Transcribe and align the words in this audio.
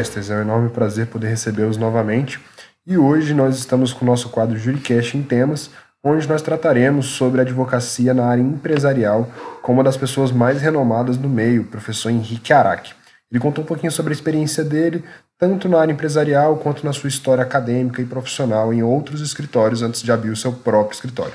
É 0.00 0.34
um 0.34 0.40
enorme 0.40 0.70
prazer 0.70 1.08
poder 1.08 1.28
recebê-los 1.28 1.76
novamente. 1.76 2.40
E 2.86 2.96
hoje 2.96 3.34
nós 3.34 3.58
estamos 3.58 3.92
com 3.92 4.02
o 4.02 4.08
nosso 4.08 4.30
quadro 4.30 4.56
Juricast 4.56 5.14
em 5.14 5.22
Temas, 5.22 5.70
onde 6.02 6.26
nós 6.26 6.40
trataremos 6.40 7.06
sobre 7.06 7.42
advocacia 7.42 8.14
na 8.14 8.24
área 8.24 8.40
empresarial 8.40 9.28
com 9.60 9.74
uma 9.74 9.84
das 9.84 9.98
pessoas 9.98 10.32
mais 10.32 10.62
renomadas 10.62 11.18
do 11.18 11.28
meio, 11.28 11.62
o 11.62 11.66
professor 11.66 12.08
Henrique 12.08 12.50
Araque. 12.50 12.94
Ele 13.30 13.38
contou 13.38 13.62
um 13.62 13.66
pouquinho 13.66 13.92
sobre 13.92 14.12
a 14.12 14.16
experiência 14.16 14.64
dele, 14.64 15.04
tanto 15.38 15.68
na 15.68 15.78
área 15.78 15.92
empresarial 15.92 16.56
quanto 16.56 16.84
na 16.84 16.94
sua 16.94 17.08
história 17.08 17.42
acadêmica 17.42 18.00
e 18.00 18.06
profissional 18.06 18.72
em 18.72 18.82
outros 18.82 19.20
escritórios 19.20 19.82
antes 19.82 20.02
de 20.02 20.10
abrir 20.10 20.30
o 20.30 20.36
seu 20.36 20.52
próprio 20.52 20.94
escritório. 20.94 21.34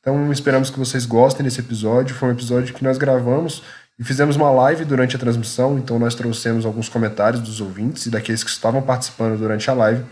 Então, 0.00 0.30
esperamos 0.30 0.70
que 0.70 0.78
vocês 0.78 1.04
gostem 1.04 1.42
desse 1.42 1.60
episódio. 1.60 2.14
Foi 2.14 2.28
um 2.28 2.32
episódio 2.32 2.74
que 2.74 2.84
nós 2.84 2.96
gravamos 2.96 3.62
e 3.98 4.04
fizemos 4.04 4.34
uma 4.36 4.50
live 4.50 4.84
durante 4.84 5.14
a 5.14 5.18
transmissão, 5.18 5.78
então 5.78 5.98
nós 5.98 6.14
trouxemos 6.14 6.66
alguns 6.66 6.88
comentários 6.88 7.40
dos 7.40 7.60
ouvintes 7.60 8.06
e 8.06 8.10
daqueles 8.10 8.42
que 8.42 8.50
estavam 8.50 8.82
participando 8.82 9.38
durante 9.38 9.70
a 9.70 9.74
live. 9.74 10.04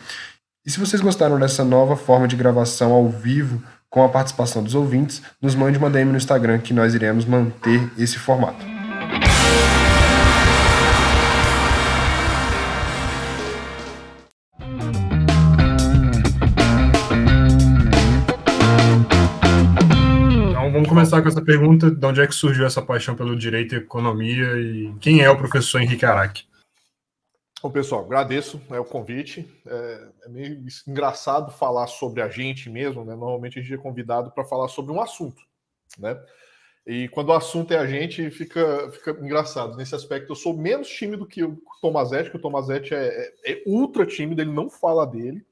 E 0.64 0.70
se 0.70 0.78
vocês 0.78 1.02
gostaram 1.02 1.38
dessa 1.38 1.64
nova 1.64 1.96
forma 1.96 2.28
de 2.28 2.36
gravação 2.36 2.92
ao 2.92 3.08
vivo 3.08 3.62
com 3.90 4.04
a 4.04 4.08
participação 4.08 4.62
dos 4.62 4.74
ouvintes, 4.74 5.20
nos 5.40 5.54
mande 5.54 5.78
uma 5.78 5.90
DM 5.90 6.12
no 6.12 6.16
Instagram 6.16 6.58
que 6.58 6.72
nós 6.72 6.94
iremos 6.94 7.24
manter 7.24 7.90
esse 7.98 8.18
formato. 8.18 8.81
Vamos 20.82 20.88
começar 20.88 21.22
com 21.22 21.28
essa 21.28 21.42
pergunta: 21.42 21.90
de 21.90 22.06
onde 22.06 22.20
é 22.20 22.26
que 22.26 22.34
surgiu 22.34 22.66
essa 22.66 22.82
paixão 22.82 23.14
pelo 23.14 23.36
direito 23.36 23.74
e 23.74 23.78
economia 23.78 24.58
e 24.58 24.92
quem 25.00 25.20
é 25.20 25.30
o 25.30 25.38
professor 25.38 25.80
Henrique 25.80 26.04
Araque? 26.04 26.44
Bom, 27.62 27.70
pessoal, 27.70 28.04
agradeço 28.04 28.60
né, 28.68 28.80
o 28.80 28.84
convite. 28.84 29.48
É, 29.64 30.08
é, 30.24 30.28
meio 30.28 30.64
engraçado 30.86 31.52
falar 31.52 31.86
sobre 31.86 32.20
a 32.20 32.28
gente 32.28 32.68
mesmo, 32.68 33.04
né? 33.04 33.14
Normalmente 33.14 33.58
a 33.58 33.62
gente 33.62 33.74
é 33.74 33.78
convidado 33.78 34.32
para 34.32 34.44
falar 34.44 34.66
sobre 34.66 34.92
um 34.92 35.00
assunto, 35.00 35.40
né? 35.96 36.20
E 36.84 37.08
quando 37.10 37.28
o 37.28 37.32
assunto 37.32 37.72
é 37.72 37.78
a 37.78 37.86
gente, 37.86 38.28
fica, 38.30 38.90
fica 38.90 39.12
engraçado. 39.12 39.76
Nesse 39.76 39.94
aspecto, 39.94 40.32
eu 40.32 40.36
sou 40.36 40.56
menos 40.56 40.88
tímido 40.88 41.24
que 41.24 41.44
o 41.44 41.56
Tomazete, 41.80 42.28
que 42.28 42.36
o 42.36 42.40
Tomazete 42.40 42.92
é, 42.92 43.06
é, 43.44 43.52
é 43.52 43.62
ultra 43.64 44.04
tímido, 44.04 44.42
ele 44.42 44.50
não 44.50 44.68
fala 44.68 45.06
dele. 45.06 45.46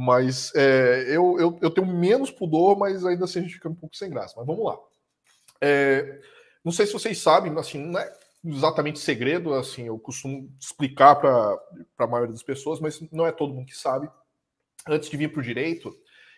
Mas 0.00 0.54
é, 0.54 1.06
eu, 1.08 1.36
eu, 1.40 1.58
eu, 1.60 1.70
tenho 1.72 1.88
menos 1.88 2.30
pudor, 2.30 2.78
mas 2.78 3.04
ainda 3.04 3.24
assim 3.24 3.40
a 3.40 3.42
gente 3.42 3.54
fica 3.54 3.68
um 3.68 3.74
pouco 3.74 3.96
sem 3.96 4.08
graça. 4.08 4.32
Mas 4.36 4.46
vamos 4.46 4.64
lá. 4.64 4.78
É, 5.60 6.20
não 6.64 6.70
sei 6.70 6.86
se 6.86 6.92
vocês 6.92 7.18
sabem, 7.18 7.52
assim, 7.58 7.84
não 7.84 7.98
é 7.98 8.12
exatamente 8.44 9.00
segredo, 9.00 9.52
assim, 9.54 9.88
eu 9.88 9.98
costumo 9.98 10.48
explicar 10.60 11.16
para 11.16 11.58
a 11.98 12.06
maioria 12.06 12.32
das 12.32 12.44
pessoas, 12.44 12.78
mas 12.78 13.00
não 13.10 13.26
é 13.26 13.32
todo 13.32 13.52
mundo 13.52 13.66
que 13.66 13.76
sabe. 13.76 14.08
Antes 14.86 15.10
de 15.10 15.16
vir 15.16 15.32
para 15.32 15.40
o 15.40 15.42
direito, 15.42 15.92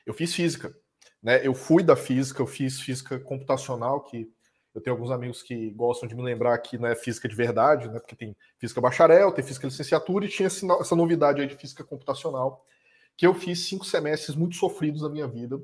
eu 0.06 0.14
fiz 0.14 0.34
física. 0.34 0.74
Né? 1.22 1.46
Eu 1.46 1.52
fui 1.52 1.82
da 1.82 1.94
física, 1.94 2.40
eu 2.40 2.46
fiz 2.46 2.80
física 2.80 3.20
computacional, 3.20 4.00
que 4.04 4.26
eu 4.74 4.80
tenho 4.80 4.96
alguns 4.96 5.10
amigos 5.10 5.42
que 5.42 5.68
gostam 5.72 6.08
de 6.08 6.14
me 6.14 6.22
lembrar 6.22 6.56
que 6.60 6.78
não 6.78 6.88
é 6.88 6.96
física 6.96 7.28
de 7.28 7.36
verdade, 7.36 7.90
né? 7.90 7.98
porque 7.98 8.16
tem 8.16 8.34
física 8.58 8.80
bacharel, 8.80 9.30
tem 9.32 9.44
física 9.44 9.66
licenciatura, 9.66 10.24
e 10.24 10.30
tinha 10.30 10.46
essa 10.46 10.96
novidade 10.96 11.42
aí 11.42 11.46
de 11.46 11.56
física 11.56 11.84
computacional, 11.84 12.64
que 13.20 13.26
eu 13.26 13.34
fiz 13.34 13.66
cinco 13.66 13.84
semestres 13.84 14.34
muito 14.34 14.56
sofridos 14.56 15.02
na 15.02 15.10
minha 15.10 15.28
vida, 15.28 15.60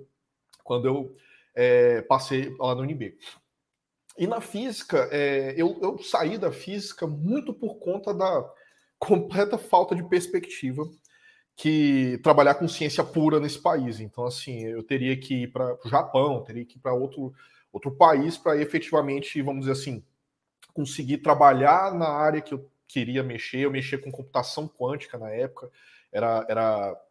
quando 0.63 0.87
eu 0.87 1.17
é, 1.55 2.03
passei 2.03 2.55
lá 2.59 2.75
no 2.75 2.83
UNB. 2.83 3.17
E 4.19 4.27
na 4.27 4.43
física, 4.43 5.09
é, 5.11 5.55
eu, 5.57 5.79
eu 5.81 5.99
saí 6.03 6.37
da 6.37 6.53
física 6.53 7.07
muito 7.07 7.55
por 7.55 7.77
conta 7.77 8.13
da 8.13 8.47
completa 8.99 9.57
falta 9.57 9.97
de 9.97 10.07
perspectiva 10.07 10.87
que 11.57 12.21
trabalhar 12.23 12.57
com 12.57 12.69
ciência 12.69 13.03
pura 13.03 13.41
nesse 13.41 13.59
país. 13.59 14.01
Então, 14.01 14.27
assim, 14.27 14.65
eu 14.65 14.83
teria 14.83 15.19
que 15.19 15.45
ir 15.45 15.51
para 15.51 15.79
o 15.83 15.89
Japão, 15.89 16.45
teria 16.45 16.67
que 16.67 16.77
ir 16.77 16.81
para 16.81 16.93
outro, 16.93 17.33
outro 17.73 17.91
país 17.91 18.37
para 18.37 18.61
efetivamente, 18.61 19.41
vamos 19.41 19.61
dizer 19.61 19.73
assim, 19.73 20.05
conseguir 20.75 21.19
trabalhar 21.19 21.95
na 21.95 22.09
área 22.09 22.43
que 22.43 22.53
eu 22.53 22.71
queria 22.87 23.23
mexer. 23.23 23.61
Eu 23.61 23.71
mexia 23.71 23.97
com 23.97 24.13
computação 24.13 24.69
quântica 24.69 25.17
na 25.17 25.31
época, 25.31 25.71
era, 26.13 26.45
era, 26.51 27.06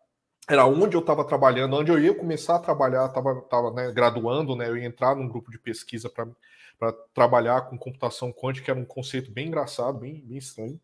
era 0.47 0.65
onde 0.65 0.95
eu 0.95 1.01
estava 1.01 1.23
trabalhando, 1.23 1.75
onde 1.75 1.91
eu 1.91 1.99
ia 1.99 2.13
começar 2.13 2.55
a 2.55 2.59
trabalhar, 2.59 3.07
estava 3.07 3.41
tava, 3.41 3.71
né, 3.71 3.91
graduando, 3.91 4.55
né, 4.55 4.69
eu 4.69 4.77
ia 4.77 4.85
entrar 4.85 5.15
num 5.15 5.27
grupo 5.27 5.49
de 5.51 5.57
pesquisa 5.57 6.09
para 6.09 6.93
trabalhar 7.13 7.61
com 7.61 7.77
computação 7.77 8.31
quântica, 8.31 8.71
era 8.71 8.79
um 8.79 8.85
conceito 8.85 9.31
bem 9.31 9.47
engraçado, 9.47 9.99
bem, 9.99 10.21
bem 10.23 10.37
estranho. 10.37 10.79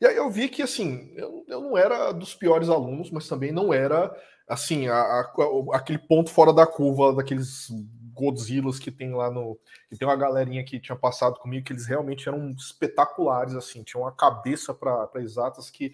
E 0.00 0.06
aí 0.06 0.16
eu 0.16 0.30
vi 0.30 0.48
que, 0.48 0.62
assim, 0.62 1.12
eu, 1.16 1.44
eu 1.48 1.60
não 1.60 1.76
era 1.76 2.12
dos 2.12 2.34
piores 2.34 2.68
alunos, 2.68 3.10
mas 3.10 3.28
também 3.28 3.50
não 3.50 3.74
era, 3.74 4.14
assim, 4.46 4.86
a, 4.86 4.96
a, 4.96 5.32
aquele 5.72 5.98
ponto 5.98 6.30
fora 6.30 6.52
da 6.52 6.66
curva 6.66 7.12
daqueles 7.12 7.68
Godzillas 8.14 8.78
que 8.78 8.92
tem 8.92 9.12
lá 9.12 9.30
no... 9.30 9.58
Que 9.90 9.98
tem 9.98 10.06
uma 10.06 10.16
galerinha 10.16 10.64
que 10.64 10.78
tinha 10.78 10.96
passado 10.96 11.38
comigo, 11.40 11.66
que 11.66 11.72
eles 11.72 11.86
realmente 11.86 12.28
eram 12.28 12.50
espetaculares, 12.50 13.54
assim, 13.54 13.82
tinham 13.82 14.04
uma 14.04 14.12
cabeça 14.12 14.72
para 14.72 15.10
exatas 15.16 15.68
que 15.68 15.92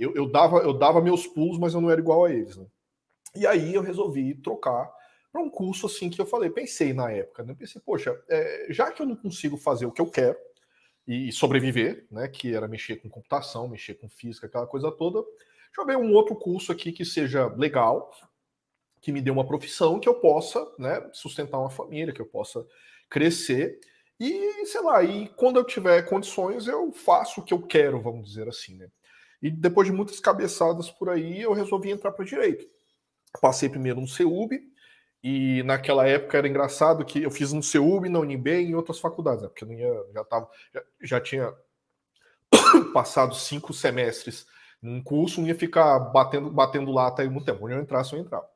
eu, 0.00 0.14
eu, 0.14 0.26
dava, 0.26 0.58
eu 0.58 0.72
dava 0.72 1.00
meus 1.00 1.26
pulos, 1.26 1.58
mas 1.58 1.74
eu 1.74 1.80
não 1.80 1.90
era 1.90 2.00
igual 2.00 2.24
a 2.24 2.32
eles, 2.32 2.56
né? 2.56 2.66
E 3.34 3.46
aí 3.46 3.74
eu 3.74 3.82
resolvi 3.82 4.34
trocar 4.34 4.90
para 5.32 5.40
um 5.40 5.48
curso 5.48 5.86
assim 5.86 6.10
que 6.10 6.20
eu 6.20 6.26
falei, 6.26 6.50
pensei 6.50 6.92
na 6.92 7.10
época, 7.10 7.44
né? 7.44 7.54
Pensei, 7.56 7.80
poxa, 7.80 8.20
é, 8.28 8.66
já 8.70 8.90
que 8.90 9.00
eu 9.02 9.06
não 9.06 9.14
consigo 9.14 9.56
fazer 9.56 9.86
o 9.86 9.92
que 9.92 10.00
eu 10.00 10.10
quero 10.10 10.36
e 11.06 11.30
sobreviver, 11.30 12.06
né? 12.10 12.26
Que 12.28 12.54
era 12.54 12.66
mexer 12.66 12.96
com 12.96 13.08
computação, 13.08 13.68
mexer 13.68 13.94
com 13.94 14.08
física, 14.08 14.46
aquela 14.46 14.66
coisa 14.66 14.90
toda, 14.90 15.22
deixa 15.22 15.80
eu 15.80 15.86
ver 15.86 15.96
um 15.96 16.12
outro 16.12 16.34
curso 16.34 16.72
aqui 16.72 16.90
que 16.90 17.04
seja 17.04 17.46
legal, 17.46 18.10
que 19.00 19.12
me 19.12 19.20
dê 19.20 19.30
uma 19.30 19.46
profissão, 19.46 20.00
que 20.00 20.08
eu 20.08 20.14
possa, 20.14 20.66
né, 20.78 21.08
sustentar 21.12 21.58
uma 21.58 21.70
família, 21.70 22.12
que 22.12 22.20
eu 22.20 22.26
possa 22.26 22.66
crescer. 23.08 23.80
E, 24.18 24.66
sei 24.66 24.82
lá, 24.82 25.02
e 25.02 25.28
quando 25.28 25.58
eu 25.58 25.64
tiver 25.64 26.02
condições, 26.02 26.66
eu 26.66 26.92
faço 26.92 27.40
o 27.40 27.44
que 27.44 27.54
eu 27.54 27.62
quero, 27.62 28.00
vamos 28.00 28.28
dizer 28.28 28.46
assim, 28.48 28.76
né? 28.76 28.88
E 29.42 29.50
depois 29.50 29.86
de 29.86 29.92
muitas 29.92 30.20
cabeçadas 30.20 30.90
por 30.90 31.08
aí, 31.08 31.40
eu 31.40 31.52
resolvi 31.52 31.90
entrar 31.90 32.12
para 32.12 32.24
direito. 32.24 32.66
Passei 33.40 33.68
primeiro 33.68 34.00
no 34.00 34.08
CEUB, 34.08 34.60
e 35.22 35.62
naquela 35.64 36.06
época 36.06 36.38
era 36.38 36.48
engraçado 36.48 37.04
que 37.04 37.22
eu 37.22 37.30
fiz 37.30 37.52
no 37.52 37.62
CEUB, 37.62 38.08
na 38.08 38.20
UNB 38.20 38.48
e 38.48 38.70
em 38.70 38.74
outras 38.74 38.98
faculdades, 38.98 39.42
né? 39.42 39.48
porque 39.48 39.64
eu 39.64 40.10
já, 40.14 40.24
tava, 40.24 40.48
já, 40.72 40.82
já 41.02 41.20
tinha 41.20 41.54
passado 42.94 43.34
cinco 43.34 43.72
semestres 43.74 44.46
num 44.80 45.02
curso, 45.02 45.40
não 45.40 45.48
ia 45.48 45.54
ficar 45.54 45.98
batendo, 45.98 46.50
batendo 46.50 46.90
lata 46.90 47.20
aí 47.20 47.28
muito 47.28 47.44
tempo. 47.44 47.64
Onde 47.64 47.74
eu 47.74 47.80
entrasse, 47.80 48.14
eu 48.14 48.18
entrava. 48.18 48.48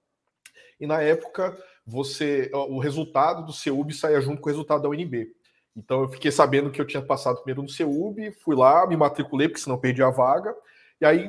E 0.80 0.86
na 0.86 1.02
época, 1.02 1.56
você 1.86 2.50
o 2.52 2.78
resultado 2.78 3.44
do 3.44 3.52
CEUB 3.52 3.92
saía 3.92 4.20
junto 4.20 4.40
com 4.40 4.48
o 4.48 4.52
resultado 4.52 4.82
da 4.82 4.88
UNB. 4.88 5.34
Então 5.76 6.02
eu 6.02 6.08
fiquei 6.08 6.30
sabendo 6.30 6.70
que 6.70 6.80
eu 6.80 6.86
tinha 6.86 7.02
passado 7.02 7.36
primeiro 7.36 7.62
no 7.62 7.68
CEUB, 7.68 8.32
fui 8.42 8.56
lá, 8.56 8.86
me 8.86 8.96
matriculei, 8.96 9.48
porque 9.48 9.60
senão 9.60 9.78
perdi 9.78 10.02
a 10.02 10.10
vaga. 10.10 10.54
E 11.00 11.04
aí, 11.04 11.28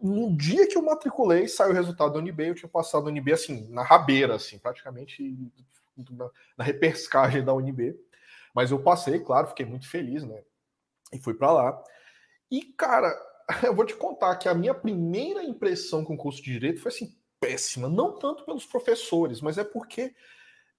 no 0.00 0.36
dia 0.36 0.66
que 0.66 0.76
eu 0.76 0.82
matriculei, 0.82 1.48
saiu 1.48 1.72
o 1.72 1.74
resultado 1.74 2.12
da 2.12 2.20
UNB, 2.20 2.48
eu 2.48 2.54
tinha 2.54 2.68
passado 2.68 3.08
a 3.08 3.10
UNB 3.10 3.32
assim, 3.32 3.68
na 3.68 3.82
rabeira, 3.82 4.36
assim, 4.36 4.58
praticamente 4.58 5.36
na, 6.10 6.30
na 6.56 6.64
repescagem 6.64 7.44
da 7.44 7.52
UNB. 7.52 7.98
Mas 8.54 8.70
eu 8.70 8.80
passei, 8.82 9.18
claro, 9.18 9.48
fiquei 9.48 9.66
muito 9.66 9.88
feliz, 9.88 10.24
né? 10.24 10.42
E 11.12 11.18
fui 11.18 11.34
para 11.34 11.52
lá. 11.52 11.84
E, 12.50 12.62
cara, 12.62 13.12
eu 13.64 13.74
vou 13.74 13.84
te 13.84 13.94
contar 13.94 14.36
que 14.36 14.48
a 14.48 14.54
minha 14.54 14.74
primeira 14.74 15.42
impressão 15.42 16.04
com 16.04 16.14
o 16.14 16.18
curso 16.18 16.42
de 16.42 16.52
Direito 16.52 16.80
foi 16.80 16.92
assim, 16.92 17.16
péssima. 17.40 17.88
Não 17.88 18.18
tanto 18.18 18.44
pelos 18.44 18.64
professores, 18.64 19.40
mas 19.40 19.58
é 19.58 19.64
porque 19.64 20.14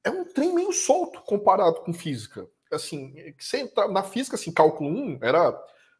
é 0.03 0.09
um 0.09 0.23
trem 0.23 0.53
meio 0.53 0.71
solto 0.71 1.21
comparado 1.21 1.81
com 1.81 1.93
física. 1.93 2.47
Assim, 2.71 3.13
na 3.91 4.03
física, 4.03 4.35
assim, 4.35 4.51
cálculo 4.51 4.89
1 4.89 5.19
era 5.21 5.51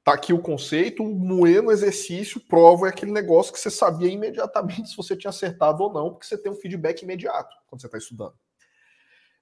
Tá 0.06 0.14
aqui 0.14 0.32
o 0.32 0.40
conceito, 0.40 1.04
moer 1.04 1.64
no 1.64 1.72
exercício, 1.72 2.40
prova 2.40 2.86
é 2.86 2.90
aquele 2.90 3.12
negócio 3.12 3.52
que 3.52 3.60
você 3.60 3.72
sabia 3.72 4.08
imediatamente 4.08 4.88
se 4.92 4.96
você 4.96 5.18
tinha 5.18 5.32
acertado 5.32 5.82
ou 5.82 5.92
não, 5.92 6.12
porque 6.12 6.28
você 6.28 6.38
tem 6.38 6.52
um 6.52 6.56
feedback 6.56 7.02
imediato 7.02 7.50
quando 7.66 7.82
você 7.82 7.88
está 7.88 7.98
estudando. 7.98 8.36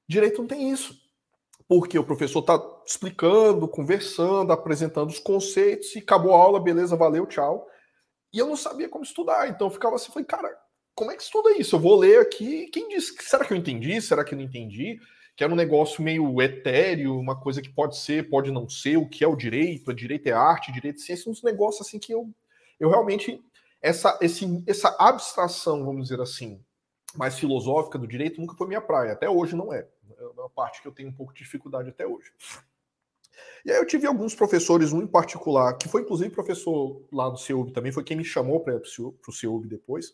Direito 0.07 0.39
não 0.39 0.47
tem 0.47 0.71
isso. 0.71 0.97
Porque 1.67 1.99
o 1.99 2.03
professor 2.03 2.39
está 2.39 2.61
explicando, 2.85 3.67
conversando, 3.67 4.53
apresentando 4.53 5.09
os 5.09 5.19
conceitos 5.19 5.93
e 5.95 5.99
acabou 5.99 6.33
a 6.33 6.37
aula, 6.37 6.61
beleza, 6.61 6.95
valeu, 6.95 7.25
tchau. 7.25 7.67
E 8.31 8.39
eu 8.39 8.47
não 8.47 8.55
sabia 8.55 8.87
como 8.87 9.03
estudar, 9.03 9.49
então 9.49 9.67
eu 9.67 9.71
ficava 9.71 9.97
assim, 9.97 10.13
falei, 10.13 10.25
cara, 10.25 10.57
como 10.95 11.11
é 11.11 11.17
que 11.17 11.23
estuda 11.23 11.57
isso? 11.57 11.75
Eu 11.75 11.79
vou 11.79 11.99
ler 11.99 12.21
aqui, 12.21 12.67
quem 12.67 12.87
disse? 12.87 13.13
Será 13.21 13.43
que 13.43 13.51
eu 13.51 13.57
entendi? 13.57 14.01
Será 14.01 14.23
que 14.23 14.33
eu 14.33 14.37
não 14.37 14.45
entendi? 14.45 14.97
Que 15.35 15.43
era 15.43 15.51
um 15.51 15.55
negócio 15.55 16.03
meio 16.03 16.41
etéreo, 16.41 17.17
uma 17.19 17.39
coisa 17.39 17.61
que 17.61 17.69
pode 17.69 17.97
ser, 17.97 18.29
pode 18.29 18.51
não 18.51 18.69
ser, 18.69 18.97
o 18.97 19.07
que 19.07 19.23
é 19.23 19.27
o 19.27 19.35
direito, 19.35 19.89
a 19.89 19.93
direito 19.93 20.27
é 20.27 20.31
arte, 20.31 20.71
direito 20.71 20.97
é 20.97 20.99
ciência, 20.99 21.31
uns 21.31 21.41
negócios 21.41 21.87
assim 21.87 21.97
que 21.97 22.13
eu, 22.13 22.29
eu 22.79 22.89
realmente, 22.89 23.43
essa, 23.81 24.17
esse, 24.21 24.63
essa 24.67 24.95
abstração, 24.99 25.83
vamos 25.83 26.09
dizer 26.09 26.21
assim, 26.21 26.63
mais 27.15 27.37
filosófica 27.37 27.97
do 27.97 28.07
direito 28.07 28.39
nunca 28.39 28.55
foi 28.55 28.67
minha 28.67 28.81
praia, 28.81 29.13
até 29.13 29.29
hoje 29.29 29.55
não 29.55 29.73
é. 29.73 29.87
É 30.17 30.25
uma 30.39 30.49
parte 30.49 30.81
que 30.81 30.87
eu 30.87 30.91
tenho 30.91 31.09
um 31.09 31.13
pouco 31.13 31.33
de 31.33 31.43
dificuldade 31.43 31.89
até 31.89 32.05
hoje. 32.05 32.31
E 33.65 33.71
aí 33.71 33.77
eu 33.77 33.87
tive 33.87 34.05
alguns 34.05 34.35
professores, 34.35 34.91
um 34.91 35.01
em 35.01 35.07
particular, 35.07 35.77
que 35.77 35.87
foi 35.87 36.01
inclusive 36.01 36.29
professor 36.29 37.01
lá 37.11 37.29
no 37.29 37.37
CEUB 37.37 37.71
também, 37.71 37.91
foi 37.91 38.03
quem 38.03 38.17
me 38.17 38.25
chamou 38.25 38.59
para 38.59 38.75
o 38.75 39.31
CEUB 39.31 39.67
depois, 39.67 40.13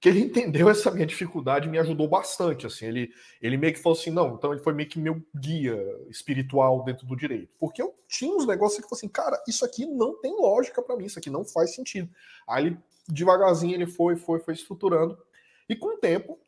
que 0.00 0.08
ele 0.08 0.20
entendeu 0.24 0.68
essa 0.68 0.90
minha 0.90 1.06
dificuldade 1.06 1.66
e 1.66 1.70
me 1.70 1.78
ajudou 1.78 2.08
bastante. 2.08 2.66
Assim, 2.66 2.86
ele, 2.86 3.10
ele 3.40 3.56
meio 3.56 3.72
que 3.72 3.80
falou 3.80 3.98
assim: 3.98 4.10
não, 4.10 4.34
então 4.34 4.52
ele 4.52 4.62
foi 4.62 4.72
meio 4.72 4.88
que 4.88 4.98
meu 4.98 5.22
guia 5.34 5.76
espiritual 6.08 6.84
dentro 6.84 7.06
do 7.06 7.16
direito. 7.16 7.52
Porque 7.58 7.82
eu 7.82 7.94
tinha 8.08 8.34
uns 8.34 8.46
negócios 8.46 8.80
que 8.80 8.92
eu 8.92 8.96
assim, 8.96 9.08
cara, 9.08 9.42
isso 9.48 9.64
aqui 9.64 9.86
não 9.86 10.20
tem 10.20 10.34
lógica 10.38 10.82
para 10.82 10.96
mim, 10.96 11.06
isso 11.06 11.18
aqui 11.18 11.30
não 11.30 11.44
faz 11.44 11.74
sentido. 11.74 12.08
Aí 12.46 12.66
ele, 12.66 12.78
devagarzinho, 13.08 13.74
ele 13.74 13.86
foi, 13.86 14.16
foi, 14.16 14.40
foi 14.40 14.54
estruturando. 14.54 15.18
E 15.68 15.74
com 15.74 15.94
o 15.94 15.98
tempo, 15.98 16.38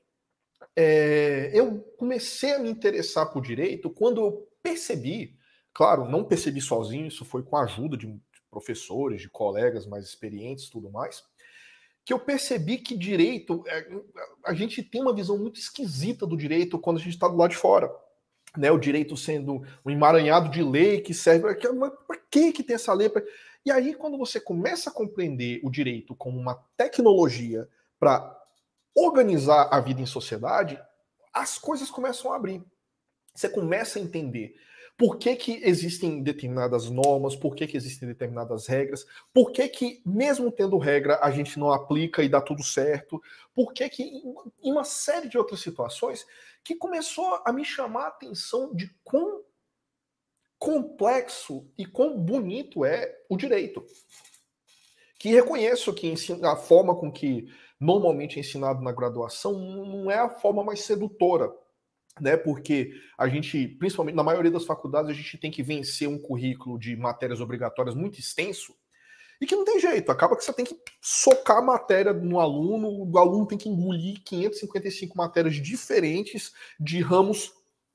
é, 0.75 1.51
eu 1.55 1.81
comecei 1.99 2.55
a 2.55 2.59
me 2.59 2.71
interessar 2.71 3.33
por 3.33 3.43
direito 3.43 3.89
quando 3.91 4.21
eu 4.21 4.49
percebi 4.63 5.37
Claro, 5.77 6.09
não 6.09 6.25
percebi 6.25 6.59
sozinho, 6.59 7.07
isso 7.07 7.23
foi 7.23 7.43
com 7.43 7.55
a 7.55 7.65
ajuda 7.65 7.99
de 7.99 8.19
professores, 8.51 9.21
de 9.21 9.29
colegas 9.29 9.87
mais 9.87 10.07
experientes 10.07 10.71
tudo 10.71 10.91
mais, 10.91 11.23
que 12.07 12.13
eu 12.13 12.21
percebi 12.21 12.79
que 12.79 12.97
direito, 12.97 13.65
é, 13.67 13.85
a 14.45 14.55
gente 14.55 14.81
tem 14.81 15.03
uma 15.03 15.13
visão 15.13 15.37
muito 15.37 15.59
esquisita 15.59 16.25
do 16.25 16.37
direito 16.37 16.79
quando 16.79 16.99
a 16.99 17.01
gente 17.01 17.15
está 17.15 17.27
do 17.27 17.37
lado 17.37 17.51
de 17.51 17.57
fora. 17.57 17.93
Né, 18.57 18.71
o 18.71 18.79
direito 18.79 19.17
sendo 19.17 19.61
um 19.85 19.91
emaranhado 19.91 20.49
de 20.49 20.63
lei 20.63 21.01
que 21.01 21.13
serve 21.13 21.43
para 21.43 22.17
que 22.31 22.53
que 22.53 22.63
tem 22.63 22.77
essa 22.77 22.95
lei? 22.95 23.11
E 23.67 23.71
aí, 23.71 23.93
quando 23.93 24.17
você 24.17 24.41
começa 24.41 24.89
a 24.89 24.93
compreender 24.93 25.61
o 25.63 25.69
direito 25.69 26.15
como 26.15 26.39
uma 26.39 26.55
tecnologia 26.77 27.69
para 27.99 28.35
organizar 28.95 29.69
a 29.71 29.81
vida 29.81 30.01
em 30.01 30.07
sociedade, 30.07 30.81
as 31.35 31.59
coisas 31.59 31.91
começam 31.91 32.33
a 32.33 32.37
abrir. 32.37 32.65
Você 33.35 33.49
começa 33.49 33.99
a 33.99 34.03
entender 34.03 34.55
por 34.97 35.19
que, 35.19 35.37
que 35.37 35.61
existem 35.63 36.23
determinadas 36.23 36.89
normas? 36.89 37.37
Por 37.37 37.55
que, 37.55 37.67
que 37.67 37.77
existem 37.77 38.09
determinadas 38.09 38.67
regras? 38.67 39.07
Por 39.33 39.53
que, 39.53 39.69
que, 39.69 40.03
mesmo 40.07 40.51
tendo 40.51 40.79
regra, 40.79 41.19
a 41.23 41.31
gente 41.31 41.59
não 41.59 41.71
aplica 41.71 42.23
e 42.23 42.29
dá 42.29 42.41
tudo 42.41 42.63
certo? 42.63 43.23
Por 43.55 43.73
que, 43.75 43.89
que 43.91 44.03
em 44.63 44.73
uma 44.73 44.85
série 44.85 45.29
de 45.29 45.37
outras 45.37 45.61
situações 45.61 46.27
que 46.65 46.75
começou 46.75 47.41
a 47.45 47.53
me 47.53 47.65
chamar 47.65 48.05
a 48.05 48.09
atenção 48.09 48.75
de 48.75 48.91
quão 49.05 49.45
complexo 50.59 51.69
e 51.77 51.85
quão 51.85 52.19
bonito 52.19 52.85
é 52.85 53.15
o 53.29 53.37
direito. 53.37 53.85
Que 55.19 55.29
reconheço 55.29 55.95
que 55.95 56.15
a 56.43 56.57
forma 56.57 56.95
com 56.95 57.13
que 57.13 57.47
normalmente 57.79 58.39
é 58.39 58.41
ensinado 58.41 58.83
na 58.83 58.93
graduação 58.93 59.53
não 59.53 60.11
é 60.11 60.19
a 60.19 60.31
forma 60.31 60.65
mais 60.65 60.81
sedutora 60.81 61.53
né? 62.21 62.37
Porque 62.37 62.93
a 63.17 63.29
gente, 63.29 63.69
principalmente 63.69 64.15
na 64.15 64.23
maioria 64.23 64.51
das 64.51 64.65
faculdades, 64.65 65.11
a 65.11 65.15
gente 65.15 65.39
tem 65.39 65.51
que 65.51 65.63
vencer 65.63 66.09
um 66.09 66.19
currículo 66.19 66.79
de 66.79 66.97
matérias 66.97 67.41
obrigatórias 67.41 67.95
muito 67.95 68.19
extenso 68.19 68.75
e 69.41 69.47
que 69.47 69.55
não 69.55 69.65
tem 69.65 69.79
jeito. 69.79 70.11
Acaba 70.11 70.37
que 70.37 70.45
você 70.45 70.53
tem 70.53 70.65
que 70.65 70.79
socar 71.01 71.65
matéria 71.65 72.13
no 72.13 72.41
aluno, 72.41 73.11
o 73.11 73.19
aluno 73.19 73.47
tem 73.47 73.59
que 73.59 73.69
engolir 73.69 74.23
555 74.25 75.17
matérias 75.17 75.57
diferentes 75.57 76.53
de 76.81 77.01
ramos 77.01 77.53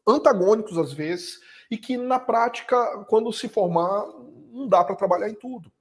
antagônicos 0.07 0.77
às 0.77 0.93
vezes 0.93 1.39
e 1.69 1.77
que 1.77 1.97
na 1.97 2.19
prática, 2.19 3.05
quando 3.05 3.31
se 3.31 3.47
formar, 3.47 4.05
não 4.51 4.67
dá 4.67 4.83
para 4.83 4.95
trabalhar 4.95 5.29
em 5.29 5.35
tudo. 5.35 5.71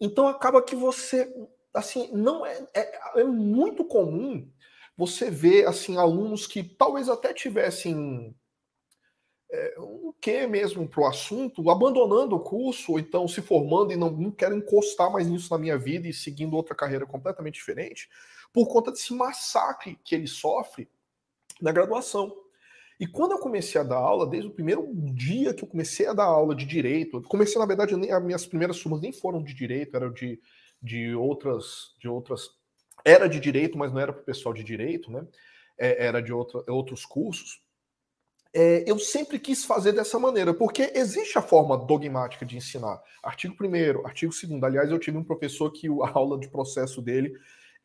Então 0.00 0.28
acaba 0.28 0.62
que 0.62 0.76
você, 0.76 1.32
assim, 1.74 2.10
não 2.12 2.44
é, 2.44 2.66
é, 2.74 3.20
é 3.20 3.24
muito 3.24 3.84
comum 3.84 4.48
você 4.96 5.30
vê 5.30 5.64
assim 5.64 5.96
alunos 5.96 6.46
que 6.46 6.62
talvez 6.62 7.08
até 7.08 7.34
tivessem 7.34 8.34
é, 9.50 9.74
um 9.78 10.12
quê 10.20 10.46
mesmo 10.46 10.88
para 10.88 11.02
o 11.02 11.06
assunto, 11.06 11.70
abandonando 11.70 12.34
o 12.34 12.40
curso, 12.40 12.92
ou 12.92 12.98
então 12.98 13.28
se 13.28 13.42
formando 13.42 13.92
e 13.92 13.96
não, 13.96 14.10
não 14.10 14.30
quero 14.30 14.56
encostar 14.56 15.10
mais 15.10 15.26
nisso 15.26 15.52
na 15.52 15.58
minha 15.58 15.78
vida 15.78 16.08
e 16.08 16.12
seguindo 16.12 16.56
outra 16.56 16.74
carreira 16.74 17.06
completamente 17.06 17.54
diferente, 17.54 18.08
por 18.52 18.66
conta 18.68 18.90
desse 18.90 19.12
massacre 19.14 19.98
que 20.04 20.14
ele 20.14 20.26
sofre 20.26 20.88
na 21.60 21.70
graduação. 21.70 22.34
E 22.98 23.06
quando 23.06 23.32
eu 23.32 23.38
comecei 23.38 23.78
a 23.78 23.84
dar 23.84 23.98
aula, 23.98 24.26
desde 24.26 24.48
o 24.48 24.54
primeiro 24.54 24.90
dia 25.14 25.52
que 25.52 25.62
eu 25.62 25.68
comecei 25.68 26.06
a 26.06 26.14
dar 26.14 26.24
aula 26.24 26.54
de 26.54 26.64
direito, 26.64 27.20
comecei, 27.22 27.58
na 27.58 27.66
verdade, 27.66 27.94
as 27.94 28.22
minhas 28.22 28.46
primeiras 28.46 28.80
turmas 28.80 29.02
nem 29.02 29.12
foram 29.12 29.42
de 29.42 29.52
direito, 29.52 29.94
eram 29.94 30.10
de, 30.10 30.40
de 30.82 31.14
outras 31.14 31.94
de 31.98 32.08
outras 32.08 32.48
era 33.06 33.28
de 33.28 33.38
direito, 33.38 33.78
mas 33.78 33.92
não 33.92 34.00
era 34.00 34.12
para 34.12 34.20
o 34.22 34.24
pessoal 34.24 34.52
de 34.52 34.64
direito, 34.64 35.12
né? 35.12 35.24
É, 35.78 36.06
era 36.06 36.20
de 36.20 36.32
outra, 36.32 36.64
outros 36.66 37.06
cursos. 37.06 37.62
É, 38.52 38.82
eu 38.86 38.98
sempre 38.98 39.38
quis 39.38 39.64
fazer 39.64 39.92
dessa 39.92 40.18
maneira, 40.18 40.52
porque 40.52 40.90
existe 40.92 41.38
a 41.38 41.42
forma 41.42 41.76
dogmática 41.76 42.44
de 42.44 42.56
ensinar. 42.56 43.00
Artigo 43.22 43.54
1 43.60 44.04
artigo 44.04 44.32
2 44.32 44.62
Aliás, 44.62 44.90
eu 44.90 44.98
tive 44.98 45.16
um 45.16 45.22
professor 45.22 45.70
que 45.70 45.86
a 46.02 46.10
aula 46.12 46.38
de 46.40 46.48
processo 46.48 47.00
dele 47.00 47.32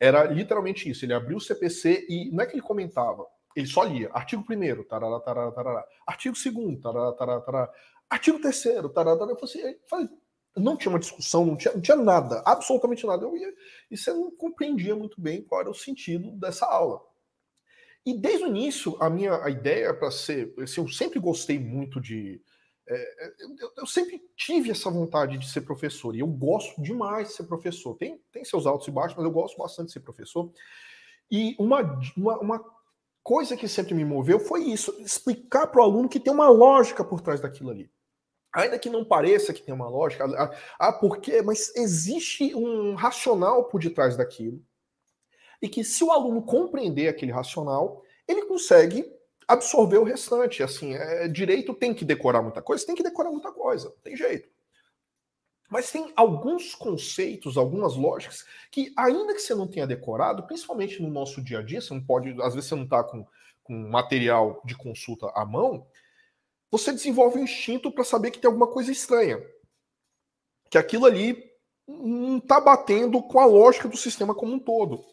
era 0.00 0.24
literalmente 0.24 0.90
isso. 0.90 1.04
Ele 1.04 1.14
abriu 1.14 1.36
o 1.36 1.40
CPC 1.40 2.06
e 2.08 2.30
não 2.32 2.42
é 2.42 2.46
que 2.46 2.54
ele 2.54 2.62
comentava, 2.62 3.24
ele 3.54 3.66
só 3.66 3.84
lia. 3.84 4.10
Artigo 4.12 4.44
1 4.50 4.84
tarará, 4.84 5.20
tarará, 5.20 5.52
tarará. 5.52 5.84
Artigo 6.04 6.34
2 6.34 6.80
tarará, 6.80 7.12
tarará, 7.12 7.40
tarará. 7.42 7.72
Artigo 8.10 8.40
3 8.40 8.62
tarará, 8.62 8.88
tarará. 9.16 9.30
Eu 9.30 9.36
falei, 9.36 9.76
assim, 9.86 10.18
não 10.56 10.76
tinha 10.76 10.90
uma 10.90 10.98
discussão, 10.98 11.46
não 11.46 11.56
tinha, 11.56 11.72
não 11.74 11.80
tinha 11.80 11.96
nada, 11.96 12.42
absolutamente 12.44 13.06
nada. 13.06 13.24
Eu 13.24 13.36
ia, 13.36 13.54
e 13.90 13.96
você 13.96 14.12
não 14.12 14.30
compreendia 14.30 14.94
muito 14.94 15.20
bem 15.20 15.42
qual 15.42 15.60
era 15.62 15.70
o 15.70 15.74
sentido 15.74 16.30
dessa 16.32 16.66
aula. 16.66 17.00
E 18.04 18.18
desde 18.18 18.44
o 18.44 18.48
início, 18.48 18.96
a 19.00 19.08
minha 19.08 19.42
a 19.42 19.48
ideia 19.48 19.94
para 19.94 20.10
ser. 20.10 20.52
Assim, 20.58 20.80
eu 20.80 20.88
sempre 20.88 21.20
gostei 21.20 21.58
muito 21.58 22.00
de. 22.00 22.42
É, 22.88 23.26
é, 23.26 23.32
eu, 23.60 23.72
eu, 23.78 23.86
sempre 23.86 24.20
tive 24.36 24.72
essa 24.72 24.90
vontade 24.90 25.38
de 25.38 25.48
ser 25.48 25.60
professor, 25.60 26.14
e 26.14 26.20
eu 26.20 26.26
gosto 26.26 26.82
demais 26.82 27.28
de 27.28 27.34
ser 27.34 27.44
professor. 27.44 27.96
Tem, 27.96 28.20
tem 28.32 28.44
seus 28.44 28.66
altos 28.66 28.88
e 28.88 28.90
baixos, 28.90 29.16
mas 29.16 29.24
eu 29.24 29.30
gosto 29.30 29.56
bastante 29.56 29.86
de 29.86 29.92
ser 29.92 30.00
professor. 30.00 30.52
E 31.30 31.54
uma, 31.58 31.80
uma, 32.16 32.38
uma 32.40 32.64
coisa 33.22 33.56
que 33.56 33.68
sempre 33.68 33.94
me 33.94 34.04
moveu 34.04 34.40
foi 34.40 34.64
isso: 34.64 34.94
explicar 35.00 35.68
para 35.68 35.80
o 35.80 35.84
aluno 35.84 36.08
que 36.08 36.20
tem 36.20 36.32
uma 36.32 36.48
lógica 36.48 37.04
por 37.04 37.20
trás 37.20 37.40
daquilo 37.40 37.70
ali. 37.70 37.88
Ainda 38.54 38.78
que 38.78 38.90
não 38.90 39.04
pareça 39.04 39.52
que 39.52 39.62
tem 39.62 39.74
uma 39.74 39.88
lógica, 39.88 40.24
ah, 40.78 40.92
por 40.92 41.18
quê? 41.18 41.40
Mas 41.40 41.74
existe 41.74 42.54
um 42.54 42.94
racional 42.94 43.64
por 43.64 43.80
detrás 43.80 44.16
daquilo. 44.16 44.62
E 45.60 45.68
que 45.68 45.82
se 45.82 46.04
o 46.04 46.10
aluno 46.10 46.42
compreender 46.42 47.08
aquele 47.08 47.32
racional, 47.32 48.02
ele 48.28 48.44
consegue 48.44 49.10
absorver 49.48 49.98
o 49.98 50.04
restante. 50.04 50.62
Assim, 50.62 50.94
é, 50.94 51.28
direito 51.28 51.72
tem 51.72 51.94
que 51.94 52.04
decorar 52.04 52.42
muita 52.42 52.60
coisa, 52.60 52.84
tem 52.84 52.94
que 52.94 53.02
decorar 53.02 53.30
muita 53.30 53.50
coisa, 53.52 53.94
tem 54.02 54.16
jeito. 54.16 54.48
Mas 55.70 55.90
tem 55.90 56.12
alguns 56.14 56.74
conceitos, 56.74 57.56
algumas 57.56 57.96
lógicas 57.96 58.44
que, 58.70 58.92
ainda 58.94 59.32
que 59.32 59.40
você 59.40 59.54
não 59.54 59.66
tenha 59.66 59.86
decorado, 59.86 60.42
principalmente 60.42 61.00
no 61.00 61.08
nosso 61.08 61.42
dia 61.42 61.60
a 61.60 61.62
dia, 61.62 61.80
você 61.80 61.94
não 61.94 62.04
pode, 62.04 62.36
às 62.42 62.54
vezes 62.54 62.68
você 62.68 62.74
não 62.74 62.84
está 62.84 63.02
com, 63.02 63.26
com 63.64 63.88
material 63.88 64.60
de 64.66 64.76
consulta 64.76 65.32
à 65.34 65.46
mão, 65.46 65.86
você 66.72 66.90
desenvolve 66.90 67.38
um 67.38 67.44
instinto 67.44 67.92
para 67.92 68.02
saber 68.02 68.30
que 68.30 68.38
tem 68.38 68.48
alguma 68.48 68.66
coisa 68.66 68.90
estranha. 68.90 69.44
Que 70.70 70.78
aquilo 70.78 71.04
ali 71.04 71.52
não 71.86 72.38
está 72.38 72.58
batendo 72.58 73.22
com 73.22 73.38
a 73.38 73.44
lógica 73.44 73.86
do 73.86 73.96
sistema 73.96 74.34
como 74.34 74.54
um 74.54 74.58
todo. 74.58 75.04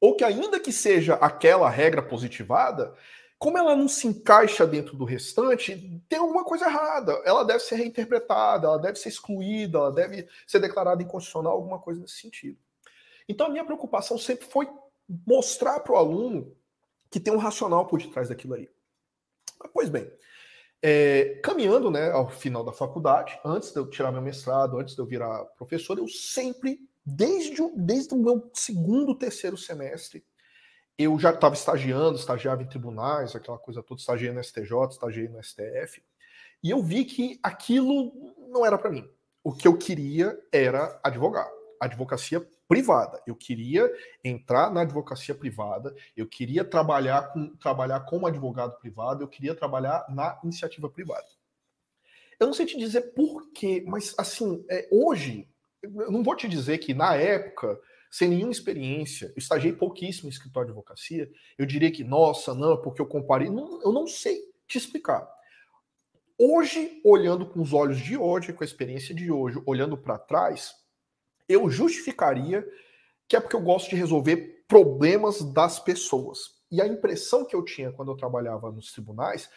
Ou 0.00 0.16
que, 0.16 0.24
ainda 0.24 0.58
que 0.58 0.72
seja 0.72 1.14
aquela 1.14 1.70
regra 1.70 2.02
positivada, 2.02 2.96
como 3.38 3.56
ela 3.56 3.76
não 3.76 3.86
se 3.86 4.08
encaixa 4.08 4.66
dentro 4.66 4.96
do 4.96 5.04
restante, 5.04 6.02
tem 6.08 6.18
alguma 6.18 6.44
coisa 6.44 6.66
errada. 6.66 7.12
Ela 7.24 7.44
deve 7.44 7.60
ser 7.60 7.76
reinterpretada, 7.76 8.66
ela 8.66 8.78
deve 8.78 8.98
ser 8.98 9.10
excluída, 9.10 9.78
ela 9.78 9.92
deve 9.92 10.28
ser 10.48 10.58
declarada 10.58 11.00
inconstitucional, 11.00 11.52
alguma 11.52 11.78
coisa 11.78 12.00
nesse 12.00 12.16
sentido. 12.16 12.58
Então, 13.28 13.46
a 13.46 13.50
minha 13.50 13.64
preocupação 13.64 14.18
sempre 14.18 14.46
foi 14.46 14.68
mostrar 15.24 15.78
para 15.78 15.92
o 15.92 15.96
aluno 15.96 16.56
que 17.08 17.20
tem 17.20 17.32
um 17.32 17.38
racional 17.38 17.86
por 17.86 18.02
detrás 18.02 18.28
daquilo 18.28 18.54
ali. 18.54 18.73
Pois 19.72 19.88
bem, 19.88 20.10
é, 20.82 21.40
caminhando 21.42 21.90
né, 21.90 22.10
ao 22.10 22.28
final 22.28 22.62
da 22.62 22.72
faculdade, 22.72 23.38
antes 23.44 23.72
de 23.72 23.78
eu 23.78 23.88
tirar 23.88 24.12
meu 24.12 24.20
mestrado, 24.20 24.78
antes 24.78 24.94
de 24.94 25.00
eu 25.00 25.06
virar 25.06 25.44
professor, 25.56 25.98
eu 25.98 26.06
sempre, 26.06 26.78
desde, 27.04 27.56
desde 27.74 28.12
o 28.12 28.18
meu 28.18 28.50
segundo, 28.52 29.14
terceiro 29.16 29.56
semestre, 29.56 30.24
eu 30.98 31.18
já 31.18 31.30
estava 31.30 31.54
estagiando, 31.54 32.18
estagiava 32.18 32.62
em 32.62 32.68
tribunais, 32.68 33.34
aquela 33.34 33.58
coisa 33.58 33.82
toda, 33.82 34.00
estagiei 34.00 34.30
no 34.30 34.42
STJ, 34.42 34.90
estagiei 34.90 35.28
no 35.28 35.42
STF, 35.42 36.02
e 36.62 36.70
eu 36.70 36.82
vi 36.82 37.04
que 37.04 37.38
aquilo 37.42 38.12
não 38.48 38.64
era 38.64 38.78
para 38.78 38.90
mim. 38.90 39.08
O 39.42 39.52
que 39.52 39.66
eu 39.66 39.76
queria 39.76 40.38
era 40.52 40.98
advogar. 41.02 41.48
Advocacia 41.80 42.46
privada. 42.68 43.22
Eu 43.26 43.34
queria 43.34 43.90
entrar 44.22 44.72
na 44.72 44.82
advocacia 44.82 45.34
privada, 45.34 45.94
eu 46.16 46.26
queria 46.26 46.64
trabalhar, 46.64 47.32
com, 47.32 47.54
trabalhar 47.56 48.00
como 48.00 48.26
advogado 48.26 48.78
privado, 48.78 49.22
eu 49.22 49.28
queria 49.28 49.54
trabalhar 49.54 50.06
na 50.08 50.38
iniciativa 50.42 50.88
privada. 50.88 51.26
Eu 52.38 52.46
não 52.46 52.54
sei 52.54 52.66
te 52.66 52.78
dizer 52.78 53.12
por 53.14 53.50
quê, 53.52 53.84
mas 53.86 54.14
assim, 54.18 54.64
é, 54.68 54.88
hoje, 54.90 55.48
eu 55.82 56.10
não 56.10 56.22
vou 56.22 56.34
te 56.34 56.48
dizer 56.48 56.78
que 56.78 56.94
na 56.94 57.14
época, 57.14 57.78
sem 58.10 58.28
nenhuma 58.28 58.52
experiência, 58.52 59.26
eu 59.26 59.38
estagiei 59.38 59.72
pouquíssimo 59.72 60.28
em 60.28 60.32
escritório 60.32 60.68
de 60.68 60.72
advocacia, 60.72 61.30
eu 61.58 61.66
diria 61.66 61.92
que, 61.92 62.02
nossa, 62.02 62.54
não, 62.54 62.80
porque 62.80 63.00
eu 63.00 63.06
comparei. 63.06 63.50
Não, 63.50 63.82
eu 63.82 63.92
não 63.92 64.06
sei 64.06 64.40
te 64.66 64.78
explicar. 64.78 65.28
hoje, 66.38 67.00
olhando 67.04 67.46
com 67.46 67.60
os 67.60 67.72
olhos 67.72 67.98
de 67.98 68.16
hoje, 68.16 68.52
com 68.52 68.64
a 68.64 68.66
experiência 68.66 69.14
de 69.14 69.30
hoje, 69.30 69.62
olhando 69.66 69.96
para 69.96 70.18
trás, 70.18 70.74
eu 71.48 71.70
justificaria 71.70 72.66
que 73.28 73.36
é 73.36 73.40
porque 73.40 73.56
eu 73.56 73.60
gosto 73.60 73.90
de 73.90 73.96
resolver 73.96 74.64
problemas 74.68 75.42
das 75.52 75.78
pessoas. 75.78 76.38
E 76.70 76.80
a 76.80 76.86
impressão 76.86 77.44
que 77.44 77.54
eu 77.54 77.64
tinha 77.64 77.92
quando 77.92 78.10
eu 78.10 78.16
trabalhava 78.16 78.70
nos 78.70 78.92
tribunais 78.92 79.48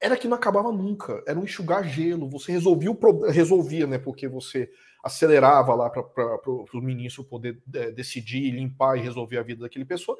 era 0.00 0.16
que 0.16 0.28
não 0.28 0.36
acabava 0.36 0.70
nunca. 0.72 1.22
Era 1.26 1.38
um 1.38 1.44
enxugar 1.44 1.84
gelo. 1.84 2.28
Você 2.30 2.52
resolvia, 2.52 2.90
o 2.90 3.30
resolvia 3.30 3.86
né? 3.86 3.98
Porque 3.98 4.28
você 4.28 4.70
acelerava 5.02 5.74
lá 5.74 5.88
para 5.88 6.40
o 6.46 6.80
ministro 6.82 7.24
poder 7.24 7.62
é, 7.74 7.90
decidir, 7.90 8.50
limpar 8.50 8.96
e 8.96 9.02
resolver 9.02 9.38
a 9.38 9.42
vida 9.42 9.62
daquele 9.62 9.84
pessoa. 9.84 10.18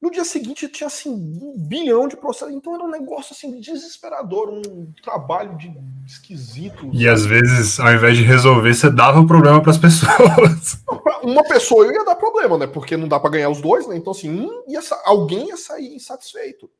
No 0.00 0.12
dia 0.12 0.24
seguinte 0.24 0.68
tinha 0.68 0.86
assim 0.86 1.10
um 1.10 1.54
bilhão 1.58 2.06
de 2.06 2.16
processos, 2.16 2.54
então 2.54 2.72
era 2.72 2.84
um 2.84 2.90
negócio 2.90 3.34
assim 3.34 3.58
desesperador, 3.58 4.48
um 4.48 4.92
trabalho 5.02 5.56
de 5.56 5.76
esquisito. 6.06 6.88
E 6.92 7.08
às 7.08 7.26
vezes, 7.26 7.80
ao 7.80 7.92
invés 7.92 8.16
de 8.16 8.22
resolver, 8.22 8.72
você 8.72 8.88
dava 8.88 9.20
o 9.20 9.26
problema 9.26 9.60
para 9.60 9.72
as 9.72 9.78
pessoas. 9.78 10.84
Uma 11.24 11.42
pessoa 11.42 11.84
eu 11.84 11.92
ia 11.92 12.04
dar 12.04 12.14
problema, 12.14 12.56
né? 12.56 12.68
Porque 12.68 12.96
não 12.96 13.08
dá 13.08 13.18
para 13.18 13.30
ganhar 13.30 13.50
os 13.50 13.60
dois, 13.60 13.88
né? 13.88 13.96
Então 13.96 14.12
assim, 14.12 14.30
um 14.30 14.62
ia, 14.68 14.80
alguém 15.04 15.48
ia 15.48 15.56
sair 15.56 15.96
insatisfeito. 15.96 16.70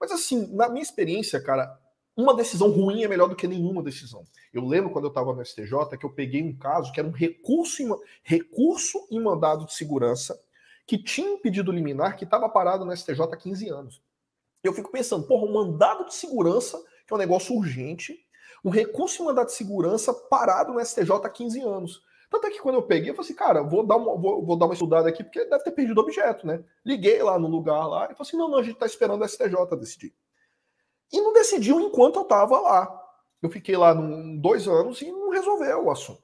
Mas 0.00 0.10
assim, 0.10 0.52
na 0.52 0.68
minha 0.68 0.82
experiência, 0.82 1.40
cara, 1.40 1.78
uma 2.16 2.34
decisão 2.34 2.70
ruim 2.70 3.04
é 3.04 3.08
melhor 3.08 3.28
do 3.28 3.36
que 3.36 3.46
nenhuma 3.46 3.84
decisão. 3.84 4.24
Eu 4.52 4.64
lembro 4.64 4.90
quando 4.90 5.04
eu 5.04 5.08
estava 5.08 5.32
no 5.32 5.44
STJ 5.44 5.96
que 5.98 6.06
eu 6.06 6.10
peguei 6.10 6.42
um 6.42 6.56
caso 6.56 6.92
que 6.92 6.98
era 6.98 7.08
um 7.08 7.12
recurso 7.12 7.82
em, 7.82 7.88
recurso 8.24 9.06
em 9.12 9.20
mandado 9.20 9.64
de 9.64 9.74
segurança 9.74 10.38
que 10.86 10.98
tinha 10.98 11.30
um 11.30 11.38
pedido 11.38 11.72
liminar 11.72 12.16
que 12.16 12.24
estava 12.24 12.48
parado 12.48 12.84
no 12.84 12.96
STJ 12.96 13.22
há 13.22 13.36
15 13.36 13.68
anos. 13.68 14.02
Eu 14.62 14.72
fico 14.72 14.90
pensando, 14.90 15.26
porra, 15.26 15.44
um 15.44 15.52
mandado 15.52 16.06
de 16.06 16.14
segurança, 16.14 16.82
que 17.06 17.12
é 17.12 17.14
um 17.14 17.18
negócio 17.18 17.54
urgente, 17.54 18.18
um 18.64 18.70
recurso 18.70 19.22
em 19.22 19.26
mandado 19.26 19.46
de 19.46 19.52
segurança 19.52 20.12
parado 20.12 20.72
no 20.72 20.84
STJ 20.84 21.10
há 21.22 21.28
15 21.28 21.60
anos. 21.60 22.02
Tanto 22.30 22.46
é 22.46 22.50
que 22.50 22.60
quando 22.60 22.76
eu 22.76 22.82
peguei, 22.82 23.10
eu 23.10 23.14
falei 23.14 23.28
assim, 23.28 23.38
cara, 23.38 23.62
vou 23.62 23.86
dar 23.86 23.96
uma, 23.96 24.16
vou, 24.16 24.44
vou 24.44 24.56
dar 24.56 24.64
uma 24.64 24.74
estudada 24.74 25.08
aqui, 25.08 25.22
porque 25.22 25.44
deve 25.44 25.62
ter 25.62 25.70
perdido 25.70 26.00
objeto, 26.00 26.46
né? 26.46 26.64
Liguei 26.84 27.22
lá 27.22 27.38
no 27.38 27.46
lugar 27.46 27.86
lá 27.86 28.04
e 28.04 28.14
falei 28.14 28.16
assim: 28.20 28.36
não, 28.36 28.48
não, 28.48 28.58
a 28.58 28.62
gente 28.62 28.78
tá 28.78 28.86
esperando 28.86 29.22
o 29.22 29.28
STJ 29.28 29.76
decidir. 29.78 30.14
E 31.12 31.20
não 31.20 31.32
decidiu 31.32 31.78
enquanto 31.80 32.16
eu 32.16 32.22
estava 32.22 32.58
lá. 32.58 33.02
Eu 33.40 33.50
fiquei 33.50 33.76
lá 33.76 33.94
num, 33.94 34.36
dois 34.38 34.66
anos 34.66 35.00
e 35.02 35.12
não 35.12 35.30
resolveu 35.30 35.84
o 35.84 35.90
assunto. 35.90 36.22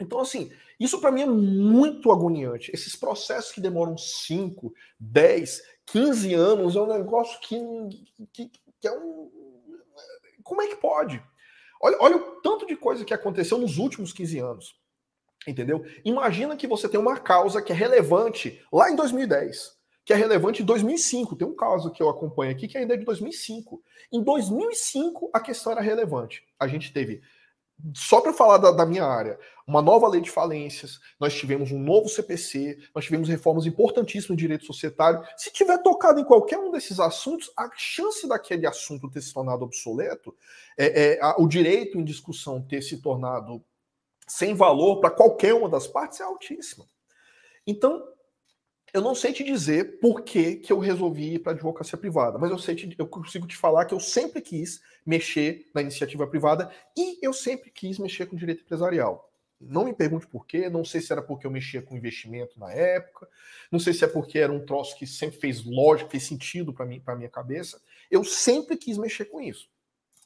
Então, 0.00 0.20
assim, 0.20 0.50
isso 0.78 1.00
para 1.00 1.10
mim 1.10 1.22
é 1.22 1.26
muito 1.26 2.10
agoniante. 2.10 2.70
Esses 2.72 2.96
processos 2.96 3.52
que 3.52 3.60
demoram 3.60 3.96
5, 3.96 4.72
10, 4.98 5.62
15 5.86 6.34
anos 6.34 6.76
é 6.76 6.80
um 6.80 6.86
negócio 6.86 7.38
que, 7.40 7.56
que, 8.32 8.50
que, 8.80 8.88
é 8.88 8.92
um. 8.92 9.30
Como 10.42 10.62
é 10.62 10.68
que 10.68 10.76
pode? 10.76 11.22
Olha, 11.82 11.96
olha 12.00 12.16
o 12.16 12.40
tanto 12.40 12.66
de 12.66 12.76
coisa 12.76 13.04
que 13.04 13.14
aconteceu 13.14 13.58
nos 13.58 13.78
últimos 13.78 14.12
15 14.12 14.38
anos. 14.38 14.80
Entendeu? 15.46 15.84
Imagina 16.04 16.56
que 16.56 16.66
você 16.66 16.88
tem 16.88 17.00
uma 17.00 17.18
causa 17.18 17.62
que 17.62 17.72
é 17.72 17.74
relevante 17.74 18.62
lá 18.70 18.90
em 18.90 18.96
2010, 18.96 19.74
que 20.04 20.12
é 20.12 20.16
relevante 20.16 20.62
em 20.62 20.66
2005. 20.66 21.34
Tem 21.36 21.48
um 21.48 21.56
caso 21.56 21.90
que 21.90 22.02
eu 22.02 22.10
acompanho 22.10 22.52
aqui 22.52 22.68
que 22.68 22.76
ainda 22.76 22.94
é 22.94 22.96
de 22.98 23.04
2005. 23.04 23.82
Em 24.12 24.22
2005, 24.22 25.30
a 25.32 25.40
questão 25.40 25.72
era 25.72 25.80
relevante. 25.80 26.44
A 26.58 26.66
gente 26.68 26.92
teve 26.92 27.22
só 27.94 28.20
para 28.20 28.32
falar 28.32 28.58
da, 28.58 28.70
da, 28.70 28.86
minha 28.86 29.04
área, 29.04 29.38
uma 29.66 29.80
nova 29.80 30.08
lei 30.08 30.20
de 30.20 30.30
falências, 30.30 30.98
nós 31.18 31.34
tivemos 31.34 31.70
um 31.70 31.78
novo 31.78 32.08
CPC, 32.08 32.78
nós 32.94 33.04
tivemos 33.04 33.28
reformas 33.28 33.66
importantíssimas 33.66 34.30
em 34.30 34.40
direito 34.40 34.64
societário. 34.64 35.22
Se 35.36 35.52
tiver 35.52 35.78
tocado 35.78 36.20
em 36.20 36.24
qualquer 36.24 36.58
um 36.58 36.70
desses 36.70 37.00
assuntos, 37.00 37.52
a 37.56 37.70
chance 37.76 38.28
daquele 38.28 38.66
assunto 38.66 39.10
ter 39.10 39.20
se 39.20 39.32
tornado 39.32 39.64
obsoleto, 39.64 40.34
é, 40.78 41.14
é 41.14 41.20
a, 41.20 41.40
o 41.40 41.46
direito 41.46 41.98
em 41.98 42.04
discussão 42.04 42.60
ter 42.60 42.82
se 42.82 42.98
tornado 43.00 43.64
sem 44.26 44.54
valor 44.54 45.00
para 45.00 45.10
qualquer 45.10 45.54
uma 45.54 45.68
das 45.68 45.86
partes 45.86 46.20
é 46.20 46.24
altíssima. 46.24 46.86
Então, 47.66 48.02
eu 48.92 49.00
não 49.00 49.14
sei 49.14 49.32
te 49.32 49.44
dizer 49.44 49.98
por 50.00 50.22
que, 50.22 50.56
que 50.56 50.72
eu 50.72 50.78
resolvi 50.78 51.34
ir 51.34 51.38
para 51.38 51.52
a 51.52 51.54
advocacia 51.54 51.98
privada, 51.98 52.38
mas 52.38 52.50
eu 52.50 52.58
sei 52.58 52.74
te, 52.74 52.94
eu 52.98 53.06
consigo 53.06 53.46
te 53.46 53.56
falar 53.56 53.84
que 53.84 53.94
eu 53.94 54.00
sempre 54.00 54.40
quis 54.40 54.80
mexer 55.04 55.68
na 55.74 55.80
iniciativa 55.80 56.26
privada 56.26 56.70
e 56.96 57.18
eu 57.24 57.32
sempre 57.32 57.70
quis 57.70 57.98
mexer 57.98 58.26
com 58.26 58.36
direito 58.36 58.62
empresarial. 58.62 59.30
Não 59.60 59.84
me 59.84 59.92
pergunte 59.92 60.26
por 60.26 60.46
quê, 60.46 60.70
não 60.70 60.84
sei 60.84 61.02
se 61.02 61.12
era 61.12 61.20
porque 61.20 61.46
eu 61.46 61.50
mexia 61.50 61.82
com 61.82 61.96
investimento 61.96 62.58
na 62.58 62.72
época, 62.72 63.28
não 63.70 63.78
sei 63.78 63.92
se 63.92 64.04
é 64.04 64.08
porque 64.08 64.38
era 64.38 64.50
um 64.50 64.64
troço 64.64 64.96
que 64.96 65.06
sempre 65.06 65.38
fez 65.38 65.64
lógica, 65.64 66.10
fez 66.10 66.22
sentido 66.22 66.72
para 66.72 66.86
mim, 66.86 66.98
para 66.98 67.14
minha 67.14 67.28
cabeça. 67.28 67.80
Eu 68.10 68.24
sempre 68.24 68.76
quis 68.76 68.96
mexer 68.96 69.26
com 69.26 69.40
isso. 69.40 69.68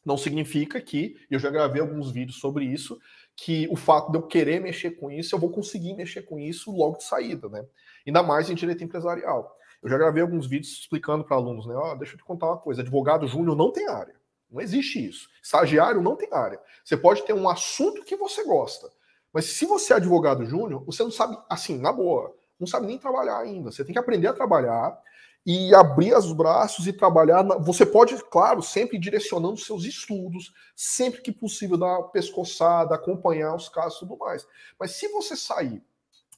Não 0.04 0.16
significa 0.16 0.80
que, 0.80 1.16
eu 1.30 1.38
já 1.38 1.50
gravei 1.50 1.80
alguns 1.80 2.12
vídeos 2.12 2.38
sobre 2.38 2.64
isso, 2.64 3.00
que 3.34 3.66
o 3.68 3.76
fato 3.76 4.12
de 4.12 4.18
eu 4.18 4.22
querer 4.22 4.60
mexer 4.60 4.92
com 4.92 5.10
isso, 5.10 5.34
eu 5.34 5.38
vou 5.38 5.50
conseguir 5.50 5.94
mexer 5.94 6.22
com 6.22 6.38
isso 6.38 6.70
logo 6.70 6.98
de 6.98 7.04
saída, 7.04 7.48
né? 7.48 7.64
Ainda 8.06 8.22
mais 8.22 8.50
em 8.50 8.54
direito 8.54 8.84
empresarial. 8.84 9.56
Eu 9.82 9.88
já 9.88 9.98
gravei 9.98 10.22
alguns 10.22 10.46
vídeos 10.46 10.80
explicando 10.80 11.24
para 11.24 11.36
alunos, 11.36 11.66
né? 11.66 11.74
Ó, 11.74 11.94
deixa 11.94 12.14
eu 12.14 12.18
te 12.18 12.24
contar 12.24 12.46
uma 12.46 12.58
coisa: 12.58 12.82
advogado 12.82 13.26
júnior 13.26 13.56
não 13.56 13.70
tem 13.70 13.88
área. 13.88 14.14
Não 14.50 14.60
existe 14.60 15.04
isso. 15.04 15.28
Estagiário 15.42 16.00
não 16.00 16.16
tem 16.16 16.28
área. 16.32 16.60
Você 16.84 16.96
pode 16.96 17.22
ter 17.22 17.32
um 17.32 17.48
assunto 17.48 18.04
que 18.04 18.16
você 18.16 18.44
gosta, 18.44 18.88
mas 19.32 19.46
se 19.46 19.66
você 19.66 19.92
é 19.92 19.96
advogado 19.96 20.46
júnior, 20.46 20.84
você 20.84 21.02
não 21.02 21.10
sabe, 21.10 21.36
assim, 21.50 21.76
na 21.76 21.92
boa, 21.92 22.34
não 22.58 22.66
sabe 22.66 22.86
nem 22.86 22.96
trabalhar 22.96 23.38
ainda. 23.38 23.72
Você 23.72 23.84
tem 23.84 23.92
que 23.92 23.98
aprender 23.98 24.28
a 24.28 24.32
trabalhar 24.32 24.96
e 25.44 25.74
abrir 25.74 26.16
os 26.16 26.32
braços 26.32 26.86
e 26.86 26.92
trabalhar. 26.92 27.42
Na... 27.42 27.58
Você 27.58 27.84
pode, 27.84 28.16
claro, 28.30 28.62
sempre 28.62 28.96
direcionando 28.96 29.58
seus 29.58 29.84
estudos, 29.84 30.54
sempre 30.74 31.20
que 31.20 31.32
possível 31.32 31.76
dar 31.76 31.98
uma 31.98 32.08
pescoçada, 32.08 32.94
acompanhar 32.94 33.54
os 33.54 33.68
casos 33.68 33.96
e 33.96 34.00
tudo 34.00 34.16
mais. 34.16 34.46
Mas 34.78 34.92
se 34.92 35.08
você 35.08 35.36
sair 35.36 35.82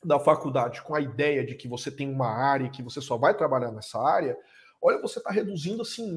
da 0.06 0.20
faculdade 0.20 0.82
com 0.82 0.94
a 0.94 1.00
ideia 1.00 1.44
de 1.44 1.54
que 1.54 1.68
você 1.68 1.90
tem 1.90 2.10
uma 2.10 2.28
área 2.28 2.66
e 2.66 2.70
que 2.70 2.82
você 2.82 3.00
só 3.00 3.16
vai 3.16 3.36
trabalhar 3.36 3.72
nessa 3.72 3.98
área, 4.00 4.38
olha, 4.80 5.00
você 5.00 5.18
está 5.18 5.30
reduzindo 5.30 5.82
assim 5.82 6.08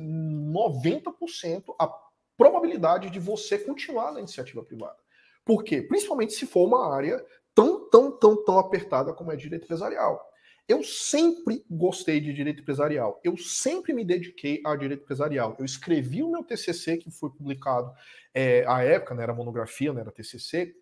90% 0.52 1.64
a 1.80 1.90
probabilidade 2.38 3.10
de 3.10 3.20
você 3.20 3.58
continuar 3.58 4.12
na 4.12 4.20
iniciativa 4.20 4.64
privada. 4.64 4.98
Por 5.44 5.64
quê? 5.64 5.82
Principalmente 5.82 6.34
se 6.34 6.46
for 6.46 6.68
uma 6.68 6.96
área 6.96 7.26
tão, 7.56 7.90
tão, 7.90 8.12
tão, 8.12 8.46
tão 8.46 8.60
apertada 8.60 9.14
como 9.14 9.32
é 9.32 9.36
direito 9.36 9.66
empresarial. 9.66 10.30
Eu 10.68 10.84
sempre 10.84 11.66
gostei 11.68 12.20
de 12.20 12.32
direito 12.32 12.62
empresarial. 12.62 13.20
Eu 13.24 13.36
sempre 13.36 13.92
me 13.92 14.06
dediquei 14.06 14.62
a 14.64 14.76
direito 14.76 15.02
empresarial. 15.02 15.56
Eu 15.58 15.66
escrevi 15.66 16.22
o 16.22 16.30
meu 16.30 16.44
TCC, 16.44 16.98
que 16.98 17.10
foi 17.10 17.32
publicado 17.32 17.92
é, 18.36 18.64
à 18.68 18.84
época, 18.84 19.16
né, 19.16 19.24
era 19.24 19.34
monografia, 19.34 19.92
não 19.92 20.00
era 20.00 20.12
TCC, 20.12 20.76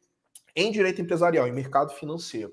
em 0.54 0.72
direito 0.72 1.02
empresarial, 1.02 1.48
em 1.48 1.54
mercado 1.54 1.94
financeiro. 1.94 2.52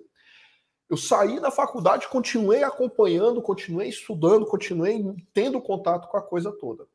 Eu 0.94 0.96
saí 0.96 1.40
da 1.40 1.50
faculdade, 1.50 2.06
continuei 2.06 2.62
acompanhando, 2.62 3.42
continuei 3.42 3.88
estudando, 3.88 4.46
continuei 4.46 5.04
tendo 5.32 5.60
contato 5.60 6.08
com 6.08 6.16
a 6.16 6.22
coisa 6.22 6.52
toda. 6.52 6.86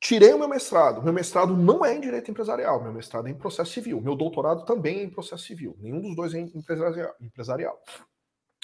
Tirei 0.00 0.32
o 0.32 0.38
meu 0.38 0.46
mestrado. 0.46 1.02
Meu 1.02 1.12
mestrado 1.12 1.56
não 1.56 1.84
é 1.84 1.92
em 1.92 2.00
direito 2.00 2.30
empresarial, 2.30 2.80
meu 2.80 2.92
mestrado 2.92 3.26
é 3.26 3.32
em 3.32 3.34
processo 3.34 3.72
civil. 3.72 4.00
Meu 4.00 4.14
doutorado 4.14 4.64
também 4.64 5.00
é 5.00 5.02
em 5.02 5.10
processo 5.10 5.42
civil. 5.42 5.76
Nenhum 5.80 6.00
dos 6.00 6.14
dois 6.14 6.34
é 6.34 6.38
em 6.38 6.52
empresarial. 7.20 7.82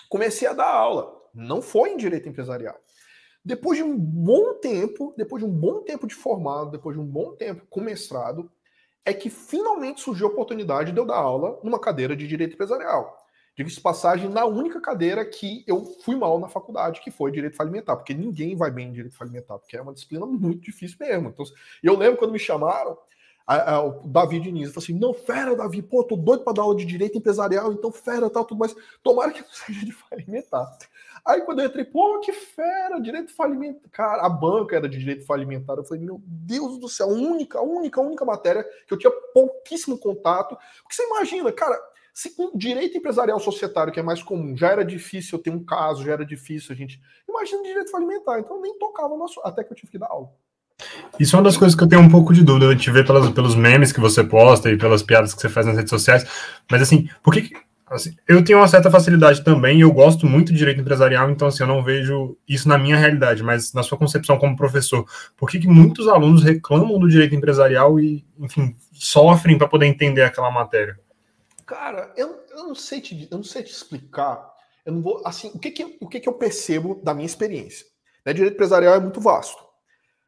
Comecei 0.08 0.46
a 0.46 0.52
dar 0.52 0.72
aula. 0.72 1.12
Não 1.34 1.60
foi 1.60 1.90
em 1.90 1.96
direito 1.96 2.28
empresarial. 2.28 2.78
Depois 3.44 3.78
de 3.78 3.82
um 3.82 3.98
bom 3.98 4.60
tempo, 4.60 5.12
depois 5.16 5.42
de 5.42 5.50
um 5.50 5.52
bom 5.52 5.82
tempo 5.82 6.06
de 6.06 6.14
formado, 6.14 6.70
depois 6.70 6.96
de 6.96 7.02
um 7.02 7.06
bom 7.06 7.34
tempo 7.34 7.66
com 7.68 7.80
mestrado, 7.80 8.48
é 9.04 9.12
que 9.12 9.28
finalmente 9.28 10.00
surgiu 10.00 10.28
a 10.28 10.30
oportunidade 10.30 10.92
de 10.92 11.00
eu 11.00 11.04
dar 11.04 11.16
aula 11.16 11.58
numa 11.64 11.80
cadeira 11.80 12.14
de 12.14 12.28
direito 12.28 12.54
empresarial. 12.54 13.17
Diga-se 13.58 13.80
passagem, 13.80 14.28
na 14.28 14.44
única 14.44 14.80
cadeira 14.80 15.24
que 15.24 15.64
eu 15.66 15.84
fui 15.84 16.14
mal 16.14 16.38
na 16.38 16.48
faculdade, 16.48 17.00
que 17.00 17.10
foi 17.10 17.32
direito 17.32 17.56
falimentar, 17.56 17.96
porque 17.96 18.14
ninguém 18.14 18.54
vai 18.54 18.70
bem 18.70 18.86
em 18.86 18.92
direito 18.92 19.16
falimentar, 19.16 19.58
porque 19.58 19.76
é 19.76 19.82
uma 19.82 19.92
disciplina 19.92 20.24
muito 20.24 20.60
difícil 20.60 20.96
mesmo. 21.00 21.30
Então, 21.30 21.44
eu 21.82 21.96
lembro 21.96 22.18
quando 22.18 22.30
me 22.30 22.38
chamaram, 22.38 22.96
a, 23.44 23.74
a, 23.74 23.82
o 23.82 24.06
Davi 24.06 24.38
Diniz 24.38 24.68
falou 24.68 24.84
assim: 24.84 24.92
não, 24.92 25.12
fera, 25.12 25.56
Davi, 25.56 25.82
pô, 25.82 26.04
tô 26.04 26.14
doido 26.14 26.44
para 26.44 26.52
dar 26.52 26.62
aula 26.62 26.76
de 26.76 26.84
direito 26.84 27.18
empresarial, 27.18 27.72
então 27.72 27.90
fera, 27.90 28.30
tal, 28.30 28.44
tudo 28.44 28.60
mais. 28.60 28.76
Tomara 29.02 29.32
que 29.32 29.40
não 29.40 29.48
seja 29.50 29.84
de 29.84 29.90
falimentar. 29.90 30.78
Aí 31.24 31.40
quando 31.40 31.58
eu 31.58 31.66
entrei, 31.66 31.84
pô, 31.84 32.20
que 32.20 32.30
fera, 32.32 33.00
direito 33.00 33.34
falimentar. 33.34 33.90
Cara, 33.90 34.22
a 34.24 34.28
banca 34.28 34.76
era 34.76 34.88
de 34.88 34.98
direito 34.98 35.26
falimentar. 35.26 35.76
Eu 35.78 35.84
falei, 35.84 36.04
meu 36.04 36.22
Deus 36.24 36.78
do 36.78 36.88
céu, 36.88 37.08
única, 37.08 37.60
única, 37.60 38.00
única 38.00 38.24
matéria 38.24 38.62
que 38.86 38.94
eu 38.94 38.98
tinha 38.98 39.12
pouquíssimo 39.34 39.98
contato. 39.98 40.56
Porque 40.82 40.94
você 40.94 41.04
imagina, 41.04 41.50
cara, 41.50 41.76
se 42.18 42.34
com 42.34 42.50
direito 42.58 42.98
empresarial 42.98 43.38
societário, 43.38 43.92
que 43.92 44.00
é 44.00 44.02
mais 44.02 44.20
comum, 44.20 44.56
já 44.56 44.72
era 44.72 44.84
difícil 44.84 45.38
eu 45.38 45.42
ter 45.44 45.50
um 45.50 45.64
caso, 45.64 46.02
já 46.02 46.14
era 46.14 46.26
difícil 46.26 46.72
a 46.72 46.74
gente. 46.74 47.00
Imagina 47.28 47.62
direito 47.62 47.92
falimentar. 47.92 48.40
Então 48.40 48.60
nem 48.60 48.76
tocava 48.76 49.16
no 49.16 49.24
assunto, 49.24 49.46
até 49.46 49.62
que 49.62 49.72
eu 49.72 49.76
tive 49.76 49.92
que 49.92 49.98
dar 50.00 50.08
aula. 50.08 50.28
Isso 51.20 51.36
é 51.36 51.38
uma 51.38 51.44
das 51.44 51.56
coisas 51.56 51.76
que 51.76 51.84
eu 51.84 51.88
tenho 51.88 52.02
um 52.02 52.08
pouco 52.08 52.34
de 52.34 52.42
dúvida. 52.42 52.70
A 52.70 52.72
gente 52.72 52.90
vê 52.90 53.04
pelas, 53.04 53.30
pelos 53.30 53.54
memes 53.54 53.92
que 53.92 54.00
você 54.00 54.24
posta 54.24 54.68
e 54.68 54.76
pelas 54.76 55.00
piadas 55.00 55.32
que 55.32 55.40
você 55.40 55.48
faz 55.48 55.64
nas 55.64 55.76
redes 55.76 55.90
sociais. 55.90 56.26
Mas 56.68 56.82
assim, 56.82 57.08
por 57.22 57.32
que 57.32 57.52
Assim, 57.88 58.14
eu 58.28 58.44
tenho 58.44 58.58
uma 58.58 58.68
certa 58.68 58.90
facilidade 58.90 59.42
também, 59.42 59.80
eu 59.80 59.90
gosto 59.90 60.26
muito 60.26 60.52
de 60.52 60.58
direito 60.58 60.78
empresarial, 60.78 61.30
então 61.30 61.48
assim, 61.48 61.62
eu 61.62 61.66
não 61.66 61.82
vejo 61.82 62.36
isso 62.46 62.68
na 62.68 62.76
minha 62.76 62.98
realidade, 62.98 63.42
mas 63.42 63.72
na 63.72 63.82
sua 63.82 63.96
concepção 63.96 64.36
como 64.36 64.54
professor, 64.54 65.06
por 65.34 65.48
que, 65.48 65.58
que 65.58 65.66
muitos 65.66 66.06
alunos 66.06 66.42
reclamam 66.42 66.98
do 66.98 67.08
direito 67.08 67.34
empresarial 67.34 67.98
e, 67.98 68.26
enfim, 68.38 68.76
sofrem 68.92 69.56
para 69.56 69.66
poder 69.66 69.86
entender 69.86 70.22
aquela 70.22 70.50
matéria? 70.50 70.98
Cara, 71.68 72.14
eu, 72.16 72.46
eu, 72.48 72.66
não 72.66 72.74
sei 72.74 72.98
te, 72.98 73.28
eu 73.30 73.36
não 73.36 73.44
sei 73.44 73.62
te 73.62 73.70
explicar. 73.70 74.54
Eu 74.86 74.94
não 74.94 75.02
vou, 75.02 75.20
assim, 75.26 75.50
o 75.54 75.58
que 75.58 75.70
que, 75.70 75.98
o 76.00 76.08
que 76.08 76.18
que 76.18 76.26
eu 76.26 76.32
percebo 76.32 76.94
da 77.04 77.12
minha 77.12 77.26
experiência? 77.26 77.84
Né, 78.24 78.32
direito 78.32 78.54
empresarial 78.54 78.94
é 78.94 79.00
muito 79.00 79.20
vasto. 79.20 79.62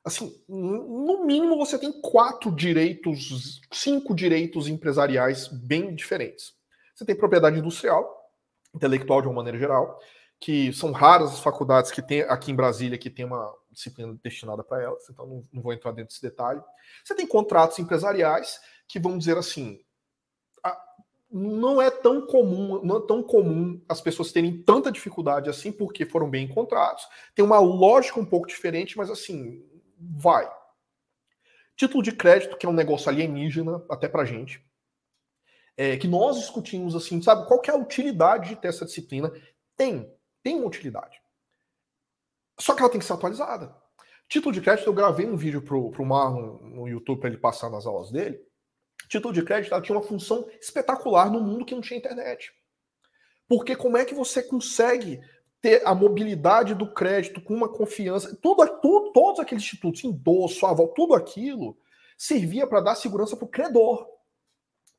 Assim, 0.04 0.38
no 0.46 1.24
mínimo 1.24 1.56
você 1.56 1.78
tem 1.78 1.98
quatro 2.02 2.54
direitos, 2.54 3.58
cinco 3.72 4.14
direitos 4.14 4.68
empresariais 4.68 5.48
bem 5.48 5.94
diferentes. 5.94 6.52
Você 6.94 7.06
tem 7.06 7.16
propriedade 7.16 7.58
industrial, 7.58 8.30
intelectual 8.74 9.22
de 9.22 9.28
uma 9.28 9.36
maneira 9.36 9.58
geral, 9.58 9.98
que 10.38 10.70
são 10.74 10.92
raras 10.92 11.32
as 11.32 11.40
faculdades 11.40 11.90
que 11.90 12.02
tem 12.02 12.20
aqui 12.22 12.52
em 12.52 12.56
Brasília 12.56 12.98
que 12.98 13.08
tem 13.08 13.24
uma 13.24 13.50
disciplina 13.70 14.14
destinada 14.22 14.62
para 14.62 14.82
elas, 14.82 15.08
então 15.08 15.26
não, 15.26 15.42
não, 15.50 15.62
vou 15.62 15.72
entrar 15.72 15.92
dentro 15.92 16.08
desse 16.08 16.22
detalhe. 16.22 16.60
Você 17.02 17.14
tem 17.14 17.26
contratos 17.26 17.78
empresariais 17.78 18.60
que 18.86 18.98
vamos 18.98 19.20
dizer 19.20 19.38
assim, 19.38 19.80
não 21.30 21.80
é 21.80 21.90
tão 21.90 22.26
comum, 22.26 22.82
não 22.82 22.98
é 22.98 23.06
tão 23.06 23.22
comum 23.22 23.80
as 23.88 24.00
pessoas 24.00 24.32
terem 24.32 24.62
tanta 24.62 24.90
dificuldade 24.90 25.48
assim 25.48 25.70
porque 25.70 26.04
foram 26.04 26.28
bem 26.28 26.44
encontrados. 26.44 27.06
Tem 27.34 27.44
uma 27.44 27.60
lógica 27.60 28.18
um 28.18 28.26
pouco 28.26 28.48
diferente, 28.48 28.96
mas 28.96 29.10
assim, 29.10 29.64
vai. 29.98 30.50
Título 31.76 32.02
de 32.02 32.12
crédito, 32.12 32.56
que 32.56 32.66
é 32.66 32.68
um 32.68 32.72
negócio 32.72 33.08
alienígena 33.08 33.84
até 33.88 34.08
pra 34.08 34.24
gente 34.24 34.62
é, 35.80 35.96
que 35.96 36.06
nós 36.06 36.36
discutimos 36.38 36.94
assim, 36.94 37.22
sabe? 37.22 37.46
Qual 37.48 37.58
que 37.58 37.70
é 37.70 37.72
a 37.72 37.78
utilidade 37.78 38.50
de 38.50 38.56
ter 38.56 38.68
essa 38.68 38.84
disciplina? 38.84 39.32
Tem, 39.74 40.14
tem 40.42 40.56
uma 40.56 40.66
utilidade. 40.66 41.18
Só 42.58 42.74
que 42.74 42.82
ela 42.82 42.90
tem 42.90 43.00
que 43.00 43.06
ser 43.06 43.14
atualizada. 43.14 43.74
Título 44.28 44.52
de 44.52 44.60
crédito, 44.60 44.86
eu 44.86 44.92
gravei 44.92 45.24
um 45.24 45.38
vídeo 45.38 45.62
pro, 45.62 45.90
pro 45.90 46.04
Marlon 46.04 46.58
no 46.58 46.86
YouTube 46.86 47.20
para 47.20 47.30
ele 47.30 47.38
passar 47.38 47.70
nas 47.70 47.86
aulas 47.86 48.10
dele. 48.10 48.38
Título 49.08 49.34
de 49.34 49.42
crédito 49.42 49.72
ela 49.72 49.82
tinha 49.82 49.96
uma 49.96 50.06
função 50.06 50.48
espetacular 50.60 51.30
no 51.30 51.40
mundo 51.40 51.64
que 51.64 51.74
não 51.74 51.80
tinha 51.80 51.98
internet. 51.98 52.52
Porque 53.48 53.74
como 53.74 53.96
é 53.96 54.04
que 54.04 54.14
você 54.14 54.42
consegue 54.42 55.20
ter 55.60 55.82
a 55.84 55.94
mobilidade 55.94 56.74
do 56.74 56.92
crédito 56.92 57.40
com 57.40 57.54
uma 57.54 57.68
confiança? 57.68 58.36
Tudo, 58.40 58.66
tudo 58.80 59.12
todos 59.12 59.40
aqueles 59.40 59.64
institutos, 59.64 60.04
endosso, 60.04 60.64
aval, 60.66 60.88
tudo 60.88 61.14
aquilo 61.14 61.76
servia 62.16 62.66
para 62.66 62.80
dar 62.80 62.94
segurança 62.94 63.36
para 63.36 63.46
o 63.46 63.48
credor. 63.48 64.06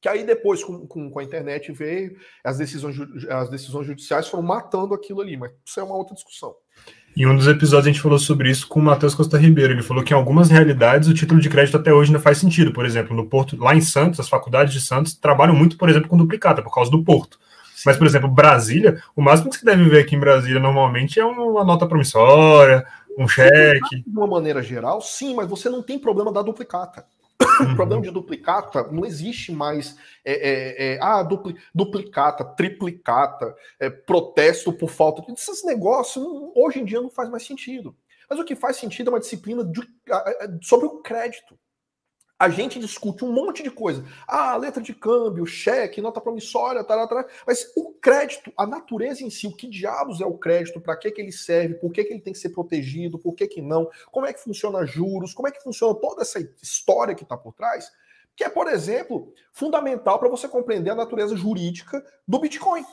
Que 0.01 0.09
aí 0.09 0.25
depois, 0.25 0.63
com, 0.63 0.87
com, 0.87 1.11
com, 1.11 1.19
a 1.19 1.23
internet, 1.23 1.71
veio, 1.71 2.17
as 2.43 2.57
decisões, 2.57 2.97
as 3.29 3.49
decisões 3.51 3.85
judiciais 3.85 4.27
foram 4.27 4.41
matando 4.41 4.95
aquilo 4.95 5.21
ali, 5.21 5.37
mas 5.37 5.51
isso 5.63 5.79
é 5.79 5.83
uma 5.83 5.95
outra 5.95 6.15
discussão. 6.15 6.55
Em 7.15 7.27
um 7.27 7.35
dos 7.35 7.45
episódios 7.45 7.87
a 7.87 7.91
gente 7.91 8.01
falou 8.01 8.17
sobre 8.17 8.49
isso 8.49 8.67
com 8.67 8.79
o 8.79 8.83
Matheus 8.83 9.13
Costa 9.13 9.37
Ribeiro. 9.37 9.73
Ele 9.73 9.83
falou 9.83 10.03
que 10.03 10.13
em 10.13 10.17
algumas 10.17 10.49
realidades 10.49 11.07
o 11.07 11.13
título 11.13 11.39
de 11.39 11.49
crédito 11.49 11.77
até 11.77 11.93
hoje 11.93 12.09
ainda 12.09 12.21
faz 12.21 12.39
sentido. 12.39 12.73
Por 12.73 12.85
exemplo, 12.85 13.15
no 13.15 13.27
Porto, 13.27 13.55
lá 13.57 13.75
em 13.75 13.81
Santos, 13.81 14.19
as 14.19 14.29
faculdades 14.29 14.73
de 14.73 14.81
Santos 14.81 15.13
trabalham 15.13 15.53
muito, 15.53 15.77
por 15.77 15.89
exemplo, 15.89 16.09
com 16.09 16.17
duplicata, 16.17 16.63
por 16.63 16.73
causa 16.73 16.89
do 16.89 17.03
Porto. 17.03 17.37
Sim. 17.75 17.83
Mas, 17.85 17.97
por 17.97 18.07
exemplo, 18.07 18.29
Brasília, 18.29 19.01
o 19.15 19.21
máximo 19.21 19.49
que 19.51 19.57
você 19.57 19.65
deve 19.65 19.87
ver 19.87 19.99
aqui 19.99 20.15
em 20.15 20.19
Brasília 20.19 20.59
normalmente 20.59 21.19
é 21.19 21.25
uma 21.25 21.63
nota 21.63 21.85
promissória, 21.85 22.85
um 23.17 23.27
cheque. 23.27 24.03
De 24.07 24.17
uma 24.17 24.27
maneira 24.27 24.63
geral, 24.63 25.01
sim, 25.01 25.35
mas 25.35 25.47
você 25.47 25.69
não 25.69 25.83
tem 25.83 25.99
problema 25.99 26.31
da 26.31 26.41
duplicata. 26.41 27.05
Uhum. 27.61 27.73
O 27.73 27.75
problema 27.75 28.01
de 28.01 28.11
duplicata 28.11 28.83
não 28.91 29.05
existe 29.05 29.51
mais. 29.51 29.95
É, 30.23 30.33
é, 30.33 30.93
é, 30.93 30.99
ah, 31.01 31.23
dupli, 31.23 31.55
duplicata, 31.73 32.43
triplicata, 32.43 33.55
é, 33.79 33.89
protesto 33.89 34.73
por 34.73 34.89
falta. 34.89 35.23
Esses 35.31 35.63
negócios 35.63 36.25
hoje 36.55 36.79
em 36.79 36.85
dia 36.85 37.01
não 37.01 37.09
faz 37.09 37.29
mais 37.29 37.45
sentido. 37.45 37.95
Mas 38.29 38.39
o 38.39 38.45
que 38.45 38.55
faz 38.55 38.77
sentido 38.77 39.09
é 39.09 39.13
uma 39.13 39.19
disciplina 39.19 39.63
de, 39.63 39.81
sobre 40.61 40.85
o 40.85 41.01
crédito 41.01 41.57
a 42.41 42.49
gente 42.49 42.79
discute 42.79 43.23
um 43.23 43.31
monte 43.31 43.61
de 43.61 43.69
coisa. 43.69 44.03
Ah, 44.27 44.57
letra 44.57 44.81
de 44.81 44.95
câmbio, 44.95 45.45
cheque, 45.45 46.01
nota 46.01 46.19
promissória, 46.19 46.83
tará, 46.83 47.05
tará. 47.05 47.23
mas 47.45 47.71
o 47.77 47.93
crédito, 47.93 48.51
a 48.57 48.65
natureza 48.65 49.23
em 49.23 49.29
si, 49.29 49.45
o 49.45 49.55
que 49.55 49.67
diabos 49.67 50.21
é 50.21 50.25
o 50.25 50.39
crédito, 50.39 50.81
para 50.81 50.97
que, 50.97 51.11
que 51.11 51.21
ele 51.21 51.31
serve, 51.31 51.75
por 51.75 51.91
que, 51.91 52.03
que 52.03 52.13
ele 52.13 52.19
tem 52.19 52.33
que 52.33 52.39
ser 52.39 52.49
protegido, 52.49 53.19
por 53.19 53.35
que, 53.35 53.47
que 53.47 53.61
não, 53.61 53.87
como 54.11 54.25
é 54.25 54.33
que 54.33 54.43
funciona 54.43 54.83
juros, 54.87 55.35
como 55.35 55.49
é 55.49 55.51
que 55.51 55.61
funciona 55.61 55.93
toda 55.93 56.23
essa 56.23 56.39
história 56.63 57.13
que 57.13 57.21
está 57.21 57.37
por 57.37 57.53
trás, 57.53 57.91
que 58.35 58.43
é, 58.43 58.49
por 58.49 58.67
exemplo, 58.67 59.31
fundamental 59.51 60.17
para 60.17 60.27
você 60.27 60.47
compreender 60.47 60.89
a 60.89 60.95
natureza 60.95 61.35
jurídica 61.35 62.03
do 62.27 62.39
Bitcoin. 62.39 62.83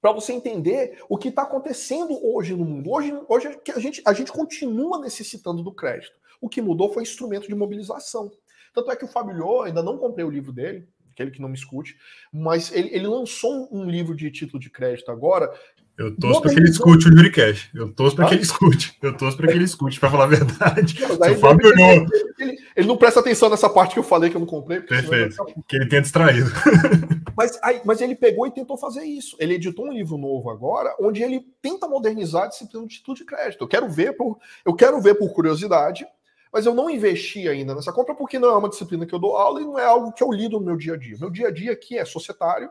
Para 0.00 0.12
você 0.12 0.32
entender 0.32 1.02
o 1.08 1.18
que 1.18 1.30
está 1.30 1.42
acontecendo 1.42 2.16
hoje 2.24 2.54
no 2.54 2.64
mundo. 2.64 2.92
Hoje, 2.92 3.12
hoje 3.28 3.60
a, 3.74 3.80
gente, 3.80 4.02
a 4.06 4.12
gente 4.12 4.30
continua 4.30 5.00
necessitando 5.00 5.64
do 5.64 5.74
crédito. 5.74 6.22
O 6.40 6.48
que 6.48 6.60
mudou 6.60 6.92
foi 6.92 7.04
instrumento 7.04 7.46
de 7.46 7.54
mobilização. 7.54 8.30
Tanto 8.72 8.90
é 8.90 8.96
que 8.96 9.04
o 9.04 9.08
Fábio 9.08 9.62
ainda 9.62 9.82
não 9.82 9.98
comprei 9.98 10.24
o 10.24 10.30
livro 10.30 10.52
dele, 10.52 10.86
aquele 11.12 11.30
que 11.30 11.40
não 11.40 11.48
me 11.48 11.56
escute, 11.56 11.96
mas 12.32 12.72
ele, 12.72 12.88
ele 12.92 13.06
lançou 13.06 13.68
um 13.70 13.88
livro 13.88 14.16
de 14.16 14.30
título 14.30 14.58
de 14.58 14.70
crédito 14.70 15.10
agora. 15.10 15.52
Eu 15.96 16.16
torço 16.16 16.40
para 16.40 16.54
que 16.54 16.58
ele 16.58 16.70
escute 16.70 17.06
o 17.06 17.12
Juricast. 17.12 17.70
Eu 17.74 17.92
torço 17.92 18.16
para 18.16 18.24
ah? 18.24 18.28
que 18.28 18.34
ele 18.34 18.42
escute. 18.42 18.96
Eu 19.02 19.14
torço 19.14 19.36
para 19.36 19.46
que 19.46 19.52
ele 19.52 19.64
escute, 19.64 20.00
para 20.00 20.10
falar 20.10 20.24
a 20.24 20.28
verdade. 20.28 20.98
Não, 21.00 21.34
Fábio 21.36 21.68
ele, 21.68 22.06
ele, 22.38 22.58
ele, 22.74 22.88
não 22.88 22.96
presta 22.96 23.20
atenção 23.20 23.50
nessa 23.50 23.68
parte 23.68 23.92
que 23.92 23.98
eu 23.98 24.02
falei 24.02 24.30
que 24.30 24.36
eu 24.36 24.40
não 24.40 24.46
comprei. 24.46 24.80
Perfeito. 24.80 25.36
Que 25.68 25.76
ele 25.76 25.88
tenha 25.88 26.00
distraído. 26.00 26.50
Mas, 27.34 27.58
aí, 27.62 27.80
mas 27.82 27.98
ele 28.02 28.14
pegou 28.14 28.46
e 28.46 28.50
tentou 28.50 28.76
fazer 28.76 29.04
isso. 29.04 29.38
Ele 29.40 29.54
editou 29.54 29.86
um 29.86 29.92
livro 29.92 30.18
novo 30.18 30.50
agora, 30.50 30.94
onde 31.00 31.22
ele 31.22 31.42
tenta 31.62 31.88
modernizar 31.88 32.44
a 32.44 32.46
disciplina 32.48 32.86
de 32.86 32.96
título 32.96 33.16
de 33.16 33.24
crédito. 33.24 33.64
Eu 33.64 33.68
quero 33.68 33.88
ver 33.88 34.12
por, 34.12 34.38
eu 34.66 34.74
quero 34.74 35.00
ver 35.00 35.14
por 35.14 35.32
curiosidade 35.32 36.06
mas 36.52 36.66
eu 36.66 36.74
não 36.74 36.90
investi 36.90 37.48
ainda 37.48 37.74
nessa 37.74 37.92
compra 37.92 38.14
porque 38.14 38.38
não 38.38 38.50
é 38.50 38.56
uma 38.56 38.68
disciplina 38.68 39.06
que 39.06 39.14
eu 39.14 39.18
dou 39.18 39.36
aula 39.36 39.62
e 39.62 39.64
não 39.64 39.78
é 39.78 39.84
algo 39.86 40.12
que 40.12 40.22
eu 40.22 40.30
lido 40.30 40.60
no 40.60 40.66
meu 40.66 40.76
dia 40.76 40.92
a 40.92 40.96
dia. 40.98 41.16
Meu 41.18 41.30
dia 41.30 41.48
a 41.48 41.50
dia 41.50 41.72
aqui 41.72 41.96
é 41.96 42.04
societário 42.04 42.70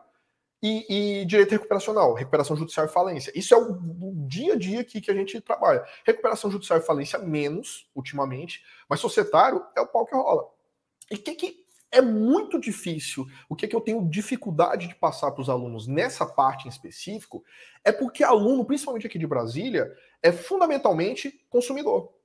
e, 0.62 1.22
e 1.22 1.26
direito 1.26 1.50
recuperacional, 1.50 2.14
recuperação 2.14 2.56
judicial 2.56 2.86
e 2.86 2.90
falência. 2.90 3.34
Isso 3.36 3.56
é 3.56 3.58
o, 3.58 3.80
dia 4.28 4.54
a 4.54 4.58
dia 4.58 4.82
aqui 4.82 5.02
que 5.02 5.10
a 5.10 5.16
gente 5.16 5.42
trabalha. 5.42 5.84
Recuperação 6.06 6.52
judicial 6.52 6.78
e 6.78 6.84
falência 6.84 7.18
menos, 7.18 7.90
ultimamente, 7.96 8.64
mas 8.88 9.00
societário 9.00 9.66
é 9.76 9.82
o 9.82 9.88
pau 9.88 10.06
que 10.06 10.14
rola. 10.14 10.48
E 11.10 11.16
o 11.16 11.18
que, 11.18 11.34
que 11.34 11.66
é 11.92 12.02
muito 12.02 12.60
difícil, 12.60 13.26
o 13.50 13.56
que, 13.56 13.68
que 13.68 13.76
eu 13.76 13.82
tenho 13.82 14.08
dificuldade 14.08 14.88
de 14.88 14.96
passar 14.96 15.32
para 15.32 15.42
os 15.42 15.50
alunos 15.50 15.88
nessa 15.88 16.26
parte 16.26 16.68
em 16.68 16.70
específico, 16.70 17.44
é 17.84 17.92
porque 17.92 18.24
aluno, 18.24 18.64
principalmente 18.64 19.08
aqui 19.08 19.18
de 19.18 19.26
Brasília, 19.26 19.92
é 20.22 20.32
fundamentalmente 20.32 21.44
consumidor 21.50 22.21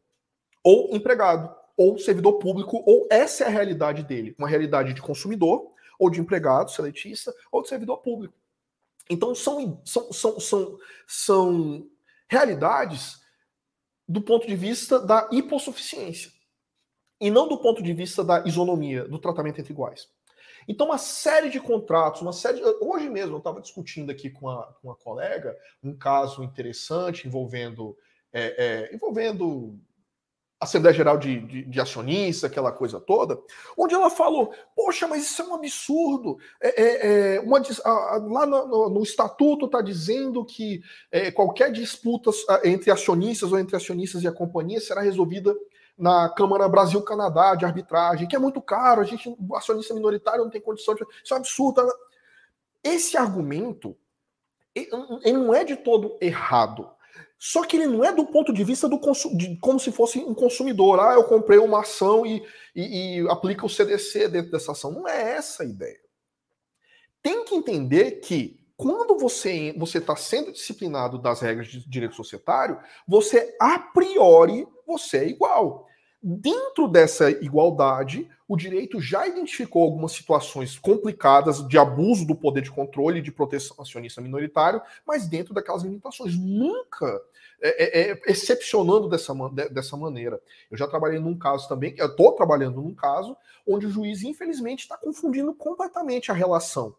ou 0.67 0.89
empregado, 0.91 1.55
ou 1.77 1.97
servidor 1.97 2.41
público, 2.41 2.83
ou 2.85 3.07
essa 3.09 3.45
é 3.45 3.47
a 3.47 3.51
realidade 3.51 4.03
dele, 4.03 4.35
uma 4.37 4.49
realidade 4.49 4.93
de 4.93 5.01
consumidor, 5.01 5.71
ou 5.97 6.11
de 6.11 6.21
empregado, 6.21 6.73
seletista, 6.73 7.33
ou 7.53 7.63
de 7.63 7.69
servidor 7.69 7.99
público. 7.99 8.35
Então 9.09 9.33
são, 9.33 9.81
são, 9.85 10.13
são, 10.13 10.41
são, 10.41 10.79
são 11.07 11.89
realidades 12.29 13.21
do 14.09 14.21
ponto 14.21 14.45
de 14.45 14.57
vista 14.57 14.99
da 14.99 15.29
hipossuficiência, 15.31 16.33
e 17.21 17.31
não 17.31 17.47
do 17.47 17.59
ponto 17.59 17.81
de 17.81 17.93
vista 17.93 18.25
da 18.25 18.45
isonomia, 18.45 19.07
do 19.07 19.21
tratamento 19.21 19.61
entre 19.61 19.73
iguais. 19.73 20.09
Então, 20.67 20.89
uma 20.89 20.99
série 20.99 21.49
de 21.49 21.61
contratos, 21.61 22.23
uma 22.23 22.33
série. 22.33 22.59
De... 22.59 22.65
Hoje 22.81 23.09
mesmo 23.09 23.37
eu 23.37 23.39
estava 23.39 23.61
discutindo 23.61 24.11
aqui 24.11 24.31
com 24.31 24.47
uma, 24.47 24.65
com 24.65 24.89
uma 24.89 24.97
colega 24.97 25.57
um 25.81 25.97
caso 25.97 26.43
interessante 26.43 27.29
envolvendo, 27.29 27.97
é, 28.33 28.65
é, 28.91 28.95
envolvendo 28.95 29.79
Assembleia 30.59 30.95
Geral 30.95 31.19
de, 31.19 31.39
de, 31.41 31.65
de 31.65 31.81
Acionistas, 31.81 32.51
aquela 32.51 32.73
coisa 32.73 32.99
toda, 32.99 33.39
onde 33.77 33.95
ela 33.95 34.09
falou: 34.09 34.53
Poxa, 34.75 35.07
mas 35.07 35.25
isso 35.25 35.43
é 35.43 35.45
um 35.45 35.55
absurdo. 35.55 36.39
É, 36.61 36.83
é, 36.83 37.37
é 37.37 37.41
uma, 37.41 37.61
a, 37.85 38.17
lá 38.27 38.47
no, 38.47 38.89
no, 38.89 39.03
estatuto 39.03 39.67
está 39.67 39.83
dizendo 39.83 40.45
que 40.45 40.83
é, 41.11 41.31
qualquer 41.31 41.71
disputa 41.71 42.31
entre 42.65 42.91
acionistas 42.91 43.53
ou 43.53 43.59
entre 43.59 43.77
acionistas 43.77 44.23
e 44.23 44.29
a 44.29 44.33
companhia 44.33 44.81
será 44.81 45.03
resolvida 45.03 45.55
na 45.97 46.29
Câmara 46.31 46.69
Brasil-Canadá 46.69 47.55
de 47.55 47.65
arbitragem, 47.65 48.29
que 48.29 48.37
é 48.37 48.39
muito 48.39 48.61
caro, 48.61 49.01
a 49.01 49.05
gente, 49.05 49.35
acionista 49.55 49.95
minoritário 49.95 50.45
não 50.45 50.51
tem 50.51 50.61
condição 50.61 50.95
de. 50.95 51.05
Isso 51.23 51.35
é 51.35 51.37
um 51.37 51.41
absurdo. 51.41 51.87
Esse 52.83 53.17
argumento 53.17 53.97
ele 54.75 55.39
não 55.39 55.55
é 55.55 55.65
de 55.65 55.77
todo 55.77 56.19
errado. 56.21 56.91
Só 57.39 57.65
que 57.65 57.77
ele 57.77 57.87
não 57.87 58.03
é 58.03 58.13
do 58.13 58.27
ponto 58.27 58.53
de 58.53 58.65
vista 58.65 58.89
do 58.89 58.99
de, 59.37 59.59
como 59.59 59.79
se 59.79 59.93
fosse 59.93 60.19
um 60.19 60.35
consumidor. 60.35 61.01
Ah, 61.01 61.15
eu 61.15 61.25
comprei 61.25 61.59
uma 61.59 61.81
ação 61.81 62.25
e, 62.25 62.43
e, 62.75 63.21
e 63.21 63.29
aplica 63.29 63.67
o 63.67 63.69
CDC 63.69 64.29
dentro 64.29 64.51
dessa 64.51 64.73
ação. 64.73 64.91
Não 64.91 65.07
é 65.07 65.33
essa 65.33 65.63
a 65.63 65.67
ideia. 65.67 66.01
Tem 67.23 67.45
que 67.45 67.55
entender 67.55 68.21
que 68.21 68.65
quando 68.77 69.19
você 69.19 69.75
você 69.77 69.99
está 69.99 70.17
sendo 70.17 70.53
disciplinado 70.53 71.19
das 71.19 71.41
regras 71.41 71.69
de 71.69 71.89
direito 71.89 72.15
societário, 72.15 72.79
você 73.07 73.55
a 73.61 73.79
priori 73.79 74.67
você 74.87 75.19
é 75.19 75.29
igual. 75.29 75.86
Dentro 76.29 76.89
dessa 76.89 77.31
igualdade, 77.31 78.29
o 78.49 78.57
direito 78.57 79.01
já 79.01 79.29
identificou 79.29 79.85
algumas 79.85 80.11
situações 80.11 80.77
complicadas 80.77 81.67
de 81.69 81.79
abuso 81.79 82.27
do 82.27 82.35
poder 82.35 82.63
de 82.63 82.71
controle 82.73 83.21
e 83.21 83.23
de 83.23 83.31
proteção 83.31 83.77
acionista 83.79 84.21
minoritário, 84.21 84.83
mas 85.07 85.29
dentro 85.29 85.55
daquelas 85.55 85.85
limitações. 85.85 86.37
Nunca 86.37 87.23
é, 87.63 87.85
é, 87.85 88.11
é, 88.11 88.21
excepcionando 88.27 89.09
dessa, 89.09 89.33
dessa 89.71 89.97
maneira. 89.97 90.41
Eu 90.69 90.77
já 90.77 90.89
trabalhei 90.89 91.21
num 91.21 91.39
caso 91.39 91.69
também, 91.69 91.95
eu 91.97 92.07
estou 92.07 92.33
trabalhando 92.33 92.83
num 92.83 92.95
caso, 92.95 93.37
onde 93.65 93.87
o 93.87 93.91
juiz, 93.91 94.25
infelizmente, 94.25 94.81
está 94.81 94.97
confundindo 94.97 95.55
completamente 95.55 96.33
a 96.33 96.35
relação 96.35 96.93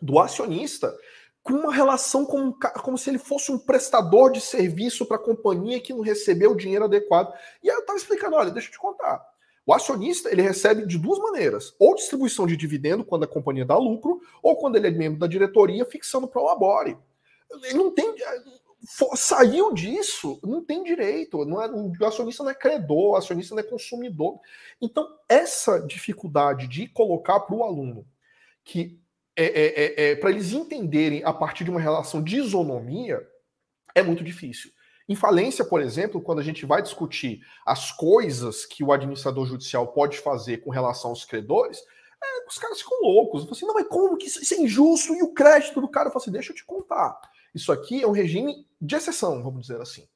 do 0.00 0.18
acionista 0.18 0.94
com 1.42 1.54
uma 1.54 1.74
relação 1.74 2.24
como, 2.24 2.56
como 2.82 2.98
se 2.98 3.10
ele 3.10 3.18
fosse 3.18 3.50
um 3.50 3.58
prestador 3.58 4.30
de 4.30 4.40
serviço 4.40 5.06
para 5.06 5.16
a 5.16 5.20
companhia 5.22 5.80
que 5.80 5.92
não 5.92 6.00
recebeu 6.00 6.52
o 6.52 6.56
dinheiro 6.56 6.84
adequado. 6.84 7.32
E 7.62 7.70
aí 7.70 7.76
eu 7.76 7.80
estava 7.80 7.98
explicando, 7.98 8.36
olha, 8.36 8.50
deixa 8.50 8.68
eu 8.68 8.72
te 8.72 8.78
contar. 8.78 9.24
O 9.64 9.72
acionista 9.72 10.30
ele 10.30 10.42
recebe 10.42 10.86
de 10.86 10.98
duas 10.98 11.18
maneiras: 11.18 11.74
ou 11.78 11.94
distribuição 11.94 12.46
de 12.46 12.56
dividendo 12.56 13.04
quando 13.04 13.24
a 13.24 13.28
companhia 13.28 13.66
dá 13.66 13.76
lucro, 13.76 14.20
ou 14.42 14.56
quando 14.56 14.76
ele 14.76 14.88
é 14.88 14.90
membro 14.90 15.18
da 15.18 15.26
diretoria 15.26 15.84
fixando 15.84 16.26
para 16.26 16.40
o 16.40 16.46
labore. 16.46 16.96
Ele 17.50 17.74
não 17.74 17.90
tem 17.90 18.14
saiu 19.16 19.74
disso, 19.74 20.38
não 20.42 20.64
tem 20.64 20.82
direito. 20.82 21.44
Não 21.44 21.62
é, 21.62 21.68
o 21.70 21.92
acionista 22.06 22.42
não 22.42 22.50
é 22.50 22.54
credor, 22.54 23.10
o 23.10 23.16
acionista 23.16 23.54
não 23.54 23.60
é 23.60 23.66
consumidor. 23.66 24.40
Então, 24.80 25.08
essa 25.28 25.80
dificuldade 25.80 26.66
de 26.66 26.88
colocar 26.88 27.40
para 27.40 27.54
o 27.54 27.64
aluno 27.64 28.06
que 28.64 28.98
é, 29.38 29.44
é, 29.44 29.84
é, 30.06 30.10
é 30.10 30.16
para 30.16 30.30
eles 30.30 30.52
entenderem 30.52 31.22
a 31.24 31.32
partir 31.32 31.64
de 31.64 31.70
uma 31.70 31.80
relação 31.80 32.22
de 32.22 32.36
isonomia 32.38 33.20
é 33.94 34.02
muito 34.02 34.24
difícil. 34.24 34.70
Em 35.08 35.14
falência, 35.14 35.64
por 35.64 35.80
exemplo, 35.80 36.20
quando 36.20 36.40
a 36.40 36.42
gente 36.42 36.66
vai 36.66 36.82
discutir 36.82 37.40
as 37.64 37.90
coisas 37.90 38.66
que 38.66 38.84
o 38.84 38.92
administrador 38.92 39.46
judicial 39.46 39.88
pode 39.88 40.18
fazer 40.18 40.58
com 40.58 40.70
relação 40.70 41.10
aos 41.10 41.24
credores, 41.24 41.78
é, 42.22 42.46
os 42.46 42.58
caras 42.58 42.80
ficam 42.82 43.00
loucos. 43.00 43.50
Assim, 43.50 43.64
não, 43.64 43.74
mas 43.74 43.88
como 43.88 44.18
que 44.18 44.26
isso, 44.26 44.42
isso 44.42 44.54
é 44.54 44.58
injusto? 44.58 45.14
E 45.14 45.22
o 45.22 45.32
crédito 45.32 45.80
do 45.80 45.88
cara? 45.88 46.08
Eu 46.08 46.12
falo 46.12 46.22
assim, 46.22 46.32
deixa 46.32 46.52
eu 46.52 46.56
te 46.56 46.64
contar. 46.64 47.18
Isso 47.54 47.72
aqui 47.72 48.02
é 48.02 48.06
um 48.06 48.12
regime 48.12 48.66
de 48.80 48.96
exceção, 48.96 49.42
vamos 49.42 49.62
dizer 49.62 49.80
assim. 49.80 50.06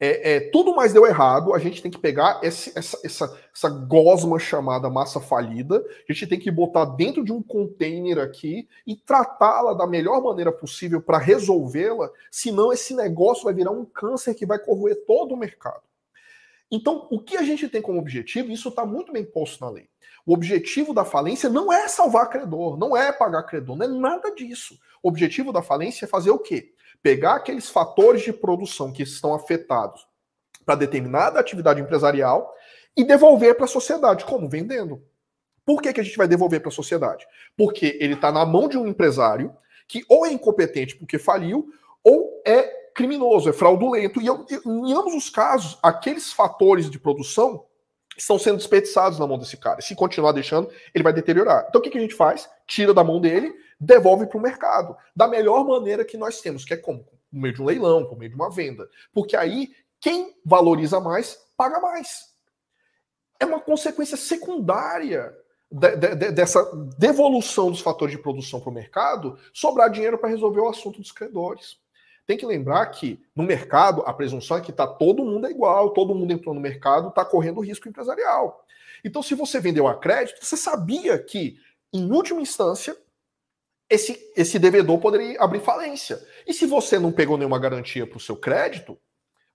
É, 0.00 0.34
é, 0.34 0.40
tudo 0.50 0.74
mais 0.74 0.92
deu 0.92 1.06
errado, 1.06 1.54
a 1.54 1.58
gente 1.58 1.80
tem 1.80 1.90
que 1.90 1.98
pegar 1.98 2.40
esse, 2.42 2.76
essa, 2.76 2.98
essa, 3.04 3.40
essa 3.54 3.68
gosma 3.68 4.40
chamada 4.40 4.90
massa 4.90 5.20
falida, 5.20 5.84
a 6.08 6.12
gente 6.12 6.26
tem 6.26 6.38
que 6.38 6.50
botar 6.50 6.84
dentro 6.84 7.24
de 7.24 7.32
um 7.32 7.40
container 7.40 8.18
aqui 8.18 8.68
e 8.84 8.96
tratá-la 8.96 9.72
da 9.72 9.86
melhor 9.86 10.20
maneira 10.20 10.50
possível 10.50 11.00
para 11.00 11.18
resolvê-la, 11.18 12.10
senão 12.28 12.72
esse 12.72 12.94
negócio 12.94 13.44
vai 13.44 13.54
virar 13.54 13.70
um 13.70 13.84
câncer 13.84 14.34
que 14.34 14.44
vai 14.44 14.58
corroer 14.58 15.04
todo 15.06 15.32
o 15.32 15.38
mercado. 15.38 15.82
Então, 16.70 17.06
o 17.08 17.20
que 17.20 17.36
a 17.36 17.42
gente 17.42 17.68
tem 17.68 17.80
como 17.80 18.00
objetivo, 18.00 18.50
isso 18.50 18.70
está 18.70 18.84
muito 18.84 19.12
bem 19.12 19.24
posto 19.24 19.64
na 19.64 19.70
lei. 19.70 19.88
O 20.26 20.32
objetivo 20.32 20.92
da 20.92 21.04
falência 21.04 21.48
não 21.48 21.72
é 21.72 21.86
salvar 21.86 22.28
credor, 22.28 22.76
não 22.76 22.96
é 22.96 23.12
pagar 23.12 23.44
credor, 23.44 23.76
não 23.76 23.86
é 23.86 23.88
nada 23.88 24.34
disso. 24.34 24.76
O 25.02 25.08
objetivo 25.08 25.52
da 25.52 25.62
falência 25.62 26.04
é 26.04 26.08
fazer 26.08 26.30
o 26.30 26.38
quê? 26.38 26.73
Pegar 27.04 27.34
aqueles 27.34 27.68
fatores 27.68 28.22
de 28.22 28.32
produção 28.32 28.90
que 28.90 29.02
estão 29.02 29.34
afetados 29.34 30.08
para 30.64 30.74
determinada 30.74 31.38
atividade 31.38 31.78
empresarial 31.78 32.50
e 32.96 33.04
devolver 33.04 33.54
para 33.56 33.66
a 33.66 33.68
sociedade. 33.68 34.24
Como? 34.24 34.48
Vendendo. 34.48 35.02
Por 35.66 35.82
que, 35.82 35.92
que 35.92 36.00
a 36.00 36.02
gente 36.02 36.16
vai 36.16 36.26
devolver 36.26 36.60
para 36.60 36.70
a 36.70 36.72
sociedade? 36.72 37.26
Porque 37.58 37.98
ele 38.00 38.14
está 38.14 38.32
na 38.32 38.46
mão 38.46 38.68
de 38.68 38.78
um 38.78 38.86
empresário 38.86 39.54
que 39.86 40.02
ou 40.08 40.24
é 40.24 40.32
incompetente 40.32 40.96
porque 40.96 41.18
faliu, 41.18 41.68
ou 42.02 42.42
é 42.46 42.62
criminoso, 42.94 43.50
é 43.50 43.52
fraudulento. 43.52 44.22
E 44.22 44.26
em 44.26 44.94
ambos 44.94 45.14
os 45.14 45.28
casos, 45.28 45.78
aqueles 45.82 46.32
fatores 46.32 46.88
de 46.88 46.98
produção 46.98 47.66
estão 48.16 48.38
sendo 48.38 48.56
desperdiçados 48.56 49.18
na 49.18 49.26
mão 49.26 49.36
desse 49.38 49.58
cara. 49.58 49.82
Se 49.82 49.94
continuar 49.94 50.32
deixando, 50.32 50.70
ele 50.94 51.04
vai 51.04 51.12
deteriorar. 51.12 51.66
Então 51.68 51.82
o 51.82 51.84
que, 51.84 51.90
que 51.90 51.98
a 51.98 52.00
gente 52.00 52.14
faz? 52.14 52.48
Tira 52.66 52.94
da 52.94 53.04
mão 53.04 53.20
dele 53.20 53.54
devolve 53.78 54.26
para 54.26 54.38
o 54.38 54.40
mercado, 54.40 54.96
da 55.14 55.28
melhor 55.28 55.66
maneira 55.66 56.04
que 56.04 56.16
nós 56.16 56.40
temos, 56.40 56.64
que 56.64 56.74
é 56.74 56.76
como? 56.76 57.04
Por 57.04 57.18
meio 57.32 57.54
de 57.54 57.62
um 57.62 57.66
leilão, 57.66 58.06
por 58.06 58.18
meio 58.18 58.30
de 58.30 58.36
uma 58.36 58.50
venda. 58.50 58.88
Porque 59.12 59.36
aí, 59.36 59.74
quem 60.00 60.34
valoriza 60.44 61.00
mais, 61.00 61.38
paga 61.56 61.80
mais. 61.80 62.32
É 63.38 63.44
uma 63.44 63.60
consequência 63.60 64.16
secundária 64.16 65.34
de, 65.70 65.96
de, 65.96 66.14
de, 66.14 66.30
dessa 66.30 66.64
devolução 66.96 67.70
dos 67.70 67.80
fatores 67.80 68.14
de 68.14 68.22
produção 68.22 68.60
para 68.60 68.70
o 68.70 68.74
mercado, 68.74 69.38
sobrar 69.52 69.90
dinheiro 69.90 70.18
para 70.18 70.28
resolver 70.28 70.60
o 70.60 70.68
assunto 70.68 71.00
dos 71.00 71.12
credores. 71.12 71.76
Tem 72.26 72.38
que 72.38 72.46
lembrar 72.46 72.86
que 72.86 73.22
no 73.36 73.42
mercado 73.42 74.02
a 74.06 74.12
presunção 74.12 74.56
é 74.56 74.60
que 74.60 74.72
tá 74.72 74.86
todo 74.86 75.24
mundo 75.24 75.46
é 75.46 75.50
igual, 75.50 75.90
todo 75.90 76.14
mundo 76.14 76.32
entrou 76.32 76.54
no 76.54 76.60
mercado, 76.60 77.08
está 77.08 77.24
correndo 77.24 77.60
risco 77.60 77.88
empresarial. 77.88 78.64
Então, 79.04 79.22
se 79.22 79.34
você 79.34 79.60
vendeu 79.60 79.86
a 79.86 79.94
crédito, 79.98 80.42
você 80.42 80.56
sabia 80.56 81.18
que, 81.18 81.58
em 81.94 82.10
última 82.10 82.40
instância, 82.40 82.96
esse, 83.88 84.32
esse 84.36 84.58
devedor 84.58 84.98
poderia 84.98 85.40
abrir 85.40 85.60
falência. 85.60 86.20
E 86.46 86.52
se 86.52 86.66
você 86.66 86.98
não 86.98 87.12
pegou 87.12 87.38
nenhuma 87.38 87.58
garantia 87.58 88.06
para 88.06 88.16
o 88.16 88.20
seu 88.20 88.36
crédito, 88.36 88.98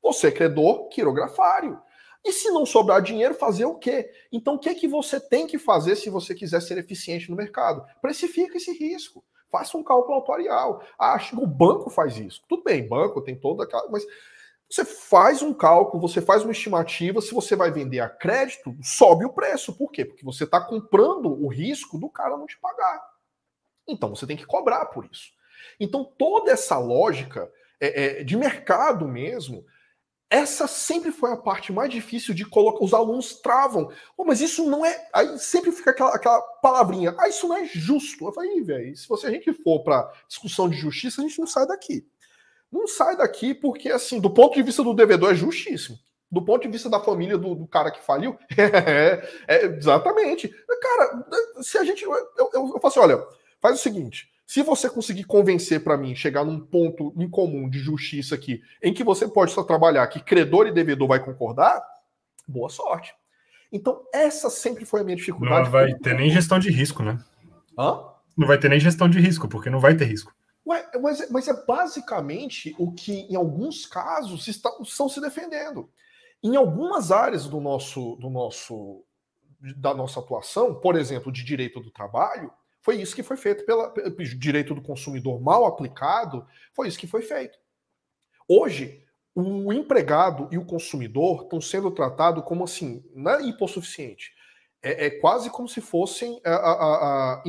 você 0.02 0.28
é 0.28 0.32
credor 0.32 0.88
quirografário. 0.88 1.82
E 2.24 2.32
se 2.32 2.50
não 2.52 2.66
sobrar 2.66 3.02
dinheiro, 3.02 3.34
fazer 3.34 3.66
o 3.66 3.76
quê? 3.76 4.10
Então, 4.32 4.56
o 4.56 4.60
que, 4.60 4.70
é 4.70 4.76
que 4.76 4.88
você 4.88 5.20
tem 5.20 5.48
que 5.48 5.58
fazer 5.58 5.96
se 5.96 6.10
você 6.10 6.34
quiser 6.34 6.62
ser 6.62 6.78
eficiente 6.78 7.30
no 7.30 7.36
mercado? 7.36 7.86
Precifica 8.02 8.58
esse 8.58 8.72
risco. 8.72 9.24
Faça 9.50 9.78
um 9.78 9.84
cálculo 9.84 10.16
autorial. 10.16 10.82
Acho 10.98 11.36
que 11.36 11.44
o 11.44 11.48
banco 11.48 11.90
faz 11.90 12.18
isso. 12.18 12.42
Tudo 12.48 12.64
bem, 12.64 12.88
banco 12.88 13.22
tem 13.22 13.36
toda 13.36 13.64
aquela. 13.64 13.90
Mas 13.90 14.06
você 14.70 14.86
faz 14.86 15.42
um 15.42 15.52
cálculo, 15.52 16.00
você 16.00 16.22
faz 16.22 16.44
uma 16.44 16.52
estimativa. 16.52 17.22
Se 17.22 17.34
você 17.34 17.56
vai 17.56 17.72
vender 17.72 18.02
a 18.02 18.10
crédito, 18.10 18.76
sobe 18.84 19.26
o 19.26 19.34
preço. 19.34 19.76
Por 19.76 19.92
quê? 19.92 20.06
Porque 20.06 20.24
você 20.24 20.44
está 20.44 20.62
comprando 20.62 21.32
o 21.32 21.48
risco 21.48 21.98
do 21.98 22.08
cara 22.08 22.38
não 22.38 22.46
te 22.46 22.60
pagar. 22.60 23.02
Então 23.88 24.16
você 24.16 24.28
tem 24.28 24.38
que 24.38 24.46
cobrar 24.46 24.86
por 24.86 25.10
isso. 25.12 25.32
Então 25.80 26.04
toda 26.04 26.52
essa 26.52 26.78
lógica 26.78 27.52
é, 27.82 28.20
é, 28.20 28.24
de 28.24 28.38
mercado 28.38 29.08
mesmo, 29.08 29.66
essa 30.30 30.68
sempre 30.68 31.12
foi 31.12 31.32
a 31.32 31.38
parte 31.38 31.74
mais 31.74 31.90
difícil 31.90 32.36
de 32.36 32.46
colocar. 32.46 32.84
Os 32.84 32.94
alunos 32.94 33.42
travam. 33.42 33.92
Oh, 34.16 34.24
mas 34.24 34.40
isso 34.40 34.70
não 34.70 34.86
é. 34.86 35.10
Aí 35.12 35.40
sempre 35.40 35.72
fica 35.72 35.90
aquela, 35.90 36.14
aquela 36.14 36.40
palavrinha. 36.62 37.16
Ah, 37.18 37.28
isso 37.28 37.48
não 37.48 37.58
é 37.58 37.66
justo. 37.66 38.28
Eu 38.28 38.32
falei, 38.32 38.62
velho, 38.62 38.96
se 38.96 39.08
você, 39.08 39.26
a 39.26 39.32
gente 39.32 39.52
for 39.52 39.84
para 39.84 40.14
discussão 40.28 40.70
de 40.70 40.78
justiça, 40.78 41.20
a 41.22 41.24
gente 41.28 41.40
não 41.40 41.48
sai 41.48 41.66
daqui. 41.66 42.06
Não 42.72 42.88
sai 42.88 43.18
daqui 43.18 43.54
porque, 43.54 43.90
assim, 43.90 44.20
do 44.20 44.30
ponto 44.30 44.56
de 44.56 44.64
vista 44.64 44.84
do 44.84 44.94
devedor, 44.94 45.32
é 45.32 45.36
justíssimo. 45.36 45.98
Do 46.32 46.44
ponto 46.44 46.62
de 46.62 46.68
vista 46.68 46.90
da 46.90 47.00
família 47.00 47.38
do, 47.38 47.56
do 47.56 47.68
cara 47.68 47.90
que 47.90 48.02
faliu, 48.02 48.38
é, 48.56 49.28
é, 49.48 49.66
exatamente. 49.66 50.48
Cara, 50.82 51.26
se 51.62 51.78
a 51.78 51.84
gente. 51.84 52.04
Eu, 52.04 52.14
eu, 52.38 52.50
eu, 52.54 52.80
falo 52.80 52.88
assim, 52.88 53.00
olha, 53.00 53.26
Faz 53.62 53.80
o 53.80 53.82
seguinte: 53.82 54.30
se 54.46 54.64
você 54.64 54.90
conseguir 54.90 55.26
convencer 55.26 55.84
para 55.84 55.98
mim, 55.98 56.16
chegar 56.16 56.44
num 56.44 56.60
ponto 56.60 57.14
em 57.18 57.30
comum 57.30 57.70
de 57.70 57.80
justiça 57.80 58.36
aqui, 58.36 58.62
em 58.82 58.94
que 58.94 59.04
você 59.04 59.28
pode 59.28 59.52
só 59.52 59.64
trabalhar, 59.64 60.08
que 60.08 60.20
credor 60.20 60.68
e 60.68 60.72
devedor 60.72 61.08
vai 61.08 61.24
concordar, 61.24 61.82
boa 62.48 62.70
sorte. 62.70 63.14
Então, 63.72 64.02
essa 64.14 64.50
sempre 64.50 64.84
foi 64.86 65.02
a 65.02 65.04
minha 65.04 65.18
dificuldade. 65.18 65.66
Não 65.66 65.72
vai 65.72 65.94
ter 65.94 66.16
nem 66.16 66.32
gestão 66.32 66.58
de 66.58 66.72
risco, 66.72 67.04
né? 67.04 67.20
Hã? 67.78 68.04
Não 68.36 68.48
vai 68.48 68.58
ter 68.58 68.70
nem 68.70 68.80
gestão 68.80 69.08
de 69.08 69.20
risco, 69.20 69.48
porque 69.48 69.70
não 69.70 69.80
vai 69.80 69.96
ter 69.96 70.06
risco. 70.06 70.34
Ué, 70.70 70.88
mas, 71.02 71.20
é, 71.20 71.28
mas 71.32 71.48
é 71.48 71.66
basicamente 71.66 72.76
o 72.78 72.92
que, 72.92 73.22
em 73.22 73.36
alguns 73.36 73.88
casos, 73.88 74.48
estão, 74.48 74.86
se 74.86 75.20
defendendo. 75.20 75.90
Em 76.44 76.56
algumas 76.56 77.12
áreas 77.12 77.48
do 77.48 77.60
nosso, 77.60 78.16
do 78.18 78.30
nosso, 78.30 79.04
da 79.78 79.96
nossa 79.96 80.20
atuação, 80.20 80.76
por 80.76 80.96
exemplo, 80.96 81.32
de 81.32 81.44
direito 81.44 81.80
do 81.80 81.90
trabalho, 81.90 82.54
foi 82.82 83.02
isso 83.02 83.16
que 83.16 83.24
foi 83.24 83.36
feito 83.36 83.66
pelo 83.66 83.92
direito 84.38 84.76
do 84.76 84.82
consumidor 84.82 85.42
mal 85.42 85.66
aplicado, 85.66 86.46
foi 86.72 86.88
isso 86.88 87.00
que 87.00 87.08
foi 87.08 87.24
feito. 87.24 87.58
Hoje, 88.48 89.04
o 89.34 89.74
empregado 89.74 90.48
e 90.52 90.58
o 90.58 90.66
consumidor 90.66 91.44
estão 91.44 91.60
sendo 91.60 91.90
tratados 91.90 92.44
como 92.44 92.64
assim, 92.64 93.04
não 93.16 93.32
é 93.32 93.42
hipossuficiente. 93.42 94.34
É, 94.84 95.08
é 95.08 95.10
quase 95.10 95.50
como 95.50 95.68
se 95.68 95.82
fossem 95.82 96.40
a, 96.46 96.52
a, 96.52 97.34
a, 97.34 97.44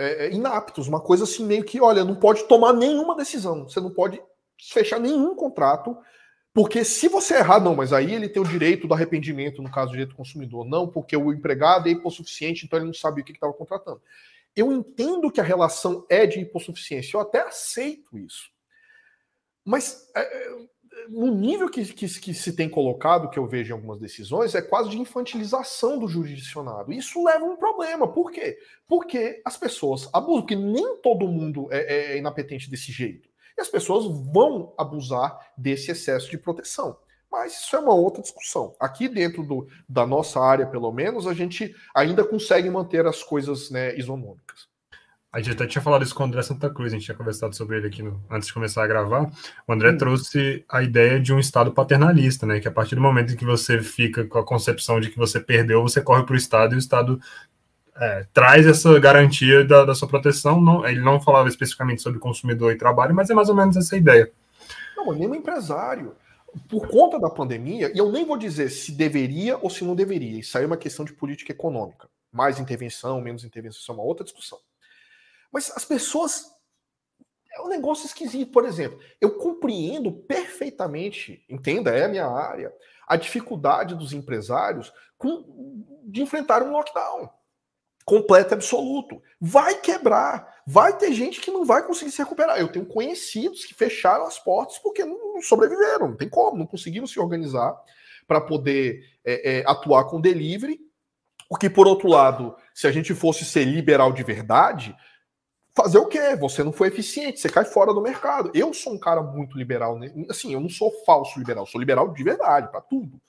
é, 0.00 0.26
é, 0.26 0.32
inaptos, 0.32 0.88
uma 0.88 1.00
coisa 1.00 1.24
assim 1.24 1.44
meio 1.44 1.64
que, 1.64 1.80
olha, 1.80 2.04
não 2.04 2.14
pode 2.14 2.44
tomar 2.44 2.72
nenhuma 2.72 3.14
decisão, 3.14 3.68
você 3.68 3.80
não 3.80 3.90
pode 3.90 4.20
fechar 4.58 4.98
nenhum 4.98 5.34
contrato, 5.34 5.96
porque 6.52 6.84
se 6.84 7.06
você 7.08 7.36
errar, 7.36 7.60
não, 7.60 7.76
mas 7.76 7.92
aí 7.92 8.12
ele 8.12 8.28
tem 8.28 8.42
o 8.42 8.48
direito 8.48 8.88
do 8.88 8.94
arrependimento, 8.94 9.62
no 9.62 9.70
caso 9.70 9.92
direito 9.92 10.10
do 10.10 10.16
consumidor. 10.16 10.66
Não, 10.66 10.88
porque 10.88 11.16
o 11.16 11.32
empregado 11.32 11.88
é 11.88 11.92
hipossuficiente, 11.92 12.64
então 12.64 12.78
ele 12.78 12.86
não 12.86 12.94
sabia 12.94 13.22
o 13.22 13.24
que 13.24 13.32
estava 13.32 13.52
contratando. 13.52 14.02
Eu 14.56 14.72
entendo 14.72 15.30
que 15.30 15.40
a 15.40 15.44
relação 15.44 16.04
é 16.08 16.26
de 16.26 16.40
hipossuficiência, 16.40 17.16
eu 17.16 17.20
até 17.20 17.40
aceito 17.42 18.18
isso. 18.18 18.50
Mas 19.64 20.10
é, 20.16 20.22
é, 20.22 20.66
no 21.08 21.32
nível 21.32 21.68
que, 21.68 21.84
que, 21.84 22.08
que, 22.08 22.34
se 22.34 22.52
tem 22.52 22.68
colocado, 22.68 23.30
que 23.30 23.38
eu 23.38 23.46
vejo 23.46 23.70
em 23.70 23.76
algumas 23.76 23.98
decisões, 23.98 24.54
é 24.54 24.62
quase 24.62 24.90
de 24.90 24.98
infantilização 24.98 25.98
do 25.98 26.08
jurisdicionado. 26.08 26.92
Isso 26.92 27.22
leva 27.24 27.44
a 27.44 27.48
um 27.48 27.56
problema. 27.56 28.08
Por 28.08 28.30
quê? 28.30 28.58
Porque 28.88 29.40
as 29.44 29.56
pessoas 29.56 30.08
abusam, 30.12 30.42
porque 30.42 30.56
nem 30.56 30.96
todo 30.96 31.28
mundo 31.28 31.68
é, 31.70 32.12
é 32.12 32.18
inapetente 32.18 32.70
desse 32.70 32.92
jeito. 32.92 33.28
E 33.56 33.60
as 33.60 33.68
pessoas 33.68 34.04
vão 34.32 34.72
abusar 34.76 35.52
desse 35.56 35.90
excesso 35.90 36.30
de 36.30 36.38
proteção. 36.38 36.96
Mas 37.30 37.60
isso 37.60 37.76
é 37.76 37.78
uma 37.78 37.94
outra 37.94 38.22
discussão. 38.22 38.74
Aqui 38.80 39.08
dentro 39.08 39.44
do, 39.44 39.68
da 39.88 40.04
nossa 40.04 40.40
área, 40.40 40.66
pelo 40.66 40.90
menos, 40.90 41.26
a 41.26 41.34
gente 41.34 41.74
ainda 41.94 42.24
consegue 42.24 42.68
manter 42.68 43.06
as 43.06 43.22
coisas 43.22 43.70
né, 43.70 43.96
isonômicas. 43.96 44.69
A 45.32 45.38
gente 45.40 45.52
até 45.52 45.64
tinha 45.64 45.80
falado 45.80 46.02
isso 46.02 46.14
com 46.14 46.24
o 46.24 46.26
André 46.26 46.42
Santa 46.42 46.68
Cruz, 46.68 46.92
a 46.92 46.96
gente 46.96 47.04
tinha 47.04 47.16
conversado 47.16 47.54
sobre 47.54 47.76
ele 47.76 47.86
aqui 47.86 48.02
no, 48.02 48.20
antes 48.28 48.48
de 48.48 48.54
começar 48.54 48.82
a 48.82 48.86
gravar. 48.86 49.30
O 49.66 49.72
André 49.72 49.92
hum. 49.92 49.98
trouxe 49.98 50.64
a 50.68 50.82
ideia 50.82 51.20
de 51.20 51.32
um 51.32 51.38
Estado 51.38 51.70
paternalista, 51.70 52.44
né? 52.46 52.58
Que 52.58 52.66
a 52.66 52.72
partir 52.72 52.96
do 52.96 53.00
momento 53.00 53.32
em 53.32 53.36
que 53.36 53.44
você 53.44 53.80
fica 53.80 54.24
com 54.24 54.38
a 54.38 54.44
concepção 54.44 54.98
de 54.98 55.08
que 55.08 55.16
você 55.16 55.38
perdeu, 55.38 55.82
você 55.82 56.00
corre 56.00 56.24
para 56.24 56.34
o 56.34 56.36
Estado 56.36 56.74
e 56.74 56.76
o 56.76 56.78
Estado 56.80 57.20
é, 57.94 58.26
traz 58.32 58.66
essa 58.66 58.98
garantia 58.98 59.64
da, 59.64 59.84
da, 59.84 59.94
sua 59.94 60.08
proteção. 60.08 60.60
Não, 60.60 60.84
ele 60.84 61.00
não 61.00 61.20
falava 61.20 61.48
especificamente 61.48 62.02
sobre 62.02 62.18
consumidor 62.18 62.72
e 62.72 62.78
trabalho, 62.78 63.14
mas 63.14 63.30
é 63.30 63.34
mais 63.34 63.48
ou 63.48 63.54
menos 63.54 63.76
essa 63.76 63.96
ideia. 63.96 64.32
Não, 64.96 65.12
nem 65.12 65.28
o 65.28 65.34
empresário. 65.34 66.12
Por 66.68 66.88
conta 66.88 67.20
da 67.20 67.30
pandemia, 67.30 67.92
e 67.94 67.98
eu 67.98 68.10
nem 68.10 68.26
vou 68.26 68.36
dizer 68.36 68.68
se 68.70 68.90
deveria 68.90 69.56
ou 69.58 69.70
se 69.70 69.84
não 69.84 69.94
deveria, 69.94 70.40
isso 70.40 70.58
aí 70.58 70.64
é 70.64 70.66
uma 70.66 70.76
questão 70.76 71.04
de 71.04 71.12
política 71.12 71.52
econômica. 71.52 72.08
Mais 72.32 72.58
intervenção, 72.58 73.20
menos 73.20 73.44
intervenção, 73.44 73.78
isso 73.78 73.92
é 73.92 73.94
uma 73.94 74.02
outra 74.02 74.24
discussão. 74.24 74.58
Mas 75.52 75.70
as 75.74 75.84
pessoas. 75.84 76.44
É 77.52 77.60
um 77.62 77.68
negócio 77.68 78.06
esquisito. 78.06 78.52
Por 78.52 78.64
exemplo, 78.64 79.00
eu 79.20 79.36
compreendo 79.36 80.12
perfeitamente, 80.12 81.44
entenda, 81.48 81.90
é 81.90 82.04
a 82.04 82.08
minha 82.08 82.26
área, 82.26 82.72
a 83.08 83.16
dificuldade 83.16 83.96
dos 83.96 84.12
empresários 84.12 84.92
com, 85.18 85.84
de 86.04 86.22
enfrentar 86.22 86.62
um 86.62 86.70
lockdown 86.70 87.28
completo 88.04 88.54
absoluto. 88.54 89.22
Vai 89.40 89.80
quebrar. 89.80 90.62
Vai 90.66 90.96
ter 90.96 91.12
gente 91.12 91.40
que 91.40 91.50
não 91.50 91.64
vai 91.64 91.86
conseguir 91.86 92.10
se 92.10 92.22
recuperar. 92.22 92.58
Eu 92.58 92.70
tenho 92.70 92.86
conhecidos 92.86 93.64
que 93.64 93.74
fecharam 93.74 94.26
as 94.26 94.38
portas 94.38 94.78
porque 94.78 95.04
não 95.04 95.40
sobreviveram, 95.42 96.08
não 96.08 96.16
tem 96.16 96.28
como, 96.28 96.58
não 96.58 96.66
conseguiram 96.66 97.06
se 97.06 97.18
organizar 97.18 97.76
para 98.26 98.40
poder 98.40 99.04
é, 99.24 99.58
é, 99.58 99.64
atuar 99.66 100.04
com 100.04 100.20
delivery. 100.20 100.80
O 101.48 101.56
que, 101.56 101.68
por 101.68 101.86
outro 101.86 102.08
lado, 102.08 102.56
se 102.74 102.86
a 102.86 102.92
gente 102.92 103.14
fosse 103.14 103.44
ser 103.44 103.64
liberal 103.64 104.12
de 104.12 104.22
verdade, 104.22 104.96
fazer 105.74 105.98
o 105.98 106.06
quê? 106.06 106.36
Você 106.36 106.62
não 106.62 106.72
foi 106.72 106.88
eficiente, 106.88 107.40
você 107.40 107.48
cai 107.48 107.64
fora 107.64 107.94
do 107.94 108.00
mercado. 108.00 108.50
Eu 108.54 108.72
sou 108.74 108.94
um 108.94 108.98
cara 108.98 109.22
muito 109.22 109.56
liberal, 109.56 109.98
né? 109.98 110.12
assim, 110.28 110.52
eu 110.52 110.60
não 110.60 110.68
sou 110.68 110.90
falso 111.04 111.38
liberal, 111.38 111.66
sou 111.66 111.80
liberal 111.80 112.12
de 112.12 112.22
verdade 112.22 112.70
para 112.70 112.80
tudo. 112.80 113.20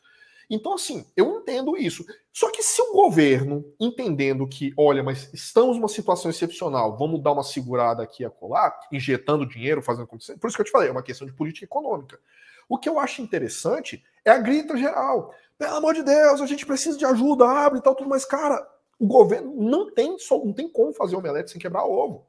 Então, 0.50 0.74
assim, 0.74 1.06
eu 1.16 1.38
entendo 1.38 1.78
isso. 1.78 2.06
Só 2.34 2.52
que 2.52 2.62
se 2.62 2.82
o 2.82 2.92
governo, 2.92 3.64
entendendo 3.80 4.46
que, 4.46 4.74
olha, 4.78 5.02
mas 5.02 5.34
estamos 5.34 5.78
numa 5.78 5.88
situação 5.88 6.30
excepcional, 6.30 6.98
vamos 6.98 7.24
dar 7.24 7.32
uma 7.32 7.44
segurada 7.44 8.04
aqui 8.04 8.26
a 8.26 8.30
colar, 8.30 8.78
injetando 8.92 9.48
dinheiro, 9.48 9.82
fazendo 9.82 10.04
acontecer. 10.04 10.38
Por 10.38 10.48
isso 10.48 10.58
que 10.58 10.62
eu 10.62 10.66
te 10.66 10.72
falei, 10.72 10.90
é 10.90 10.92
uma 10.92 11.04
questão 11.04 11.26
de 11.26 11.32
política 11.32 11.64
econômica. 11.64 12.20
O 12.68 12.78
que 12.78 12.90
eu 12.90 13.00
acho 13.00 13.22
interessante 13.22 14.04
é 14.26 14.32
a 14.32 14.40
grita 14.40 14.76
geral. 14.76 15.34
Pelo 15.58 15.76
amor 15.76 15.94
de 15.94 16.04
Deus, 16.04 16.42
a 16.42 16.46
gente 16.46 16.66
precisa 16.66 16.98
de 16.98 17.06
ajuda, 17.06 17.46
abre 17.46 17.80
e 17.80 17.82
tal, 17.82 17.96
tudo, 17.96 18.10
mas, 18.10 18.26
cara, 18.26 18.68
o 19.00 19.08
governo 19.08 19.54
não 19.56 19.90
tem, 19.90 20.20
só, 20.20 20.38
não 20.38 20.52
tem 20.52 20.68
como 20.68 20.94
fazer 20.94 21.16
omelete 21.16 21.52
sem 21.52 21.62
quebrar 21.62 21.86
ovo. 21.86 22.26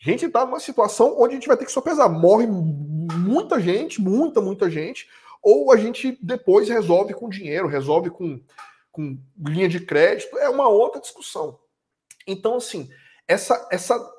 A 0.00 0.10
gente 0.10 0.26
está 0.26 0.44
numa 0.44 0.60
situação 0.60 1.16
onde 1.18 1.32
a 1.32 1.34
gente 1.36 1.48
vai 1.48 1.56
ter 1.56 1.64
que 1.64 1.72
sopesar. 1.72 2.08
Morre 2.08 2.46
muita 2.46 3.60
gente, 3.60 4.00
muita, 4.00 4.40
muita 4.40 4.70
gente, 4.70 5.08
ou 5.42 5.72
a 5.72 5.76
gente 5.76 6.18
depois 6.22 6.68
resolve 6.68 7.14
com 7.14 7.28
dinheiro, 7.28 7.68
resolve 7.68 8.10
com, 8.10 8.40
com 8.90 9.18
linha 9.38 9.68
de 9.68 9.80
crédito, 9.80 10.38
é 10.38 10.48
uma 10.48 10.68
outra 10.68 11.00
discussão. 11.00 11.58
Então, 12.26 12.56
assim, 12.56 12.88
essa, 13.28 13.68
essa, 13.70 14.12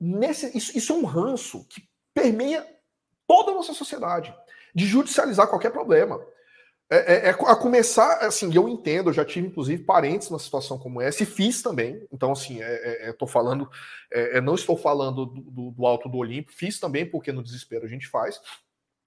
nesse, 0.00 0.56
isso, 0.56 0.76
isso 0.76 0.92
é 0.92 0.96
um 0.96 1.04
ranço 1.04 1.64
que 1.68 1.88
permeia 2.12 2.66
toda 3.26 3.50
a 3.50 3.54
nossa 3.54 3.74
sociedade, 3.74 4.34
de 4.74 4.86
judicializar 4.86 5.48
qualquer 5.48 5.70
problema. 5.70 6.24
É, 6.90 6.96
é, 6.96 7.28
é, 7.28 7.30
a 7.30 7.56
começar, 7.56 8.18
assim, 8.18 8.54
eu 8.54 8.68
entendo, 8.68 9.08
eu 9.08 9.14
já 9.14 9.24
tive, 9.24 9.46
inclusive, 9.46 9.82
parentes 9.82 10.28
numa 10.28 10.38
situação 10.38 10.78
como 10.78 11.00
essa, 11.00 11.22
e 11.22 11.26
fiz 11.26 11.62
também. 11.62 12.06
Então, 12.12 12.32
assim, 12.32 12.62
é, 12.62 13.08
é, 13.08 13.10
é 13.10 13.26
falando, 13.26 13.68
é, 14.12 14.40
não 14.40 14.54
estou 14.54 14.76
falando 14.76 15.24
do, 15.24 15.40
do, 15.40 15.70
do, 15.70 15.86
alto 15.86 16.08
do 16.08 16.18
Olimpo, 16.18 16.52
fiz 16.52 16.78
também, 16.78 17.08
porque 17.08 17.32
no 17.32 17.42
desespero 17.42 17.86
a 17.86 17.88
gente 17.88 18.06
faz. 18.06 18.40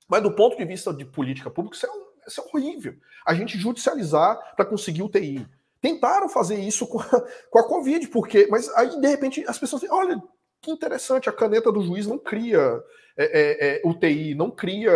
Mas 0.07 0.23
do 0.23 0.35
ponto 0.35 0.57
de 0.57 0.65
vista 0.65 0.93
de 0.93 1.05
política 1.05 1.51
pública, 1.51 1.77
isso 1.77 1.85
é, 1.85 1.89
isso 2.27 2.41
é 2.41 2.43
horrível. 2.53 2.95
A 3.25 3.33
gente 3.33 3.57
judicializar 3.57 4.55
para 4.55 4.65
conseguir 4.65 5.03
o 5.03 5.09
TI. 5.09 5.47
Tentaram 5.79 6.27
fazer 6.27 6.59
isso 6.59 6.87
com 6.87 6.99
a, 6.99 7.05
com 7.51 7.59
a 7.59 7.67
Covid, 7.67 8.07
porque. 8.07 8.47
Mas 8.49 8.67
aí, 8.69 8.99
de 8.99 9.07
repente, 9.07 9.45
as 9.47 9.59
pessoas 9.59 9.81
dizem, 9.83 9.95
olha, 9.95 10.21
que 10.61 10.71
interessante, 10.71 11.29
a 11.29 11.33
caneta 11.33 11.71
do 11.71 11.83
juiz 11.83 12.07
não 12.07 12.17
cria 12.17 12.83
é, 13.15 13.81
é, 13.83 13.87
UTI, 13.87 14.33
não 14.33 14.49
cria 14.49 14.91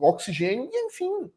oxigênio, 0.00 0.68
e 0.70 0.86
enfim. 0.86 1.30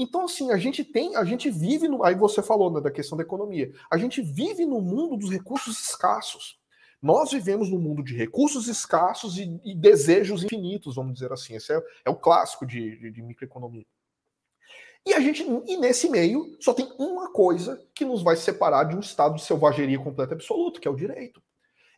Então, 0.00 0.26
assim, 0.26 0.52
a 0.52 0.56
gente 0.56 0.84
tem, 0.84 1.16
a 1.16 1.24
gente 1.24 1.50
vive, 1.50 1.88
no, 1.88 2.04
aí 2.04 2.14
você 2.14 2.40
falou 2.40 2.72
né, 2.72 2.80
da 2.80 2.90
questão 2.90 3.18
da 3.18 3.24
economia, 3.24 3.72
a 3.90 3.98
gente 3.98 4.22
vive 4.22 4.64
no 4.64 4.80
mundo 4.80 5.16
dos 5.16 5.28
recursos 5.28 5.80
escassos. 5.80 6.56
Nós 7.02 7.32
vivemos 7.32 7.68
num 7.68 7.80
mundo 7.80 8.02
de 8.02 8.16
recursos 8.16 8.68
escassos 8.68 9.36
e, 9.38 9.60
e 9.64 9.74
desejos 9.74 10.44
infinitos, 10.44 10.94
vamos 10.94 11.14
dizer 11.14 11.32
assim. 11.32 11.56
Esse 11.56 11.72
é, 11.72 11.82
é 12.04 12.10
o 12.10 12.14
clássico 12.14 12.64
de, 12.64 12.96
de, 12.96 13.10
de 13.10 13.22
microeconomia. 13.22 13.84
E 15.04 15.12
a 15.14 15.20
gente, 15.20 15.44
e 15.66 15.76
nesse 15.76 16.08
meio, 16.08 16.56
só 16.60 16.72
tem 16.72 16.92
uma 16.96 17.32
coisa 17.32 17.84
que 17.92 18.04
nos 18.04 18.22
vai 18.22 18.36
separar 18.36 18.84
de 18.84 18.94
um 18.94 19.00
estado 19.00 19.34
de 19.34 19.42
selvageria 19.42 19.98
completa 19.98 20.34
e 20.34 20.36
absoluta, 20.36 20.78
que 20.78 20.86
é 20.86 20.90
o 20.90 20.96
direito. 20.96 21.42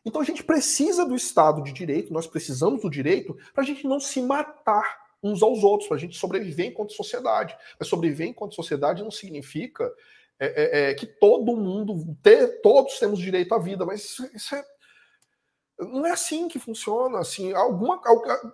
Então 0.03 0.21
a 0.21 0.25
gente 0.25 0.43
precisa 0.43 1.05
do 1.05 1.15
Estado 1.15 1.61
de 1.61 1.71
Direito, 1.71 2.11
nós 2.11 2.25
precisamos 2.25 2.81
do 2.81 2.89
direito 2.89 3.37
para 3.53 3.63
a 3.63 3.65
gente 3.65 3.85
não 3.85 3.99
se 3.99 4.19
matar 4.21 5.00
uns 5.23 5.43
aos 5.43 5.63
outros, 5.63 5.87
para 5.87 5.97
a 5.97 5.99
gente 5.99 6.17
sobreviver 6.17 6.67
enquanto 6.67 6.93
sociedade. 6.93 7.55
Mas 7.79 7.87
sobreviver 7.87 8.27
enquanto 8.27 8.55
sociedade 8.55 9.03
não 9.03 9.11
significa 9.11 9.91
é, 10.39 10.45
é, 10.45 10.89
é, 10.89 10.93
que 10.95 11.05
todo 11.05 11.55
mundo, 11.55 12.17
ter, 12.23 12.61
todos 12.61 12.97
temos 12.97 13.19
direito 13.19 13.53
à 13.53 13.59
vida, 13.59 13.85
mas 13.85 14.03
isso, 14.03 14.29
isso 14.33 14.55
é, 14.55 14.65
não 15.79 16.05
é 16.05 16.11
assim 16.11 16.47
que 16.47 16.57
funciona. 16.57 17.19
Assim, 17.19 17.53
alguma, 17.53 18.01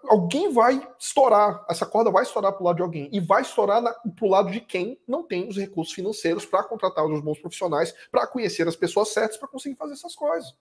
alguém 0.09 0.51
vai 0.51 0.85
estourar, 0.99 1.65
essa 1.69 1.85
corda 1.85 2.11
vai 2.11 2.23
estourar 2.23 2.51
para 2.53 2.61
o 2.61 2.65
lado 2.65 2.75
de 2.77 2.81
alguém 2.81 3.09
e 3.11 3.19
vai 3.19 3.41
estourar 3.41 3.81
para 3.81 4.25
o 4.25 4.29
lado 4.29 4.51
de 4.51 4.61
quem 4.61 4.99
não 5.07 5.23
tem 5.23 5.47
os 5.47 5.57
recursos 5.57 5.93
financeiros 5.93 6.45
para 6.45 6.63
contratar 6.63 7.05
os 7.05 7.21
bons 7.21 7.39
profissionais, 7.39 7.93
para 8.11 8.27
conhecer 8.27 8.67
as 8.67 8.75
pessoas 8.75 9.09
certas 9.09 9.37
para 9.37 9.47
conseguir 9.47 9.75
fazer 9.75 9.93
essas 9.93 10.15
coisas. 10.15 10.53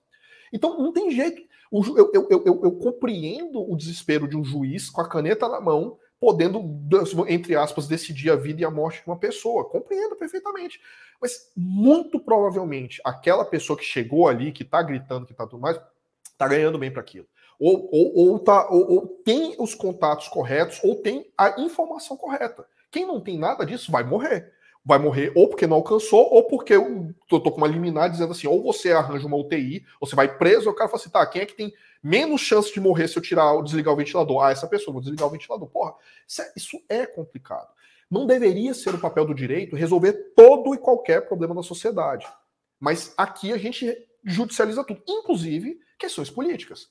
Então 0.51 0.77
não 0.77 0.91
tem 0.91 1.11
jeito. 1.11 1.41
Eu, 1.71 2.11
eu, 2.13 2.27
eu, 2.29 2.61
eu, 2.63 2.71
compreendo 2.73 3.59
o 3.59 3.75
desespero 3.75 4.27
de 4.27 4.37
um 4.37 4.43
juiz 4.43 4.89
com 4.89 5.01
a 5.01 5.09
caneta 5.09 5.49
na 5.49 5.59
mão, 5.59 5.97
podendo, 6.19 6.63
entre 7.27 7.55
aspas, 7.55 7.87
decidir 7.87 8.31
a 8.31 8.35
vida 8.35 8.61
e 8.61 8.65
a 8.65 8.71
morte 8.71 9.01
de 9.01 9.07
uma 9.07 9.17
pessoa. 9.17 9.65
Compreendo 9.65 10.15
perfeitamente. 10.15 10.79
Mas 11.21 11.51
muito 11.55 12.19
provavelmente 12.19 13.01
aquela 13.03 13.43
pessoa 13.43 13.77
que 13.77 13.83
chegou 13.83 14.27
ali, 14.27 14.51
que 14.51 14.63
está 14.63 14.81
gritando, 14.81 15.25
que 15.25 15.33
está 15.33 15.45
tudo 15.45 15.61
mais, 15.61 15.79
está 16.23 16.47
ganhando 16.47 16.77
bem 16.77 16.91
para 16.91 17.01
aquilo. 17.01 17.27
Ou, 17.59 17.89
ou, 17.91 18.15
ou, 18.15 18.39
tá, 18.39 18.69
ou, 18.69 18.91
ou 18.91 19.07
tem 19.25 19.55
os 19.59 19.73
contatos 19.73 20.27
corretos, 20.27 20.79
ou 20.83 20.95
tem 20.95 21.31
a 21.37 21.59
informação 21.59 22.15
correta. 22.15 22.65
Quem 22.91 23.05
não 23.05 23.19
tem 23.19 23.37
nada 23.37 23.65
disso 23.65 23.91
vai 23.91 24.03
morrer 24.03 24.53
vai 24.87 24.97
morrer 24.97 25.33
ou 25.35 25.49
porque 25.49 25.67
não 25.67 25.75
alcançou, 25.75 26.33
ou 26.33 26.43
porque 26.43 26.73
eu 26.73 27.13
tô, 27.27 27.41
tô, 27.41 27.51
com 27.51 27.57
uma 27.57 27.67
liminar 27.67 28.09
dizendo 28.09 28.31
assim, 28.31 28.47
ou 28.47 28.63
você 28.63 28.93
arranja 28.93 29.27
uma 29.27 29.35
UTI, 29.35 29.85
ou 29.99 30.07
você 30.07 30.15
vai 30.15 30.37
preso, 30.37 30.69
o 30.69 30.73
cara 30.73 30.89
fala 30.89 31.01
assim, 31.01 31.09
tá, 31.09 31.25
quem 31.27 31.41
é 31.41 31.45
que 31.45 31.55
tem 31.55 31.73
menos 32.01 32.39
chance 32.39 32.73
de 32.73 32.79
morrer 32.79 33.09
se 33.09 33.17
eu 33.17 33.21
tirar 33.21 33.51
ou 33.51 33.61
desligar 33.61 33.93
o 33.93 33.97
ventilador? 33.97 34.41
Ah, 34.41 34.51
essa 34.51 34.65
pessoa, 34.65 34.93
vou 34.93 35.01
desligar 35.01 35.27
o 35.27 35.31
ventilador. 35.31 35.67
Porra, 35.67 35.93
isso 36.25 36.41
é, 36.41 36.53
isso 36.55 36.81
é 36.87 37.05
complicado. 37.05 37.67
Não 38.09 38.25
deveria 38.25 38.73
ser 38.73 38.95
o 38.95 38.97
papel 38.97 39.25
do 39.25 39.35
direito 39.35 39.75
resolver 39.75 40.13
todo 40.33 40.73
e 40.73 40.77
qualquer 40.77 41.27
problema 41.27 41.53
da 41.53 41.63
sociedade. 41.63 42.25
Mas 42.79 43.13
aqui 43.17 43.51
a 43.51 43.57
gente 43.57 43.93
judicializa 44.23 44.85
tudo, 44.85 45.03
inclusive 45.05 45.81
questões 45.99 46.29
políticas 46.29 46.87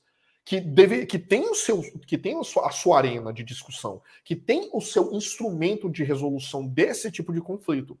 que, 0.47 0.61
deve, 0.61 1.05
que 1.05 1.19
tem, 1.19 1.41
o 1.49 1.53
seu, 1.53 1.81
que 2.05 2.17
tem 2.17 2.39
a 2.39 2.43
sua, 2.43 2.69
a 2.69 2.71
sua 2.71 2.99
arena 2.99 3.33
de 3.33 3.43
discussão, 3.43 4.01
que 4.23 4.33
tem 4.33 4.69
o 4.71 4.79
seu 4.79 5.11
instrumento 5.11 5.89
de 5.89 6.05
resolução 6.05 6.65
desse 6.65 7.11
tipo 7.11 7.33
de 7.33 7.41
conflito. 7.41 7.99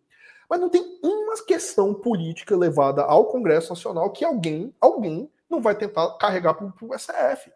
Mas 0.49 0.57
não 0.61 0.69
tem 0.69 0.97
uma 1.03 1.43
questão 1.43 1.93
política 1.93 2.55
levada 2.55 3.03
ao 3.03 3.25
Congresso 3.25 3.67
Nacional 3.67 4.11
que 4.11 4.23
alguém, 4.23 4.73
alguém 4.79 5.29
não 5.49 5.61
vai 5.61 5.75
tentar 5.75 6.17
carregar 6.17 6.53
para 6.53 6.67
o 6.67 6.97
STF. 6.97 7.51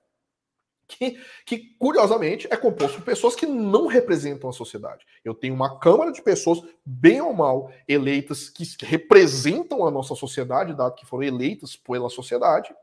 Que, 0.89 1.17
que, 1.45 1.57
curiosamente, 1.79 2.49
é 2.51 2.57
composto 2.57 2.97
por 2.97 3.05
pessoas 3.05 3.33
que 3.33 3.45
não 3.45 3.87
representam 3.87 4.49
a 4.49 4.53
sociedade. 4.53 5.05
Eu 5.23 5.33
tenho 5.33 5.53
uma 5.53 5.79
Câmara 5.79 6.11
de 6.11 6.21
pessoas, 6.21 6.61
bem 6.85 7.21
ou 7.21 7.31
mal, 7.31 7.71
eleitas, 7.87 8.49
que 8.49 8.65
representam 8.81 9.87
a 9.87 9.89
nossa 9.89 10.15
sociedade, 10.15 10.75
dado 10.75 10.95
que 10.95 11.05
foram 11.05 11.23
eleitas 11.23 11.77
pela 11.77 12.09
sociedade, 12.09 12.75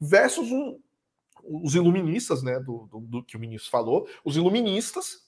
versus 0.00 0.52
um, 0.52 0.78
os 1.48 1.74
iluministas, 1.74 2.42
né, 2.42 2.58
do, 2.60 2.88
do, 2.90 3.00
do, 3.00 3.24
que 3.24 3.36
o 3.36 3.40
ministro 3.40 3.70
falou, 3.70 4.08
os 4.24 4.36
iluministas 4.36 5.26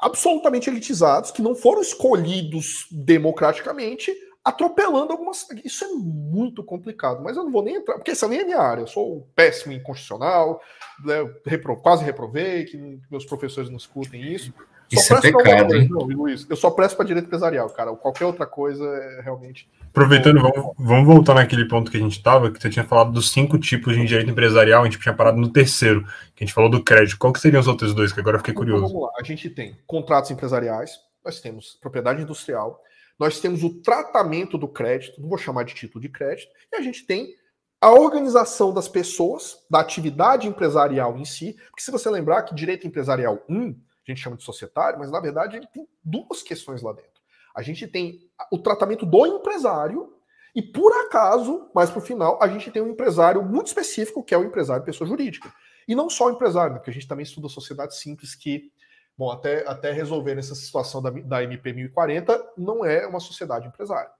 absolutamente 0.00 0.70
elitizados, 0.70 1.30
que 1.30 1.42
não 1.42 1.54
foram 1.54 1.82
escolhidos 1.82 2.86
democraticamente, 2.90 4.14
atropelando 4.42 5.12
algumas. 5.12 5.46
Isso 5.64 5.84
é 5.84 5.88
muito 5.88 6.64
complicado, 6.64 7.22
mas 7.22 7.36
eu 7.36 7.44
não 7.44 7.52
vou 7.52 7.62
nem 7.62 7.76
entrar, 7.76 7.94
porque 7.96 8.12
essa 8.12 8.26
nem 8.26 8.40
é 8.40 8.44
minha 8.44 8.58
área. 8.58 8.82
Eu 8.82 8.86
sou 8.86 9.28
péssimo 9.34 9.72
em 9.72 9.82
constitucional, 9.82 10.60
né, 11.04 11.16
repro... 11.46 11.76
quase 11.76 12.04
reprovei, 12.04 12.64
que 12.64 12.78
meus 13.10 13.26
professores 13.26 13.68
não 13.68 13.76
escutem 13.76 14.32
isso. 14.32 14.52
Isso 14.90 15.14
é 15.14 15.20
pecado, 15.20 15.74
hein? 15.74 15.88
Não, 15.88 16.00
Luiz, 16.00 16.46
eu 16.48 16.56
só 16.56 16.70
presto 16.70 16.96
para 16.96 17.06
direito 17.06 17.26
empresarial, 17.26 17.68
cara. 17.70 17.94
Qualquer 17.94 18.24
outra 18.24 18.46
coisa 18.46 18.84
é 18.84 19.20
realmente. 19.22 19.70
Aproveitando, 19.88 20.40
vamos, 20.40 20.74
vamos 20.76 21.06
voltar 21.06 21.34
naquele 21.34 21.66
ponto 21.66 21.90
que 21.90 21.96
a 21.96 22.00
gente 22.00 22.16
estava, 22.16 22.50
que 22.50 22.60
você 22.60 22.68
tinha 22.68 22.84
falado 22.84 23.12
dos 23.12 23.30
cinco 23.30 23.58
tipos 23.58 23.94
de 23.94 24.04
direito 24.04 24.30
empresarial, 24.30 24.82
a 24.82 24.84
gente 24.84 24.98
tinha 24.98 25.14
parado 25.14 25.38
no 25.38 25.52
terceiro, 25.52 26.02
que 26.34 26.42
a 26.42 26.46
gente 26.46 26.54
falou 26.54 26.68
do 26.68 26.82
crédito. 26.82 27.18
Qual 27.18 27.32
que 27.32 27.40
seriam 27.40 27.60
os 27.60 27.68
outros 27.68 27.94
dois, 27.94 28.12
que 28.12 28.20
agora 28.20 28.36
eu 28.36 28.40
fiquei 28.40 28.52
então, 28.52 28.62
curioso? 28.62 28.84
Então, 28.84 28.92
vamos 28.92 29.08
lá, 29.08 29.20
a 29.20 29.24
gente 29.24 29.48
tem 29.50 29.78
contratos 29.86 30.30
empresariais, 30.30 30.98
nós 31.24 31.40
temos 31.40 31.78
propriedade 31.80 32.22
industrial, 32.22 32.80
nós 33.18 33.40
temos 33.40 33.62
o 33.62 33.80
tratamento 33.82 34.56
do 34.56 34.66
crédito, 34.66 35.20
não 35.20 35.28
vou 35.28 35.38
chamar 35.38 35.64
de 35.64 35.74
título 35.74 36.00
de 36.00 36.08
crédito, 36.08 36.50
e 36.72 36.76
a 36.76 36.80
gente 36.80 37.06
tem 37.06 37.34
a 37.80 37.90
organização 37.90 38.74
das 38.74 38.88
pessoas, 38.88 39.56
da 39.70 39.80
atividade 39.80 40.46
empresarial 40.46 41.16
em 41.16 41.24
si, 41.24 41.56
porque 41.70 41.82
se 41.82 41.90
você 41.90 42.10
lembrar 42.10 42.42
que 42.42 42.54
direito 42.54 42.86
empresarial 42.86 43.42
1, 43.48 43.74
a 44.10 44.14
gente 44.14 44.22
chama 44.22 44.36
de 44.36 44.44
societário, 44.44 44.98
mas 44.98 45.10
na 45.10 45.20
verdade 45.20 45.56
ele 45.56 45.66
tem 45.66 45.88
duas 46.02 46.42
questões 46.42 46.82
lá 46.82 46.92
dentro. 46.92 47.20
A 47.54 47.62
gente 47.62 47.86
tem 47.86 48.20
o 48.50 48.58
tratamento 48.58 49.04
do 49.04 49.26
empresário 49.26 50.14
e, 50.54 50.62
por 50.62 50.92
acaso, 50.92 51.70
mais 51.74 51.90
para 51.90 51.98
o 51.98 52.02
final, 52.02 52.38
a 52.42 52.48
gente 52.48 52.70
tem 52.70 52.82
um 52.82 52.88
empresário 52.88 53.42
muito 53.42 53.68
específico, 53.68 54.22
que 54.22 54.34
é 54.34 54.38
o 54.38 54.44
empresário 54.44 54.84
pessoa 54.84 55.06
jurídica. 55.06 55.52
E 55.86 55.94
não 55.94 56.10
só 56.10 56.26
o 56.26 56.30
empresário, 56.30 56.76
porque 56.76 56.90
a 56.90 56.92
gente 56.92 57.06
também 57.06 57.22
estuda 57.22 57.48
sociedade 57.48 57.96
simples, 57.96 58.34
que, 58.34 58.70
bom, 59.16 59.30
até, 59.30 59.66
até 59.66 59.92
resolver 59.92 60.36
essa 60.38 60.54
situação 60.54 61.00
da, 61.00 61.10
da 61.10 61.42
MP 61.42 61.72
1040, 61.72 62.52
não 62.56 62.84
é 62.84 63.06
uma 63.06 63.20
sociedade 63.20 63.68
empresária. 63.68 64.10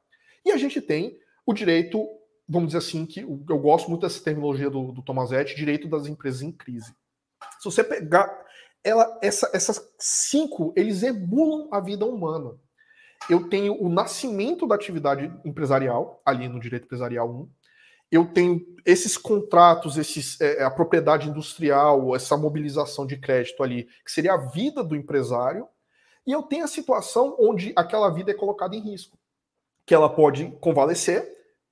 E 0.45 0.53
a 0.53 0.57
gente 0.57 0.81
tem 0.81 1.19
o 1.45 1.53
direito, 1.53 2.09
vamos 2.49 2.69
dizer 2.69 2.79
assim, 2.79 3.05
que 3.05 3.21
eu 3.21 3.59
gosto 3.59 3.89
muito 3.89 4.03
dessa 4.03 4.23
terminologia 4.23 4.71
do, 4.71 4.93
do 4.93 5.03
Tomazetti, 5.03 5.57
direito 5.57 5.89
das 5.89 6.07
empresas 6.07 6.43
em 6.43 6.53
crise. 6.53 6.95
Se 7.59 7.65
você 7.65 7.83
pegar 7.83 8.47
ela, 8.83 9.19
essa, 9.23 9.51
essas 9.53 9.81
cinco, 9.99 10.73
eles 10.77 11.03
emulam 11.03 11.69
a 11.71 11.81
vida 11.81 12.07
humana 12.07 12.59
eu 13.29 13.49
tenho 13.49 13.81
o 13.83 13.89
nascimento 13.89 14.67
da 14.67 14.75
atividade 14.75 15.33
empresarial, 15.45 16.23
ali 16.25 16.49
no 16.49 16.61
direito 16.61 16.85
empresarial 16.85 17.29
1. 17.29 17.51
Eu 18.11 18.27
tenho 18.33 18.61
esses 18.85 19.17
contratos, 19.17 19.99
esses, 19.99 20.41
é, 20.41 20.63
a 20.65 20.71
propriedade 20.71 21.29
industrial, 21.29 22.15
essa 22.17 22.37
mobilização 22.37 23.07
de 23.07 23.17
crédito 23.17 23.63
ali, 23.63 23.85
que 24.05 24.11
seria 24.11 24.35
a 24.35 24.49
vida 24.49 24.83
do 24.83 24.97
empresário. 24.97 25.69
E 26.27 26.33
eu 26.33 26.43
tenho 26.43 26.65
a 26.65 26.69
situação 26.69 27.37
onde 27.39 27.73
aquela 27.77 28.09
vida 28.11 28.31
é 28.31 28.35
colocada 28.35 28.75
em 28.75 28.81
risco, 28.81 29.19
que 29.85 29.95
ela 29.95 30.09
pode 30.09 30.51
convalescer 30.61 31.29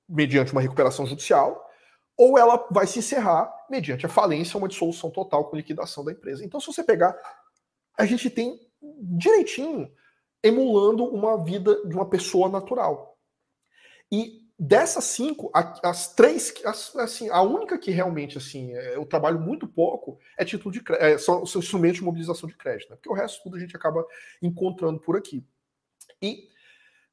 mediante 0.07 0.51
uma 0.51 0.61
recuperação 0.61 1.05
judicial, 1.05 1.68
ou 2.19 2.37
ela 2.37 2.67
vai 2.69 2.85
se 2.85 2.99
encerrar 2.99 3.49
mediante 3.69 4.05
a 4.05 4.09
falência, 4.09 4.57
uma 4.57 4.67
dissolução 4.67 5.09
total 5.09 5.45
com 5.45 5.55
liquidação 5.55 6.03
da 6.03 6.11
empresa. 6.11 6.43
Então, 6.43 6.59
se 6.59 6.67
você 6.67 6.83
pegar, 6.83 7.17
a 7.97 8.05
gente 8.05 8.29
tem 8.29 8.59
direitinho 9.01 9.89
emulando 10.43 11.05
uma 11.05 11.41
vida 11.41 11.81
de 11.87 11.95
uma 11.95 12.09
pessoa 12.09 12.49
natural. 12.49 13.17
E 14.11 14.49
dessas 14.59 15.05
cinco, 15.05 15.49
as 15.53 16.13
três, 16.13 16.53
assim, 16.97 17.29
a 17.29 17.41
única 17.41 17.77
que 17.77 17.89
realmente 17.89 18.37
assim 18.37 18.73
é, 18.73 18.97
eu 18.97 19.05
trabalho 19.05 19.39
muito 19.39 19.65
pouco 19.65 20.19
é 20.37 20.43
título 20.43 20.73
de 20.73 20.83
é, 20.99 21.17
são, 21.17 21.43
instrumentos 21.43 21.99
de 21.99 22.03
mobilização 22.03 22.49
de 22.49 22.57
crédito, 22.57 22.89
né? 22.89 22.97
porque 22.97 23.09
o 23.09 23.13
resto 23.13 23.41
tudo 23.43 23.55
a 23.55 23.59
gente 23.59 23.77
acaba 23.77 24.05
encontrando 24.41 24.99
por 24.99 25.15
aqui. 25.15 25.41
E 26.21 26.49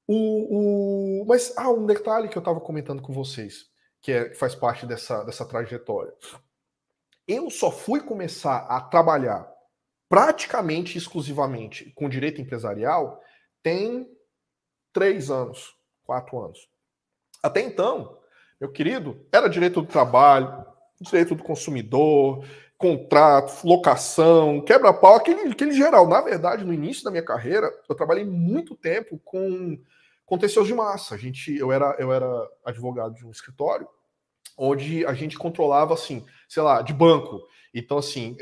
o, 0.04 1.20
o 1.22 1.24
mas 1.26 1.54
ah, 1.56 1.70
um 1.70 1.86
detalhe 1.86 2.28
que 2.28 2.36
eu 2.36 2.40
estava 2.40 2.60
comentando 2.60 3.00
com 3.00 3.12
vocês, 3.12 3.70
que, 4.06 4.12
é, 4.12 4.28
que 4.28 4.36
faz 4.36 4.54
parte 4.54 4.86
dessa, 4.86 5.24
dessa 5.24 5.44
trajetória. 5.44 6.14
Eu 7.26 7.50
só 7.50 7.72
fui 7.72 8.00
começar 8.00 8.58
a 8.58 8.80
trabalhar 8.80 9.52
praticamente 10.08 10.96
exclusivamente 10.96 11.92
com 11.96 12.08
direito 12.08 12.40
empresarial 12.40 13.20
tem 13.64 14.08
três 14.92 15.28
anos, 15.28 15.74
quatro 16.04 16.40
anos. 16.40 16.68
Até 17.42 17.62
então, 17.62 18.20
meu 18.60 18.70
querido, 18.70 19.26
era 19.32 19.48
direito 19.48 19.82
do 19.82 19.88
trabalho, 19.88 20.64
direito 21.00 21.34
do 21.34 21.42
consumidor, 21.42 22.46
contrato, 22.78 23.66
locação, 23.66 24.60
quebra-pau, 24.60 25.16
aquele, 25.16 25.50
aquele 25.50 25.72
geral. 25.72 26.06
Na 26.06 26.20
verdade, 26.20 26.64
no 26.64 26.72
início 26.72 27.02
da 27.02 27.10
minha 27.10 27.24
carreira, 27.24 27.68
eu 27.88 27.94
trabalhei 27.96 28.24
muito 28.24 28.76
tempo 28.76 29.20
com 29.24 29.76
contencioso 30.24 30.68
de 30.68 30.74
massa. 30.74 31.16
A 31.16 31.18
gente, 31.18 31.56
eu 31.56 31.72
era, 31.72 31.96
eu 31.98 32.12
era 32.12 32.28
advogado 32.64 33.12
de 33.16 33.26
um 33.26 33.32
escritório 33.32 33.88
onde 34.56 35.04
a 35.06 35.12
gente 35.12 35.38
controlava, 35.38 35.94
assim, 35.94 36.24
sei 36.48 36.62
lá, 36.62 36.82
de 36.82 36.92
banco. 36.92 37.42
Então, 37.74 37.98
assim, 37.98 38.36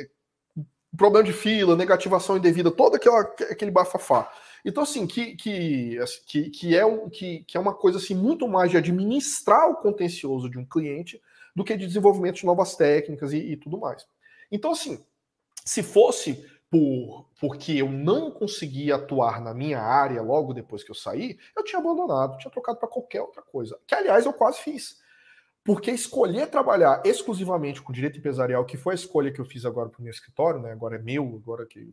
problema 0.97 1.25
de 1.25 1.33
fila, 1.33 1.77
negativação 1.77 2.37
indevida, 2.37 2.71
todo 2.71 2.97
aquela, 2.97 3.21
aquele 3.21 3.71
bafafá. 3.71 4.31
Então, 4.65 4.83
assim, 4.83 5.07
que, 5.07 5.37
que, 5.37 5.99
assim, 5.99 6.21
que, 6.27 6.51
que, 6.51 6.77
é 6.77 6.87
um, 6.87 7.11
que, 7.11 7.45
que 7.45 7.57
é 7.57 7.61
uma 7.61 7.75
coisa 7.75 7.99
assim, 7.99 8.15
muito 8.15 8.49
mais 8.49 8.71
de 8.71 8.77
administrar 8.77 9.69
o 9.69 9.77
contencioso 9.77 10.49
de 10.49 10.59
um 10.59 10.65
cliente 10.65 11.21
do 11.55 11.65
que 11.65 11.77
de 11.77 11.87
desenvolvimento 11.87 12.37
de 12.37 12.47
novas 12.47 12.75
técnicas 12.75 13.33
e, 13.33 13.39
e 13.39 13.57
tudo 13.57 13.79
mais. 13.79 14.07
Então, 14.51 14.73
assim, 14.73 15.05
se 15.65 15.83
fosse 15.83 16.47
por 16.71 17.29
porque 17.39 17.73
eu 17.73 17.91
não 17.91 18.31
conseguia 18.31 18.97
atuar 18.97 19.41
na 19.41 19.53
minha 19.53 19.81
área 19.81 20.23
logo 20.23 20.55
depois 20.55 20.83
que 20.83 20.91
eu 20.91 20.95
saí, 20.95 21.39
eu 21.55 21.63
tinha 21.63 21.79
abandonado, 21.79 22.39
tinha 22.39 22.51
trocado 22.51 22.79
para 22.79 22.89
qualquer 22.89 23.21
outra 23.21 23.43
coisa. 23.43 23.79
Que, 23.87 23.95
aliás, 23.95 24.25
eu 24.25 24.33
quase 24.33 24.59
fiz. 24.61 24.97
Porque 25.65 25.91
escolher 25.91 26.47
trabalhar 26.49 27.01
exclusivamente 27.05 27.81
com 27.81 27.93
direito 27.93 28.19
empresarial, 28.19 28.67
que 28.67 28.77
foi 28.77 28.93
a 28.93 28.97
escolha 28.97 29.33
que 29.33 29.41
eu 29.41 29.47
fiz 29.47 29.65
agora 29.65 29.89
para 29.89 29.99
o 29.99 30.03
meu 30.03 30.11
escritório, 30.11 30.61
né? 30.61 30.71
Agora 30.71 30.97
é 30.97 30.99
meu, 30.99 31.41
agora 31.43 31.65
que. 31.65 31.91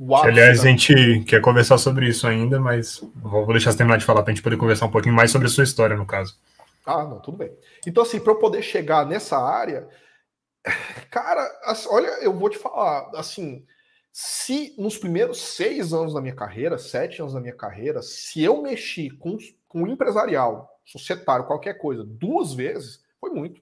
O, 0.00 0.16
Aliás, 0.16 0.60
a 0.60 0.68
gente 0.68 1.24
quer 1.24 1.40
conversar 1.40 1.78
sobre 1.78 2.08
isso 2.08 2.26
ainda, 2.26 2.60
mas 2.60 3.00
vou 3.14 3.46
deixar 3.48 3.70
você 3.70 3.78
terminar 3.78 3.96
de 3.96 4.04
falar 4.04 4.22
para 4.22 4.32
a 4.32 4.34
gente 4.34 4.42
poder 4.42 4.56
conversar 4.56 4.86
um 4.86 4.90
pouquinho 4.90 5.14
mais 5.14 5.30
sobre 5.30 5.46
a 5.46 5.50
sua 5.50 5.64
história, 5.64 5.96
no 5.96 6.06
caso. 6.06 6.36
Ah, 6.84 7.04
não, 7.04 7.20
tudo 7.20 7.38
bem. 7.38 7.52
Então, 7.86 8.02
assim, 8.02 8.18
para 8.18 8.32
eu 8.32 8.38
poder 8.38 8.62
chegar 8.62 9.06
nessa 9.06 9.38
área, 9.38 9.88
cara, 11.10 11.48
olha, 11.90 12.08
eu 12.22 12.32
vou 12.32 12.50
te 12.50 12.58
falar, 12.58 13.10
assim, 13.14 13.64
se 14.12 14.74
nos 14.78 14.98
primeiros 14.98 15.40
seis 15.40 15.92
anos 15.92 16.14
da 16.14 16.20
minha 16.20 16.34
carreira, 16.34 16.76
sete 16.76 17.20
anos 17.20 17.34
da 17.34 17.40
minha 17.40 17.54
carreira, 17.54 18.02
se 18.02 18.42
eu 18.42 18.62
mexi 18.62 19.10
com, 19.10 19.36
com 19.68 19.86
empresarial 19.86 20.71
societário, 20.84 21.46
qualquer 21.46 21.74
coisa, 21.74 22.04
duas 22.04 22.54
vezes, 22.54 23.02
foi 23.20 23.30
muito. 23.30 23.60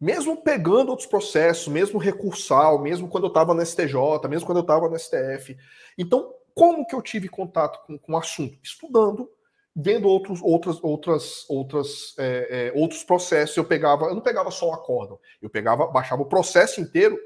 Mesmo 0.00 0.42
pegando 0.42 0.90
outros 0.90 1.08
processos, 1.08 1.68
mesmo 1.68 1.98
recursal, 1.98 2.78
mesmo 2.80 3.08
quando 3.08 3.24
eu 3.24 3.28
estava 3.28 3.54
no 3.54 3.64
STJ, 3.64 3.94
mesmo 4.28 4.46
quando 4.46 4.58
eu 4.58 4.62
estava 4.62 4.88
no 4.88 4.98
STF. 4.98 5.56
Então, 5.96 6.34
como 6.54 6.86
que 6.86 6.94
eu 6.94 7.00
tive 7.00 7.28
contato 7.28 7.84
com, 7.86 7.98
com 7.98 8.12
o 8.12 8.16
assunto? 8.18 8.58
Estudando, 8.62 9.30
vendo 9.74 10.06
outros, 10.06 10.40
outras, 10.42 10.78
outras, 10.82 11.46
outras, 11.48 12.14
é, 12.18 12.72
é, 12.74 12.78
outros 12.78 13.04
processos. 13.04 13.56
Eu 13.56 13.64
pegava, 13.64 14.06
eu 14.06 14.14
não 14.14 14.22
pegava 14.22 14.50
só 14.50 14.68
o 14.68 14.74
acórdão, 14.74 15.18
eu 15.40 15.48
pegava, 15.48 15.86
baixava 15.86 16.22
o 16.22 16.26
processo 16.26 16.80
inteiro 16.80 17.18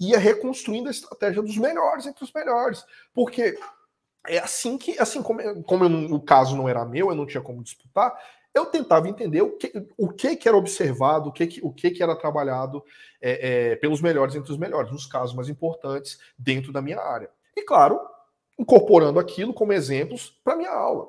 ia 0.00 0.18
reconstruindo 0.18 0.88
a 0.88 0.90
estratégia 0.90 1.42
dos 1.42 1.56
melhores 1.56 2.06
entre 2.06 2.24
os 2.24 2.32
melhores. 2.32 2.84
Porque 3.12 3.58
é 4.26 4.38
assim 4.38 4.78
que, 4.78 4.98
assim 4.98 5.22
como, 5.22 5.62
como 5.64 5.84
eu, 5.84 6.14
o 6.14 6.20
caso 6.20 6.56
não 6.56 6.68
era 6.68 6.84
meu, 6.84 7.10
eu 7.10 7.14
não 7.14 7.26
tinha 7.26 7.42
como 7.42 7.62
disputar, 7.62 8.16
eu 8.54 8.66
tentava 8.66 9.08
entender 9.08 9.42
o 9.42 9.56
que, 9.56 9.72
o 9.98 10.08
que, 10.08 10.36
que 10.36 10.48
era 10.48 10.56
observado, 10.56 11.28
o 11.28 11.32
que, 11.32 11.60
o 11.62 11.72
que, 11.72 11.90
que 11.90 12.02
era 12.02 12.14
trabalhado 12.14 12.84
é, 13.20 13.72
é, 13.72 13.76
pelos 13.76 14.00
melhores 14.00 14.36
entre 14.36 14.52
os 14.52 14.58
melhores, 14.58 14.92
nos 14.92 15.06
casos 15.06 15.34
mais 15.34 15.48
importantes 15.48 16.18
dentro 16.38 16.72
da 16.72 16.80
minha 16.80 17.00
área. 17.00 17.28
E 17.56 17.62
claro, 17.62 18.00
incorporando 18.58 19.18
aquilo 19.18 19.52
como 19.52 19.72
exemplos 19.72 20.38
para 20.44 20.56
minha 20.56 20.70
aula. 20.70 21.08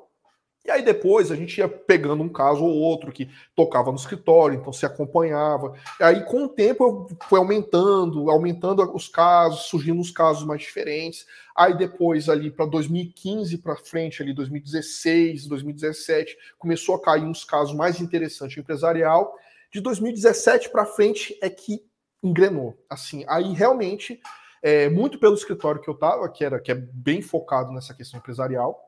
E 0.66 0.70
aí 0.70 0.82
depois 0.82 1.30
a 1.30 1.36
gente 1.36 1.58
ia 1.58 1.68
pegando 1.68 2.24
um 2.24 2.28
caso 2.28 2.64
ou 2.64 2.74
outro 2.74 3.12
que 3.12 3.30
tocava 3.54 3.92
no 3.92 3.96
escritório, 3.96 4.58
então 4.58 4.72
se 4.72 4.84
acompanhava. 4.84 5.74
E 6.00 6.02
aí 6.02 6.24
com 6.24 6.46
o 6.46 6.48
tempo 6.48 7.06
foi 7.28 7.38
aumentando, 7.38 8.28
aumentando 8.28 8.82
os 8.92 9.06
casos, 9.06 9.66
surgindo 9.66 10.00
os 10.00 10.10
casos 10.10 10.44
mais 10.44 10.62
diferentes. 10.62 11.24
Aí 11.56 11.76
depois 11.78 12.28
ali 12.28 12.50
para 12.50 12.66
2015 12.66 13.58
para 13.58 13.76
frente, 13.76 14.20
ali 14.20 14.34
2016, 14.34 15.46
2017, 15.46 16.36
começou 16.58 16.96
a 16.96 17.00
cair 17.00 17.22
uns 17.22 17.44
casos 17.44 17.72
mais 17.72 18.00
interessantes 18.00 18.58
empresarial. 18.58 19.36
De 19.70 19.80
2017 19.80 20.70
para 20.70 20.84
frente 20.84 21.38
é 21.40 21.48
que 21.48 21.80
engrenou. 22.20 22.76
Assim, 22.90 23.24
aí 23.28 23.52
realmente 23.52 24.20
é, 24.60 24.88
muito 24.88 25.20
pelo 25.20 25.34
escritório 25.36 25.80
que 25.80 25.88
eu 25.88 25.94
estava, 25.94 26.28
que 26.28 26.44
era 26.44 26.58
que 26.58 26.72
é 26.72 26.74
bem 26.74 27.22
focado 27.22 27.70
nessa 27.70 27.94
questão 27.94 28.18
empresarial 28.18 28.82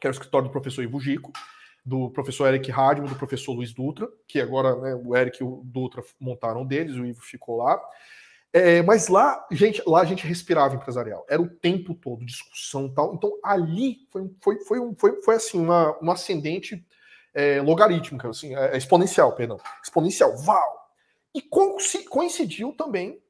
que 0.00 0.06
era 0.06 0.12
o 0.12 0.16
escritório 0.16 0.48
do 0.48 0.52
professor 0.52 0.82
Ivo 0.82 1.00
Gico, 1.00 1.32
do 1.84 2.10
professor 2.10 2.48
Eric 2.48 2.70
Radman, 2.70 3.08
do 3.08 3.16
professor 3.16 3.52
Luiz 3.52 3.72
Dutra, 3.72 4.08
que 4.26 4.40
agora 4.40 4.76
né, 4.76 4.94
o 4.94 5.16
Eric 5.16 5.40
e 5.40 5.44
o 5.44 5.62
Dutra 5.64 6.02
montaram 6.20 6.64
deles, 6.64 6.96
o 6.96 7.06
Ivo 7.06 7.20
ficou 7.22 7.56
lá. 7.56 7.80
É, 8.52 8.82
mas 8.82 9.08
lá, 9.08 9.46
gente, 9.50 9.82
lá 9.86 10.00
a 10.00 10.04
gente 10.04 10.26
respirava 10.26 10.74
empresarial. 10.74 11.26
Era 11.28 11.40
o 11.40 11.48
tempo 11.48 11.94
todo, 11.94 12.24
discussão 12.24 12.88
tal. 12.88 13.14
Então 13.14 13.38
ali 13.42 13.98
foi, 14.10 14.30
foi, 14.40 14.58
foi, 14.64 14.94
foi, 14.96 15.22
foi 15.22 15.34
assim, 15.34 15.58
uma, 15.58 15.96
uma 15.98 16.14
ascendente 16.14 16.84
é, 17.34 17.60
logarítmica, 17.60 18.28
assim, 18.28 18.54
é, 18.54 18.76
exponencial, 18.76 19.32
perdão. 19.34 19.58
Exponencial, 19.82 20.36
val! 20.38 20.78
E 21.34 21.42
coincidiu 21.42 22.72
também 22.72 23.20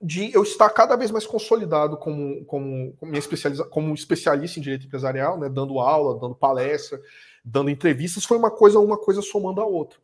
de 0.00 0.32
eu 0.32 0.42
estar 0.42 0.70
cada 0.70 0.96
vez 0.96 1.10
mais 1.10 1.26
consolidado 1.26 1.96
como, 1.96 2.44
como, 2.44 2.92
como, 2.98 3.16
especializa, 3.16 3.64
como 3.64 3.94
especialista 3.94 4.58
em 4.58 4.62
direito 4.62 4.86
empresarial, 4.86 5.38
né, 5.38 5.48
dando 5.48 5.80
aula, 5.80 6.18
dando 6.20 6.34
palestra, 6.34 7.00
dando 7.44 7.70
entrevistas, 7.70 8.24
foi 8.24 8.36
uma 8.36 8.50
coisa, 8.50 8.78
uma 8.78 8.96
coisa 8.96 9.20
somando 9.20 9.60
a 9.60 9.66
outra. 9.66 9.98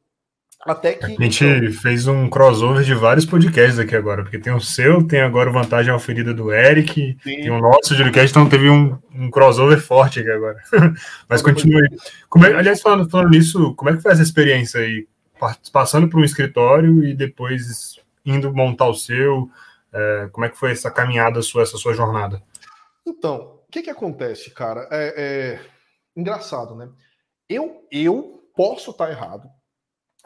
Até 0.64 0.94
que. 0.94 1.04
A 1.04 1.08
gente 1.08 1.44
então... 1.44 1.72
fez 1.72 2.06
um 2.06 2.28
crossover 2.28 2.82
de 2.82 2.94
vários 2.94 3.26
podcasts 3.26 3.78
aqui 3.78 3.94
agora, 3.94 4.22
porque 4.22 4.38
tem 4.38 4.52
o 4.52 4.60
seu, 4.60 5.06
tem 5.06 5.20
agora 5.20 5.50
o 5.50 5.52
Vantagem 5.52 5.92
Alferida 5.92 6.32
do 6.32 6.52
Eric, 6.52 7.18
Sim. 7.22 7.36
tem 7.36 7.50
o 7.50 7.60
nosso 7.60 7.94
podcast, 7.96 8.30
então 8.30 8.48
teve 8.48 8.70
um, 8.70 8.96
um 9.14 9.30
crossover 9.30 9.78
forte 9.78 10.20
aqui 10.20 10.30
agora. 10.30 10.56
Mas 11.28 11.42
continue. 11.42 11.86
Como 12.30 12.46
é, 12.46 12.54
aliás, 12.54 12.80
falando, 12.80 13.08
falando 13.10 13.30
nisso, 13.30 13.74
como 13.74 13.90
é 13.90 13.96
que 13.96 14.02
foi 14.02 14.12
essa 14.12 14.22
experiência 14.22 14.80
aí? 14.80 15.06
Passando 15.70 16.08
por 16.08 16.18
um 16.18 16.24
escritório 16.24 17.04
e 17.04 17.12
depois 17.12 18.00
indo 18.24 18.54
montar 18.54 18.88
o 18.88 18.94
seu, 18.94 19.50
é, 19.94 20.28
como 20.32 20.44
é 20.44 20.50
que 20.50 20.58
foi 20.58 20.72
essa 20.72 20.90
caminhada 20.90 21.40
sua, 21.40 21.62
essa 21.62 21.76
sua 21.76 21.94
jornada? 21.94 22.42
Então, 23.06 23.62
o 23.66 23.70
que 23.70 23.82
que 23.82 23.90
acontece, 23.90 24.50
cara? 24.50 24.88
É, 24.90 25.14
é 25.16 25.60
engraçado, 26.16 26.74
né? 26.74 26.90
Eu, 27.48 27.86
eu 27.90 28.50
posso 28.56 28.90
estar 28.90 29.10
errado, 29.10 29.48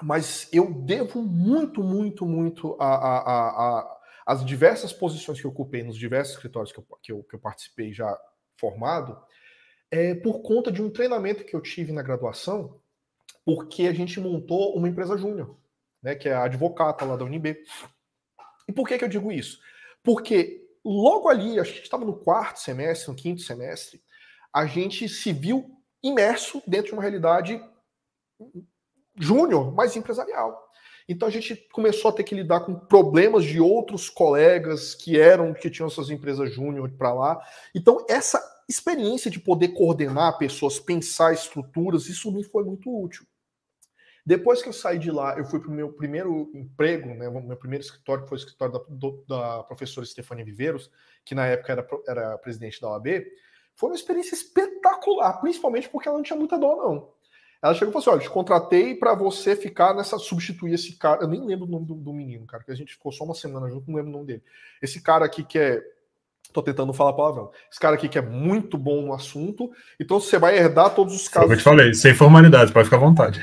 mas 0.03 0.49
eu 0.53 0.73
devo 0.73 1.23
muito, 1.23 1.83
muito, 1.83 2.25
muito 2.25 2.77
a, 2.81 2.87
a, 2.87 3.19
a, 3.19 3.49
a, 3.79 3.99
as 4.27 4.45
diversas 4.45 4.93
posições 4.93 5.41
que 5.41 5.47
eu 5.47 5.51
ocupei 5.51 5.83
nos 5.83 5.97
diversos 5.97 6.37
escritórios 6.37 6.73
que 6.73 6.79
eu, 6.79 6.87
que 7.03 7.13
eu, 7.13 7.23
que 7.25 7.35
eu 7.37 7.41
participei 7.41 7.93
já 7.93 8.17
formado, 8.59 9.21
é, 9.91 10.15
por 10.15 10.43
conta 10.43 10.71
de 10.71 10.83
um 10.83 10.91
treinamento 10.91 11.45
que 11.45 11.55
eu 11.55 11.61
tive 11.61 11.93
na 11.93 12.03
graduação, 12.03 12.81
porque 13.45 13.87
a 13.87 13.93
gente 13.93 14.21
montou 14.21 14.77
uma 14.77 14.89
empresa 14.89 15.17
júnior, 15.17 15.59
né, 16.03 16.15
que 16.15 16.29
é 16.29 16.35
a 16.35 16.45
advocata 16.45 17.05
lá 17.05 17.17
da 17.17 17.25
UNB. 17.25 17.57
E 18.69 18.73
por 18.73 18.87
que, 18.87 18.99
que 18.99 19.05
eu 19.05 19.09
digo 19.09 19.33
isso? 19.33 19.59
Porque 20.03 20.69
logo 20.85 21.29
ali, 21.29 21.59
acho 21.59 21.73
que 21.73 21.81
estava 21.81 22.05
no 22.05 22.17
quarto 22.17 22.61
semestre, 22.61 23.09
no 23.09 23.17
quinto 23.17 23.41
semestre, 23.41 24.01
a 24.53 24.67
gente 24.67 25.09
se 25.09 25.33
viu 25.33 25.71
imerso 26.03 26.63
dentro 26.67 26.89
de 26.89 26.93
uma 26.93 27.03
realidade 27.03 27.61
júnior, 29.17 29.75
mas 29.75 29.97
empresarial. 29.97 30.69
Então 31.09 31.27
a 31.27 31.31
gente 31.31 31.57
começou 31.73 32.11
a 32.11 32.15
ter 32.15 32.23
que 32.23 32.35
lidar 32.35 32.61
com 32.61 32.75
problemas 32.75 33.45
de 33.45 33.59
outros 33.59 34.11
colegas 34.11 34.95
que 34.95 35.19
eram 35.19 35.55
que 35.55 35.71
tinham 35.71 35.89
suas 35.89 36.11
empresas 36.11 36.53
júnior 36.53 36.91
para 36.91 37.15
lá. 37.15 37.41
Então 37.75 38.05
essa 38.09 38.39
experiência 38.69 39.31
de 39.31 39.41
poder 39.41 39.69
coordenar 39.69 40.37
pessoas, 40.37 40.79
pensar 40.79 41.33
estruturas, 41.33 42.07
isso 42.07 42.31
me 42.31 42.45
foi 42.45 42.63
muito 42.65 42.95
útil. 42.95 43.25
Depois 44.29 44.61
que 44.61 44.69
eu 44.69 44.75
saí 44.75 44.99
de 44.99 45.11
lá, 45.11 45.39
eu 45.39 45.45
fui 45.47 45.59
para 45.59 45.71
o 45.71 45.73
meu 45.73 45.91
primeiro 45.91 46.51
emprego, 46.53 47.15
né, 47.15 47.31
meu 47.31 47.57
primeiro 47.57 47.83
escritório, 47.83 48.25
que 48.25 48.29
foi 48.29 48.37
o 48.37 48.39
escritório 48.39 48.75
da, 48.75 48.85
do, 48.87 49.25
da 49.27 49.63
professora 49.63 50.05
Stefania 50.05 50.45
Viveiros, 50.45 50.91
que 51.25 51.35
na 51.35 51.47
época 51.47 51.73
era, 51.73 51.89
era 52.07 52.37
presidente 52.37 52.79
da 52.79 52.91
OAB. 52.91 53.07
Foi 53.75 53.89
uma 53.89 53.97
experiência 53.97 54.35
espetacular, 54.35 55.41
principalmente 55.41 55.89
porque 55.89 56.11
ela 56.11 56.19
não 56.19 56.23
tinha 56.23 56.39
muita 56.39 56.59
dor, 56.59 56.77
não. 56.77 57.11
Ela 57.63 57.73
chegou 57.73 57.89
e 57.89 57.93
falou 57.95 58.01
assim: 58.01 58.11
olha, 58.11 58.21
te 58.21 58.31
contratei 58.31 58.95
para 58.95 59.15
você 59.15 59.57
ficar 59.57 59.95
nessa. 59.95 60.19
substituir 60.19 60.75
esse 60.75 60.99
cara. 60.99 61.23
Eu 61.23 61.29
nem 61.29 61.43
lembro 61.47 61.65
o 61.65 61.71
nome 61.71 61.87
do, 61.87 61.95
do, 61.95 62.13
menino, 62.13 62.47
cara, 62.47 62.63
que 62.63 62.71
a 62.71 62.77
gente 62.77 62.93
ficou 62.93 63.11
só 63.11 63.25
uma 63.25 63.35
semana 63.35 63.71
junto, 63.71 63.91
não 63.91 63.97
lembro 63.97 64.11
o 64.11 64.15
nome 64.15 64.27
dele. 64.27 64.43
Esse 64.83 65.01
cara 65.01 65.25
aqui 65.25 65.43
que 65.43 65.59
é. 65.59 65.83
Tô 66.53 66.63
tentando 66.63 66.93
falar 66.93 67.13
palavrão. 67.13 67.51
Esse 67.71 67.79
cara 67.79 67.95
aqui 67.95 68.09
que 68.09 68.19
é 68.19 68.23
muito 68.23 68.79
bom 68.79 69.03
no 69.03 69.13
assunto. 69.13 69.71
Então 70.01 70.19
você 70.19 70.39
vai 70.39 70.57
herdar 70.57 70.95
todos 70.95 71.15
os 71.15 71.29
casos. 71.29 71.51
Eu 71.51 71.57
te 71.57 71.63
falei, 71.63 71.93
sem 71.93 72.15
formalidade, 72.15 72.73
pode 72.73 72.87
ficar 72.87 72.97
à 72.97 73.01
vontade. 73.01 73.41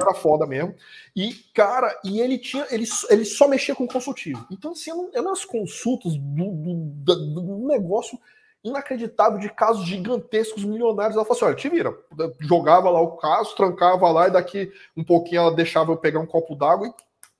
Era 0.00 0.14
foda 0.14 0.46
mesmo. 0.46 0.74
E, 1.14 1.32
cara, 1.54 1.98
e 2.04 2.20
ele 2.20 2.38
tinha. 2.38 2.66
Ele, 2.70 2.84
ele 3.08 3.24
só 3.24 3.48
mexia 3.48 3.74
com 3.74 3.86
consultivo. 3.86 4.46
Então, 4.50 4.72
assim, 4.72 4.90
eram 5.14 5.28
umas 5.28 5.44
consultas 5.44 6.14
do, 6.16 6.50
do, 6.52 7.14
do 7.40 7.68
negócio 7.68 8.18
inacreditável 8.62 9.38
de 9.38 9.48
casos 9.48 9.86
gigantescos, 9.86 10.64
milionários. 10.64 11.16
Ela 11.16 11.24
falou 11.24 11.36
assim: 11.36 11.44
olha, 11.46 11.54
te 11.54 11.68
vira. 11.68 11.94
Jogava 12.40 12.90
lá 12.90 13.00
o 13.00 13.16
caso, 13.16 13.54
trancava 13.56 14.10
lá, 14.10 14.28
e 14.28 14.32
daqui 14.32 14.70
um 14.96 15.04
pouquinho 15.04 15.40
ela 15.40 15.54
deixava 15.54 15.92
eu 15.92 15.96
pegar 15.96 16.20
um 16.20 16.26
copo 16.26 16.54
d'água 16.54 16.88
e 16.88 16.92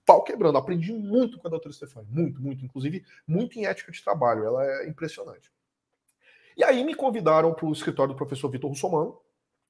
pau 0.06 0.22
quebrando. 0.22 0.56
Aprendi 0.56 0.92
muito 0.92 1.38
com 1.38 1.46
a 1.46 1.50
doutora 1.50 1.74
Stefani, 1.74 2.06
muito, 2.08 2.40
muito, 2.40 2.64
inclusive 2.64 3.04
muito 3.26 3.58
em 3.58 3.66
ética 3.66 3.92
de 3.92 4.02
trabalho. 4.02 4.44
Ela 4.44 4.64
é 4.64 4.88
impressionante. 4.88 5.50
E 6.56 6.64
aí 6.64 6.82
me 6.84 6.94
convidaram 6.94 7.52
para 7.52 7.66
o 7.66 7.72
escritório 7.72 8.14
do 8.14 8.16
professor 8.16 8.48
Vitor 8.48 8.70
Russomano, 8.70 9.20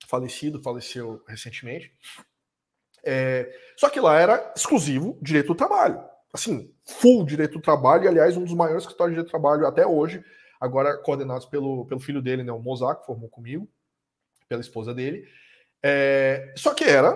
falecido, 0.06 0.62
faleceu 0.62 1.22
recentemente. 1.26 1.92
É, 3.02 3.52
só 3.76 3.88
que 3.88 3.98
lá 3.98 4.20
era 4.20 4.52
exclusivo 4.54 5.18
direito 5.20 5.48
do 5.48 5.54
trabalho. 5.54 6.00
Assim, 6.32 6.72
full 6.84 7.24
direito 7.24 7.54
do 7.54 7.62
trabalho, 7.62 8.04
e 8.04 8.08
aliás, 8.08 8.36
um 8.36 8.44
dos 8.44 8.54
maiores 8.54 8.82
escritórios 8.82 9.14
de 9.14 9.16
direito 9.16 9.28
do 9.28 9.40
trabalho 9.40 9.66
até 9.66 9.86
hoje 9.86 10.22
agora 10.60 10.96
coordenados 10.96 11.46
pelo, 11.46 11.86
pelo 11.86 12.00
filho 12.00 12.22
dele, 12.22 12.42
né, 12.42 12.52
o 12.52 12.58
Mozart, 12.58 13.00
que 13.00 13.06
formou 13.06 13.28
comigo, 13.28 13.68
pela 14.48 14.60
esposa 14.60 14.94
dele. 14.94 15.26
É, 15.82 16.52
só 16.56 16.74
que 16.74 16.84
era 16.84 17.14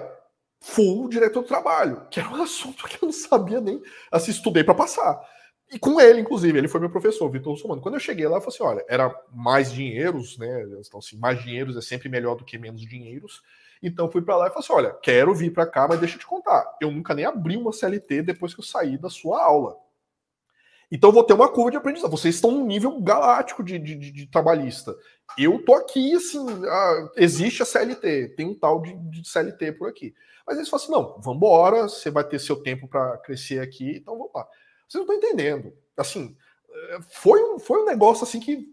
full 0.60 1.08
diretor 1.08 1.42
do 1.42 1.48
trabalho, 1.48 2.06
que 2.10 2.20
era 2.20 2.28
um 2.28 2.42
assunto 2.42 2.86
que 2.86 2.96
eu 3.02 3.06
não 3.06 3.12
sabia 3.12 3.60
nem. 3.60 3.82
Assim, 4.10 4.30
estudei 4.30 4.62
para 4.62 4.74
passar. 4.74 5.20
E 5.72 5.78
com 5.78 6.00
ele, 6.00 6.20
inclusive, 6.20 6.58
ele 6.58 6.66
foi 6.66 6.80
meu 6.80 6.90
professor, 6.90 7.30
Vitor 7.30 7.52
Russomano. 7.52 7.80
Quando 7.80 7.94
eu 7.94 8.00
cheguei 8.00 8.26
lá, 8.26 8.36
eu 8.36 8.40
falei 8.40 8.54
assim: 8.54 8.64
olha, 8.64 8.84
era 8.88 9.14
mais 9.32 9.72
dinheiros, 9.72 10.36
né? 10.36 10.64
Então, 10.84 10.98
assim, 10.98 11.16
mais 11.16 11.40
dinheiros 11.42 11.76
é 11.76 11.80
sempre 11.80 12.08
melhor 12.08 12.34
do 12.34 12.44
que 12.44 12.58
menos 12.58 12.82
dinheiros. 12.82 13.40
Então 13.82 14.10
fui 14.10 14.20
para 14.20 14.36
lá 14.36 14.46
e 14.46 14.50
falei 14.50 14.64
assim: 14.64 14.72
olha, 14.72 14.92
quero 15.00 15.34
vir 15.34 15.52
para 15.52 15.66
cá, 15.66 15.86
mas 15.88 16.00
deixa 16.00 16.16
eu 16.16 16.20
te 16.20 16.26
contar. 16.26 16.76
Eu 16.80 16.90
nunca 16.90 17.14
nem 17.14 17.24
abri 17.24 17.56
uma 17.56 17.72
CLT 17.72 18.22
depois 18.22 18.52
que 18.52 18.60
eu 18.60 18.64
saí 18.64 18.98
da 18.98 19.08
sua 19.08 19.42
aula. 19.42 19.76
Então 20.90 21.12
vou 21.12 21.22
ter 21.22 21.34
uma 21.34 21.48
curva 21.48 21.70
de 21.70 21.76
aprendizado. 21.76 22.10
Vocês 22.10 22.34
estão 22.34 22.50
num 22.50 22.66
nível 22.66 23.00
galáctico 23.00 23.62
de, 23.62 23.78
de, 23.78 23.94
de, 23.94 24.10
de 24.10 24.26
trabalhista. 24.26 24.96
Eu 25.38 25.64
tô 25.64 25.74
aqui, 25.74 26.14
assim, 26.14 26.44
ah, 26.66 27.10
existe 27.16 27.62
a 27.62 27.66
CLT, 27.66 28.34
tem 28.36 28.46
um 28.46 28.58
tal 28.58 28.82
de, 28.82 28.94
de, 29.10 29.28
CLT 29.28 29.72
por 29.72 29.88
aqui. 29.88 30.12
Mas 30.44 30.56
eles 30.56 30.68
falam 30.68 30.82
assim: 30.82 30.92
não, 30.92 31.20
vamos 31.20 31.36
embora, 31.36 31.82
você 31.84 32.10
vai 32.10 32.24
ter 32.24 32.40
seu 32.40 32.56
tempo 32.56 32.88
para 32.88 33.18
crescer 33.18 33.60
aqui, 33.60 33.98
então 33.98 34.18
vamos 34.18 34.32
lá. 34.34 34.46
Vocês 34.88 35.06
não 35.06 35.14
estão 35.14 35.16
entendendo. 35.16 35.72
Assim, 35.96 36.36
eh, 36.68 36.98
foi 37.10 37.40
um, 37.42 37.58
foi 37.60 37.82
um 37.82 37.86
negócio 37.86 38.24
assim 38.24 38.40
que 38.40 38.66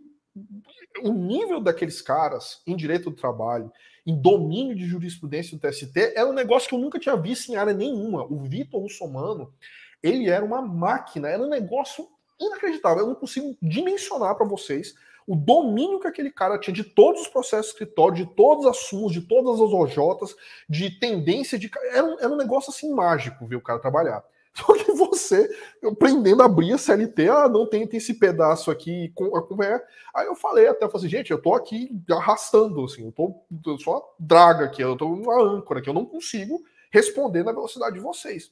o 1.04 1.12
nível 1.12 1.62
daqueles 1.62 2.02
caras 2.02 2.62
em 2.66 2.76
direito 2.76 3.12
do 3.12 3.16
trabalho, 3.16 3.72
em 4.06 4.20
domínio 4.20 4.76
de 4.76 4.86
jurisprudência 4.86 5.56
do 5.56 5.62
TST, 5.62 6.14
era 6.16 6.28
um 6.28 6.34
negócio 6.34 6.68
que 6.68 6.74
eu 6.74 6.80
nunca 6.80 7.00
tinha 7.00 7.16
visto 7.16 7.50
em 7.50 7.56
área 7.56 7.74
nenhuma. 7.74 8.24
O 8.24 8.40
Vitor 8.40 8.82
Russomano 8.82 9.54
ele 10.02 10.30
era 10.30 10.44
uma 10.44 10.62
máquina, 10.62 11.28
era 11.28 11.42
um 11.42 11.50
negócio 11.50 12.08
inacreditável. 12.40 13.04
Eu 13.04 13.08
não 13.08 13.16
consigo 13.16 13.58
dimensionar 13.62 14.36
para 14.36 14.46
vocês 14.46 14.96
o 15.28 15.36
domínio 15.36 16.00
que 16.00 16.08
aquele 16.08 16.32
cara 16.32 16.58
tinha 16.58 16.74
de 16.74 16.86
todos 16.86 17.22
os 17.22 17.28
processos 17.28 17.74
escritório, 17.74 18.16
de 18.16 18.26
todas 18.34 18.66
as 18.66 18.78
SUS, 18.78 19.12
de 19.12 19.22
todas 19.22 19.60
as 19.60 19.74
OJs, 19.74 20.36
de 20.70 20.90
tendência 21.00 21.60
de. 21.60 21.70
Era 21.92 22.06
um, 22.06 22.20
era 22.20 22.30
um 22.30 22.38
negócio 22.38 22.72
assim 22.72 22.94
mágico 22.94 23.46
ver 23.46 23.58
o 23.58 23.62
cara 23.62 23.80
trabalhar. 23.80 24.24
Só 24.56 24.74
que 24.74 24.92
você, 24.94 25.48
eu 25.84 25.92
aprendendo 25.92 26.42
a 26.42 26.46
abrir 26.46 26.74
a 26.74 26.78
CLT, 26.80 27.30
ah, 27.30 27.48
não 27.48 27.70
tem, 27.70 27.86
tem 27.86 27.98
esse 27.98 28.16
pedaço 28.16 28.72
aqui, 28.72 29.12
como 29.14 29.62
é. 29.62 29.84
Aí 30.16 30.26
eu 30.26 30.36
falei 30.36 30.68
até, 30.68 30.86
eu 30.86 30.90
falei 30.90 31.06
assim, 31.06 31.16
gente, 31.18 31.30
eu 31.30 31.40
tô 31.40 31.54
aqui 31.54 31.92
arrastando, 32.10 32.84
assim, 32.84 33.06
eu 33.06 33.12
tô 33.12 33.36
eu 33.68 33.78
sou 33.78 33.94
uma 33.94 34.04
draga 34.18 34.66
aqui, 34.66 34.82
eu 34.82 34.96
tô 34.96 35.08
uma 35.08 35.40
âncora 35.40 35.80
aqui, 35.80 35.90
eu 35.90 35.94
não 35.94 36.06
consigo 36.06 36.64
responder 36.90 37.44
na 37.44 37.52
velocidade 37.52 37.96
de 37.96 38.02
vocês. 38.02 38.52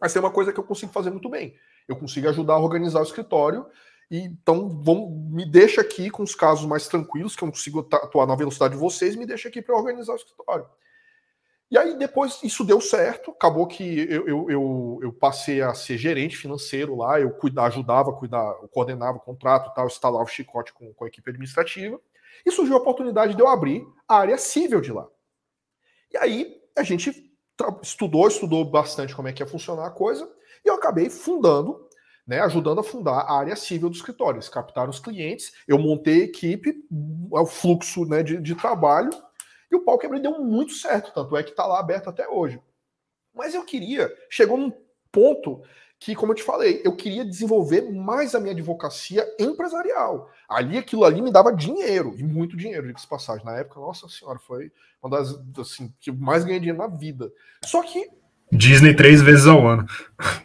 Mas 0.00 0.12
tem 0.12 0.20
uma 0.20 0.30
coisa 0.30 0.52
que 0.52 0.60
eu 0.60 0.64
consigo 0.64 0.92
fazer 0.92 1.10
muito 1.10 1.28
bem. 1.28 1.54
Eu 1.86 1.96
consigo 1.96 2.28
ajudar 2.28 2.54
a 2.54 2.60
organizar 2.60 3.00
o 3.00 3.04
escritório. 3.04 3.66
E, 4.10 4.20
então, 4.20 4.68
me 5.30 5.44
deixa 5.44 5.80
aqui 5.80 6.10
com 6.10 6.22
os 6.22 6.34
casos 6.34 6.64
mais 6.64 6.88
tranquilos, 6.88 7.36
que 7.36 7.44
eu 7.44 7.50
consigo 7.50 7.80
atuar 7.80 8.26
na 8.26 8.34
velocidade 8.34 8.74
de 8.74 8.80
vocês, 8.80 9.16
me 9.16 9.26
deixa 9.26 9.48
aqui 9.48 9.60
para 9.60 9.76
organizar 9.76 10.12
o 10.12 10.16
escritório. 10.16 10.66
E 11.70 11.76
aí, 11.76 11.98
depois, 11.98 12.40
isso 12.42 12.64
deu 12.64 12.80
certo. 12.80 13.30
Acabou 13.32 13.66
que 13.66 14.00
eu, 14.10 14.26
eu, 14.26 14.50
eu, 14.50 15.00
eu 15.02 15.12
passei 15.12 15.60
a 15.60 15.74
ser 15.74 15.98
gerente 15.98 16.36
financeiro 16.36 16.96
lá, 16.96 17.20
eu 17.20 17.30
cuida, 17.30 17.62
ajudava 17.64 18.10
a 18.10 18.14
cuidar, 18.14 18.56
eu 18.62 18.68
coordenava 18.68 19.18
o 19.18 19.20
contrato, 19.20 19.74
tal, 19.74 19.86
instalava 19.86 20.24
o 20.24 20.28
chicote 20.28 20.72
com, 20.72 20.94
com 20.94 21.04
a 21.04 21.08
equipe 21.08 21.28
administrativa. 21.28 22.00
E 22.46 22.50
surgiu 22.50 22.76
a 22.76 22.78
oportunidade 22.78 23.34
de 23.34 23.42
eu 23.42 23.48
abrir 23.48 23.86
a 24.06 24.16
área 24.16 24.38
civil 24.38 24.80
de 24.80 24.92
lá. 24.92 25.06
E 26.10 26.16
aí, 26.16 26.56
a 26.74 26.82
gente 26.82 27.27
estudou, 27.82 28.28
estudou 28.28 28.64
bastante 28.64 29.14
como 29.14 29.28
é 29.28 29.32
que 29.32 29.42
ia 29.42 29.46
funcionar 29.46 29.86
a 29.86 29.90
coisa, 29.90 30.30
e 30.64 30.68
eu 30.68 30.74
acabei 30.74 31.10
fundando, 31.10 31.88
né, 32.26 32.40
ajudando 32.40 32.80
a 32.80 32.84
fundar 32.84 33.20
a 33.20 33.38
área 33.38 33.56
civil 33.56 33.88
do 33.88 33.96
escritório. 33.96 34.36
Eles 34.36 34.48
captaram 34.48 34.90
os 34.90 35.00
clientes, 35.00 35.52
eu 35.66 35.78
montei 35.78 36.22
a 36.22 36.24
equipe, 36.24 36.84
o 36.90 37.46
fluxo 37.46 38.04
né, 38.04 38.22
de, 38.22 38.38
de 38.40 38.54
trabalho, 38.54 39.10
e 39.70 39.76
o 39.76 39.80
pau 39.80 39.98
quebrei 39.98 40.20
deu 40.20 40.38
muito 40.38 40.72
certo, 40.72 41.12
tanto 41.12 41.36
é 41.36 41.42
que 41.42 41.50
está 41.50 41.66
lá 41.66 41.78
aberto 41.78 42.08
até 42.08 42.28
hoje. 42.28 42.60
Mas 43.34 43.54
eu 43.54 43.64
queria, 43.64 44.12
chegou 44.30 44.56
num 44.56 44.72
ponto 45.12 45.62
que, 46.00 46.14
como 46.14 46.32
eu 46.32 46.36
te 46.36 46.42
falei, 46.42 46.80
eu 46.84 46.94
queria 46.94 47.24
desenvolver 47.24 47.82
mais 47.92 48.34
a 48.34 48.40
minha 48.40 48.52
advocacia 48.52 49.26
empresarial. 49.38 50.30
Ali, 50.48 50.78
aquilo 50.78 51.04
ali 51.04 51.20
me 51.20 51.32
dava 51.32 51.52
dinheiro, 51.52 52.14
e 52.16 52.22
muito 52.22 52.56
dinheiro, 52.56 52.86
diga-se 52.86 53.06
passagem. 53.06 53.44
Na 53.44 53.56
época, 53.56 53.80
nossa 53.80 54.08
senhora, 54.08 54.38
foi 54.38 54.70
uma 55.02 55.16
das, 55.16 55.36
assim, 55.58 55.92
que 56.00 56.10
eu 56.10 56.14
mais 56.14 56.44
ganhei 56.44 56.60
dinheiro 56.60 56.78
na 56.78 56.86
vida. 56.86 57.32
Só 57.64 57.82
que... 57.82 58.08
Disney 58.52 58.94
três 58.94 59.20
vezes 59.20 59.46
ao 59.46 59.66
ano. 59.66 59.86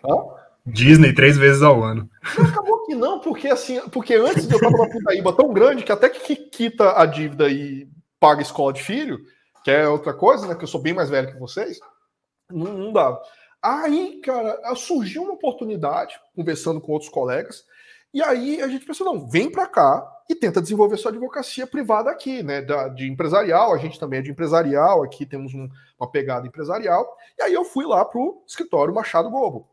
Hã? 0.03 0.43
Disney 0.65 1.13
três 1.13 1.37
vezes 1.37 1.61
ao 1.61 1.83
ano. 1.83 2.09
Não 2.37 2.45
acabou 2.45 2.85
que 2.85 2.95
não, 2.95 3.19
porque 3.19 3.47
assim, 3.49 3.81
porque 3.89 4.15
antes 4.15 4.49
eu 4.49 4.59
tava 4.59 4.71
numa 4.71 4.89
pindaíba 4.89 5.33
tão 5.33 5.53
grande 5.53 5.83
que 5.83 5.91
até 5.91 6.09
que 6.09 6.35
quita 6.35 6.99
a 6.99 7.05
dívida 7.05 7.49
e 7.49 7.87
paga 8.19 8.41
escola 8.41 8.71
de 8.71 8.81
filho, 8.81 9.19
que 9.63 9.71
é 9.71 9.87
outra 9.87 10.13
coisa, 10.13 10.47
né? 10.47 10.55
Que 10.55 10.63
eu 10.63 10.67
sou 10.67 10.81
bem 10.81 10.93
mais 10.93 11.09
velho 11.09 11.31
que 11.33 11.39
vocês, 11.39 11.79
não, 12.49 12.73
não 12.73 12.93
dava. 12.93 13.21
Aí, 13.63 14.19
cara, 14.19 14.75
surgiu 14.75 15.23
uma 15.23 15.33
oportunidade, 15.33 16.19
conversando 16.35 16.81
com 16.81 16.91
outros 16.91 17.09
colegas, 17.09 17.65
e 18.13 18.21
aí 18.21 18.61
a 18.61 18.67
gente 18.67 18.85
pensou, 18.85 19.05
não, 19.05 19.25
vem 19.27 19.49
para 19.49 19.65
cá 19.65 20.05
e 20.29 20.35
tenta 20.35 20.61
desenvolver 20.61 20.97
sua 20.97 21.11
advocacia 21.11 21.65
privada 21.65 22.11
aqui, 22.11 22.43
né? 22.43 22.61
Da, 22.61 22.89
de 22.89 23.09
empresarial, 23.09 23.73
a 23.73 23.77
gente 23.77 23.97
também 23.97 24.19
é 24.19 24.21
de 24.21 24.31
empresarial, 24.31 25.01
aqui 25.01 25.25
temos 25.25 25.53
um, 25.53 25.69
uma 25.97 26.11
pegada 26.11 26.45
empresarial. 26.45 27.17
E 27.39 27.41
aí 27.41 27.53
eu 27.53 27.63
fui 27.63 27.85
lá 27.85 28.03
pro 28.03 28.43
escritório 28.45 28.93
Machado 28.93 29.29
Gobo, 29.29 29.67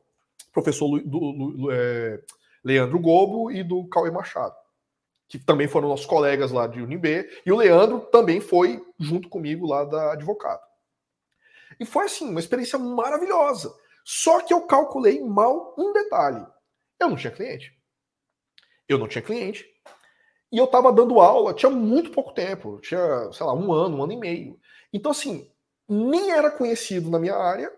professor 0.52 0.86
Lu, 0.86 1.00
do, 1.00 1.32
do, 1.32 1.72
é, 1.72 2.20
Leandro 2.62 2.98
Gobo 2.98 3.50
e 3.50 3.64
do 3.64 3.88
Cauê 3.88 4.10
Machado, 4.10 4.54
que 5.28 5.38
também 5.38 5.66
foram 5.66 5.88
nossos 5.88 6.06
colegas 6.06 6.52
lá 6.52 6.66
de 6.66 6.80
Unib, 6.80 7.28
e 7.44 7.52
o 7.52 7.56
Leandro 7.56 8.00
também 8.12 8.40
foi 8.40 8.80
junto 8.98 9.28
comigo 9.28 9.66
lá 9.66 9.84
da 9.84 10.12
advogado. 10.12 10.62
E 11.78 11.84
foi 11.84 12.04
assim, 12.04 12.28
uma 12.28 12.40
experiência 12.40 12.78
maravilhosa. 12.78 13.74
Só 14.04 14.40
que 14.40 14.52
eu 14.52 14.66
calculei 14.66 15.20
mal 15.20 15.74
um 15.78 15.92
detalhe. 15.92 16.46
Eu 16.98 17.08
não 17.08 17.16
tinha 17.16 17.32
cliente. 17.32 17.72
Eu 18.88 18.98
não 18.98 19.08
tinha 19.08 19.22
cliente. 19.22 19.64
E 20.52 20.58
eu 20.58 20.64
estava 20.64 20.92
dando 20.92 21.20
aula, 21.20 21.54
tinha 21.54 21.70
muito 21.70 22.10
pouco 22.10 22.32
tempo, 22.32 22.80
tinha, 22.80 23.30
sei 23.32 23.46
lá, 23.46 23.54
um 23.54 23.72
ano, 23.72 23.98
um 23.98 24.02
ano 24.02 24.12
e 24.12 24.16
meio. 24.16 24.58
Então, 24.92 25.12
assim, 25.12 25.48
nem 25.88 26.32
era 26.32 26.50
conhecido 26.50 27.08
na 27.08 27.18
minha 27.18 27.36
área 27.36 27.72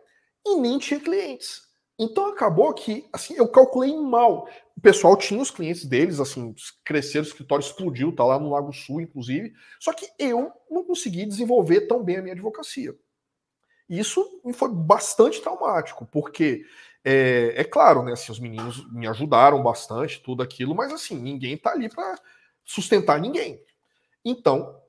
e 0.47 0.57
nem 0.57 0.79
tinha 0.79 0.99
clientes. 0.99 1.63
Então 1.99 2.27
acabou 2.27 2.73
que, 2.73 3.07
assim, 3.13 3.35
eu 3.37 3.47
calculei 3.47 3.95
mal. 3.97 4.49
O 4.77 4.81
pessoal 4.81 5.17
tinha 5.17 5.41
os 5.41 5.51
clientes 5.51 5.85
deles, 5.85 6.19
assim, 6.19 6.55
cresceram, 6.85 7.25
o 7.25 7.29
escritório 7.29 7.63
explodiu, 7.63 8.15
tá 8.15 8.25
lá 8.25 8.39
no 8.39 8.51
Lago 8.51 8.73
Sul, 8.73 9.01
inclusive. 9.01 9.53
Só 9.79 9.93
que 9.93 10.09
eu 10.19 10.51
não 10.71 10.83
consegui 10.83 11.27
desenvolver 11.27 11.83
tão 11.83 12.03
bem 12.03 12.17
a 12.17 12.23
minha 12.23 12.35
advocacia. 12.35 12.95
Isso 13.93 14.41
foi 14.55 14.71
bastante 14.71 15.43
traumático, 15.43 16.07
porque 16.07 16.65
é, 17.05 17.53
é 17.57 17.63
claro, 17.63 18.03
né? 18.03 18.13
Assim, 18.13 18.33
os 18.33 18.41
meninos 18.41 18.91
me 18.91 19.07
ajudaram 19.07 19.63
bastante, 19.63 20.23
tudo 20.23 20.43
aquilo, 20.43 20.75
mas 20.75 20.91
assim, 20.91 21.15
ninguém 21.15 21.59
tá 21.59 21.73
ali 21.73 21.91
para 21.91 22.19
sustentar 22.65 23.21
ninguém. 23.21 23.63
Então, 24.25 24.81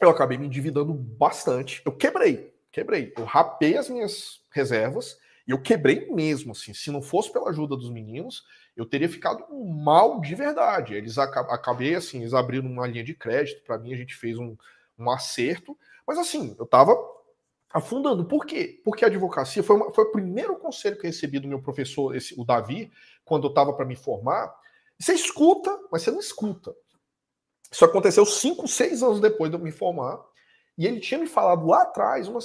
eu 0.00 0.08
acabei 0.08 0.38
me 0.38 0.46
endividando 0.46 0.94
bastante. 0.94 1.82
Eu 1.84 1.90
quebrei, 1.90 2.54
quebrei. 2.70 3.12
Eu 3.16 3.24
rapei 3.24 3.76
as 3.76 3.88
minhas 3.88 4.40
reservas 4.52 5.18
e 5.44 5.50
eu 5.50 5.60
quebrei 5.60 6.08
mesmo. 6.12 6.52
Assim, 6.52 6.72
se 6.72 6.88
não 6.92 7.02
fosse 7.02 7.32
pela 7.32 7.50
ajuda 7.50 7.76
dos 7.76 7.90
meninos, 7.90 8.44
eu 8.76 8.86
teria 8.86 9.08
ficado 9.08 9.44
mal 9.52 10.20
de 10.20 10.36
verdade. 10.36 10.94
Eles 10.94 11.18
acabei 11.18 11.96
assim, 11.96 12.20
eles 12.20 12.32
abriram 12.32 12.70
uma 12.70 12.86
linha 12.86 13.02
de 13.02 13.12
crédito 13.12 13.64
para 13.64 13.76
mim, 13.76 13.92
a 13.92 13.96
gente 13.96 14.14
fez 14.14 14.38
um, 14.38 14.56
um 14.96 15.10
acerto, 15.10 15.76
mas 16.06 16.16
assim, 16.16 16.54
eu 16.60 16.64
tava 16.64 16.94
afundando. 17.72 18.24
Por 18.24 18.44
quê? 18.44 18.80
Porque 18.84 19.04
a 19.04 19.08
advocacia 19.08 19.62
foi, 19.62 19.76
uma, 19.76 19.92
foi 19.92 20.04
o 20.04 20.12
primeiro 20.12 20.56
conselho 20.56 20.96
que 20.96 21.06
eu 21.06 21.10
recebi 21.10 21.38
do 21.38 21.48
meu 21.48 21.60
professor, 21.60 22.14
esse, 22.14 22.38
o 22.38 22.44
Davi, 22.44 22.92
quando 23.24 23.44
eu 23.44 23.50
estava 23.50 23.72
para 23.72 23.86
me 23.86 23.96
formar. 23.96 24.54
Você 24.98 25.14
escuta, 25.14 25.76
mas 25.90 26.02
você 26.02 26.10
não 26.10 26.20
escuta. 26.20 26.74
Isso 27.70 27.84
aconteceu 27.84 28.26
cinco, 28.26 28.68
seis 28.68 29.02
anos 29.02 29.20
depois 29.20 29.50
de 29.50 29.56
eu 29.56 29.62
me 29.62 29.72
formar. 29.72 30.20
E 30.76 30.86
ele 30.86 31.00
tinha 31.00 31.18
me 31.18 31.26
falado 31.26 31.66
lá 31.66 31.82
atrás 31.82 32.28
uma, 32.28 32.40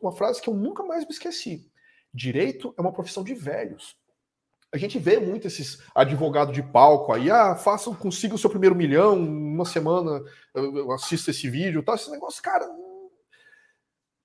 uma, 0.00 0.12
frase 0.12 0.40
que 0.40 0.48
eu 0.48 0.54
nunca 0.54 0.82
mais 0.82 1.04
me 1.04 1.10
esqueci. 1.10 1.70
Direito 2.12 2.74
é 2.76 2.80
uma 2.80 2.92
profissão 2.92 3.22
de 3.22 3.34
velhos. 3.34 3.96
A 4.72 4.78
gente 4.78 4.98
vê 4.98 5.18
muito 5.18 5.46
esses 5.46 5.82
advogados 5.94 6.54
de 6.54 6.62
palco 6.62 7.12
aí, 7.12 7.30
ah, 7.30 7.54
faça, 7.54 7.94
consiga 7.94 8.34
o 8.34 8.38
seu 8.38 8.48
primeiro 8.48 8.74
milhão, 8.74 9.14
uma 9.14 9.66
semana 9.66 10.22
eu 10.54 10.90
assisto 10.92 11.30
esse 11.30 11.48
vídeo, 11.50 11.82
tá? 11.82 11.94
Esse 11.94 12.10
negócio, 12.10 12.42
cara, 12.42 12.66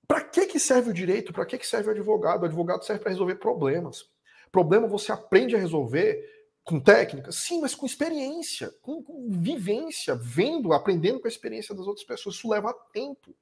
para 0.08 0.22
que, 0.22 0.46
que 0.46 0.58
serve 0.58 0.90
o 0.90 0.94
direito? 0.94 1.34
Para 1.34 1.44
que, 1.44 1.58
que 1.58 1.66
serve 1.66 1.88
o 1.88 1.92
advogado? 1.92 2.42
O 2.42 2.46
advogado 2.46 2.82
serve 2.82 3.02
para 3.02 3.12
resolver 3.12 3.34
problemas. 3.34 4.08
Problema 4.50 4.88
você 4.88 5.12
aprende 5.12 5.54
a 5.54 5.58
resolver 5.58 6.18
com 6.64 6.80
técnica? 6.80 7.30
Sim, 7.30 7.60
mas 7.60 7.74
com 7.74 7.84
experiência, 7.84 8.72
com, 8.80 9.02
com, 9.02 9.28
vivência, 9.30 10.14
vendo, 10.14 10.72
aprendendo 10.72 11.20
com 11.20 11.28
a 11.28 11.30
experiência 11.30 11.74
das 11.74 11.86
outras 11.86 12.06
pessoas. 12.06 12.36
Isso 12.36 12.48
leva 12.48 12.72
tempo. 12.90 13.34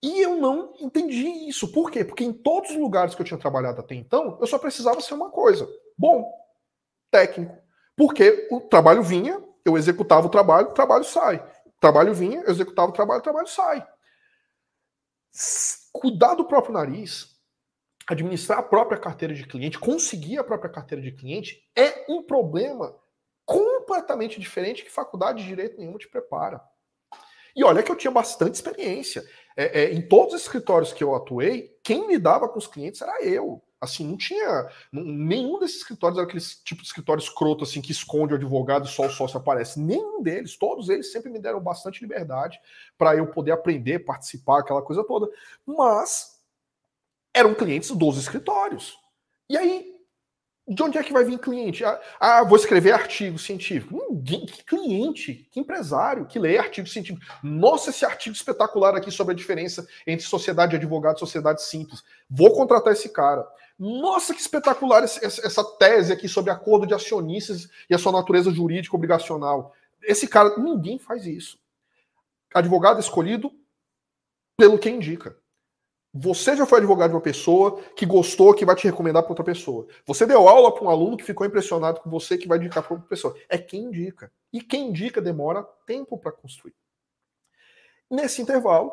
E 0.00 0.20
eu 0.20 0.36
não 0.36 0.74
entendi 0.80 1.26
isso. 1.48 1.72
Por 1.72 1.90
quê? 1.90 2.04
Porque 2.04 2.22
em 2.22 2.32
todos 2.32 2.70
os 2.70 2.76
lugares 2.76 3.12
que 3.12 3.20
eu 3.20 3.26
tinha 3.26 3.38
trabalhado 3.38 3.80
até 3.80 3.96
então, 3.96 4.38
eu 4.40 4.46
só 4.46 4.58
precisava 4.60 5.00
ser 5.00 5.14
uma 5.14 5.30
coisa: 5.30 5.68
bom, 5.98 6.32
técnico. 7.10 7.56
Porque 7.96 8.46
o 8.48 8.60
trabalho 8.60 9.02
vinha, 9.02 9.42
eu 9.64 9.76
executava 9.76 10.28
o 10.28 10.30
trabalho, 10.30 10.68
o 10.68 10.72
trabalho 10.74 11.04
sai. 11.04 11.36
O 11.66 11.80
trabalho 11.80 12.14
vinha, 12.14 12.42
eu 12.42 12.50
executava 12.50 12.90
o 12.90 12.94
trabalho, 12.94 13.18
o 13.18 13.24
trabalho 13.24 13.48
sai 13.48 13.84
cuidar 15.92 16.34
do 16.34 16.44
próprio 16.44 16.74
nariz, 16.74 17.36
administrar 18.06 18.58
a 18.58 18.62
própria 18.62 18.98
carteira 18.98 19.34
de 19.34 19.46
cliente, 19.46 19.78
conseguir 19.78 20.38
a 20.38 20.44
própria 20.44 20.70
carteira 20.70 21.02
de 21.02 21.12
cliente 21.12 21.62
é 21.76 22.04
um 22.08 22.22
problema 22.22 22.94
completamente 23.44 24.40
diferente 24.40 24.84
que 24.84 24.90
faculdade 24.90 25.42
de 25.42 25.48
direito 25.48 25.78
nenhuma 25.78 25.98
te 25.98 26.08
prepara. 26.08 26.60
E 27.54 27.62
olha 27.62 27.82
que 27.82 27.90
eu 27.90 27.96
tinha 27.96 28.10
bastante 28.10 28.54
experiência. 28.54 29.22
É, 29.56 29.82
é, 29.82 29.92
em 29.92 30.06
todos 30.06 30.34
os 30.34 30.42
escritórios 30.42 30.92
que 30.92 31.04
eu 31.04 31.14
atuei, 31.14 31.78
quem 31.82 32.06
lidava 32.08 32.48
com 32.48 32.58
os 32.58 32.66
clientes 32.66 33.02
era 33.02 33.22
eu. 33.22 33.62
Assim, 33.82 34.06
não 34.06 34.16
tinha. 34.16 34.68
Nenhum 34.92 35.58
desses 35.58 35.78
escritórios 35.78 36.16
era 36.16 36.24
aquele 36.24 36.40
tipo 36.64 36.82
de 36.82 36.86
escritório 36.86 37.20
escroto 37.20 37.64
assim, 37.64 37.82
que 37.82 37.90
esconde 37.90 38.32
o 38.32 38.36
advogado 38.36 38.86
e 38.86 38.88
só 38.88 39.06
o 39.06 39.10
sócio 39.10 39.36
aparece. 39.36 39.80
Nenhum 39.80 40.22
deles. 40.22 40.56
Todos 40.56 40.88
eles 40.88 41.10
sempre 41.10 41.28
me 41.32 41.40
deram 41.40 41.60
bastante 41.60 42.00
liberdade 42.00 42.60
para 42.96 43.16
eu 43.16 43.26
poder 43.26 43.50
aprender, 43.50 43.98
participar, 44.04 44.60
aquela 44.60 44.82
coisa 44.82 45.02
toda. 45.02 45.28
Mas 45.66 46.40
eram 47.34 47.54
clientes 47.54 47.90
dos 47.90 48.16
escritórios. 48.16 48.96
E 49.50 49.56
aí, 49.56 49.92
de 50.68 50.80
onde 50.80 50.96
é 50.96 51.02
que 51.02 51.12
vai 51.12 51.24
vir 51.24 51.38
cliente? 51.38 51.84
Ah, 51.84 52.00
ah 52.20 52.44
vou 52.44 52.56
escrever 52.56 52.92
artigo 52.92 53.38
científico. 53.38 54.00
Ninguém, 54.08 54.46
que 54.46 54.64
cliente, 54.64 55.48
que 55.50 55.58
empresário 55.58 56.26
que 56.26 56.38
lê 56.38 56.56
artigo 56.56 56.86
científico. 56.86 57.26
Nossa, 57.42 57.90
esse 57.90 58.04
artigo 58.04 58.36
espetacular 58.36 58.94
aqui 58.94 59.10
sobre 59.10 59.34
a 59.34 59.36
diferença 59.36 59.86
entre 60.06 60.24
sociedade 60.24 60.70
de 60.70 60.76
advogado 60.76 61.16
e 61.16 61.20
sociedade 61.20 61.62
simples. 61.62 62.02
Vou 62.30 62.54
contratar 62.54 62.92
esse 62.92 63.08
cara. 63.08 63.44
Nossa, 63.78 64.34
que 64.34 64.40
espetacular 64.40 65.02
essa 65.02 65.64
tese 65.76 66.12
aqui 66.12 66.28
sobre 66.28 66.50
acordo 66.50 66.86
de 66.86 66.94
acionistas 66.94 67.68
e 67.88 67.94
a 67.94 67.98
sua 67.98 68.12
natureza 68.12 68.50
jurídica 68.50 68.94
obrigacional. 68.94 69.74
Esse 70.02 70.28
cara, 70.28 70.56
ninguém 70.58 70.98
faz 70.98 71.26
isso. 71.26 71.58
Advogado 72.54 73.00
escolhido 73.00 73.52
pelo 74.56 74.78
que 74.78 74.90
indica. 74.90 75.36
Você 76.14 76.54
já 76.54 76.66
foi 76.66 76.78
advogado 76.78 77.10
de 77.10 77.16
uma 77.16 77.22
pessoa 77.22 77.80
que 77.96 78.04
gostou, 78.04 78.52
que 78.52 78.66
vai 78.66 78.76
te 78.76 78.86
recomendar 78.86 79.22
para 79.22 79.32
outra 79.32 79.44
pessoa. 79.44 79.86
Você 80.06 80.26
deu 80.26 80.46
aula 80.46 80.72
para 80.72 80.84
um 80.84 80.90
aluno 80.90 81.16
que 81.16 81.24
ficou 81.24 81.46
impressionado 81.46 82.00
com 82.00 82.10
você, 82.10 82.36
que 82.36 82.46
vai 82.46 82.58
indicar 82.58 82.82
para 82.82 82.94
outra 82.94 83.08
pessoa. 83.08 83.34
É 83.48 83.56
quem 83.56 83.84
indica. 83.84 84.30
E 84.52 84.60
quem 84.60 84.88
indica 84.88 85.22
demora 85.22 85.62
tempo 85.86 86.18
para 86.18 86.30
construir. 86.30 86.74
Nesse 88.10 88.42
intervalo, 88.42 88.92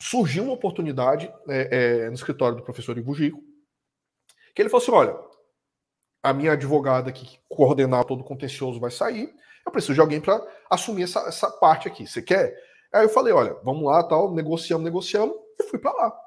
surgiu 0.00 0.44
uma 0.44 0.54
oportunidade 0.54 1.30
é, 1.46 2.04
é, 2.04 2.08
no 2.08 2.14
escritório 2.14 2.56
do 2.56 2.62
professor 2.62 2.96
Ivo 2.96 3.14
Gico, 3.14 3.42
que 4.56 4.62
ele 4.62 4.70
falou 4.70 4.82
assim: 4.82 4.90
olha, 4.90 5.16
a 6.22 6.32
minha 6.32 6.52
advogada 6.52 7.12
que 7.12 7.38
coordenar 7.46 8.04
todo 8.04 8.22
o 8.22 8.24
contencioso 8.24 8.80
vai 8.80 8.90
sair, 8.90 9.32
eu 9.64 9.70
preciso 9.70 9.94
de 9.94 10.00
alguém 10.00 10.20
para 10.20 10.42
assumir 10.70 11.02
essa, 11.02 11.20
essa 11.20 11.50
parte 11.50 11.86
aqui. 11.86 12.06
Você 12.06 12.22
quer? 12.22 12.56
Aí 12.92 13.04
eu 13.04 13.08
falei: 13.10 13.34
olha, 13.34 13.54
vamos 13.62 13.84
lá, 13.84 14.02
tal, 14.02 14.34
negociamos, 14.34 14.82
negociamos, 14.82 15.36
e 15.60 15.62
fui 15.64 15.78
para 15.78 15.92
lá. 15.92 16.18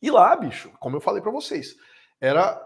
E 0.00 0.10
lá, 0.10 0.36
bicho, 0.36 0.70
como 0.78 0.96
eu 0.96 1.00
falei 1.00 1.20
para 1.20 1.32
vocês, 1.32 1.74
era 2.20 2.56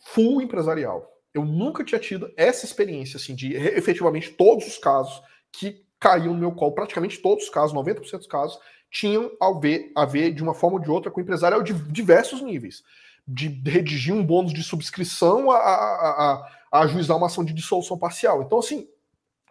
full 0.00 0.40
empresarial. 0.40 1.06
Eu 1.34 1.44
nunca 1.44 1.84
tinha 1.84 2.00
tido 2.00 2.32
essa 2.36 2.64
experiência 2.64 3.18
assim 3.18 3.34
de 3.34 3.54
efetivamente 3.54 4.30
todos 4.30 4.66
os 4.66 4.78
casos 4.78 5.22
que 5.52 5.84
caíam 6.00 6.32
no 6.32 6.40
meu 6.40 6.52
colo, 6.52 6.74
praticamente 6.74 7.20
todos 7.20 7.44
os 7.44 7.50
casos, 7.50 7.76
90% 7.76 8.18
dos 8.18 8.26
casos, 8.26 8.58
tinham 8.90 9.30
a 9.40 9.52
ver, 9.58 9.92
a 9.94 10.04
ver 10.04 10.32
de 10.32 10.42
uma 10.42 10.54
forma 10.54 10.78
ou 10.78 10.82
de 10.82 10.90
outra 10.90 11.10
com 11.10 11.20
o 11.20 11.22
empresarial 11.22 11.62
de 11.62 11.74
diversos 11.74 12.40
níveis 12.40 12.82
de 13.26 13.48
redigir 13.48 14.14
um 14.14 14.24
bônus 14.24 14.52
de 14.52 14.62
subscrição 14.62 15.50
a, 15.50 15.56
a, 15.56 16.10
a, 16.32 16.52
a 16.72 16.80
ajuizar 16.80 17.16
uma 17.16 17.26
ação 17.26 17.44
de 17.44 17.52
dissolução 17.52 17.98
parcial. 17.98 18.42
Então, 18.42 18.58
assim, 18.58 18.88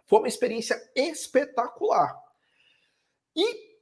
foi 0.06 0.18
uma 0.18 0.28
experiência 0.28 0.80
espetacular. 0.94 2.16
E 3.34 3.72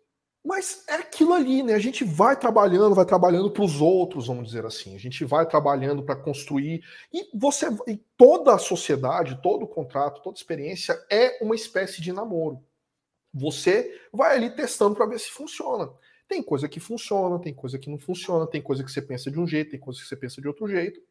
mas 0.42 0.84
é 0.88 0.94
aquilo 0.94 1.34
ali, 1.34 1.62
né? 1.62 1.74
A 1.74 1.78
gente 1.78 2.02
vai 2.02 2.34
trabalhando, 2.34 2.94
vai 2.94 3.04
trabalhando 3.04 3.50
para 3.50 3.62
os 3.62 3.80
outros, 3.80 4.26
vamos 4.26 4.46
dizer 4.46 4.64
assim. 4.64 4.94
A 4.94 4.98
gente 4.98 5.22
vai 5.22 5.46
trabalhando 5.46 6.02
para 6.02 6.16
construir. 6.16 6.82
E 7.12 7.28
você, 7.34 7.66
e 7.86 7.98
toda 8.16 8.54
a 8.54 8.58
sociedade, 8.58 9.38
todo 9.42 9.66
contrato, 9.66 10.22
toda 10.22 10.38
experiência 10.38 10.98
é 11.10 11.38
uma 11.44 11.54
espécie 11.54 12.00
de 12.00 12.10
namoro. 12.10 12.64
Você 13.34 14.00
vai 14.12 14.34
ali 14.34 14.50
testando 14.50 14.96
para 14.96 15.06
ver 15.06 15.20
se 15.20 15.30
funciona. 15.30 15.90
Tem 16.30 16.44
coisa 16.44 16.68
que 16.68 16.78
funciona, 16.78 17.40
tem 17.40 17.52
coisa 17.52 17.76
que 17.76 17.90
não 17.90 17.98
funciona, 17.98 18.46
tem 18.46 18.62
coisa 18.62 18.84
que 18.84 18.92
você 18.92 19.02
pensa 19.02 19.28
de 19.28 19.40
um 19.40 19.48
jeito, 19.48 19.72
tem 19.72 19.80
coisa 19.80 19.98
que 20.00 20.06
você 20.06 20.14
pensa 20.14 20.40
de 20.40 20.46
outro 20.46 20.68
jeito. 20.68 21.02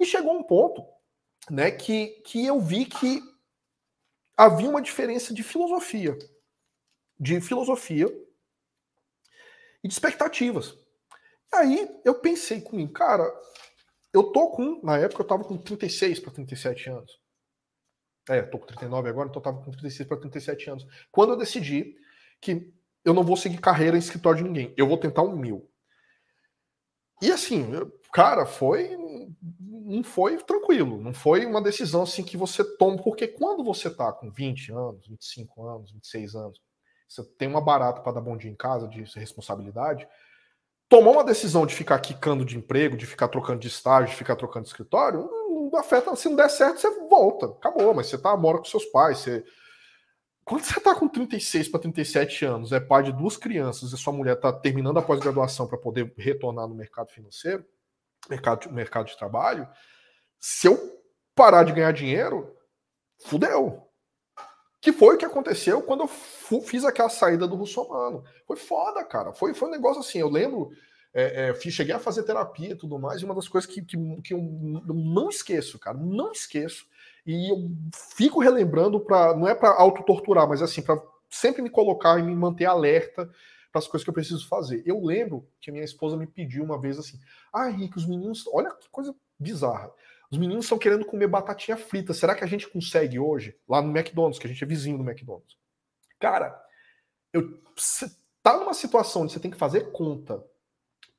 E 0.00 0.06
chegou 0.06 0.32
um 0.32 0.42
ponto 0.42 0.82
né, 1.50 1.70
que, 1.70 2.06
que 2.24 2.46
eu 2.46 2.58
vi 2.58 2.86
que 2.86 3.22
havia 4.34 4.66
uma 4.66 4.80
diferença 4.80 5.34
de 5.34 5.42
filosofia, 5.42 6.16
de 7.20 7.42
filosofia 7.42 8.06
e 9.82 9.86
de 9.86 9.92
expectativas. 9.92 10.74
Aí 11.52 11.86
eu 12.02 12.14
pensei 12.14 12.62
comigo, 12.62 12.90
cara, 12.90 13.30
eu 14.14 14.32
tô 14.32 14.48
com, 14.48 14.80
na 14.82 14.96
época 14.96 15.20
eu 15.20 15.26
tava 15.26 15.44
com 15.44 15.58
36 15.58 16.20
para 16.20 16.32
37 16.32 16.88
anos. 16.88 17.20
É, 18.30 18.40
tô 18.40 18.58
com 18.58 18.64
39 18.64 19.10
agora, 19.10 19.28
então 19.28 19.40
eu 19.40 19.44
tava 19.44 19.58
com 19.58 19.70
36 19.70 20.08
para 20.08 20.16
37 20.16 20.70
anos. 20.70 20.86
Quando 21.12 21.34
eu 21.34 21.36
decidi 21.36 21.98
que 22.40 22.72
eu 23.04 23.14
não 23.14 23.22
vou 23.22 23.36
seguir 23.36 23.58
carreira 23.58 23.96
em 23.96 24.00
escritório 24.00 24.38
de 24.38 24.44
ninguém, 24.44 24.74
eu 24.76 24.86
vou 24.86 24.98
tentar 24.98 25.22
um 25.22 25.36
mil. 25.36 25.68
E 27.20 27.30
assim, 27.30 27.66
cara, 28.12 28.46
foi 28.46 28.96
não 29.84 30.02
foi 30.02 30.38
tranquilo, 30.38 31.00
não 31.00 31.12
foi 31.12 31.44
uma 31.44 31.60
decisão 31.60 32.02
assim 32.02 32.22
que 32.22 32.36
você 32.36 32.64
toma, 32.76 33.02
porque 33.02 33.28
quando 33.28 33.62
você 33.62 33.90
tá 33.90 34.12
com 34.12 34.30
20 34.30 34.72
anos, 34.72 35.06
25 35.06 35.66
anos, 35.66 35.92
26 35.92 36.34
anos, 36.34 36.60
você 37.06 37.22
tem 37.38 37.48
uma 37.48 37.60
barata 37.60 38.00
para 38.00 38.12
dar 38.12 38.20
bom 38.22 38.36
dia 38.36 38.50
em 38.50 38.56
casa 38.56 38.88
de 38.88 39.04
responsabilidade, 39.18 40.08
tomar 40.88 41.10
uma 41.10 41.24
decisão 41.24 41.66
de 41.66 41.74
ficar 41.74 41.98
quicando 41.98 42.44
de 42.44 42.56
emprego, 42.56 42.96
de 42.96 43.06
ficar 43.06 43.28
trocando 43.28 43.60
de 43.60 43.68
estágio, 43.68 44.10
de 44.10 44.16
ficar 44.16 44.36
trocando 44.36 44.64
de 44.64 44.70
escritório, 44.70 45.20
não, 45.20 45.70
não 45.70 45.78
afeta, 45.78 46.16
se 46.16 46.28
não 46.28 46.36
der 46.36 46.48
certo, 46.48 46.80
você 46.80 46.90
volta, 47.08 47.46
acabou, 47.46 47.92
mas 47.92 48.06
você 48.06 48.16
tá 48.16 48.34
mora 48.36 48.58
com 48.58 48.64
seus 48.64 48.86
pais, 48.86 49.18
você 49.18 49.44
quando 50.44 50.62
você 50.62 50.78
tá 50.78 50.94
com 50.94 51.08
36 51.08 51.68
para 51.68 51.80
37 51.80 52.44
anos, 52.44 52.72
é 52.72 52.78
pai 52.78 53.02
de 53.02 53.12
duas 53.12 53.36
crianças 53.36 53.92
e 53.92 53.96
sua 53.96 54.12
mulher 54.12 54.36
tá 54.36 54.52
terminando 54.52 54.98
a 54.98 55.02
pós-graduação 55.02 55.66
para 55.66 55.78
poder 55.78 56.12
retornar 56.18 56.68
no 56.68 56.74
mercado 56.74 57.10
financeiro, 57.10 57.64
mercado, 58.28 58.70
mercado 58.70 59.06
de 59.06 59.16
trabalho, 59.16 59.66
se 60.38 60.66
eu 60.66 61.02
parar 61.34 61.64
de 61.64 61.72
ganhar 61.72 61.92
dinheiro, 61.92 62.54
fudeu. 63.18 63.88
Que 64.80 64.92
foi 64.92 65.14
o 65.14 65.18
que 65.18 65.24
aconteceu 65.24 65.80
quando 65.80 66.02
eu 66.02 66.60
fiz 66.60 66.84
aquela 66.84 67.08
saída 67.08 67.48
do 67.48 67.56
russomano. 67.56 68.22
Foi 68.46 68.56
foda, 68.56 69.02
cara. 69.02 69.32
Foi, 69.32 69.54
foi 69.54 69.68
um 69.68 69.72
negócio 69.72 70.00
assim. 70.00 70.18
Eu 70.18 70.28
lembro, 70.28 70.70
é, 71.14 71.48
é, 71.48 71.70
cheguei 71.70 71.94
a 71.94 71.98
fazer 71.98 72.24
terapia 72.24 72.72
e 72.72 72.76
tudo 72.76 72.98
mais, 72.98 73.22
e 73.22 73.24
uma 73.24 73.34
das 73.34 73.48
coisas 73.48 73.70
que, 73.70 73.80
que, 73.80 73.96
que 74.20 74.34
eu 74.34 74.42
não 74.42 75.30
esqueço, 75.30 75.78
cara, 75.78 75.96
não 75.96 76.32
esqueço. 76.32 76.86
E 77.26 77.50
eu 77.50 77.70
fico 78.16 78.40
relembrando 78.40 79.00
para 79.00 79.34
não 79.34 79.48
é 79.48 79.54
para 79.54 79.70
autotorturar, 79.70 80.48
mas 80.48 80.60
assim, 80.60 80.82
para 80.82 81.00
sempre 81.30 81.62
me 81.62 81.70
colocar 81.70 82.18
e 82.18 82.22
me 82.22 82.34
manter 82.34 82.66
alerta 82.66 83.30
para 83.72 83.78
as 83.78 83.88
coisas 83.88 84.04
que 84.04 84.10
eu 84.10 84.14
preciso 84.14 84.46
fazer. 84.48 84.82
Eu 84.86 85.02
lembro 85.02 85.48
que 85.60 85.70
a 85.70 85.72
minha 85.72 85.84
esposa 85.84 86.16
me 86.16 86.26
pediu 86.26 86.62
uma 86.62 86.80
vez 86.80 86.98
assim: 86.98 87.18
"Ah, 87.52 87.68
Henrique, 87.70 87.96
os 87.96 88.06
meninos, 88.06 88.44
olha 88.52 88.70
que 88.74 88.88
coisa 88.90 89.14
bizarra. 89.38 89.90
Os 90.30 90.38
meninos 90.38 90.64
estão 90.64 90.78
querendo 90.78 91.04
comer 91.04 91.28
batatinha 91.28 91.76
frita. 91.76 92.12
Será 92.12 92.34
que 92.34 92.44
a 92.44 92.46
gente 92.46 92.68
consegue 92.68 93.18
hoje? 93.18 93.56
Lá 93.68 93.80
no 93.80 93.96
McDonald's, 93.96 94.38
que 94.38 94.46
a 94.46 94.50
gente 94.50 94.62
é 94.64 94.66
vizinho 94.66 94.98
do 94.98 95.08
McDonald's. 95.08 95.56
Cara, 96.18 96.60
eu, 97.32 97.60
tá 98.42 98.56
numa 98.56 98.74
situação 98.74 99.22
onde 99.22 99.32
você 99.32 99.40
tem 99.40 99.50
que 99.50 99.56
fazer 99.56 99.92
conta 99.92 100.42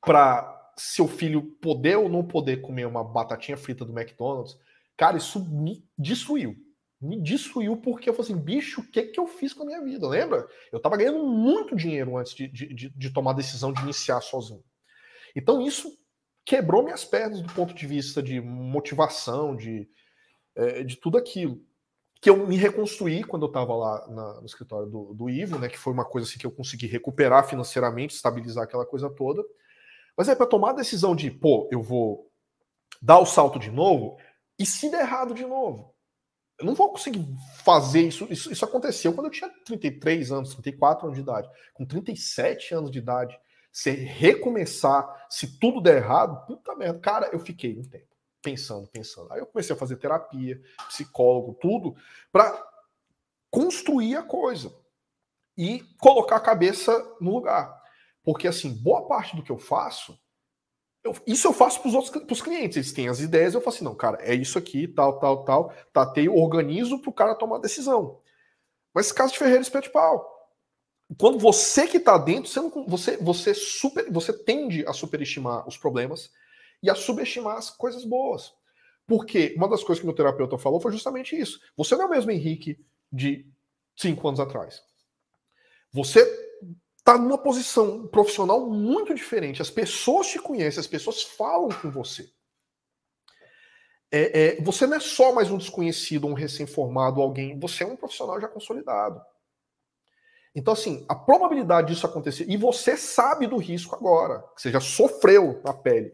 para 0.00 0.72
seu 0.76 1.08
filho 1.08 1.42
poder 1.42 1.96
ou 1.96 2.08
não 2.08 2.24
poder 2.24 2.60
comer 2.60 2.86
uma 2.86 3.02
batatinha 3.02 3.56
frita 3.56 3.84
do 3.84 3.98
McDonald's. 3.98 4.58
Cara, 4.96 5.16
isso 5.16 5.44
me 5.44 5.84
destruiu. 5.98 6.56
Me 7.00 7.20
destruiu 7.20 7.76
porque 7.76 8.08
eu 8.08 8.14
falei 8.14 8.32
assim, 8.32 8.42
bicho, 8.42 8.80
o 8.80 8.90
que, 8.90 9.02
que 9.02 9.20
eu 9.20 9.26
fiz 9.26 9.52
com 9.52 9.62
a 9.62 9.66
minha 9.66 9.82
vida? 9.82 10.08
Lembra? 10.08 10.46
Eu 10.72 10.80
tava 10.80 10.96
ganhando 10.96 11.22
muito 11.24 11.76
dinheiro 11.76 12.16
antes 12.16 12.34
de, 12.34 12.48
de, 12.48 12.88
de, 12.88 13.10
tomar 13.10 13.32
a 13.32 13.34
decisão 13.34 13.72
de 13.72 13.82
iniciar 13.82 14.22
sozinho. 14.22 14.64
Então 15.34 15.60
isso 15.60 15.92
quebrou 16.44 16.82
minhas 16.82 17.04
pernas 17.04 17.42
do 17.42 17.52
ponto 17.52 17.74
de 17.74 17.86
vista 17.86 18.22
de 18.22 18.40
motivação, 18.40 19.54
de, 19.54 19.86
é, 20.54 20.82
de 20.82 20.96
tudo 20.96 21.18
aquilo. 21.18 21.60
Que 22.18 22.30
eu 22.30 22.46
me 22.46 22.56
reconstruí 22.56 23.22
quando 23.22 23.42
eu 23.42 23.48
estava 23.48 23.76
lá 23.76 24.08
na, 24.08 24.40
no 24.40 24.46
escritório 24.46 24.88
do, 24.88 25.12
do 25.12 25.28
Ivo, 25.28 25.58
né? 25.58 25.68
Que 25.68 25.76
foi 25.76 25.92
uma 25.92 26.04
coisa 26.04 26.26
assim 26.26 26.38
que 26.38 26.46
eu 26.46 26.50
consegui 26.50 26.86
recuperar 26.86 27.46
financeiramente, 27.46 28.14
estabilizar 28.14 28.64
aquela 28.64 28.86
coisa 28.86 29.10
toda. 29.10 29.44
Mas 30.16 30.30
é 30.30 30.34
para 30.34 30.46
tomar 30.46 30.70
a 30.70 30.76
decisão 30.76 31.14
de, 31.14 31.30
pô, 31.30 31.68
eu 31.70 31.82
vou 31.82 32.30
dar 33.02 33.18
o 33.18 33.26
salto 33.26 33.58
de 33.58 33.70
novo, 33.70 34.16
e 34.58 34.64
se 34.64 34.90
der 34.90 35.00
errado 35.00 35.34
de 35.34 35.44
novo? 35.44 35.94
Eu 36.58 36.64
não 36.64 36.74
vou 36.74 36.90
conseguir 36.90 37.26
fazer 37.62 38.00
isso. 38.02 38.26
Isso, 38.30 38.50
isso 38.50 38.64
aconteceu 38.64 39.12
quando 39.12 39.26
eu 39.26 39.32
tinha 39.32 39.50
33 39.64 40.32
anos, 40.32 40.52
34 40.54 41.06
anos 41.06 41.16
de 41.16 41.22
idade. 41.22 41.50
Com 41.74 41.84
37 41.84 42.74
anos 42.74 42.90
de 42.90 42.98
idade, 42.98 43.38
você 43.70 43.90
recomeçar, 43.90 45.26
se 45.28 45.58
tudo 45.58 45.82
der 45.82 45.98
errado, 45.98 46.46
puta 46.46 46.74
merda. 46.74 46.98
Cara, 46.98 47.28
eu 47.30 47.38
fiquei 47.38 47.78
um 47.78 47.82
tempo 47.82 48.08
pensando, 48.42 48.88
pensando. 48.88 49.30
Aí 49.32 49.40
eu 49.40 49.46
comecei 49.46 49.74
a 49.74 49.78
fazer 49.78 49.96
terapia, 49.96 50.62
psicólogo, 50.88 51.58
tudo, 51.60 51.94
para 52.32 52.64
construir 53.50 54.16
a 54.16 54.22
coisa 54.22 54.74
e 55.58 55.80
colocar 55.98 56.36
a 56.36 56.40
cabeça 56.40 56.92
no 57.20 57.34
lugar. 57.34 57.82
Porque, 58.22 58.48
assim, 58.48 58.72
boa 58.72 59.06
parte 59.06 59.36
do 59.36 59.42
que 59.42 59.50
eu 59.50 59.58
faço, 59.58 60.18
eu, 61.06 61.16
isso 61.26 61.46
eu 61.46 61.52
faço 61.52 61.80
para 61.80 61.88
os 61.88 61.94
outros 61.94 62.24
pros 62.24 62.42
clientes. 62.42 62.76
Eles 62.76 62.92
têm 62.92 63.08
as 63.08 63.20
ideias, 63.20 63.54
eu 63.54 63.60
falo 63.60 63.74
assim: 63.74 63.84
não, 63.84 63.94
cara, 63.94 64.18
é 64.20 64.34
isso 64.34 64.58
aqui, 64.58 64.86
tal, 64.88 65.18
tal, 65.18 65.44
tal. 65.44 65.72
Tatei, 65.92 66.28
organizo 66.28 66.98
para 67.00 67.10
o 67.10 67.14
cara 67.14 67.34
tomar 67.34 67.58
decisão. 67.58 68.20
Mas 68.94 69.12
caso 69.12 69.32
de 69.32 69.38
Ferreira 69.38 69.62
Espeto 69.62 69.88
de 69.88 69.92
Pau 69.92 70.36
quando 71.18 71.38
você 71.38 71.86
que 71.86 71.98
está 71.98 72.18
dentro, 72.18 72.50
você, 72.50 72.60
não, 72.60 72.86
você, 72.86 73.16
você, 73.18 73.54
super, 73.54 74.10
você 74.10 74.32
tende 74.32 74.84
a 74.86 74.92
superestimar 74.92 75.66
os 75.68 75.78
problemas 75.78 76.30
e 76.82 76.90
a 76.90 76.94
subestimar 76.94 77.56
as 77.56 77.70
coisas 77.70 78.04
boas. 78.04 78.52
Porque 79.06 79.54
uma 79.56 79.68
das 79.68 79.84
coisas 79.84 80.00
que 80.00 80.06
meu 80.06 80.16
terapeuta 80.16 80.58
falou 80.58 80.80
foi 80.80 80.90
justamente 80.90 81.38
isso. 81.38 81.60
Você 81.76 81.94
não 81.94 82.04
é 82.04 82.06
o 82.06 82.10
mesmo 82.10 82.32
Henrique 82.32 82.84
de 83.12 83.46
cinco 83.96 84.26
anos 84.26 84.40
atrás. 84.40 84.82
Você 85.92 86.24
está 87.06 87.16
numa 87.16 87.38
posição 87.38 88.04
profissional 88.08 88.68
muito 88.68 89.14
diferente. 89.14 89.62
As 89.62 89.70
pessoas 89.70 90.26
te 90.26 90.40
conhecem, 90.40 90.80
as 90.80 90.88
pessoas 90.88 91.22
falam 91.22 91.68
com 91.68 91.88
você. 91.88 92.28
É, 94.10 94.56
é, 94.58 94.60
você 94.60 94.88
não 94.88 94.96
é 94.96 95.00
só 95.00 95.32
mais 95.32 95.48
um 95.48 95.56
desconhecido, 95.56 96.26
um 96.26 96.32
recém-formado, 96.32 97.22
alguém. 97.22 97.58
Você 97.60 97.84
é 97.84 97.86
um 97.86 97.96
profissional 97.96 98.40
já 98.40 98.48
consolidado. 98.48 99.20
Então, 100.52 100.72
assim, 100.72 101.04
a 101.08 101.14
probabilidade 101.14 101.92
disso 101.92 102.06
acontecer, 102.06 102.46
e 102.48 102.56
você 102.56 102.96
sabe 102.96 103.46
do 103.46 103.56
risco 103.56 103.94
agora, 103.94 104.42
que 104.56 104.62
você 104.62 104.72
já 104.72 104.80
sofreu 104.80 105.60
na 105.64 105.72
pele. 105.72 106.12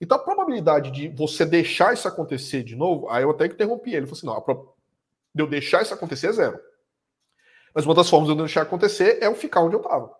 Então, 0.00 0.16
a 0.16 0.20
probabilidade 0.20 0.90
de 0.90 1.08
você 1.08 1.44
deixar 1.44 1.94
isso 1.94 2.08
acontecer 2.08 2.64
de 2.64 2.74
novo, 2.74 3.08
aí 3.10 3.22
eu 3.22 3.30
até 3.30 3.46
interrompi 3.46 3.90
ele, 3.90 3.98
ele 3.98 4.06
falou 4.06 4.18
assim: 4.18 4.26
não, 4.26 4.40
pro... 4.40 4.74
de 5.32 5.42
eu 5.42 5.46
deixar 5.46 5.82
isso 5.82 5.94
acontecer 5.94 6.28
é 6.28 6.32
zero. 6.32 6.73
Mas 7.74 7.84
uma 7.84 7.94
das 7.94 8.08
formas 8.08 8.28
de 8.28 8.34
eu 8.34 8.38
deixar 8.38 8.62
acontecer 8.62 9.18
é 9.20 9.26
eu 9.26 9.34
ficar 9.34 9.60
onde 9.60 9.74
eu 9.74 9.80
estava. 9.80 10.14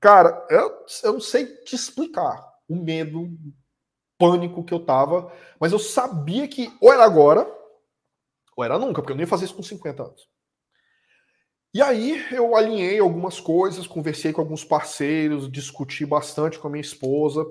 Cara, 0.00 0.46
eu, 0.50 0.84
eu 1.04 1.12
não 1.14 1.20
sei 1.20 1.46
te 1.46 1.74
explicar 1.74 2.44
o 2.68 2.76
medo, 2.76 3.22
o 3.22 3.38
pânico 4.18 4.64
que 4.64 4.72
eu 4.72 4.84
tava, 4.84 5.32
mas 5.60 5.72
eu 5.72 5.78
sabia 5.78 6.46
que 6.46 6.72
ou 6.80 6.92
era 6.92 7.04
agora, 7.04 7.46
ou 8.56 8.64
era 8.64 8.78
nunca, 8.78 9.02
porque 9.02 9.12
eu 9.12 9.16
nem 9.16 9.24
ia 9.24 9.28
fazer 9.28 9.46
isso 9.46 9.54
com 9.54 9.62
50 9.62 10.02
anos. 10.02 10.28
E 11.74 11.82
aí 11.82 12.24
eu 12.32 12.56
alinhei 12.56 12.98
algumas 12.98 13.38
coisas, 13.38 13.86
conversei 13.86 14.32
com 14.32 14.40
alguns 14.40 14.64
parceiros, 14.64 15.50
discuti 15.50 16.06
bastante 16.06 16.58
com 16.58 16.68
a 16.68 16.70
minha 16.70 16.80
esposa, 16.80 17.44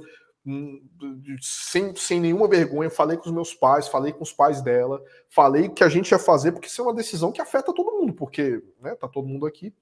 sem, 1.42 1.96
sem 1.96 2.20
nenhuma 2.20 2.48
vergonha, 2.48 2.90
falei 2.90 3.18
com 3.18 3.26
os 3.26 3.34
meus 3.34 3.54
pais, 3.54 3.88
falei 3.88 4.14
com 4.14 4.24
os 4.24 4.32
pais 4.32 4.62
dela, 4.62 5.04
falei 5.28 5.70
que 5.70 5.84
a 5.84 5.90
gente 5.90 6.12
ia 6.12 6.20
fazer, 6.20 6.52
porque 6.52 6.68
isso 6.68 6.82
é 6.82 6.84
uma 6.86 6.94
decisão 6.94 7.32
que 7.32 7.42
afeta 7.42 7.74
todo 7.74 7.92
mundo, 7.92 8.14
porque 8.14 8.62
né, 8.80 8.94
tá 8.96 9.08
todo 9.08 9.28
mundo 9.28 9.48
aqui. 9.48 9.74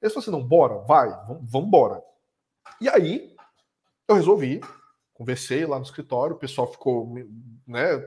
Eles 0.00 0.12
falaram 0.12 0.20
assim: 0.20 0.30
não, 0.30 0.46
bora, 0.46 0.78
vai, 0.80 1.08
vamos 1.42 1.68
embora. 1.68 2.02
E 2.80 2.88
aí 2.88 3.34
eu 4.06 4.14
resolvi, 4.14 4.60
conversei 5.14 5.64
lá 5.64 5.78
no 5.78 5.84
escritório, 5.84 6.36
o 6.36 6.38
pessoal 6.38 6.70
ficou, 6.70 7.14
né, 7.66 8.04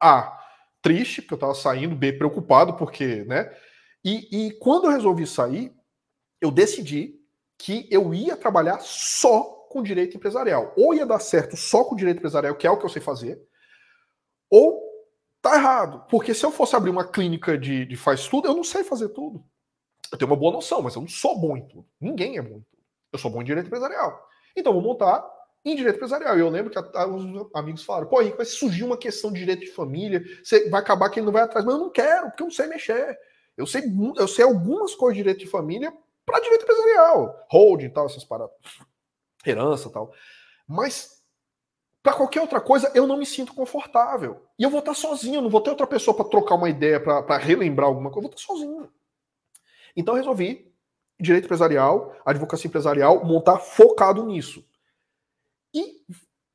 A, 0.00 0.40
triste, 0.80 1.20
porque 1.20 1.34
eu 1.34 1.38
tava 1.38 1.54
saindo, 1.54 1.94
B, 1.94 2.14
preocupado, 2.14 2.74
porque, 2.74 3.24
né, 3.24 3.54
e, 4.02 4.46
e 4.46 4.52
quando 4.52 4.86
eu 4.86 4.92
resolvi 4.92 5.26
sair, 5.26 5.74
eu 6.40 6.50
decidi 6.50 7.20
que 7.58 7.88
eu 7.90 8.14
ia 8.14 8.36
trabalhar 8.36 8.80
só 8.80 9.55
com 9.76 9.82
direito 9.82 10.16
empresarial. 10.16 10.72
Ou 10.74 10.94
ia 10.94 11.04
dar 11.04 11.18
certo 11.18 11.54
só 11.54 11.84
com 11.84 11.94
direito 11.94 12.16
empresarial, 12.16 12.54
que 12.54 12.66
é 12.66 12.70
o 12.70 12.78
que 12.78 12.86
eu 12.86 12.88
sei 12.88 13.02
fazer, 13.02 13.38
ou 14.48 14.82
tá 15.42 15.54
errado. 15.54 16.06
Porque 16.08 16.32
se 16.32 16.46
eu 16.46 16.50
fosse 16.50 16.74
abrir 16.74 16.88
uma 16.88 17.06
clínica 17.06 17.58
de, 17.58 17.84
de 17.84 17.94
faz 17.94 18.26
tudo, 18.26 18.48
eu 18.48 18.54
não 18.54 18.64
sei 18.64 18.82
fazer 18.82 19.10
tudo. 19.10 19.44
Eu 20.10 20.16
tenho 20.16 20.30
uma 20.30 20.36
boa 20.36 20.52
noção, 20.52 20.80
mas 20.80 20.94
eu 20.94 21.02
não 21.02 21.08
sou 21.08 21.38
bom 21.38 21.58
em 21.58 21.68
tudo. 21.68 21.86
Ninguém 22.00 22.38
é 22.38 22.42
bom 22.42 22.56
em 22.56 22.62
tudo. 22.62 22.82
Eu 23.12 23.18
sou 23.18 23.30
bom 23.30 23.42
em 23.42 23.44
direito 23.44 23.66
empresarial. 23.66 24.18
Então 24.56 24.72
vou 24.72 24.80
montar 24.80 25.22
em 25.62 25.76
direito 25.76 25.96
empresarial. 25.96 26.38
E 26.38 26.40
eu 26.40 26.48
lembro 26.48 26.70
que 26.70 26.78
alguns 26.96 27.50
amigos 27.54 27.84
falaram: 27.84 28.08
pô, 28.08 28.22
Henrique, 28.22 28.38
vai 28.38 28.46
surgir 28.46 28.82
uma 28.82 28.96
questão 28.96 29.30
de 29.30 29.40
direito 29.40 29.60
de 29.60 29.72
família, 29.72 30.24
você 30.42 30.70
vai 30.70 30.80
acabar 30.80 31.10
que 31.10 31.20
ele 31.20 31.26
não 31.26 31.32
vai 31.34 31.42
atrás. 31.42 31.66
Mas 31.66 31.74
eu 31.74 31.80
não 31.80 31.90
quero, 31.90 32.28
porque 32.28 32.42
eu 32.42 32.46
não 32.46 32.54
sei 32.54 32.66
mexer. 32.66 33.18
Eu 33.58 33.66
sei, 33.66 33.82
eu 34.16 34.28
sei 34.28 34.44
algumas 34.44 34.94
coisas 34.94 35.16
de 35.16 35.22
direito 35.22 35.40
de 35.40 35.50
família 35.50 35.92
para 36.24 36.40
direito 36.40 36.62
empresarial, 36.62 37.46
holding 37.48 37.86
e 37.86 37.90
tal, 37.90 38.06
essas 38.06 38.24
paradas, 38.24 38.54
herança 39.50 39.90
tal. 39.90 40.12
Mas 40.66 41.16
Para 42.06 42.14
qualquer 42.14 42.40
outra 42.40 42.60
coisa, 42.60 42.88
eu 42.94 43.04
não 43.04 43.16
me 43.16 43.26
sinto 43.26 43.52
confortável. 43.52 44.46
E 44.56 44.62
eu 44.62 44.70
vou 44.70 44.78
estar 44.78 44.94
sozinho, 44.94 45.40
não 45.40 45.50
vou 45.50 45.60
ter 45.60 45.70
outra 45.70 45.88
pessoa 45.88 46.16
para 46.16 46.28
trocar 46.28 46.54
uma 46.54 46.70
ideia, 46.70 47.00
para 47.00 47.36
relembrar 47.36 47.88
alguma 47.88 48.12
coisa, 48.12 48.28
eu 48.28 48.30
vou 48.30 48.36
estar 48.36 48.46
sozinho. 48.46 48.88
Então 49.96 50.14
eu 50.14 50.18
resolvi 50.18 50.72
direito 51.18 51.46
empresarial, 51.46 52.14
advocacia 52.24 52.68
empresarial, 52.68 53.24
montar 53.24 53.58
focado 53.58 54.24
nisso. 54.24 54.64
E 55.74 56.06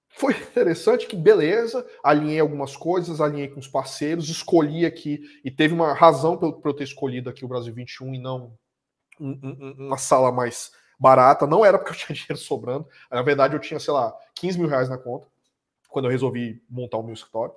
foi 0.08 0.32
interessante 0.40 1.06
que, 1.06 1.18
beleza, 1.18 1.86
alinhei 2.02 2.40
algumas 2.40 2.78
coisas, 2.78 3.20
alinhei 3.20 3.50
com 3.50 3.60
os 3.60 3.68
parceiros, 3.68 4.30
escolhi 4.30 4.86
aqui, 4.86 5.20
e 5.44 5.52
teve 5.52 5.74
uma 5.74 5.94
razão 5.94 6.38
para 6.38 6.48
eu 6.48 6.74
ter 6.74 6.86
escolhido 6.86 7.30
aqui 7.30 7.44
o 7.44 7.50
Brasil 7.50 7.74
21 7.74 8.16
e 8.16 8.20
não 8.20 8.58
uma 9.20 9.98
sala 9.98 10.32
mais 10.32 10.72
barata. 11.02 11.48
Não 11.48 11.66
era 11.66 11.80
porque 11.80 11.92
eu 11.92 11.98
tinha 12.06 12.16
dinheiro 12.16 12.38
sobrando, 12.38 12.88
na 13.10 13.22
verdade 13.24 13.56
eu 13.56 13.60
tinha, 13.60 13.80
sei 13.80 13.94
lá, 13.94 14.16
15 14.36 14.60
mil 14.60 14.70
reais 14.70 14.88
na 14.88 14.98
conta 14.98 15.28
quando 15.90 16.06
eu 16.06 16.12
resolvi 16.12 16.64
montar 16.70 16.98
o 16.98 17.04
meu 17.04 17.14
escritório. 17.14 17.54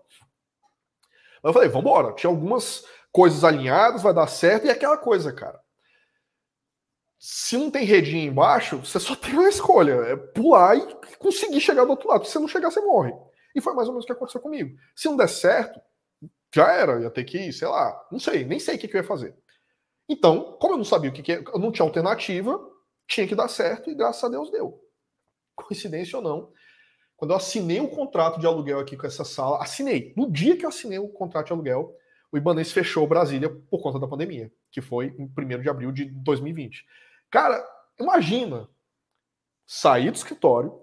Mas 1.43 1.51
eu 1.51 1.53
falei, 1.53 1.69
vamos 1.69 1.89
embora. 1.89 2.13
Tinha 2.15 2.31
algumas 2.31 2.85
coisas 3.13 3.45
alinhadas, 3.45 4.03
vai 4.03 4.13
dar 4.13 4.27
certo. 4.27 4.67
E 4.67 4.71
aquela 4.71 4.97
coisa, 4.97 5.33
cara. 5.33 5.61
Se 7.17 7.57
não 7.57 7.71
tem 7.71 7.85
redinha 7.85 8.25
embaixo, 8.25 8.79
você 8.79 8.99
só 8.99 9.15
tem 9.17 9.35
uma 9.35 9.49
escolha: 9.49 9.93
é 9.93 10.17
pular 10.17 10.77
e 10.77 11.17
conseguir 11.19 11.61
chegar 11.61 11.85
do 11.85 11.91
outro 11.91 12.09
lado. 12.09 12.25
Se 12.25 12.33
você 12.33 12.39
não 12.39 12.49
chegar, 12.49 12.71
você 12.71 12.81
morre. 12.81 13.13
E 13.55 13.61
foi 13.61 13.73
mais 13.75 13.87
ou 13.87 13.95
menos 13.95 14.05
o 14.05 14.07
que 14.07 14.13
aconteceu 14.13 14.41
comigo. 14.41 14.77
Se 14.97 15.07
não 15.07 15.17
der 15.17 15.29
certo, 15.29 15.81
já 16.53 16.73
era, 16.73 17.01
ia 17.01 17.11
ter 17.11 17.25
que 17.25 17.53
sei 17.53 17.69
lá, 17.69 18.05
não 18.11 18.19
sei, 18.19 18.45
nem 18.45 18.59
sei 18.59 18.75
o 18.75 18.79
que, 18.79 18.89
que 18.89 18.97
eu 18.97 19.01
ia 19.01 19.07
fazer. 19.07 19.37
Então, 20.09 20.57
como 20.61 20.75
eu 20.75 20.79
não 20.79 20.85
sabia 20.85 21.11
o 21.11 21.13
que, 21.13 21.23
que 21.23 21.33
eu 21.33 21.59
não 21.59 21.71
tinha 21.71 21.87
alternativa, 21.87 22.61
tinha 23.07 23.27
que 23.27 23.35
dar 23.35 23.49
certo 23.49 23.91
e 23.91 23.95
graças 23.95 24.23
a 24.25 24.29
Deus 24.29 24.51
deu. 24.51 24.81
Coincidência 25.55 26.19
ou 26.19 26.23
não, 26.23 26.53
quando 27.17 27.31
eu 27.31 27.37
assinei 27.37 27.81
o 27.81 27.89
contrato 27.89 28.41
de 28.41 28.47
aluguel 28.47 28.81
aqui 28.81 28.97
com 28.97 29.07
essa 29.07 29.25
sala, 29.25 29.63
assinei. 29.63 30.13
No 30.17 30.31
dia 30.31 30.57
que 30.57 30.65
eu 30.65 30.69
assinei 30.69 30.99
o 30.99 31.09
contrato 31.09 31.47
de 31.47 31.53
aluguel, 31.53 31.97
o 32.33 32.37
Ibanês 32.37 32.73
fechou 32.73 33.07
Brasília 33.07 33.49
por 33.71 33.81
conta 33.81 33.99
da 33.99 34.09
pandemia, 34.09 34.53
que 34.71 34.81
foi 34.81 35.15
em 35.19 35.25
1 35.25 35.63
de 35.63 35.69
abril 35.69 35.93
de 35.93 36.07
2020. 36.07 36.85
Cara, 37.31 37.65
imagina 37.99 38.69
sair 39.65 40.11
do 40.11 40.17
escritório, 40.17 40.77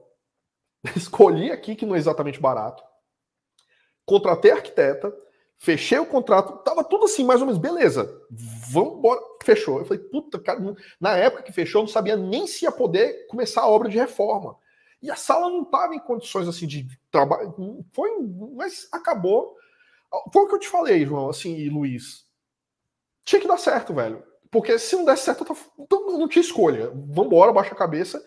escolhi 0.95 1.51
aqui 1.51 1.76
que 1.76 1.86
não 1.86 1.95
é 1.95 1.97
exatamente 1.97 2.39
barato, 2.39 2.82
contratei 4.05 4.51
arquiteta, 4.51 5.13
fechei 5.62 5.99
o 5.99 6.07
contrato, 6.07 6.64
tava 6.64 6.84
tudo 6.84 7.05
assim, 7.05 7.24
mais 7.24 7.39
ou 7.39 7.45
menos, 7.45 7.62
beleza, 7.62 8.20
vamos 8.72 8.97
embora, 8.97 9.22
fechou. 9.43 9.78
Eu 9.78 9.86
falei, 9.86 10.01
puta, 10.01 10.39
cara, 10.39 10.59
na 10.99 11.16
época 11.16 11.43
que 11.43 11.51
fechou, 11.51 11.82
eu 11.82 11.84
não 11.84 11.88
sabia 11.88 12.18
nem 12.18 12.47
se 12.47 12.66
ia 12.66 12.72
poder 12.72 13.28
começar 13.28 13.62
a 13.62 13.68
obra 13.68 13.88
de 13.88 13.95
reforma. 13.95 14.57
E 15.03 15.12
a 15.12 15.16
sala 15.16 15.51
não 15.51 15.62
estava 15.62 15.93
em 15.93 15.99
condições 15.99 16.47
assim 16.47 16.66
de 16.66 16.88
trabalho. 17.12 17.53
Foi, 17.93 18.09
mas 18.55 18.88
acabou. 18.91 19.55
Foi 20.34 20.43
o 20.43 20.47
que 20.47 20.55
eu 20.55 20.59
te 20.59 20.68
falei, 20.68 21.05
João, 21.05 21.30
assim, 21.30 21.55
e 21.55 21.70
Luiz. 21.70 22.26
Tinha 23.24 23.39
que 23.39 23.47
dar 23.47 23.57
certo, 23.57 23.93
velho. 23.93 24.24
Porque 24.49 24.80
se 24.80 24.95
não 24.95 25.05
der 25.05 25.18
certo, 25.18 25.45
eu 25.47 25.86
tô, 25.86 26.18
não 26.18 26.28
tinha 26.28 26.41
escolha. 26.41 26.91
Vambora, 27.07 27.53
baixa 27.53 27.74
a 27.74 27.78
cabeça. 27.78 28.24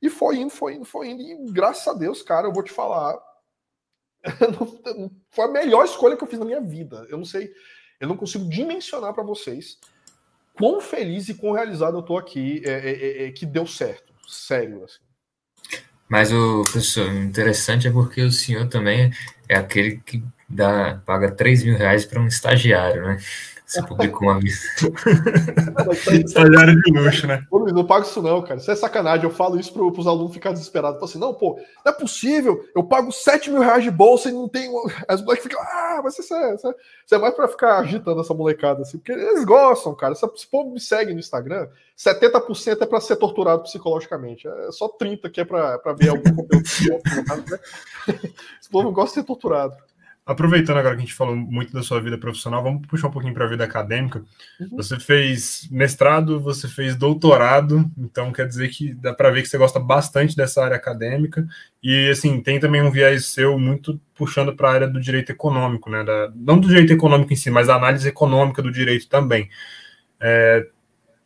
E 0.00 0.08
foi 0.08 0.38
indo, 0.38 0.50
foi 0.50 0.74
indo, 0.74 0.86
foi 0.86 1.08
indo. 1.08 1.22
E 1.22 1.52
graças 1.52 1.86
a 1.86 1.92
Deus, 1.92 2.22
cara, 2.22 2.46
eu 2.46 2.52
vou 2.52 2.62
te 2.62 2.72
falar. 2.72 3.18
foi 5.30 5.44
a 5.44 5.48
melhor 5.48 5.84
escolha 5.84 6.16
que 6.16 6.24
eu 6.24 6.28
fiz 6.28 6.38
na 6.38 6.44
minha 6.44 6.60
vida. 6.60 7.06
Eu 7.08 7.18
não 7.18 7.24
sei, 7.24 7.52
eu 8.00 8.08
não 8.08 8.16
consigo 8.16 8.48
dimensionar 8.48 9.14
para 9.14 9.22
vocês 9.22 9.78
quão 10.54 10.80
feliz 10.80 11.28
e 11.28 11.34
quão 11.34 11.52
realizado 11.52 11.96
eu 11.98 12.02
tô 12.02 12.18
aqui, 12.18 12.60
é, 12.64 12.70
é, 12.70 12.90
é, 12.90 13.26
é 13.26 13.30
que 13.30 13.46
deu 13.46 13.66
certo. 13.66 14.12
Sério, 14.26 14.84
assim. 14.84 14.98
Mas 16.08 16.32
o 16.32 16.62
professor, 16.62 17.12
interessante 17.12 17.86
é 17.86 17.90
porque 17.92 18.22
o 18.22 18.32
senhor 18.32 18.66
também 18.68 19.12
é 19.48 19.56
aquele 19.56 19.98
que 19.98 20.24
dá, 20.48 21.00
paga 21.04 21.30
3 21.30 21.64
mil 21.64 21.76
reais 21.76 22.06
para 22.06 22.20
um 22.20 22.26
estagiário, 22.26 23.02
né? 23.02 23.18
Você 23.68 23.82
publicou 23.82 24.28
uma. 24.28 24.40
Estagiário 24.40 26.80
de 26.82 26.90
luxo, 26.90 27.26
né? 27.26 27.44
Ô, 27.50 27.58
Luiz, 27.58 27.74
não 27.74 27.84
pago 27.84 28.06
isso 28.06 28.22
não, 28.22 28.40
cara. 28.40 28.58
Isso 28.58 28.70
é 28.70 28.74
sacanagem. 28.74 29.24
Eu 29.24 29.30
falo 29.30 29.60
isso 29.60 29.70
para 29.74 29.82
os 29.82 30.06
alunos 30.06 30.32
ficarem 30.32 30.56
desesperados. 30.56 30.98
Falo 30.98 31.10
assim, 31.10 31.18
não, 31.18 31.34
pô, 31.34 31.60
não 31.84 31.92
é 31.92 31.94
possível. 31.94 32.64
Eu 32.74 32.82
pago 32.82 33.12
7 33.12 33.50
mil 33.50 33.60
reais 33.60 33.84
de 33.84 33.90
bolsa 33.90 34.30
e 34.30 34.32
não 34.32 34.48
tem... 34.48 34.70
As 35.06 35.20
moleques 35.20 35.42
ficam, 35.42 35.60
ah, 35.60 36.00
mas 36.02 36.18
isso 36.18 36.34
é, 36.34 36.54
isso 36.54 37.14
é 37.14 37.18
mais 37.18 37.34
para 37.34 37.46
ficar 37.46 37.80
agitando 37.80 38.22
essa 38.22 38.32
molecada, 38.32 38.80
assim. 38.80 38.96
Porque 38.96 39.12
eles 39.12 39.44
gostam, 39.44 39.94
cara. 39.94 40.14
Se 40.14 40.24
esse 40.24 40.46
povo 40.46 40.70
me 40.70 40.80
segue 40.80 41.12
no 41.12 41.20
Instagram, 41.20 41.68
70% 41.94 42.80
é 42.80 42.86
para 42.86 43.02
ser 43.02 43.16
torturado 43.16 43.64
psicologicamente. 43.64 44.48
É 44.48 44.72
só 44.72 44.88
30% 44.88 45.30
que 45.30 45.42
é 45.42 45.44
para 45.44 45.92
ver 45.92 46.08
algum 46.08 46.34
conteúdo. 46.34 46.64
Né? 48.08 48.18
esse 48.60 48.70
povo 48.70 48.92
gosta 48.92 49.10
de 49.10 49.20
ser 49.20 49.24
torturado. 49.24 49.76
Aproveitando 50.28 50.76
agora 50.76 50.94
que 50.94 51.00
a 51.00 51.04
gente 51.06 51.14
falou 51.14 51.34
muito 51.34 51.72
da 51.72 51.82
sua 51.82 52.02
vida 52.02 52.18
profissional, 52.18 52.62
vamos 52.62 52.86
puxar 52.86 53.08
um 53.08 53.10
pouquinho 53.10 53.32
para 53.32 53.46
a 53.46 53.48
vida 53.48 53.64
acadêmica. 53.64 54.22
Uhum. 54.60 54.76
Você 54.76 55.00
fez 55.00 55.66
mestrado, 55.70 56.38
você 56.38 56.68
fez 56.68 56.94
doutorado, 56.94 57.90
então 57.96 58.30
quer 58.30 58.46
dizer 58.46 58.68
que 58.68 58.92
dá 58.92 59.14
para 59.14 59.30
ver 59.30 59.40
que 59.40 59.48
você 59.48 59.56
gosta 59.56 59.80
bastante 59.80 60.36
dessa 60.36 60.62
área 60.62 60.76
acadêmica 60.76 61.48
e 61.82 62.10
assim 62.10 62.42
tem 62.42 62.60
também 62.60 62.82
um 62.82 62.90
viés 62.90 63.24
seu 63.24 63.58
muito 63.58 63.98
puxando 64.14 64.54
para 64.54 64.68
a 64.68 64.72
área 64.74 64.86
do 64.86 65.00
direito 65.00 65.32
econômico, 65.32 65.88
né? 65.88 66.04
Da, 66.04 66.30
não 66.36 66.60
do 66.60 66.68
direito 66.68 66.92
econômico 66.92 67.32
em 67.32 67.36
si, 67.36 67.50
mas 67.50 67.68
da 67.68 67.76
análise 67.76 68.06
econômica 68.06 68.60
do 68.60 68.70
direito 68.70 69.08
também. 69.08 69.48
É, 70.20 70.66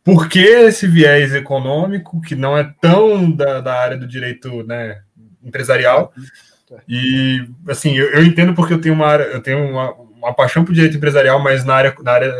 por 0.05 0.29
que 0.29 0.39
esse 0.39 0.87
viés 0.87 1.35
econômico 1.35 2.21
que 2.21 2.37
não 2.37 2.57
é 2.57 2.73
tão 2.81 3.29
da, 3.33 3.61
da 3.61 3.75
área 3.81 3.97
do 3.97 4.07
direito 4.07 4.63
né, 4.63 5.03
empresarial? 5.43 6.13
Uhum 6.17 6.52
e 6.89 7.49
assim, 7.69 7.97
eu, 7.97 8.11
eu, 8.13 8.25
entendo 8.25 8.55
porque 8.55 8.75
eu 8.75 8.81
tenho 8.81 8.95
uma 8.95 9.15
eu 9.17 9.43
tenho 9.43 9.59
uma, 9.71 9.93
uma 9.93 10.35
paixão 10.35 10.65
por 10.65 10.75
direito 10.75 10.97
empresarial, 10.97 11.43
mas 11.43 11.65
na 11.65 11.75
área, 11.75 11.95
na 12.03 12.13
área 12.13 12.35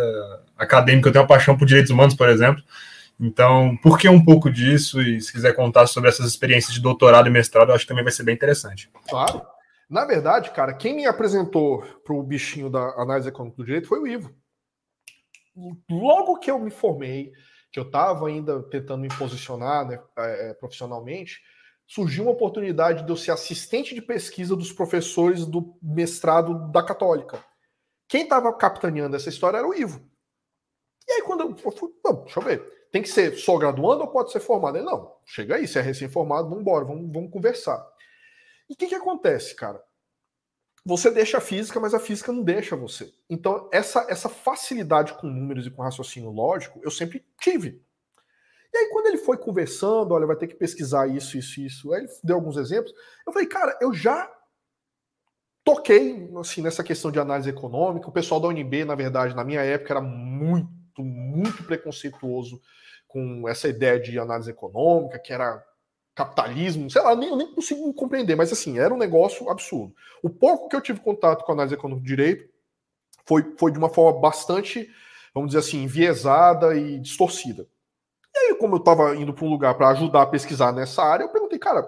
acadêmica 0.57 1.09
eu 1.09 1.13
tenho 1.13 1.23
uma 1.23 1.29
paixão 1.29 1.57
por 1.57 1.67
direitos 1.67 1.91
humanos, 1.91 2.15
por 2.15 2.29
exemplo. 2.29 2.63
Então, 3.21 3.77
por 3.83 3.99
que 3.99 4.09
um 4.09 4.25
pouco 4.25 4.51
disso? 4.51 5.01
E 5.01 5.21
se 5.21 5.33
quiser 5.33 5.55
contar 5.55 5.87
sobre 5.87 6.09
essas 6.09 6.27
experiências 6.27 6.75
de 6.75 6.81
doutorado 6.81 7.29
e 7.29 7.31
mestrado, 7.31 7.69
eu 7.69 7.75
acho 7.75 7.85
que 7.85 7.89
também 7.89 8.05
vai 8.05 8.13
ser 8.13 8.25
bem 8.25 8.35
interessante. 8.35 8.91
Claro. 9.09 9.43
Na 9.89 10.05
verdade, 10.05 10.51
cara, 10.51 10.73
quem 10.73 10.97
me 10.97 11.07
apresentou 11.07 11.83
para 12.05 12.15
o 12.15 12.23
bichinho 12.23 12.71
da 12.71 12.81
análise 13.01 13.29
econômica 13.29 13.59
do 13.59 13.67
direito 13.67 13.89
foi 13.89 14.01
o 14.01 14.07
Ivo. 14.07 14.35
Logo 15.91 16.39
que 16.39 16.51
eu 16.51 16.59
me 16.59 16.71
formei, 16.71 17.31
que 17.71 17.79
eu 17.79 17.85
estava 17.85 18.27
ainda 18.27 18.63
tentando 18.65 19.03
me 19.03 19.09
posicionar 19.09 19.87
né, 19.87 19.99
é, 20.17 20.55
profissionalmente, 20.55 21.41
surgiu 21.87 22.25
uma 22.25 22.33
oportunidade 22.33 23.05
de 23.05 23.11
eu 23.11 23.17
ser 23.17 23.33
assistente 23.33 23.95
de 23.95 24.03
pesquisa 24.03 24.57
dos 24.57 24.73
professores 24.73 25.45
do 25.45 25.77
mestrado 25.83 26.71
da 26.71 26.83
Católica. 26.83 27.45
Quem 28.09 28.23
estava 28.23 28.53
capitaneando 28.53 29.17
essa 29.17 29.29
história 29.29 29.59
era 29.59 29.67
o 29.67 29.75
Ivo. 29.75 30.01
E 31.09 31.13
aí, 31.13 31.23
quando 31.23 31.57
eu 31.65 31.73
fui, 31.73 31.91
não, 32.05 32.25
deixa 32.25 32.41
eu 32.41 32.45
ver, 32.45 32.89
tem 32.91 33.03
que 33.03 33.09
ser 33.09 33.37
só 33.37 33.57
graduando 33.57 34.03
ou 34.03 34.09
pode 34.09 34.31
ser 34.31 34.41
formado? 34.41 34.77
Ele, 34.77 34.85
não, 34.85 35.17
chega 35.25 35.57
aí, 35.57 35.67
se 35.67 35.79
é 35.79 35.83
recém-formado, 35.83 36.49
vamos 36.49 36.61
embora, 36.61 36.85
vamos, 36.85 37.11
vamos 37.13 37.31
conversar. 37.31 37.85
E 38.69 38.75
o 38.75 38.77
que, 38.77 38.87
que 38.87 38.95
acontece, 38.95 39.55
cara? 39.55 39.83
Você 40.85 41.11
deixa 41.11 41.39
a 41.39 41.41
física, 41.41 41.79
mas 41.79 41.95
a 41.95 42.01
física 42.01 42.33
não 42.33 42.43
deixa 42.43 42.75
você. 42.75 43.13
Então, 43.31 43.69
essa, 43.73 44.05
essa 44.09 44.29
facilidade 44.29 45.15
com 45.15 45.27
números 45.27 45.67
e 45.67 45.71
com 45.71 45.83
raciocínio 45.83 46.31
lógico, 46.31 46.81
eu 46.83 46.91
sempre 46.91 47.25
tive. 47.41 47.81
E 48.73 48.79
aí, 48.79 48.89
quando 48.91 49.07
ele 49.07 49.19
foi 49.19 49.37
conversando, 49.37 50.15
olha, 50.15 50.27
vai 50.27 50.37
ter 50.37 50.47
que 50.47 50.55
pesquisar 50.55 51.07
isso, 51.07 51.37
isso, 51.37 51.61
isso, 51.61 51.93
aí 51.93 52.05
ele 52.05 52.13
deu 52.25 52.37
alguns 52.37 52.57
exemplos. 52.57 52.93
Eu 53.27 53.33
falei, 53.33 53.47
cara, 53.47 53.77
eu 53.81 53.93
já 53.93 54.33
toquei 55.65 56.31
assim, 56.39 56.63
nessa 56.63 56.83
questão 56.83 57.11
de 57.11 57.19
análise 57.19 57.51
econômica. 57.51 58.09
O 58.09 58.13
pessoal 58.13 58.41
da 58.41 58.49
UNB, 58.49 58.85
na 58.85 58.95
verdade, 58.95 59.37
na 59.37 59.45
minha 59.45 59.61
época, 59.61 59.93
era 59.93 60.01
muito, 60.01 61.03
muito 61.03 61.65
preconceituoso 61.65 62.61
com 63.07 63.47
essa 63.47 63.69
ideia 63.69 64.01
de 64.01 64.19
análise 64.19 64.51
econômica, 64.51 65.19
que 65.19 65.33
era 65.33 65.63
capitalismo, 66.15 66.91
sei 66.91 67.03
lá, 67.03 67.15
nem, 67.15 67.29
eu 67.29 67.37
nem 67.37 67.53
consigo 67.55 67.93
compreender, 67.95 68.37
mas 68.37 68.53
assim, 68.53 68.79
era 68.79 68.93
um 68.93 68.99
negócio 68.99 69.49
absurdo. 69.49 69.95
O 70.23 70.29
pouco 70.29 70.69
que 70.69 70.77
eu 70.77 70.81
tive 70.81 71.01
contato 71.01 71.45
com 71.45 71.53
análise 71.53 71.75
econômica 71.75 72.03
do 72.03 72.07
direito 72.07 72.49
foi, 73.25 73.55
foi 73.57 73.73
de 73.73 73.79
uma 73.79 73.89
forma 73.89 74.21
bastante, 74.21 74.91
vamos 75.35 75.51
dizer 75.51 75.61
assim, 75.61 75.83
enviesada 75.83 76.75
e 76.77 76.99
distorcida. 76.99 77.67
E 78.35 78.39
aí, 78.39 78.55
como 78.55 78.77
eu 78.77 78.79
estava 78.79 79.15
indo 79.15 79.33
para 79.35 79.45
um 79.45 79.51
lugar 79.51 79.75
para 79.75 79.89
ajudar 79.89 80.23
a 80.23 80.27
pesquisar 80.27 80.73
nessa 80.73 81.03
área, 81.03 81.25
eu 81.25 81.29
perguntei, 81.29 81.59
cara, 81.59 81.87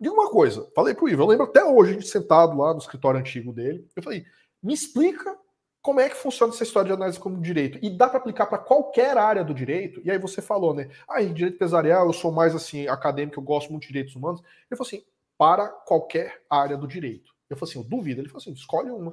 diga 0.00 0.14
uma 0.14 0.30
coisa. 0.30 0.70
Falei 0.74 0.94
para 0.94 1.04
o 1.04 1.08
Ivo, 1.08 1.22
eu 1.22 1.26
lembro 1.26 1.46
até 1.46 1.64
hoje, 1.64 1.90
a 1.90 1.94
gente 1.94 2.08
sentado 2.08 2.56
lá 2.56 2.72
no 2.72 2.80
escritório 2.80 3.20
antigo 3.20 3.52
dele. 3.52 3.86
Eu 3.94 4.02
falei, 4.02 4.26
me 4.62 4.74
explica 4.74 5.36
como 5.80 6.00
é 6.00 6.08
que 6.08 6.16
funciona 6.16 6.52
essa 6.52 6.64
história 6.64 6.88
de 6.88 6.94
análise 6.94 7.20
como 7.20 7.40
direito. 7.40 7.78
E 7.80 7.88
dá 7.88 8.08
para 8.08 8.18
aplicar 8.18 8.46
para 8.46 8.58
qualquer 8.58 9.16
área 9.16 9.44
do 9.44 9.54
direito. 9.54 10.00
E 10.04 10.10
aí 10.10 10.18
você 10.18 10.42
falou, 10.42 10.74
né? 10.74 10.90
Ah, 11.08 11.22
em 11.22 11.32
direito 11.32 11.54
empresarial 11.54 12.06
eu 12.06 12.12
sou 12.12 12.32
mais 12.32 12.56
assim, 12.56 12.88
acadêmico, 12.88 13.38
eu 13.38 13.44
gosto 13.44 13.70
muito 13.70 13.82
de 13.82 13.88
direitos 13.88 14.16
humanos. 14.16 14.40
Ele 14.68 14.76
falou 14.76 14.88
assim, 14.88 15.04
para 15.38 15.68
qualquer 15.68 16.42
área 16.50 16.76
do 16.76 16.88
direito. 16.88 17.32
Eu 17.48 17.56
falei 17.56 17.70
assim, 17.70 17.78
eu 17.78 17.88
duvido. 17.88 18.20
Ele 18.20 18.28
falou 18.28 18.42
assim, 18.42 18.52
escolhe 18.52 18.90
uma. 18.90 19.12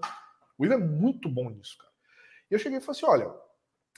O 0.58 0.66
Ivo 0.66 0.74
é 0.74 0.78
muito 0.78 1.30
bom 1.30 1.48
nisso, 1.52 1.78
cara. 1.78 1.92
E 2.50 2.56
eu 2.56 2.60
cheguei 2.60 2.80
e 2.80 2.82
falei 2.82 2.98
assim, 2.98 3.06
olha, 3.06 3.32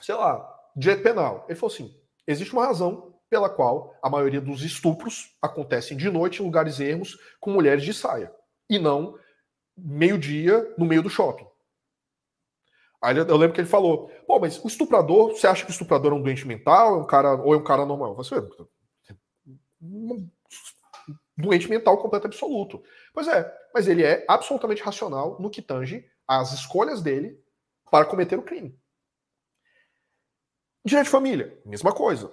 sei 0.02 0.16
lá, 0.16 0.55
direito 0.76 1.04
penal. 1.04 1.46
Ele 1.48 1.58
falou 1.58 1.74
assim: 1.74 1.96
existe 2.28 2.54
uma 2.54 2.66
razão 2.66 3.14
pela 3.30 3.50
qual 3.50 3.96
a 4.02 4.10
maioria 4.10 4.42
dos 4.42 4.62
estupros 4.64 5.36
acontecem 5.42 5.98
de 5.98 6.10
noite 6.10 6.42
em 6.42 6.46
lugares 6.46 6.80
ermos 6.80 7.18
com 7.40 7.52
mulheres 7.52 7.84
de 7.84 7.94
saia 7.94 8.32
e 8.70 8.78
não 8.78 9.18
meio-dia 9.78 10.74
no 10.78 10.86
meio 10.86 11.02
do 11.02 11.10
shopping. 11.10 11.48
Aí 13.02 13.18
eu 13.18 13.38
lembro 13.38 13.54
que 13.54 13.62
ele 13.62 13.68
falou: 13.68 14.10
pô, 14.26 14.40
mas 14.40 14.64
o 14.64 14.68
estuprador, 14.68 15.32
você 15.32 15.48
acha 15.48 15.64
que 15.64 15.72
o 15.72 15.74
estuprador 15.74 16.12
é 16.12 16.16
um 16.16 16.22
doente 16.22 16.48
mental, 16.48 16.96
é 16.96 16.98
um 16.98 17.06
cara, 17.06 17.36
ou 17.36 17.54
é 17.54 17.58
um 17.58 17.64
cara 17.64 17.86
normal? 17.86 18.16
Você 18.16 18.36
um 19.82 20.28
doente 21.38 21.70
mental 21.70 21.98
completo 21.98 22.28
absoluto. 22.28 22.82
Pois 23.14 23.28
é, 23.28 23.54
mas 23.74 23.88
ele 23.88 24.04
é 24.04 24.26
absolutamente 24.28 24.82
racional 24.82 25.40
no 25.40 25.50
que 25.50 25.62
tange 25.62 26.10
às 26.28 26.54
escolhas 26.54 27.02
dele 27.02 27.40
para 27.92 28.06
cometer 28.06 28.40
o 28.40 28.44
crime. 28.44 28.78
Direito 30.86 31.06
de 31.06 31.12
família, 31.12 31.58
mesma 31.66 31.92
coisa. 31.92 32.32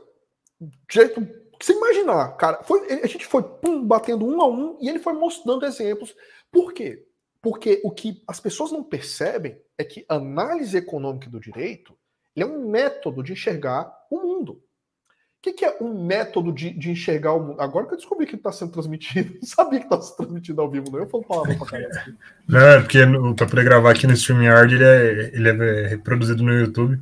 Direito. 0.88 1.26
Você 1.60 1.72
imaginar, 1.72 2.36
cara, 2.36 2.62
foi, 2.64 2.86
a 3.02 3.06
gente 3.06 3.24
foi 3.24 3.42
pum, 3.42 3.86
batendo 3.86 4.26
um 4.26 4.42
a 4.42 4.48
um 4.48 4.78
e 4.80 4.88
ele 4.88 4.98
foi 4.98 5.12
mostrando 5.12 5.64
exemplos. 5.64 6.14
Por 6.50 6.72
quê? 6.72 7.06
Porque 7.40 7.80
o 7.84 7.90
que 7.90 8.22
as 8.28 8.38
pessoas 8.40 8.70
não 8.70 8.84
percebem 8.84 9.58
é 9.78 9.84
que 9.84 10.04
análise 10.08 10.76
econômica 10.76 11.30
do 11.30 11.40
direito 11.40 11.96
é 12.36 12.44
um 12.44 12.68
método 12.68 13.22
de 13.22 13.32
enxergar 13.32 13.92
o 14.10 14.20
mundo. 14.20 14.52
O 14.52 15.42
que, 15.42 15.52
que 15.52 15.64
é 15.64 15.76
um 15.80 16.04
método 16.04 16.52
de, 16.52 16.70
de, 16.70 16.90
enxergar 16.90 17.32
o 17.32 17.42
mundo? 17.42 17.60
Agora 17.60 17.86
que 17.86 17.94
eu 17.94 17.98
descobri 17.98 18.26
que 18.26 18.36
está 18.36 18.52
sendo 18.52 18.72
transmitido, 18.72 19.34
não 19.42 19.48
sabia 19.48 19.80
que 19.80 19.86
estava 19.86 20.02
sendo 20.02 20.16
transmitido 20.16 20.60
ao 20.60 20.70
vivo, 20.70 20.90
não. 20.90 21.00
Eu 21.00 21.08
falo 21.08 21.24
palavra 21.24 21.56
pra 21.56 21.66
caramba. 21.66 22.16
Não, 22.48 22.60
é 22.60 22.80
porque 22.80 22.98
para 23.36 23.48
poder 23.48 23.64
gravar 23.64 23.90
aqui 23.90 24.06
no 24.06 24.12
StreamYard 24.12 24.74
ele 24.74 24.84
é, 24.84 25.30
ele 25.34 25.48
é 25.48 25.86
reproduzido 25.88 26.44
no 26.44 26.52
YouTube. 26.52 27.00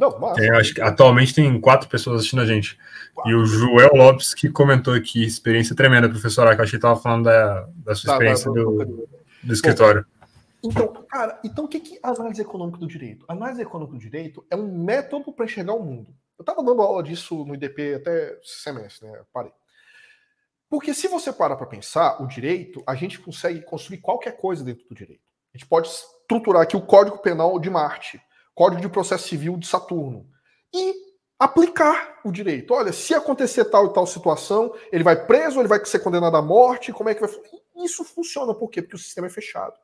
Não, 0.00 0.18
massa. 0.18 0.40
Tem, 0.40 0.50
acho 0.50 0.74
que 0.74 0.80
atualmente 0.80 1.34
tem 1.34 1.60
quatro 1.60 1.86
pessoas 1.86 2.20
assistindo 2.20 2.40
a 2.40 2.46
gente. 2.46 2.78
Quatro. 3.14 3.30
E 3.30 3.34
o 3.34 3.44
Joel 3.44 3.94
Lopes 3.94 4.32
que 4.32 4.48
comentou 4.48 4.94
aqui, 4.94 5.22
experiência 5.22 5.76
tremenda, 5.76 6.08
professor 6.08 6.48
que 6.54 6.60
eu 6.60 6.64
achei 6.64 6.70
que 6.70 6.76
estava 6.76 6.98
falando 6.98 7.24
da, 7.24 7.68
da 7.76 7.94
sua 7.94 8.14
experiência 8.14 8.46
tá, 8.46 8.58
do, 8.58 9.08
do 9.42 9.52
escritório. 9.52 10.06
Então, 10.64 10.88
cara, 11.06 11.38
então 11.44 11.66
o 11.66 11.68
que 11.68 11.96
é 11.96 12.00
a 12.02 12.10
análise 12.10 12.40
econômica 12.40 12.78
do 12.78 12.86
direito? 12.86 13.26
A 13.28 13.34
análise 13.34 13.60
econômica 13.60 13.98
do 13.98 14.00
direito 14.00 14.42
é 14.50 14.56
um 14.56 14.82
método 14.82 15.32
para 15.34 15.44
enxergar 15.44 15.74
o 15.74 15.84
mundo. 15.84 16.14
Eu 16.38 16.42
estava 16.42 16.62
dando 16.62 16.80
aula 16.80 17.02
disso 17.02 17.44
no 17.44 17.54
IDP 17.54 17.96
até 17.96 18.38
semestre, 18.42 19.06
né? 19.06 19.20
parei. 19.30 19.52
Porque 20.70 20.94
se 20.94 21.08
você 21.08 21.30
para 21.30 21.56
para 21.56 21.66
pensar, 21.66 22.22
o 22.22 22.26
direito, 22.26 22.82
a 22.86 22.94
gente 22.94 23.18
consegue 23.18 23.60
construir 23.60 23.98
qualquer 23.98 24.38
coisa 24.38 24.64
dentro 24.64 24.88
do 24.88 24.94
direito. 24.94 25.22
A 25.52 25.58
gente 25.58 25.68
pode 25.68 25.88
estruturar 25.88 26.62
aqui 26.62 26.76
o 26.76 26.80
Código 26.80 27.18
Penal 27.18 27.58
de 27.58 27.68
Marte, 27.68 28.22
Código 28.54 28.82
de 28.82 28.88
Processo 28.88 29.28
Civil 29.28 29.56
de 29.56 29.66
Saturno 29.66 30.28
e 30.72 30.94
aplicar 31.38 32.20
o 32.24 32.30
direito. 32.30 32.74
Olha, 32.74 32.92
se 32.92 33.14
acontecer 33.14 33.64
tal 33.66 33.86
e 33.86 33.92
tal 33.92 34.06
situação, 34.06 34.74
ele 34.92 35.02
vai 35.02 35.26
preso, 35.26 35.58
ele 35.58 35.68
vai 35.68 35.84
ser 35.84 36.00
condenado 36.00 36.36
à 36.36 36.42
morte, 36.42 36.92
como 36.92 37.08
é 37.08 37.14
que 37.14 37.20
vai 37.20 37.30
isso 37.84 38.04
funciona 38.04 38.54
por 38.54 38.68
quê? 38.68 38.82
Porque 38.82 38.96
o 38.96 38.98
sistema 38.98 39.26
é 39.26 39.30
fechado. 39.30 39.74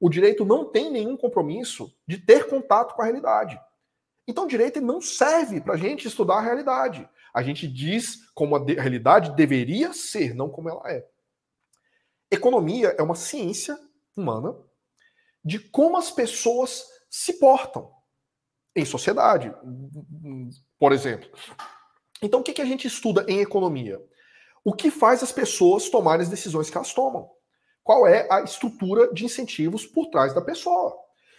O 0.00 0.08
direito 0.08 0.44
não 0.44 0.70
tem 0.70 0.90
nenhum 0.90 1.16
compromisso 1.16 1.92
de 2.06 2.18
ter 2.18 2.46
contato 2.48 2.94
com 2.94 3.02
a 3.02 3.04
realidade. 3.04 3.60
Então, 4.26 4.44
o 4.44 4.48
direito 4.48 4.80
não 4.80 5.00
serve 5.00 5.60
para 5.60 5.74
a 5.74 5.76
gente 5.76 6.08
estudar 6.08 6.36
a 6.36 6.40
realidade. 6.40 7.08
A 7.32 7.42
gente 7.42 7.68
diz 7.68 8.30
como 8.34 8.56
a 8.56 8.58
realidade 8.58 9.34
deveria 9.34 9.92
ser, 9.92 10.34
não 10.34 10.48
como 10.48 10.68
ela 10.68 10.90
é. 10.90 11.06
Economia 12.30 12.94
é 12.98 13.02
uma 13.02 13.14
ciência 13.14 13.78
humana 14.16 14.56
de 15.44 15.58
como 15.58 15.96
as 15.96 16.10
pessoas 16.10 16.84
se 17.10 17.34
portam 17.34 17.93
em 18.74 18.84
sociedade, 18.84 19.52
por 20.78 20.92
exemplo. 20.92 21.28
Então, 22.22 22.40
o 22.40 22.42
que, 22.42 22.60
a 22.60 22.64
gente 22.64 22.86
estuda 22.86 23.24
em 23.28 23.40
economia? 23.40 24.00
o 24.64 24.72
que 24.72 24.90
faz 24.90 25.22
as 25.22 25.30
pessoas 25.30 25.90
tomarem 25.90 26.22
as 26.22 26.30
decisões 26.30 26.70
que 26.70 26.76
elas 26.76 26.94
tomam. 26.94 27.28
Qual 27.82 28.06
é 28.06 28.26
a 28.30 28.40
estrutura 28.40 29.12
de 29.12 29.26
incentivos 29.26 29.84
por 29.84 30.06
trás 30.06 30.32
da 30.32 30.40
pessoa? 30.40 30.96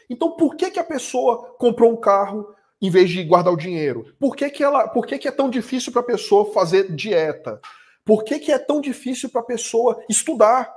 Então, 0.07 0.35
por 0.37 0.55
que, 0.55 0.69
que 0.69 0.79
a 0.79 0.83
pessoa 0.83 1.55
comprou 1.57 1.91
um 1.91 1.99
carro 1.99 2.53
em 2.79 2.91
vez 2.91 3.09
de 3.09 3.23
guardar 3.23 3.51
o 3.51 3.57
dinheiro? 3.57 4.15
Por 4.19 4.35
que, 4.35 4.47
que, 4.51 4.63
ela, 4.63 4.87
por 4.87 5.07
que, 5.07 5.17
que 5.17 5.27
é 5.27 5.31
tão 5.31 5.49
difícil 5.49 5.91
para 5.91 6.01
a 6.01 6.05
pessoa 6.05 6.53
fazer 6.53 6.93
dieta? 6.93 7.59
Por 8.05 8.23
que, 8.23 8.37
que 8.37 8.51
é 8.51 8.59
tão 8.59 8.79
difícil 8.79 9.29
para 9.29 9.41
a 9.41 9.45
pessoa 9.45 10.03
estudar? 10.07 10.71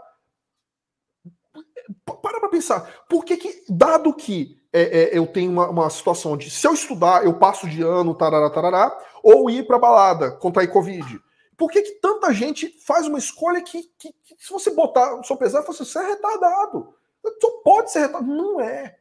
Para 2.07 2.41
para 2.41 2.49
pensar. 2.49 3.05
Por 3.11 3.25
que, 3.25 3.37
que 3.37 3.65
dado 3.69 4.15
que 4.15 4.58
é, 4.73 4.83
é, 4.83 5.19
eu 5.19 5.27
tenho 5.27 5.51
uma, 5.51 5.69
uma, 5.69 5.91
situação 5.91 6.37
de 6.37 6.51
se 6.51 6.67
eu 6.67 6.75
estudar, 6.75 7.25
eu 7.25 7.39
passo 7.39 7.69
de 7.69 7.83
ano, 7.83 8.15
tarará, 8.15 8.51
tarará, 8.51 8.99
ou 9.23 9.49
ir 9.49 9.67
para 9.67 9.79
balada, 9.79 10.33
contrair 10.33 10.71
Covid? 10.71 11.21
Por 11.57 11.71
que, 11.71 11.83
que 11.83 11.93
tanta 12.01 12.33
gente 12.33 12.69
faz 12.87 13.07
uma 13.07 13.19
escolha 13.19 13.61
que, 13.63 13.83
que, 13.99 14.13
que 14.13 14.37
se 14.39 14.51
você 14.51 14.71
botar 14.71 15.23
só 15.25 15.35
pesar, 15.37 15.63
você 15.63 15.99
é 15.99 16.07
retardado? 16.07 16.95
Só 17.41 17.51
pode 17.65 17.91
ser 17.91 18.01
retardado. 18.01 18.33
Não 18.33 18.61
é. 18.61 18.97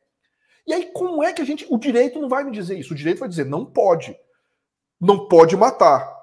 E 0.65 0.73
aí, 0.73 0.91
como 0.91 1.23
é 1.23 1.31
que 1.31 1.41
a 1.41 1.45
gente. 1.45 1.65
O 1.69 1.77
direito 1.77 2.19
não 2.19 2.27
vai 2.27 2.43
me 2.43 2.51
dizer 2.51 2.77
isso. 2.77 2.93
O 2.93 2.97
direito 2.97 3.19
vai 3.19 3.29
dizer, 3.29 3.45
não 3.45 3.65
pode. 3.65 4.17
Não 4.99 5.27
pode 5.27 5.55
matar. 5.55 6.15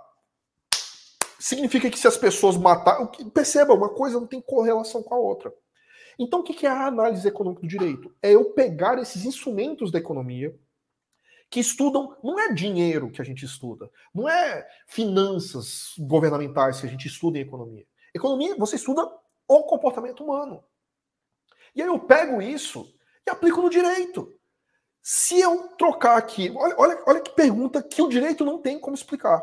Significa 1.38 1.88
que 1.88 1.98
se 1.98 2.08
as 2.08 2.16
pessoas 2.16 2.56
matar. 2.56 3.06
Perceba, 3.32 3.72
uma 3.72 3.88
coisa 3.88 4.18
não 4.18 4.26
tem 4.26 4.40
correlação 4.40 5.02
com 5.02 5.14
a 5.14 5.18
outra. 5.18 5.54
Então, 6.18 6.40
o 6.40 6.42
que 6.42 6.66
é 6.66 6.70
a 6.70 6.86
análise 6.86 7.26
econômica 7.26 7.62
do 7.62 7.68
direito? 7.68 8.14
É 8.22 8.32
eu 8.32 8.52
pegar 8.52 8.98
esses 8.98 9.24
instrumentos 9.24 9.90
da 9.90 9.98
economia, 9.98 10.56
que 11.50 11.60
estudam, 11.60 12.16
não 12.22 12.38
é 12.38 12.52
dinheiro 12.52 13.10
que 13.10 13.22
a 13.22 13.24
gente 13.24 13.44
estuda, 13.44 13.88
não 14.12 14.28
é 14.28 14.66
finanças 14.88 15.94
governamentais 15.98 16.80
que 16.80 16.86
a 16.86 16.90
gente 16.90 17.06
estuda 17.06 17.38
em 17.38 17.42
economia. 17.42 17.86
Economia, 18.12 18.56
você 18.56 18.74
estuda 18.76 19.08
o 19.46 19.62
comportamento 19.62 20.24
humano. 20.24 20.64
E 21.74 21.82
aí 21.82 21.88
eu 21.88 21.98
pego 21.98 22.42
isso 22.42 22.92
e 23.26 23.30
aplico 23.30 23.62
no 23.62 23.70
direito. 23.70 24.32
Se 25.02 25.38
eu 25.38 25.68
trocar 25.76 26.16
aqui, 26.16 26.52
olha, 26.56 26.74
olha, 26.78 27.02
olha 27.06 27.20
que 27.20 27.30
pergunta 27.32 27.82
que 27.82 28.00
o 28.00 28.08
direito 28.08 28.44
não 28.44 28.58
tem 28.58 28.78
como 28.78 28.96
explicar. 28.96 29.42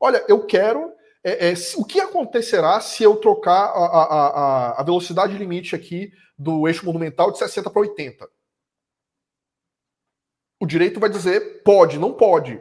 Olha, 0.00 0.24
eu 0.28 0.46
quero. 0.46 0.94
É, 1.22 1.50
é, 1.50 1.54
o 1.76 1.84
que 1.84 2.00
acontecerá 2.00 2.80
se 2.80 3.02
eu 3.02 3.16
trocar 3.16 3.66
a, 3.66 3.84
a, 3.84 4.02
a, 4.04 4.80
a 4.80 4.82
velocidade 4.82 5.36
limite 5.36 5.74
aqui 5.74 6.12
do 6.38 6.66
eixo 6.66 6.86
monumental 6.86 7.30
de 7.30 7.38
60 7.38 7.68
para 7.70 7.82
80? 7.82 8.28
O 10.60 10.66
direito 10.66 11.00
vai 11.00 11.10
dizer 11.10 11.62
pode, 11.62 11.98
não 11.98 12.12
pode. 12.12 12.60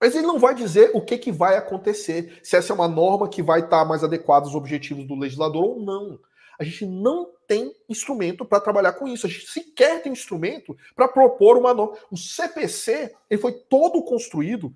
Mas 0.00 0.14
ele 0.14 0.26
não 0.26 0.38
vai 0.38 0.54
dizer 0.54 0.90
o 0.92 1.00
que, 1.00 1.16
que 1.16 1.32
vai 1.32 1.56
acontecer, 1.56 2.38
se 2.42 2.56
essa 2.56 2.72
é 2.72 2.74
uma 2.74 2.88
norma 2.88 3.28
que 3.28 3.42
vai 3.42 3.60
estar 3.60 3.84
mais 3.84 4.04
adequada 4.04 4.46
aos 4.46 4.54
objetivos 4.54 5.06
do 5.06 5.14
legislador 5.14 5.64
ou 5.64 5.80
não. 5.80 6.18
A 6.58 6.64
gente 6.64 6.86
não 6.86 7.32
tem 7.48 7.74
instrumento 7.88 8.44
para 8.44 8.60
trabalhar 8.60 8.92
com 8.92 9.08
isso. 9.08 9.26
A 9.26 9.30
gente 9.30 9.46
sequer 9.46 10.02
tem 10.02 10.12
instrumento 10.12 10.76
para 10.94 11.08
propor 11.08 11.56
uma 11.56 11.74
norma. 11.74 11.96
O 12.10 12.16
CPC 12.16 13.14
ele 13.28 13.40
foi 13.40 13.52
todo 13.52 14.02
construído. 14.04 14.72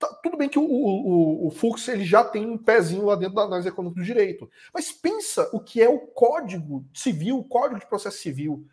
Tá, 0.00 0.08
tudo 0.22 0.38
bem 0.38 0.48
que 0.48 0.58
o, 0.58 0.62
o, 0.62 1.48
o, 1.48 1.50
Fux 1.50 1.86
ele 1.86 2.06
já 2.06 2.24
tem 2.24 2.46
um 2.46 2.56
pezinho 2.56 3.04
lá 3.04 3.14
dentro 3.14 3.34
da 3.34 3.42
análise 3.42 3.68
econômica 3.68 4.00
do 4.00 4.06
direito. 4.06 4.50
Mas 4.72 4.90
pensa 4.90 5.50
o 5.52 5.60
que 5.60 5.82
é 5.82 5.90
o 5.90 5.98
Código 5.98 6.86
Civil, 6.94 7.38
o 7.38 7.44
Código 7.44 7.78
de 7.78 7.86
Processo 7.86 8.16
Civil. 8.16 8.66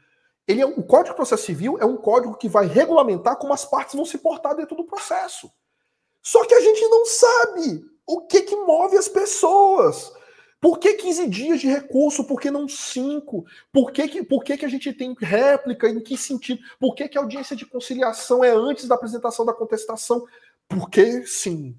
Ele 0.47 0.61
é, 0.61 0.65
o 0.65 0.81
Código 0.83 1.09
de 1.09 1.15
Processo 1.17 1.45
Civil 1.45 1.77
é 1.81 1.85
um 1.85 1.97
código 1.97 2.37
que 2.37 2.47
vai 2.47 2.65
regulamentar 2.65 3.35
como 3.35 3.51
as 3.51 3.65
partes 3.65 3.95
vão 3.95 4.05
se 4.05 4.17
portar 4.17 4.55
dentro 4.55 4.77
do 4.77 4.85
processo. 4.85 5.51
Só 6.23 6.45
que 6.45 6.53
a 6.53 6.61
gente 6.61 6.87
não 6.87 7.05
sabe 7.05 7.85
o 8.05 8.21
que, 8.21 8.43
que 8.43 8.55
move 8.55 8.95
as 8.95 9.09
pessoas. 9.09 10.13
Por 10.61 10.79
que 10.79 10.93
15 10.93 11.27
dias 11.27 11.59
de 11.59 11.67
recurso? 11.67 12.23
Por 12.23 12.39
que 12.39 12.49
não 12.49 12.69
5? 12.69 13.45
Por 13.71 13.91
que, 13.91 14.07
que, 14.07 14.23
por 14.23 14.43
que, 14.45 14.57
que 14.57 14.65
a 14.65 14.69
gente 14.69 14.93
tem 14.93 15.13
réplica? 15.19 15.89
Em 15.89 15.99
que 15.99 16.17
sentido? 16.17 16.61
Por 16.79 16.95
que, 16.95 17.09
que 17.09 17.17
a 17.17 17.21
audiência 17.21 17.55
de 17.55 17.65
conciliação 17.65 18.43
é 18.43 18.49
antes 18.49 18.87
da 18.87 18.95
apresentação 18.95 19.45
da 19.45 19.53
contestação? 19.53 20.25
Porque 20.67 21.25
sim. 21.25 21.77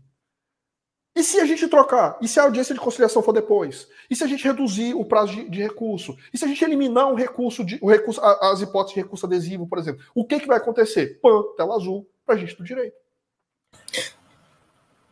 E 1.15 1.23
se 1.23 1.41
a 1.41 1.45
gente 1.45 1.67
trocar? 1.67 2.17
E 2.21 2.29
se 2.29 2.39
a 2.39 2.45
audiência 2.45 2.75
de 2.75 2.81
conciliação 2.81 3.23
for 3.23 3.33
depois? 3.33 3.89
E 4.09 4.15
se 4.15 4.23
a 4.23 4.27
gente 4.27 4.45
reduzir 4.45 4.95
o 4.95 5.05
prazo 5.05 5.35
de, 5.35 5.51
de 5.51 5.61
recurso? 5.61 6.17
E 6.33 6.39
se 6.39 6.45
a 6.45 6.49
gente 6.49 6.63
eliminar 6.65 7.11
um 7.11 7.17
recurso, 7.17 7.65
de, 7.65 7.77
o 7.83 7.91
recurso, 7.91 8.21
as 8.23 8.61
hipóteses 8.61 8.95
de 8.95 9.01
recurso 9.01 9.27
adesivo, 9.27 9.67
por 9.67 9.79
exemplo? 9.79 10.05
O 10.15 10.25
que, 10.25 10.39
que 10.39 10.47
vai 10.47 10.59
acontecer? 10.59 11.19
Pã, 11.21 11.43
tela 11.57 11.75
azul 11.75 12.09
para 12.25 12.37
a 12.37 12.39
gente 12.39 12.57
do 12.57 12.63
direito. 12.63 12.95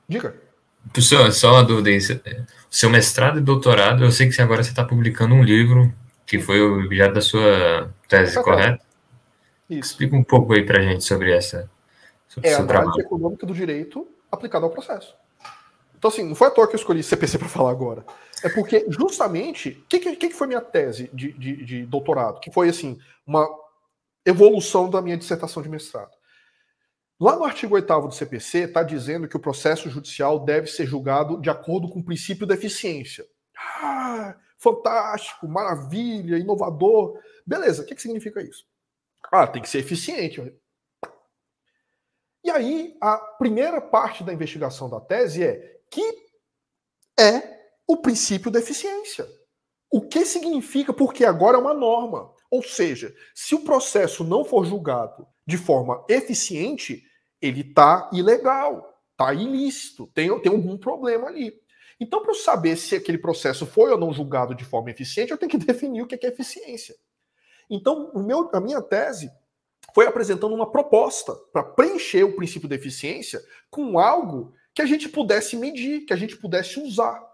Diga. 0.09 0.41
Professor, 0.93 1.33
só 1.33 1.55
uma 1.55 1.65
dúvida 1.65 1.91
aí. 1.91 1.99
Seu 2.71 2.89
mestrado 2.89 3.39
e 3.39 3.43
doutorado, 3.43 4.05
eu 4.05 4.13
sei 4.13 4.29
que 4.29 4.41
agora 4.41 4.63
você 4.63 4.71
está 4.71 4.85
publicando 4.85 5.35
um 5.35 5.43
livro 5.43 5.93
que 6.25 6.39
foi 6.39 6.61
o 6.61 6.85
objeto 6.85 7.15
da 7.15 7.21
sua 7.21 7.93
tese, 8.09 8.41
correto? 8.43 8.85
Isso. 9.69 9.93
Explica 9.93 10.15
um 10.15 10.23
pouco 10.23 10.53
aí 10.53 10.65
para 10.65 10.79
a 10.79 10.83
gente 10.83 11.03
sobre 11.03 11.33
essa. 11.33 11.69
É 12.43 12.55
a 12.55 12.59
análise 12.59 13.01
econômica 13.01 13.47
do 13.47 13.55
direito 13.55 14.07
aplicada 14.31 14.65
ao 14.65 14.71
processo. 14.71 15.17
Então, 15.99 16.11
assim, 16.11 16.23
não 16.23 16.35
foi 16.35 16.49
à 16.49 16.51
toa 16.51 16.69
que 16.69 16.75
eu 16.75 16.79
escolhi 16.79 17.03
CPC 17.03 17.39
para 17.39 17.49
falar 17.49 17.71
agora. 17.71 18.05
É 18.43 18.49
porque, 18.49 18.85
justamente, 18.89 19.71
o 19.71 19.87
que, 19.89 19.99
que, 19.99 20.17
que, 20.17 20.35
foi 20.35 20.47
minha 20.47 20.61
tese 20.61 21.11
de, 21.13 21.33
de, 21.33 21.65
de, 21.65 21.87
doutorado? 21.87 22.39
Que 22.39 22.53
foi, 22.53 22.69
assim, 22.69 22.99
uma 23.27 23.49
evolução 24.25 24.91
da 24.91 25.01
minha 25.01 25.17
dissertação 25.17 25.63
de 25.63 25.69
mestrado. 25.69 26.11
Lá 27.19 27.35
no 27.35 27.45
artigo 27.45 27.75
8 27.75 28.01
do 28.03 28.13
CPC, 28.13 28.59
está 28.65 28.83
dizendo 28.83 29.27
que 29.27 29.37
o 29.37 29.41
processo 29.41 29.89
judicial 29.89 30.45
deve 30.45 30.67
ser 30.67 30.87
julgado 30.87 31.41
de 31.41 31.49
acordo 31.49 31.89
com 31.89 32.01
o 32.01 32.05
princípio 32.05 32.47
da 32.47 32.55
eficiência. 32.55 33.25
Ah, 33.59 34.37
fantástico, 34.59 35.49
maravilha, 35.49 36.37
inovador. 36.37 37.19
Beleza, 37.47 37.83
o 37.83 37.87
que, 37.87 37.95
que 37.95 38.03
significa 38.03 38.43
isso? 38.43 38.67
Ah, 39.33 39.47
tem 39.47 39.63
que 39.63 39.69
ser 39.69 39.79
eficiente. 39.79 40.43
E 42.47 42.51
aí, 42.53 42.97
a 43.01 43.17
primeira 43.17 43.81
parte 43.81 44.23
da 44.23 44.33
investigação 44.33 44.89
da 44.89 45.01
tese 45.01 45.43
é 45.43 45.81
que 45.91 46.01
é 47.19 47.43
o 47.89 47.97
princípio 47.97 48.53
da 48.53 48.61
eficiência. 48.61 49.27
O 49.91 50.03
que 50.03 50.25
significa? 50.25 50.93
Porque 50.93 51.25
agora 51.25 51.57
é 51.57 51.61
uma 51.61 51.75
norma. 51.75 52.33
Ou 52.49 52.63
seja, 52.63 53.13
se 53.35 53.57
o 53.57 53.65
processo 53.65 54.23
não 54.23 54.45
for 54.45 54.65
julgado 54.65 55.27
de 55.45 55.59
forma 55.59 56.05
eficiente, 56.09 57.03
ele 57.43 57.63
está 57.63 58.09
ilegal, 58.13 58.97
está 59.11 59.35
ilícito, 59.35 60.07
tem, 60.15 60.29
tem 60.41 60.53
algum 60.53 60.79
problema 60.79 61.27
ali. 61.27 61.53
Então, 61.99 62.23
para 62.23 62.31
eu 62.31 62.37
saber 62.37 62.77
se 62.77 62.95
aquele 62.95 63.19
processo 63.19 63.67
foi 63.67 63.91
ou 63.91 63.99
não 63.99 64.13
julgado 64.13 64.55
de 64.55 64.65
forma 64.65 64.93
eficiente, 64.93 65.33
eu 65.33 65.39
tenho 65.39 65.51
que 65.51 65.59
definir 65.67 66.03
o 66.03 66.07
que 66.07 66.25
é 66.25 66.29
eficiência. 66.29 66.95
Então, 67.69 68.13
meu, 68.15 68.49
a 68.53 68.61
minha 68.61 68.81
tese 68.81 69.33
foi 69.97 70.07
apresentando 70.07 70.55
uma 70.55 70.71
proposta 70.71 71.35
para 71.51 71.63
preencher 71.63 72.23
o 72.23 72.37
princípio 72.37 72.69
da 72.69 72.75
eficiência 72.75 73.43
com 73.71 73.99
algo 73.99 74.53
que 74.75 74.83
a 74.83 74.85
gente 74.85 75.09
pudesse 75.09 75.57
medir, 75.57 76.05
que 76.05 76.13
a 76.13 76.17
gente 76.17 76.37
pudesse 76.37 76.79
usar. 76.79 77.27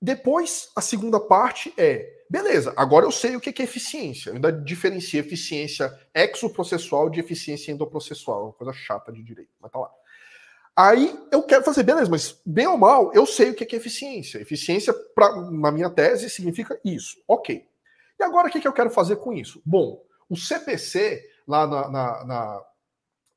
Depois, 0.00 0.70
a 0.74 0.80
segunda 0.80 1.20
parte 1.20 1.70
é, 1.76 2.24
beleza, 2.30 2.72
agora 2.74 3.04
eu 3.04 3.12
sei 3.12 3.36
o 3.36 3.40
que 3.40 3.50
é 3.60 3.64
eficiência. 3.66 4.30
Eu 4.30 4.36
ainda 4.36 4.50
diferencio 4.50 5.20
eficiência 5.20 5.92
exoprocessual 6.14 7.10
de 7.10 7.20
eficiência 7.20 7.70
endoprocessual, 7.70 8.44
uma 8.44 8.52
coisa 8.54 8.72
chata 8.72 9.12
de 9.12 9.22
direito, 9.22 9.52
mas 9.60 9.70
tá 9.70 9.78
lá. 9.78 9.90
Aí 10.74 11.14
eu 11.30 11.42
quero 11.42 11.64
fazer, 11.64 11.82
beleza, 11.82 12.10
mas 12.10 12.40
bem 12.46 12.66
ou 12.66 12.78
mal, 12.78 13.12
eu 13.12 13.26
sei 13.26 13.50
o 13.50 13.54
que 13.54 13.76
é 13.76 13.78
eficiência. 13.78 14.38
Eficiência, 14.38 14.94
pra, 15.14 15.38
na 15.50 15.70
minha 15.70 15.90
tese, 15.90 16.30
significa 16.30 16.80
isso. 16.82 17.18
Ok. 17.28 17.62
E 18.18 18.24
agora 18.24 18.48
o 18.48 18.50
que 18.50 18.66
eu 18.66 18.72
quero 18.72 18.88
fazer 18.88 19.16
com 19.16 19.34
isso? 19.34 19.60
Bom, 19.66 20.02
o 20.30 20.36
CPC, 20.36 21.28
lá 21.48 21.66
na, 21.66 21.88
na, 21.88 22.24
na 22.24 22.64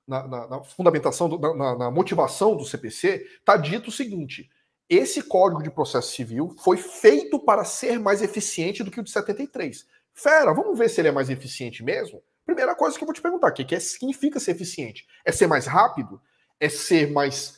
na, 0.07 0.27
na, 0.27 0.47
na, 0.47 0.63
fundamentação, 0.63 1.29
do, 1.29 1.37
na, 1.37 1.77
na, 1.77 1.91
motivação 1.91 2.57
do 2.57 2.65
CPC, 2.65 3.25
está 3.39 3.55
dito 3.55 3.87
o 3.87 3.93
seguinte: 3.93 4.49
esse 4.89 5.23
Código 5.23 5.63
de 5.63 5.71
Processo 5.71 6.11
Civil 6.11 6.53
foi 6.59 6.75
feito 6.75 7.39
para 7.39 7.63
ser 7.63 7.97
mais 7.97 8.21
eficiente 8.21 8.83
do 8.83 8.91
que 8.91 8.99
o 8.99 9.03
de 9.03 9.09
73. 9.09 9.85
Fera, 10.13 10.53
vamos 10.53 10.77
ver 10.77 10.89
se 10.89 10.99
ele 10.99 11.07
é 11.07 11.11
mais 11.13 11.29
eficiente 11.29 11.81
mesmo? 11.81 12.21
Primeira 12.45 12.75
coisa 12.75 12.97
que 12.97 13.03
eu 13.03 13.05
vou 13.05 13.13
te 13.13 13.21
perguntar, 13.21 13.47
o 13.47 13.53
que, 13.53 13.63
que 13.63 13.75
é, 13.75 13.79
significa 13.79 14.37
ser 14.37 14.51
eficiente? 14.51 15.07
É 15.23 15.31
ser 15.31 15.47
mais 15.47 15.65
rápido? 15.65 16.21
É 16.59 16.67
ser 16.67 17.09
mais 17.09 17.57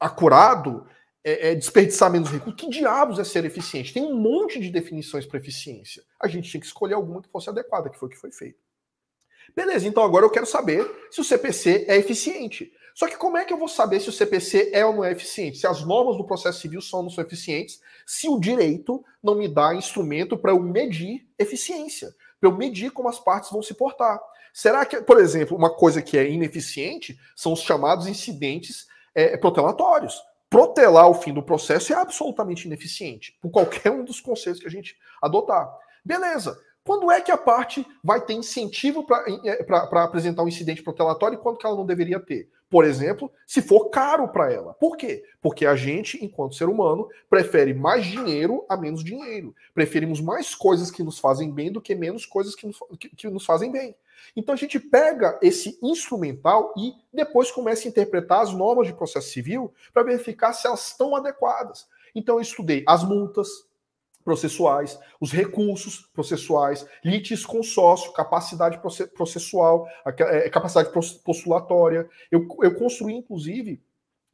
acurado? 0.00 0.86
É, 1.22 1.50
é 1.50 1.54
desperdiçar 1.54 2.10
menos 2.10 2.30
recursos? 2.30 2.58
Que 2.58 2.70
diabos 2.70 3.18
é 3.18 3.24
ser 3.24 3.44
eficiente? 3.44 3.92
Tem 3.92 4.02
um 4.02 4.16
monte 4.16 4.58
de 4.58 4.70
definições 4.70 5.26
para 5.26 5.38
eficiência. 5.38 6.02
A 6.18 6.28
gente 6.28 6.48
tinha 6.48 6.60
que 6.60 6.66
escolher 6.66 6.94
alguma 6.94 7.20
que 7.20 7.28
fosse 7.28 7.50
adequada, 7.50 7.90
que 7.90 7.98
foi 7.98 8.08
o 8.08 8.10
que 8.10 8.16
foi 8.16 8.32
feito. 8.32 8.63
Beleza, 9.54 9.86
então 9.86 10.02
agora 10.02 10.24
eu 10.24 10.30
quero 10.30 10.46
saber 10.46 10.88
se 11.10 11.20
o 11.20 11.24
CPC 11.24 11.86
é 11.88 11.96
eficiente. 11.96 12.72
Só 12.94 13.08
que 13.08 13.16
como 13.16 13.36
é 13.36 13.44
que 13.44 13.52
eu 13.52 13.58
vou 13.58 13.66
saber 13.66 13.98
se 14.00 14.08
o 14.08 14.12
CPC 14.12 14.70
é 14.72 14.86
ou 14.86 14.94
não 14.94 15.04
é 15.04 15.10
eficiente? 15.10 15.58
Se 15.58 15.66
as 15.66 15.84
normas 15.84 16.16
do 16.16 16.24
processo 16.24 16.60
civil 16.60 16.80
são 16.80 17.00
ou 17.00 17.02
não 17.04 17.10
são 17.10 17.24
eficientes, 17.24 17.80
se 18.06 18.28
o 18.28 18.38
direito 18.38 19.04
não 19.22 19.34
me 19.34 19.48
dá 19.48 19.74
instrumento 19.74 20.38
para 20.38 20.52
eu 20.52 20.60
medir 20.60 21.26
eficiência, 21.36 22.14
para 22.40 22.48
eu 22.48 22.56
medir 22.56 22.92
como 22.92 23.08
as 23.08 23.18
partes 23.18 23.50
vão 23.50 23.62
se 23.62 23.74
portar. 23.74 24.20
Será 24.52 24.86
que, 24.86 25.02
por 25.02 25.18
exemplo, 25.18 25.56
uma 25.56 25.74
coisa 25.74 26.00
que 26.00 26.16
é 26.16 26.30
ineficiente 26.30 27.18
são 27.34 27.52
os 27.52 27.60
chamados 27.60 28.06
incidentes 28.06 28.86
é, 29.12 29.36
protelatórios? 29.36 30.22
Protelar 30.48 31.10
o 31.10 31.14
fim 31.14 31.34
do 31.34 31.42
processo 31.42 31.92
é 31.92 31.96
absolutamente 31.96 32.68
ineficiente, 32.68 33.36
por 33.42 33.50
qualquer 33.50 33.90
um 33.90 34.04
dos 34.04 34.20
conceitos 34.20 34.60
que 34.60 34.68
a 34.68 34.70
gente 34.70 34.96
adotar. 35.20 35.68
Beleza. 36.04 36.56
Quando 36.84 37.10
é 37.10 37.20
que 37.20 37.32
a 37.32 37.36
parte 37.36 37.86
vai 38.02 38.20
ter 38.20 38.34
incentivo 38.34 39.04
para 39.04 39.24
é, 39.44 39.64
apresentar 40.02 40.42
um 40.42 40.48
incidente 40.48 40.82
protelatório 40.82 41.36
e 41.36 41.40
quando 41.40 41.56
que 41.56 41.66
ela 41.66 41.76
não 41.76 41.86
deveria 41.86 42.20
ter? 42.20 42.50
Por 42.68 42.84
exemplo, 42.84 43.32
se 43.46 43.62
for 43.62 43.88
caro 43.88 44.28
para 44.28 44.52
ela. 44.52 44.74
Por 44.74 44.96
quê? 44.96 45.24
Porque 45.40 45.64
a 45.64 45.76
gente, 45.76 46.22
enquanto 46.22 46.56
ser 46.56 46.68
humano, 46.68 47.08
prefere 47.30 47.72
mais 47.72 48.04
dinheiro 48.04 48.66
a 48.68 48.76
menos 48.76 49.02
dinheiro. 49.02 49.54
Preferimos 49.72 50.20
mais 50.20 50.54
coisas 50.54 50.90
que 50.90 51.02
nos 51.02 51.18
fazem 51.18 51.50
bem 51.50 51.72
do 51.72 51.80
que 51.80 51.94
menos 51.94 52.26
coisas 52.26 52.54
que 52.54 52.66
nos, 52.66 52.78
que, 52.98 53.08
que 53.10 53.30
nos 53.30 53.46
fazem 53.46 53.70
bem. 53.70 53.94
Então 54.36 54.54
a 54.54 54.58
gente 54.58 54.78
pega 54.78 55.38
esse 55.40 55.78
instrumental 55.82 56.74
e 56.76 56.94
depois 57.12 57.50
começa 57.50 57.86
a 57.86 57.90
interpretar 57.90 58.42
as 58.42 58.52
normas 58.52 58.86
de 58.86 58.92
processo 58.92 59.30
civil 59.30 59.72
para 59.92 60.02
verificar 60.02 60.52
se 60.52 60.66
elas 60.66 60.88
estão 60.88 61.14
adequadas. 61.14 61.86
Então 62.14 62.36
eu 62.36 62.40
estudei 62.40 62.84
as 62.86 63.04
multas, 63.04 63.48
processuais, 64.24 64.98
os 65.20 65.30
recursos 65.30 66.08
processuais, 66.12 66.86
litis 67.04 67.44
consórcio, 67.44 68.12
capacidade 68.12 68.80
processual, 69.14 69.86
é, 70.06 70.48
capacidade 70.48 70.90
postulatória. 71.22 72.08
Eu, 72.30 72.48
eu 72.62 72.74
construí, 72.74 73.14
inclusive, 73.14 73.82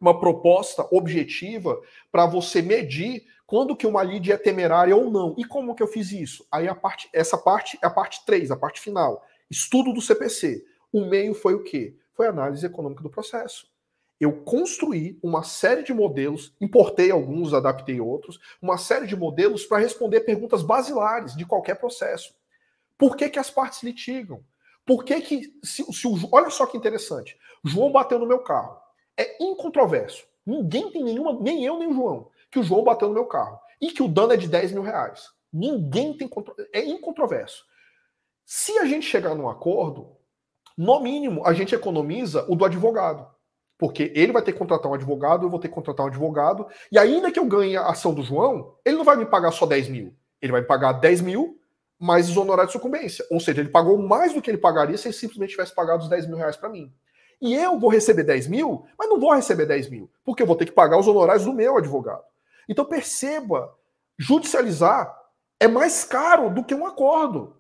uma 0.01 0.19
proposta 0.19 0.87
objetiva 0.91 1.79
para 2.11 2.25
você 2.25 2.63
medir 2.63 3.25
quando 3.47 3.77
que 3.77 3.87
uma 3.87 4.03
lide 4.03 4.31
é 4.31 4.37
temerária 4.37 4.97
ou 4.97 5.11
não. 5.11 5.35
E 5.37 5.45
como 5.45 5.75
que 5.75 5.83
eu 5.83 5.89
fiz 5.89 6.13
isso? 6.13 6.47
Aí 6.51 6.69
a 6.69 6.75
parte, 6.75 7.09
essa 7.13 7.37
parte 7.37 7.77
é 7.83 7.87
a 7.87 7.91
parte 7.91 8.25
3, 8.25 8.53
a 8.53 8.57
parte 8.57 8.81
final. 8.81 9.23
Estudo 9.51 9.93
do 9.93 10.01
CPC. 10.01 10.65
O 10.93 11.05
meio 11.05 11.35
foi 11.35 11.55
o 11.55 11.65
quê? 11.65 11.97
Foi 12.15 12.29
análise 12.29 12.65
econômica 12.65 13.03
do 13.03 13.11
processo 13.11 13.70
eu 14.21 14.43
construí 14.43 15.19
uma 15.23 15.43
série 15.43 15.83
de 15.83 15.95
modelos, 15.95 16.55
importei 16.61 17.11
alguns, 17.11 17.55
adaptei 17.55 18.01
outros, 18.01 18.39
uma 18.61 18.77
série 18.77 19.07
de 19.07 19.17
modelos 19.17 19.65
para 19.65 19.79
responder 19.79 20.21
perguntas 20.21 20.63
basilares 20.63 21.35
de 21.35 21.47
qualquer 21.47 21.77
processo. 21.77 22.35
Por 22.99 23.17
que, 23.17 23.31
que 23.31 23.39
as 23.39 23.51
partes 23.51 23.83
litigam? 23.83 24.45
Por 24.85 25.05
que 25.05 25.21
que, 25.23 25.59
se, 25.65 25.85
se 25.91 26.07
o, 26.07 26.17
olha 26.31 26.51
só 26.51 26.67
que 26.67 26.77
interessante, 26.77 27.39
João 27.65 27.91
bateu 27.91 28.19
no 28.19 28.27
meu 28.27 28.41
carro. 28.41 28.77
É 29.17 29.43
incontroverso. 29.43 30.27
Ninguém 30.45 30.91
tem 30.91 31.03
nenhuma, 31.03 31.33
nem 31.41 31.65
eu 31.65 31.79
nem 31.79 31.89
o 31.89 31.95
João, 31.95 32.31
que 32.51 32.59
o 32.59 32.63
João 32.63 32.85
bateu 32.85 33.09
no 33.09 33.15
meu 33.15 33.27
carro. 33.27 33.59
E 33.81 33.91
que 33.91 34.03
o 34.03 34.09
dano 34.09 34.33
é 34.33 34.37
de 34.37 34.49
10 34.49 34.73
mil 34.73 34.83
reais. 34.83 35.31
Ninguém 35.51 36.15
tem, 36.15 36.29
é 36.73 36.85
incontroverso. 36.85 37.65
Se 38.45 38.77
a 38.79 38.85
gente 38.85 39.07
chegar 39.07 39.35
num 39.35 39.49
acordo, 39.49 40.17
no 40.77 41.01
mínimo, 41.01 41.47
a 41.47 41.53
gente 41.53 41.75
economiza 41.75 42.45
o 42.49 42.55
do 42.55 42.65
advogado. 42.65 43.27
Porque 43.81 44.13
ele 44.15 44.31
vai 44.31 44.43
ter 44.43 44.53
que 44.53 44.59
contratar 44.59 44.93
um 44.93 44.95
advogado, 44.95 45.47
eu 45.47 45.51
vou 45.51 45.59
ter 45.59 45.69
que 45.69 45.75
contratar 45.75 46.05
um 46.05 46.11
advogado. 46.11 46.67
E 46.93 46.99
ainda 46.99 47.33
que 47.33 47.39
eu 47.39 47.47
ganhe 47.47 47.79
a 47.79 47.87
ação 47.87 48.13
do 48.13 48.23
João, 48.23 48.75
ele 48.85 48.99
não 48.99 49.05
vai 49.05 49.17
me 49.17 49.25
pagar 49.25 49.51
só 49.53 49.65
10 49.65 49.89
mil. 49.89 50.15
Ele 50.43 50.53
vai 50.53 50.61
me 50.61 50.67
pagar 50.67 50.93
10 50.93 51.23
mil 51.23 51.59
mais 51.99 52.29
os 52.29 52.37
honorários 52.37 52.73
de 52.73 52.79
sucumbência. 52.79 53.25
Ou 53.31 53.41
seja, 53.41 53.61
ele 53.61 53.71
pagou 53.71 53.97
mais 53.97 54.35
do 54.35 54.43
que 54.43 54.51
ele 54.51 54.59
pagaria 54.59 54.99
se 54.99 55.09
ele 55.09 55.15
simplesmente 55.15 55.53
tivesse 55.53 55.75
pagado 55.75 56.03
os 56.03 56.11
10 56.11 56.27
mil 56.27 56.37
reais 56.37 56.57
para 56.57 56.69
mim. 56.69 56.93
E 57.41 57.55
eu 57.55 57.79
vou 57.79 57.89
receber 57.89 58.23
10 58.23 58.49
mil, 58.49 58.85
mas 58.99 59.09
não 59.09 59.19
vou 59.19 59.33
receber 59.33 59.65
10 59.65 59.89
mil, 59.89 60.11
porque 60.23 60.43
eu 60.43 60.47
vou 60.47 60.57
ter 60.57 60.67
que 60.67 60.73
pagar 60.73 60.99
os 60.99 61.09
honorários 61.09 61.47
do 61.47 61.55
meu 61.55 61.79
advogado. 61.79 62.23
Então 62.69 62.85
perceba, 62.85 63.75
judicializar 64.19 65.11
é 65.59 65.67
mais 65.67 66.05
caro 66.05 66.51
do 66.51 66.63
que 66.63 66.75
um 66.75 66.87
acordo. 66.87 67.57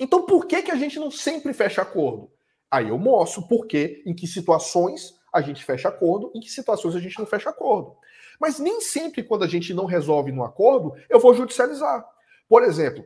Então 0.00 0.26
por 0.26 0.46
que, 0.46 0.62
que 0.62 0.72
a 0.72 0.76
gente 0.76 0.98
não 0.98 1.10
sempre 1.10 1.52
fecha 1.52 1.82
acordo? 1.82 2.32
Aí 2.68 2.88
eu 2.88 2.98
mostro 2.98 3.46
por 3.46 3.66
que, 3.66 4.02
em 4.04 4.14
que 4.14 4.26
situações 4.26 5.14
a 5.32 5.40
gente 5.40 5.64
fecha 5.64 5.88
acordo, 5.88 6.30
em 6.34 6.40
que 6.40 6.50
situações 6.50 6.94
a 6.94 7.00
gente 7.00 7.18
não 7.18 7.26
fecha 7.26 7.50
acordo. 7.50 7.96
Mas 8.38 8.58
nem 8.58 8.80
sempre, 8.80 9.22
quando 9.22 9.44
a 9.44 9.48
gente 9.48 9.72
não 9.72 9.84
resolve 9.84 10.32
no 10.32 10.44
acordo, 10.44 10.94
eu 11.08 11.18
vou 11.18 11.34
judicializar. 11.34 12.04
Por 12.48 12.62
exemplo, 12.62 13.04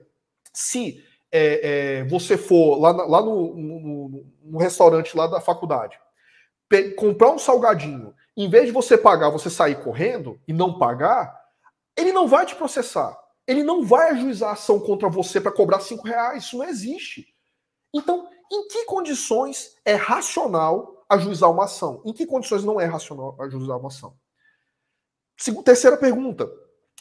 se 0.53 1.05
é, 1.31 2.01
é, 2.01 2.05
você 2.05 2.37
for 2.37 2.77
lá, 2.77 2.91
lá 2.91 3.23
no, 3.23 3.55
no, 3.55 4.25
no, 4.43 4.59
restaurante 4.59 5.17
lá 5.17 5.27
da 5.27 5.41
faculdade, 5.41 5.99
comprar 6.97 7.31
um 7.31 7.39
salgadinho, 7.39 8.15
em 8.37 8.49
vez 8.49 8.67
de 8.67 8.73
você 8.73 8.97
pagar, 8.99 9.31
você 9.31 9.49
sair 9.51 9.83
correndo 9.83 10.41
e 10.49 10.53
não 10.53 10.79
pagar, 10.79 11.39
ele 11.97 12.13
não 12.13 12.27
vai 12.27 12.45
te 12.45 12.55
processar. 12.55 13.17
Ele 13.47 13.63
não 13.63 13.85
vai 13.85 14.11
ajuizar 14.11 14.53
ação 14.53 14.81
contra 14.81 15.09
você 15.09 15.41
para 15.41 15.53
cobrar 15.53 15.81
cinco 15.81 16.07
reais. 16.07 16.45
Isso 16.45 16.59
não 16.59 16.69
existe. 16.69 17.33
Então, 17.95 18.29
em 18.51 18.69
que 18.69 18.85
condições 18.85 19.77
é 19.85 19.95
racional 19.95 20.96
ajuizar 21.09 21.51
uma 21.51 21.65
ação. 21.65 22.03
Em 22.05 22.13
que 22.13 22.27
condições 22.27 22.65
não 22.65 22.81
é 22.81 22.85
racional 22.85 23.37
ajuizar 23.41 23.79
uma 23.79 23.89
ação? 23.89 24.17
Terceira 25.65 25.97
pergunta. 25.97 26.51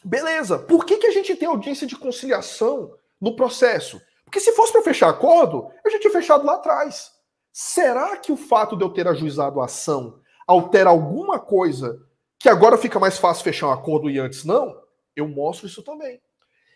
Beleza, 0.04 0.60
por 0.60 0.86
que, 0.86 0.98
que 0.98 1.08
a 1.08 1.12
gente 1.12 1.36
tem 1.36 1.48
audiência 1.48 1.88
de 1.88 1.96
conciliação 1.96 2.96
no 3.20 3.36
processo? 3.36 4.02
Porque 4.24 4.40
se 4.40 4.52
fosse 4.52 4.72
para 4.72 4.84
fechar 4.84 5.10
acordo, 5.10 5.72
eu 5.84 5.92
já 5.92 6.00
tinha 6.00 6.12
fechado 6.12 6.46
lá 6.46 6.56
atrás. 6.56 7.12
Será 7.52 8.18
que 8.18 8.32
o 8.32 8.38
fato 8.38 8.76
de 8.76 8.84
eu 8.84 8.90
ter 8.90 9.08
ajuizado 9.08 9.62
a 9.62 9.66
ação 9.66 10.20
altera 10.46 10.90
alguma 10.90 11.40
coisa 11.40 12.06
que 12.38 12.50
agora 12.50 12.78
fica 12.78 13.00
mais 13.00 13.18
fácil 13.18 13.44
fechar 13.44 13.68
um 13.68 13.72
acordo 13.72 14.10
e 14.10 14.20
antes 14.20 14.44
não? 14.44 14.80
Eu 15.16 15.28
mostro 15.28 15.66
isso 15.66 15.82
também. 15.82 16.22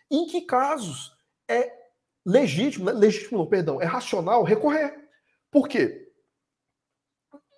Em 0.10 0.26
que 0.26 0.42
casos 0.42 1.16
é 1.48 1.72
legítimo, 2.26 2.90
legítimo 2.90 3.40
não, 3.40 3.46
perdão, 3.46 3.82
é 3.82 3.86
racional 3.86 4.44
recorrer? 4.44 4.96
Por 5.52 5.68
quê? 5.68 6.09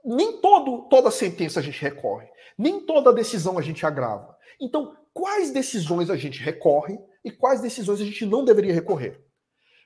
Nem 0.03 0.39
todo, 0.41 0.87
toda 0.89 1.11
sentença 1.11 1.59
a 1.59 1.63
gente 1.63 1.81
recorre, 1.81 2.27
nem 2.57 2.85
toda 2.85 3.13
decisão 3.13 3.57
a 3.57 3.61
gente 3.61 3.85
agrava. 3.85 4.35
Então, 4.59 4.95
quais 5.13 5.51
decisões 5.51 6.09
a 6.09 6.15
gente 6.15 6.39
recorre 6.41 6.99
e 7.23 7.31
quais 7.31 7.61
decisões 7.61 8.01
a 8.01 8.05
gente 8.05 8.25
não 8.25 8.43
deveria 8.43 8.73
recorrer? 8.73 9.23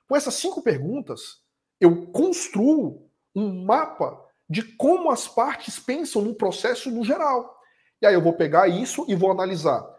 Com 0.07 0.16
essas 0.16 0.36
cinco 0.36 0.61
perguntas, 0.61 1.41
eu 1.80 2.07
construo 2.07 3.09
um 3.36 3.66
mapa 3.66 4.22
de 4.49 4.63
como 4.63 5.09
as 5.09 5.28
partes 5.28 5.80
pensam 5.80 6.22
no 6.22 6.36
processo 6.36 6.91
no 6.91 7.03
geral. 7.03 7.55
E 8.01 8.05
aí 8.05 8.13
eu 8.13 8.22
vou 8.22 8.34
pegar 8.34 8.68
isso 8.68 9.05
e 9.07 9.16
vou 9.16 9.32
analisar 9.32 9.95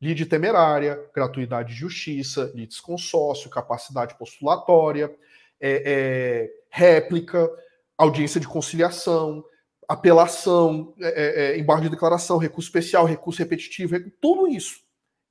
lide 0.00 0.26
temerária, 0.26 1.00
gratuidade 1.14 1.72
de 1.72 1.80
justiça, 1.80 2.52
lides 2.54 2.80
consórcio, 2.80 3.50
capacidade 3.50 4.16
postulatória, 4.18 5.14
é, 5.60 5.82
é, 5.86 6.50
réplica, 6.70 7.50
audiência 7.96 8.40
de 8.40 8.46
conciliação, 8.46 9.44
apelação, 9.88 10.94
é, 11.00 11.08
é, 11.08 11.52
é 11.52 11.58
embargo 11.58 11.82
de 11.82 11.90
declaração, 11.90 12.38
recurso 12.38 12.68
especial, 12.68 13.04
recurso 13.04 13.38
repetitivo, 13.38 13.98
tudo 14.20 14.48
isso. 14.48 14.80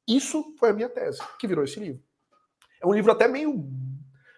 Isso 0.08 0.56
foi 0.60 0.70
a 0.70 0.74
minha 0.74 0.90
tese, 0.90 1.20
que 1.40 1.48
virou 1.48 1.64
esse 1.64 1.80
livro. 1.80 2.02
É 2.82 2.86
um 2.86 2.94
livro 2.94 3.12
até 3.12 3.28
meio 3.28 3.68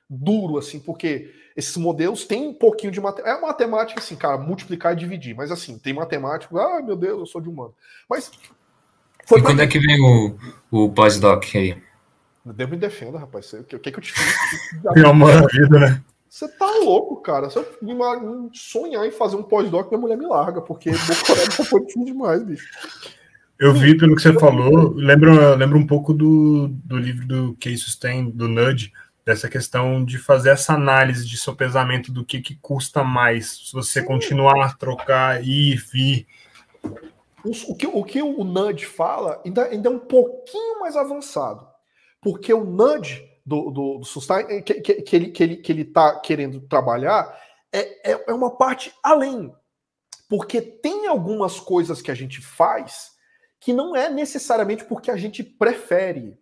duro, 0.10 0.58
assim, 0.58 0.80
porque 0.80 1.34
esses 1.56 1.76
modelos 1.76 2.26
têm 2.26 2.48
um 2.48 2.54
pouquinho 2.54 2.92
de 2.92 3.02
matemática. 3.02 3.38
É 3.38 3.42
matemática, 3.42 4.00
assim, 4.00 4.16
cara, 4.16 4.38
multiplicar 4.38 4.94
e 4.94 4.96
dividir. 4.96 5.36
Mas, 5.36 5.52
assim, 5.52 5.78
tem 5.78 5.94
matemática. 5.94 6.56
Ah, 6.58 6.82
meu 6.82 6.96
Deus, 6.96 7.20
eu 7.20 7.26
sou 7.26 7.42
de 7.42 7.50
humano. 7.50 7.74
Mas. 8.10 8.32
Foi 9.26 9.40
e 9.40 9.44
quando 9.44 9.62
é 9.62 9.68
que 9.68 9.80
vem 9.80 10.00
o, 10.00 10.38
o 10.72 10.90
pós-doc 10.90 11.44
aí? 11.56 11.82
Deus 12.46 12.70
me 12.70 12.78
defenda, 12.78 13.20
rapaz. 13.20 13.52
O 13.54 13.64
que, 13.64 13.76
o 13.76 13.80
que, 13.80 13.92
que 13.92 13.98
eu 13.98 14.04
te 14.04 14.14
fiz? 14.16 15.04
amor 15.04 15.32
a 15.32 15.48
vida, 15.48 15.80
né? 15.80 16.04
Você 16.30 16.48
tá 16.48 16.70
louco, 16.84 17.22
cara. 17.22 17.50
Se 17.50 17.58
eu 17.58 17.66
sonhar 18.54 19.06
em 19.06 19.12
fazer 19.12 19.36
um 19.36 19.44
pós-doc, 19.44 19.90
minha 19.90 20.02
mulher 20.02 20.18
me 20.18 20.26
larga, 20.26 20.62
porque 20.62 20.92
doutorado 20.92 21.58
tá 21.58 21.64
foi 21.64 21.86
demais, 22.04 22.44
bicho. 22.44 22.68
Eu 23.60 23.74
vi 23.74 23.98
pelo 23.98 24.16
que 24.16 24.22
você 24.22 24.34
falou, 24.34 24.94
lembra, 24.94 25.56
lembra 25.56 25.78
um 25.78 25.88
pouco 25.88 26.14
do, 26.14 26.68
do 26.68 26.96
livro 26.96 27.26
do 27.26 27.56
Case 27.56 27.78
Sustain, 27.78 28.30
do 28.30 28.48
Nudge, 28.48 28.94
dessa 29.26 29.50
questão 29.50 30.06
de 30.06 30.20
fazer 30.20 30.52
essa 30.52 30.74
análise 30.74 31.28
de 31.28 31.38
sopesamento 31.38 32.12
do 32.12 32.24
que, 32.24 32.40
que 32.40 32.56
custa 32.62 33.04
mais, 33.04 33.68
se 33.68 33.74
você 33.74 34.02
Sim. 34.02 34.06
continuar 34.06 34.64
a 34.64 34.74
trocar, 34.74 35.44
ir, 35.44 35.76
vir. 35.92 36.28
O, 37.44 37.76
que, 37.76 37.88
o 37.88 38.04
que 38.04 38.22
o 38.22 38.44
Nudge 38.44 38.86
fala 38.86 39.42
ainda, 39.44 39.66
ainda 39.66 39.90
é 39.90 39.92
um 39.92 40.00
pouquinho 40.00 40.80
mais 40.80 40.96
avançado, 40.96 41.68
porque 42.22 42.54
o 42.54 42.64
Nudge 42.64 43.28
do, 43.48 43.72
do, 43.72 43.98
do 44.00 44.06
Sustain, 44.06 44.62
que, 44.62 44.74
que, 44.82 44.94
que, 45.02 45.16
ele, 45.16 45.32
que, 45.32 45.44
ele, 45.44 45.56
que 45.56 45.72
ele 45.72 45.86
tá 45.86 46.20
querendo 46.20 46.60
trabalhar, 46.60 47.34
é, 47.72 48.12
é, 48.12 48.26
é 48.28 48.34
uma 48.34 48.52
parte 48.58 48.94
além, 49.02 49.54
porque 50.28 50.60
tem 50.60 51.08
algumas 51.08 51.58
coisas 51.58 52.02
que 52.02 52.12
a 52.12 52.14
gente 52.14 52.42
faz 52.42 53.12
que 53.58 53.72
não 53.72 53.96
é 53.96 54.10
necessariamente 54.10 54.84
porque 54.84 55.10
a 55.10 55.16
gente 55.16 55.44
prefere, 55.44 56.38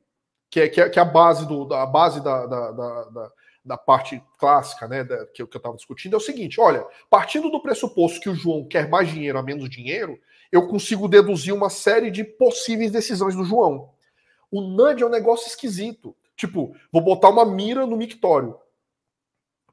que 0.49 0.59
é, 0.59 0.67
que 0.67 0.81
é, 0.81 0.89
que 0.89 0.97
é 0.97 1.01
a 1.03 1.05
base, 1.05 1.47
do, 1.47 1.65
da, 1.65 1.83
a 1.83 1.85
base 1.85 2.23
da, 2.23 2.47
da, 2.47 2.71
da, 2.71 3.31
da 3.63 3.77
parte 3.77 4.21
clássica, 4.39 4.87
né, 4.87 5.03
da, 5.03 5.27
que, 5.27 5.45
que 5.45 5.55
eu 5.55 5.59
estava 5.59 5.75
discutindo, 5.75 6.15
é 6.15 6.17
o 6.17 6.21
seguinte: 6.21 6.59
olha, 6.59 6.83
partindo 7.07 7.51
do 7.51 7.61
pressuposto 7.61 8.19
que 8.19 8.29
o 8.29 8.35
João 8.35 8.67
quer 8.67 8.89
mais 8.89 9.07
dinheiro 9.09 9.37
a 9.37 9.43
menos 9.43 9.69
dinheiro, 9.69 10.19
eu 10.51 10.67
consigo 10.67 11.07
deduzir 11.07 11.53
uma 11.53 11.69
série 11.69 12.09
de 12.09 12.23
possíveis 12.23 12.91
decisões 12.91 13.35
do 13.35 13.45
João. 13.45 13.91
O 14.51 14.61
nudge 14.61 15.03
é 15.03 15.05
um 15.05 15.09
negócio 15.09 15.47
esquisito. 15.47 16.15
Tipo, 16.35 16.75
vou 16.91 17.01
botar 17.01 17.29
uma 17.29 17.45
mira 17.45 17.85
no 17.85 17.97
mictório. 17.97 18.57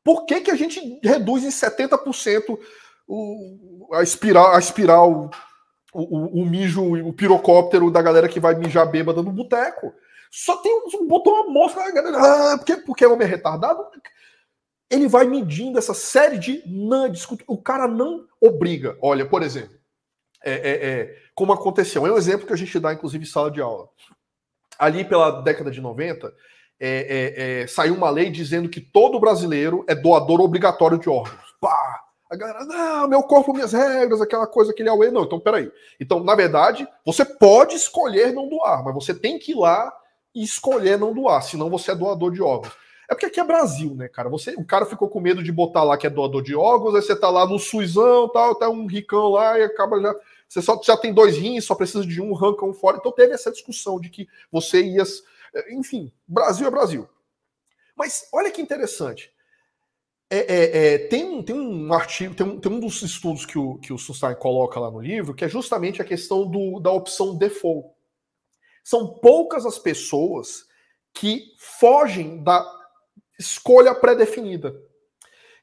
Por 0.05 0.25
que, 0.25 0.41
que 0.41 0.51
a 0.51 0.57
gente 0.57 1.01
reduz 1.03 1.45
em 1.45 1.49
70% 1.49 2.59
o, 3.07 3.89
a 3.93 4.03
espiral, 4.03 4.55
a 4.55 4.59
espiral 4.59 5.31
o, 5.93 6.01
o, 6.03 6.43
o, 6.43 6.47
mijo, 6.47 6.83
o 7.07 7.13
pirocóptero 7.13 7.91
da 7.91 8.01
galera 8.01 8.29
que 8.29 8.41
vai 8.41 8.55
mijar 8.55 8.91
bêbada 8.91 9.23
no 9.23 9.31
boteco. 9.31 9.95
Só 10.31 10.57
tem 10.57 10.73
um, 10.73 11.07
botou 11.07 11.35
uma 11.35 11.53
mostra, 11.53 11.83
ah, 11.85 12.57
porque, 12.57 12.77
porque 12.79 13.05
é 13.05 13.09
homem 13.09 13.29
retardado. 13.29 13.85
Ele 14.91 15.07
vai 15.07 15.27
medindo 15.27 15.79
essa 15.79 15.95
série 15.95 16.39
de 16.39 16.63
não 16.67 17.11
O 17.47 17.59
cara 17.59 17.87
não 17.87 18.27
obriga. 18.41 18.97
Olha, 19.01 19.27
por 19.27 19.43
exemplo, 19.43 19.77
é, 20.43 20.53
é, 20.53 20.91
é, 20.91 21.19
como 21.35 21.53
aconteceu. 21.53 22.07
É 22.07 22.13
um 22.13 22.17
exemplo 22.17 22.47
que 22.47 22.53
a 22.53 22.57
gente 22.57 22.79
dá, 22.79 22.93
inclusive, 22.93 23.25
em 23.25 23.29
sala 23.29 23.51
de 23.51 23.61
aula. 23.61 23.89
Ali 24.79 25.05
pela 25.05 25.43
década 25.43 25.70
de 25.70 25.81
90, 25.81 26.33
é, 26.81 26.89
é, 26.89 27.62
é, 27.62 27.66
saiu 27.66 27.95
uma 27.95 28.11
lei 28.11 28.31
dizendo 28.31 28.68
que 28.68 28.81
todo 28.81 29.20
brasileiro 29.20 29.85
é 29.89 29.95
doador 29.95 30.41
obrigatório 30.41 30.99
de 30.99 31.09
órgãos. 31.09 31.55
Pá! 31.61 32.01
A 32.31 32.37
galera, 32.37 32.64
não, 32.64 33.09
meu 33.09 33.23
corpo, 33.23 33.53
minhas 33.53 33.75
regras, 33.75 34.20
aquela 34.20 34.47
coisa, 34.47 34.73
aquele 34.73 34.89
away. 34.89 35.11
Não, 35.11 35.25
então 35.25 35.39
peraí. 35.39 35.70
Então, 36.01 36.25
na 36.25 36.35
verdade, 36.35 36.89
você 37.05 37.25
pode 37.25 37.77
escolher 37.77 38.33
não 38.33 38.49
doar, 38.49 38.83
mas 38.83 38.95
você 38.95 39.12
tem 39.14 39.39
que 39.39 39.53
ir 39.53 39.55
lá 39.55 39.93
e 40.35 40.43
escolher 40.43 40.99
não 40.99 41.12
doar, 41.12 41.43
senão 41.43 41.68
você 41.68 41.91
é 41.91 41.95
doador 41.95 42.33
de 42.33 42.43
órgãos. 42.43 42.73
É 43.09 43.14
porque 43.14 43.27
aqui 43.27 43.39
é 43.39 43.45
Brasil, 43.45 43.95
né, 43.95 44.09
cara? 44.09 44.31
Você, 44.31 44.53
o 44.53 44.64
cara 44.64 44.87
ficou 44.87 45.09
com 45.09 45.20
medo 45.20 45.43
de 45.43 45.53
botar 45.53 45.85
lá 45.85 45.99
que 45.99 46.07
é 46.07 46.11
doador 46.11 46.43
de 46.43 46.57
órgãos, 46.57 46.95
aí 46.95 47.03
você 47.03 47.14
tá 47.14 47.29
lá 47.29 47.47
no 47.47 47.59
SUSão, 47.59 48.27
tal, 48.31 48.55
tá 48.55 48.70
um 48.70 48.87
ricão 48.87 49.29
lá 49.29 49.59
e 49.59 49.62
acaba 49.62 50.01
já. 50.01 50.14
Você 50.53 50.61
só 50.61 50.78
já 50.84 50.98
tem 50.98 51.14
dois 51.14 51.38
rins, 51.38 51.64
só 51.64 51.74
precisa 51.74 52.05
de 52.05 52.20
um, 52.20 52.36
arranca 52.36 52.66
um 52.66 52.74
fora. 52.74 52.98
Então 52.98 53.11
teve 53.11 53.32
essa 53.32 53.50
discussão 53.50 53.98
de 53.98 54.11
que 54.11 54.28
você 54.50 54.82
ia. 54.82 55.03
Enfim, 55.70 56.12
Brasil 56.28 56.66
é 56.66 56.70
Brasil. 56.70 57.09
Mas 57.96 58.28
olha 58.30 58.50
que 58.50 58.61
interessante. 58.61 59.32
É, 60.28 60.36
é, 60.36 60.94
é, 60.94 60.98
tem, 61.09 61.42
tem 61.42 61.57
um 61.57 61.90
artigo, 61.94 62.34
tem 62.34 62.46
um, 62.46 62.61
tem 62.61 62.70
um 62.70 62.80
dos 62.80 63.00
estudos 63.00 63.46
que 63.46 63.59
o, 63.59 63.78
que 63.78 63.94
o 63.94 63.98
Sustain 63.98 64.34
coloca 64.34 64.78
lá 64.78 64.90
no 64.90 65.00
livro, 65.00 65.34
que 65.34 65.44
é 65.44 65.48
justamente 65.48 66.03
a 66.03 66.05
questão 66.05 66.46
do, 66.46 66.78
da 66.80 66.90
opção 66.90 67.34
default. 67.34 67.88
São 68.84 69.09
poucas 69.09 69.64
as 69.64 69.78
pessoas 69.78 70.66
que 71.14 71.55
fogem 71.57 72.42
da 72.42 72.62
escolha 73.38 73.94
pré-definida. 73.94 74.78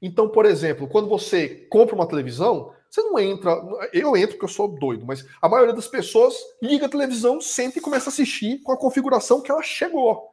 Então, 0.01 0.29
por 0.29 0.47
exemplo, 0.47 0.87
quando 0.87 1.07
você 1.07 1.67
compra 1.69 1.93
uma 1.93 2.07
televisão, 2.07 2.73
você 2.89 3.03
não 3.03 3.19
entra. 3.19 3.51
Eu 3.93 4.17
entro 4.17 4.31
porque 4.31 4.45
eu 4.45 4.49
sou 4.49 4.67
doido, 4.67 5.05
mas 5.05 5.25
a 5.41 5.47
maioria 5.47 5.73
das 5.73 5.87
pessoas 5.87 6.35
liga 6.61 6.87
a 6.87 6.89
televisão, 6.89 7.39
senta 7.39 7.77
e 7.77 7.81
começa 7.81 8.09
a 8.09 8.11
assistir 8.11 8.61
com 8.63 8.71
a 8.71 8.77
configuração 8.77 9.41
que 9.41 9.51
ela 9.51 9.61
chegou. 9.61 10.13
O 10.13 10.31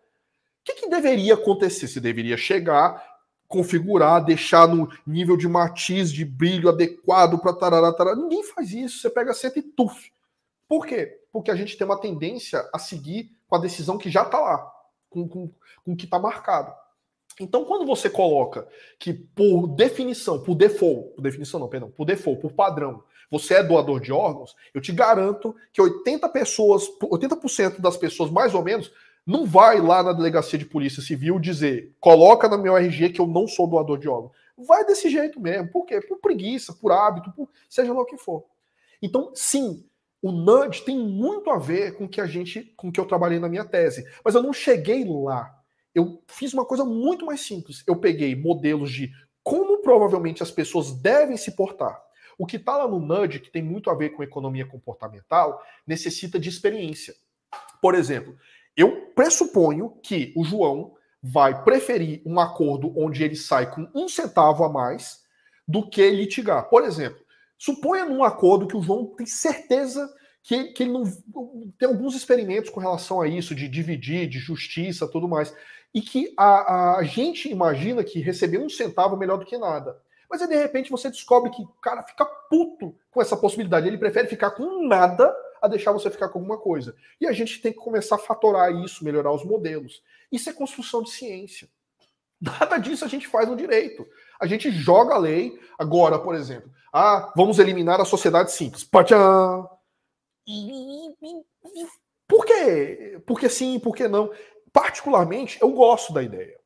que, 0.64 0.74
que 0.74 0.88
deveria 0.88 1.34
acontecer? 1.34 1.86
Você 1.86 2.00
deveria 2.00 2.36
chegar, 2.36 3.02
configurar, 3.46 4.24
deixar 4.24 4.66
no 4.66 4.88
nível 5.06 5.36
de 5.36 5.46
matiz, 5.46 6.10
de 6.10 6.24
brilho 6.24 6.68
adequado 6.68 7.38
para 7.38 7.52
tarará, 7.52 7.92
tarará. 7.92 8.16
Ninguém 8.16 8.42
faz 8.42 8.72
isso. 8.72 9.00
Você 9.00 9.10
pega, 9.10 9.34
senta 9.34 9.58
e 9.58 9.62
tuf. 9.62 10.10
Por 10.66 10.86
quê? 10.86 11.20
Porque 11.30 11.50
a 11.50 11.54
gente 11.54 11.76
tem 11.76 11.84
uma 11.84 12.00
tendência 12.00 12.68
a 12.72 12.78
seguir 12.78 13.30
com 13.46 13.54
a 13.54 13.60
decisão 13.60 13.98
que 13.98 14.10
já 14.10 14.22
está 14.22 14.40
lá, 14.40 14.72
com, 15.10 15.28
com, 15.28 15.52
com 15.84 15.92
o 15.92 15.96
que 15.96 16.06
está 16.06 16.18
marcado. 16.18 16.72
Então, 17.40 17.64
quando 17.64 17.84
você 17.84 18.08
coloca 18.08 18.66
que, 18.98 19.12
por 19.12 19.66
definição, 19.68 20.42
por 20.42 20.54
default, 20.54 21.14
por 21.14 21.22
definição 21.22 21.60
não, 21.60 21.68
perdão, 21.68 21.90
por 21.90 22.04
default, 22.04 22.40
por 22.40 22.52
padrão, 22.52 23.02
você 23.30 23.54
é 23.54 23.62
doador 23.62 24.00
de 24.00 24.12
órgãos, 24.12 24.54
eu 24.72 24.80
te 24.80 24.92
garanto 24.92 25.54
que 25.72 25.80
80 25.80 26.28
pessoas, 26.30 26.88
80% 27.02 27.80
das 27.80 27.96
pessoas, 27.96 28.30
mais 28.30 28.54
ou 28.54 28.62
menos, 28.62 28.90
não 29.26 29.44
vai 29.44 29.80
lá 29.80 30.02
na 30.02 30.12
delegacia 30.12 30.58
de 30.58 30.64
polícia 30.64 31.02
civil 31.02 31.38
dizer, 31.38 31.94
coloca 31.98 32.48
no 32.48 32.56
meu 32.56 32.76
RG 32.76 33.10
que 33.10 33.20
eu 33.20 33.26
não 33.26 33.48
sou 33.48 33.66
doador 33.66 33.98
de 33.98 34.08
órgãos. 34.08 34.32
Vai 34.56 34.86
desse 34.86 35.10
jeito 35.10 35.40
mesmo. 35.40 35.68
Por 35.68 35.84
quê? 35.84 36.00
Por 36.00 36.18
preguiça, 36.18 36.72
por 36.72 36.92
hábito, 36.92 37.32
por 37.32 37.48
seja 37.68 37.92
lá 37.92 38.00
o 38.00 38.06
que 38.06 38.16
for. 38.16 38.44
Então, 39.02 39.32
sim, 39.34 39.84
o 40.22 40.32
nudge 40.32 40.82
tem 40.82 40.96
muito 40.96 41.50
a 41.50 41.58
ver 41.58 41.96
com 41.96 42.08
que 42.08 42.20
a 42.20 42.26
gente, 42.26 42.62
com 42.76 42.90
que 42.90 42.98
eu 42.98 43.04
trabalhei 43.04 43.38
na 43.38 43.48
minha 43.48 43.64
tese, 43.64 44.06
mas 44.24 44.34
eu 44.34 44.42
não 44.42 44.52
cheguei 44.52 45.04
lá. 45.04 45.52
Eu 45.96 46.22
fiz 46.26 46.52
uma 46.52 46.66
coisa 46.66 46.84
muito 46.84 47.24
mais 47.24 47.40
simples. 47.40 47.82
Eu 47.86 47.96
peguei 47.96 48.36
modelos 48.36 48.92
de 48.92 49.10
como 49.42 49.78
provavelmente 49.78 50.42
as 50.42 50.50
pessoas 50.50 50.92
devem 50.92 51.38
se 51.38 51.56
portar. 51.56 51.98
O 52.36 52.44
que 52.44 52.56
está 52.56 52.76
lá 52.76 52.86
no 52.86 53.00
nudge, 53.00 53.40
que 53.40 53.50
tem 53.50 53.62
muito 53.62 53.88
a 53.88 53.94
ver 53.94 54.10
com 54.10 54.22
economia 54.22 54.66
comportamental, 54.66 55.64
necessita 55.86 56.38
de 56.38 56.50
experiência. 56.50 57.14
Por 57.80 57.94
exemplo, 57.94 58.36
eu 58.76 59.06
pressuponho 59.14 59.98
que 60.02 60.34
o 60.36 60.44
João 60.44 60.94
vai 61.22 61.64
preferir 61.64 62.20
um 62.26 62.38
acordo 62.38 62.92
onde 62.94 63.24
ele 63.24 63.34
sai 63.34 63.70
com 63.70 63.88
um 63.94 64.06
centavo 64.06 64.64
a 64.64 64.68
mais 64.68 65.24
do 65.66 65.88
que 65.88 66.10
litigar. 66.10 66.68
Por 66.68 66.84
exemplo, 66.84 67.24
suponha 67.56 68.04
num 68.04 68.22
acordo 68.22 68.68
que 68.68 68.76
o 68.76 68.82
João 68.82 69.06
tem 69.16 69.24
certeza 69.24 70.06
que, 70.42 70.72
que 70.72 70.82
ele 70.84 70.92
não 70.92 71.04
tem 71.76 71.88
alguns 71.88 72.14
experimentos 72.14 72.70
com 72.70 72.78
relação 72.78 73.20
a 73.20 73.26
isso, 73.26 73.54
de 73.54 73.66
dividir, 73.68 74.28
de 74.28 74.38
justiça, 74.38 75.08
tudo 75.08 75.26
mais, 75.26 75.52
e 75.96 76.02
que 76.02 76.34
a, 76.36 76.98
a 76.98 77.02
gente 77.04 77.50
imagina 77.50 78.04
que 78.04 78.20
receber 78.20 78.58
um 78.58 78.68
centavo 78.68 79.16
é 79.16 79.18
melhor 79.18 79.38
do 79.38 79.46
que 79.46 79.56
nada. 79.56 79.98
Mas 80.28 80.42
aí, 80.42 80.48
de 80.48 80.54
repente 80.54 80.90
você 80.90 81.08
descobre 81.08 81.50
que 81.50 81.62
o 81.62 81.68
cara 81.80 82.02
fica 82.02 82.26
puto 82.26 82.94
com 83.10 83.22
essa 83.22 83.34
possibilidade. 83.34 83.88
Ele 83.88 83.96
prefere 83.96 84.28
ficar 84.28 84.50
com 84.50 84.86
nada 84.86 85.34
a 85.62 85.66
deixar 85.66 85.92
você 85.92 86.10
ficar 86.10 86.28
com 86.28 86.38
alguma 86.38 86.58
coisa. 86.58 86.94
E 87.18 87.26
a 87.26 87.32
gente 87.32 87.62
tem 87.62 87.72
que 87.72 87.78
começar 87.78 88.16
a 88.16 88.18
fatorar 88.18 88.70
isso, 88.74 89.06
melhorar 89.06 89.32
os 89.32 89.42
modelos. 89.42 90.02
Isso 90.30 90.50
é 90.50 90.52
construção 90.52 91.02
de 91.02 91.08
ciência. 91.08 91.66
Nada 92.38 92.76
disso 92.76 93.06
a 93.06 93.08
gente 93.08 93.26
faz 93.26 93.48
no 93.48 93.56
direito. 93.56 94.06
A 94.38 94.46
gente 94.46 94.70
joga 94.70 95.14
a 95.14 95.18
lei. 95.18 95.58
Agora, 95.78 96.18
por 96.18 96.34
exemplo, 96.34 96.70
ah, 96.92 97.32
vamos 97.34 97.58
eliminar 97.58 98.02
a 98.02 98.04
sociedade 98.04 98.52
simples. 98.52 98.84
Pachã! 98.84 99.66
Por 102.28 102.44
quê? 102.44 103.18
Porque 103.26 103.48
sim, 103.48 103.78
por 103.78 103.96
que 103.96 104.06
não? 104.06 104.30
Particularmente, 104.76 105.58
eu 105.62 105.70
gosto 105.70 106.12
da 106.12 106.22
ideia. 106.22 106.60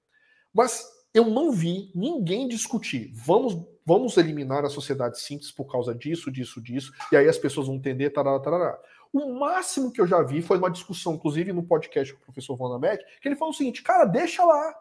Mas 0.52 0.84
eu 1.14 1.26
não 1.26 1.52
vi 1.52 1.92
ninguém 1.94 2.48
discutir. 2.48 3.12
Vamos, 3.14 3.64
vamos 3.86 4.16
eliminar 4.16 4.64
a 4.64 4.68
sociedade 4.68 5.20
simples 5.20 5.52
por 5.52 5.70
causa 5.70 5.94
disso, 5.94 6.28
disso, 6.28 6.60
disso. 6.60 6.92
E 7.12 7.16
aí 7.16 7.28
as 7.28 7.38
pessoas 7.38 7.68
vão 7.68 7.76
entender. 7.76 8.10
Tarará, 8.10 8.40
tarará. 8.40 8.80
O 9.12 9.32
máximo 9.34 9.92
que 9.92 10.00
eu 10.00 10.08
já 10.08 10.22
vi 10.22 10.42
foi 10.42 10.58
uma 10.58 10.72
discussão, 10.72 11.14
inclusive 11.14 11.52
no 11.52 11.62
podcast 11.62 12.12
com 12.12 12.20
o 12.20 12.24
professor 12.24 12.56
Van 12.56 12.76
Mack, 12.80 13.00
que 13.20 13.28
ele 13.28 13.36
falou 13.36 13.54
o 13.54 13.56
seguinte: 13.56 13.80
cara, 13.80 14.04
deixa 14.04 14.44
lá. 14.44 14.74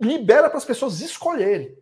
Libera 0.00 0.48
para 0.48 0.56
as 0.56 0.64
pessoas 0.64 1.02
escolherem. 1.02 1.76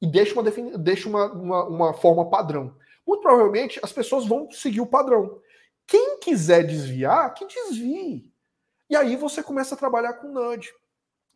E 0.00 0.06
deixa, 0.06 0.32
uma, 0.32 0.50
deixa 0.78 1.10
uma, 1.10 1.30
uma, 1.30 1.64
uma 1.64 1.92
forma 1.92 2.30
padrão. 2.30 2.74
Muito 3.06 3.20
provavelmente 3.20 3.78
as 3.82 3.92
pessoas 3.92 4.24
vão 4.26 4.50
seguir 4.50 4.80
o 4.80 4.86
padrão. 4.86 5.38
Quem 5.86 6.20
quiser 6.20 6.66
desviar, 6.66 7.34
que 7.34 7.46
desvie. 7.46 8.29
E 8.90 8.96
aí 8.96 9.14
você 9.14 9.40
começa 9.40 9.76
a 9.76 9.78
trabalhar 9.78 10.14
com 10.14 10.32
nudge. 10.32 10.68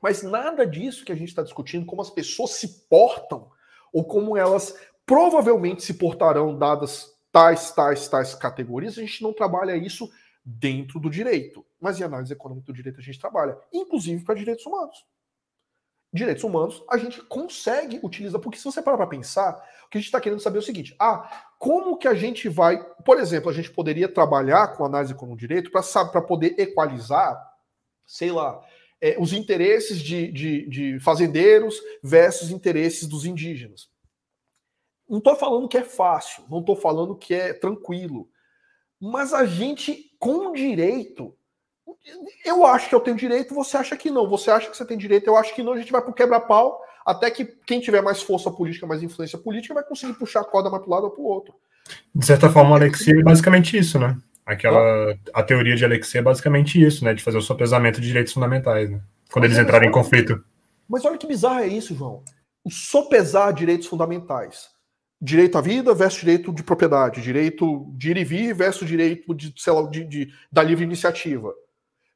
Mas 0.02 0.24
nada 0.24 0.66
disso 0.66 1.04
que 1.04 1.12
a 1.12 1.14
gente 1.14 1.28
está 1.28 1.42
discutindo, 1.42 1.86
como 1.86 2.02
as 2.02 2.10
pessoas 2.10 2.50
se 2.50 2.86
portam, 2.88 3.48
ou 3.92 4.04
como 4.04 4.36
elas 4.36 4.76
provavelmente 5.06 5.84
se 5.84 5.94
portarão 5.94 6.58
dadas 6.58 7.14
tais, 7.30 7.70
tais, 7.70 8.08
tais 8.08 8.34
categorias, 8.34 8.98
a 8.98 9.00
gente 9.00 9.22
não 9.22 9.32
trabalha 9.32 9.76
isso 9.76 10.10
dentro 10.44 10.98
do 10.98 11.08
direito. 11.08 11.64
Mas 11.80 11.98
em 11.98 12.04
análise 12.04 12.32
econômica 12.32 12.66
do 12.66 12.72
direito 12.72 12.98
a 12.98 13.02
gente 13.02 13.20
trabalha, 13.20 13.56
inclusive 13.72 14.24
para 14.24 14.34
direitos 14.34 14.66
humanos. 14.66 15.06
Direitos 16.14 16.44
humanos 16.44 16.80
a 16.88 16.96
gente 16.96 17.20
consegue 17.22 17.98
utilizar, 18.00 18.40
porque 18.40 18.56
se 18.56 18.64
você 18.64 18.80
parar 18.80 18.96
para 18.96 19.08
pensar, 19.08 19.56
o 19.84 19.90
que 19.90 19.98
a 19.98 20.00
gente 20.00 20.06
está 20.06 20.20
querendo 20.20 20.38
saber 20.38 20.58
é 20.58 20.60
o 20.60 20.64
seguinte: 20.64 20.94
ah, 20.96 21.48
como 21.58 21.98
que 21.98 22.06
a 22.06 22.14
gente 22.14 22.48
vai, 22.48 22.80
por 23.04 23.18
exemplo, 23.18 23.50
a 23.50 23.52
gente 23.52 23.68
poderia 23.68 24.08
trabalhar 24.08 24.76
com 24.76 24.84
análise 24.84 25.12
do 25.12 25.36
direito 25.36 25.72
para 25.72 26.22
poder 26.22 26.54
equalizar, 26.56 27.36
sei 28.06 28.30
lá, 28.30 28.64
é, 29.00 29.16
os 29.18 29.32
interesses 29.32 30.00
de, 30.00 30.30
de, 30.30 30.68
de 30.68 31.00
fazendeiros 31.00 31.80
versus 32.00 32.52
interesses 32.52 33.08
dos 33.08 33.24
indígenas. 33.24 33.90
Não 35.08 35.18
estou 35.18 35.34
falando 35.34 35.66
que 35.66 35.78
é 35.78 35.82
fácil, 35.82 36.44
não 36.48 36.60
estou 36.60 36.76
falando 36.76 37.16
que 37.16 37.34
é 37.34 37.52
tranquilo. 37.52 38.28
Mas 39.00 39.34
a 39.34 39.44
gente, 39.44 40.16
com 40.20 40.52
direito, 40.52 41.36
eu 42.44 42.64
acho 42.64 42.88
que 42.88 42.94
eu 42.94 43.00
tenho 43.00 43.16
direito, 43.16 43.54
você 43.54 43.76
acha 43.76 43.96
que 43.96 44.10
não. 44.10 44.28
Você 44.28 44.50
acha 44.50 44.70
que 44.70 44.76
você 44.76 44.84
tem 44.84 44.98
direito, 44.98 45.26
eu 45.26 45.36
acho 45.36 45.54
que 45.54 45.62
não. 45.62 45.72
A 45.72 45.78
gente 45.78 45.92
vai 45.92 46.02
pro 46.02 46.12
quebra-pau, 46.12 46.80
até 47.04 47.30
que 47.30 47.44
quem 47.44 47.80
tiver 47.80 48.02
mais 48.02 48.22
força 48.22 48.50
política, 48.50 48.86
mais 48.86 49.02
influência 49.02 49.38
política, 49.38 49.74
vai 49.74 49.84
conseguir 49.84 50.14
puxar 50.14 50.40
a 50.40 50.44
corda 50.44 50.70
mais 50.70 50.82
para 50.82 50.94
lado 50.94 51.04
ou 51.04 51.10
para 51.10 51.22
o 51.22 51.26
outro. 51.26 51.54
De 52.14 52.24
certa 52.24 52.48
forma, 52.48 52.74
a 52.74 52.78
Alexia 52.78 53.18
é 53.18 53.22
basicamente 53.22 53.76
isso, 53.76 53.98
né? 53.98 54.16
Aquela, 54.46 55.16
a 55.32 55.42
teoria 55.42 55.76
de 55.76 55.84
Alexia 55.84 56.20
é 56.20 56.22
basicamente 56.22 56.82
isso, 56.82 57.04
né? 57.04 57.14
De 57.14 57.22
fazer 57.22 57.38
o 57.38 57.42
sopesamento 57.42 58.00
de 58.00 58.06
direitos 58.06 58.32
fundamentais, 58.32 58.90
né? 58.90 59.00
Quando 59.30 59.46
eles 59.46 59.58
entrarem 59.58 59.88
em 59.88 59.92
conflito. 59.92 60.42
Mas 60.88 61.04
olha 61.04 61.18
que 61.18 61.26
bizarro 61.26 61.60
é 61.60 61.66
isso, 61.66 61.94
João. 61.94 62.22
O 62.62 62.70
sopesar 62.70 63.52
direitos 63.52 63.86
fundamentais 63.86 64.74
direito 65.20 65.56
à 65.56 65.60
vida 65.62 65.94
versus 65.94 66.20
direito 66.20 66.52
de 66.52 66.62
propriedade, 66.62 67.22
direito 67.22 67.90
de 67.96 68.10
ir 68.10 68.16
e 68.18 68.24
vir 68.24 68.54
versus 68.54 68.86
direito 68.86 69.34
de, 69.34 69.54
sei 69.56 69.72
lá, 69.72 69.88
de, 69.88 70.04
de, 70.04 70.32
da 70.52 70.62
livre 70.62 70.84
iniciativa. 70.84 71.50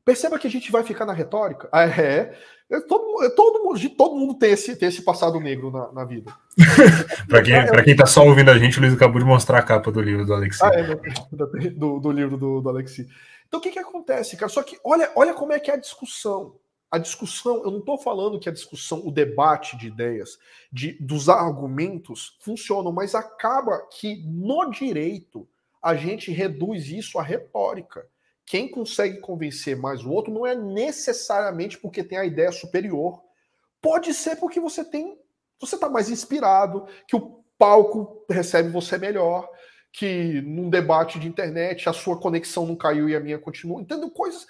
Perceba 0.08 0.38
que 0.38 0.46
a 0.46 0.50
gente 0.50 0.72
vai 0.72 0.82
ficar 0.82 1.04
na 1.04 1.12
retórica. 1.12 1.68
Ah, 1.70 1.84
é, 1.84 2.34
é, 2.70 2.80
todo, 2.80 3.22
é 3.22 3.28
todo, 3.28 3.78
todo 3.90 4.16
mundo 4.16 4.38
tem 4.38 4.52
esse, 4.52 4.74
tem 4.74 4.88
esse 4.88 5.02
passado 5.02 5.38
negro 5.38 5.70
na, 5.70 5.92
na 5.92 6.04
vida. 6.06 6.32
para 7.28 7.42
quem, 7.42 7.66
pra 7.66 7.84
quem 7.84 7.94
tá 7.94 8.06
só 8.06 8.24
ouvindo 8.24 8.50
a 8.50 8.58
gente, 8.58 8.78
o 8.78 8.80
Luiz 8.80 8.94
acabou 8.94 9.18
de 9.18 9.26
mostrar 9.26 9.58
a 9.58 9.62
capa 9.62 9.92
do 9.92 10.00
livro 10.00 10.24
do 10.24 10.32
Alexi. 10.32 10.64
Ah, 10.64 10.70
é, 10.72 10.82
do, 11.72 12.00
do, 12.00 12.10
livro 12.10 12.38
do, 12.38 12.62
do 12.62 12.68
Alexi. 12.70 13.06
Então 13.46 13.60
o 13.60 13.62
que, 13.62 13.70
que 13.70 13.78
acontece, 13.78 14.34
cara? 14.38 14.48
Só 14.48 14.62
que 14.62 14.78
olha, 14.82 15.12
olha 15.14 15.34
como 15.34 15.52
é 15.52 15.60
que 15.60 15.70
é 15.70 15.74
a 15.74 15.78
discussão 15.78 16.54
a 16.90 16.96
discussão, 16.96 17.62
eu 17.64 17.70
não 17.70 17.80
estou 17.80 17.98
falando 17.98 18.40
que 18.40 18.48
a 18.48 18.52
discussão, 18.52 19.06
o 19.06 19.12
debate 19.12 19.76
de 19.76 19.88
ideias, 19.88 20.38
de, 20.72 20.96
dos 20.98 21.28
argumentos 21.28 22.38
funcionam, 22.40 22.90
mas 22.90 23.14
acaba 23.14 23.86
que 23.90 24.24
no 24.26 24.70
direito 24.70 25.46
a 25.82 25.94
gente 25.94 26.32
reduz 26.32 26.88
isso 26.88 27.18
à 27.18 27.22
retórica. 27.22 28.06
Quem 28.48 28.66
consegue 28.70 29.20
convencer 29.20 29.76
mais 29.76 30.02
o 30.02 30.10
outro 30.10 30.32
não 30.32 30.46
é 30.46 30.54
necessariamente 30.54 31.76
porque 31.76 32.02
tem 32.02 32.16
a 32.16 32.24
ideia 32.24 32.50
superior. 32.50 33.22
Pode 33.80 34.14
ser 34.14 34.36
porque 34.36 34.58
você 34.58 34.82
tem, 34.82 35.18
você 35.60 35.74
está 35.74 35.88
mais 35.88 36.08
inspirado, 36.08 36.86
que 37.06 37.14
o 37.14 37.44
palco 37.58 38.24
recebe 38.28 38.70
você 38.70 38.96
melhor, 38.96 39.46
que 39.92 40.40
num 40.40 40.70
debate 40.70 41.18
de 41.18 41.28
internet 41.28 41.90
a 41.90 41.92
sua 41.92 42.18
conexão 42.18 42.64
não 42.64 42.74
caiu 42.74 43.06
e 43.06 43.14
a 43.14 43.20
minha 43.20 43.38
continua. 43.38 43.82
Entendeu? 43.82 44.10
Coisas 44.10 44.46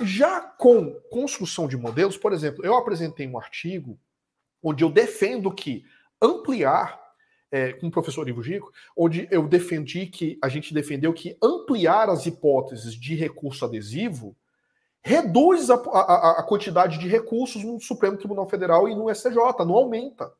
já 0.00 0.40
com 0.40 0.92
construção 1.10 1.68
de 1.68 1.76
modelos, 1.76 2.16
por 2.16 2.32
exemplo, 2.32 2.64
eu 2.64 2.74
apresentei 2.76 3.26
um 3.28 3.38
artigo 3.38 3.98
onde 4.60 4.82
eu 4.82 4.90
defendo 4.90 5.54
que 5.54 5.84
ampliar, 6.20 7.00
é, 7.50 7.72
com 7.72 7.88
o 7.88 7.90
professor 7.90 8.28
Ivo 8.28 8.42
Gico, 8.42 8.72
onde 8.96 9.26
eu 9.30 9.48
defendi 9.48 10.06
que 10.06 10.38
a 10.42 10.48
gente 10.48 10.74
defendeu 10.74 11.12
que 11.12 11.36
ampliar 11.42 12.08
as 12.08 12.26
hipóteses 12.26 12.94
de 12.94 13.14
recurso 13.14 13.64
adesivo 13.64 14.36
reduz 15.02 15.70
a, 15.70 15.74
a, 15.74 16.40
a 16.40 16.42
quantidade 16.42 16.98
de 16.98 17.08
recursos 17.08 17.64
no 17.64 17.80
Supremo 17.80 18.16
Tribunal 18.16 18.48
Federal 18.48 18.88
e 18.88 18.94
no 18.94 19.12
STJ, 19.14 19.36
não 19.60 19.74
aumenta. 19.74 20.32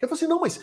Eu 0.00 0.08
falei 0.08 0.24
assim, 0.24 0.26
não, 0.26 0.40
mas, 0.40 0.60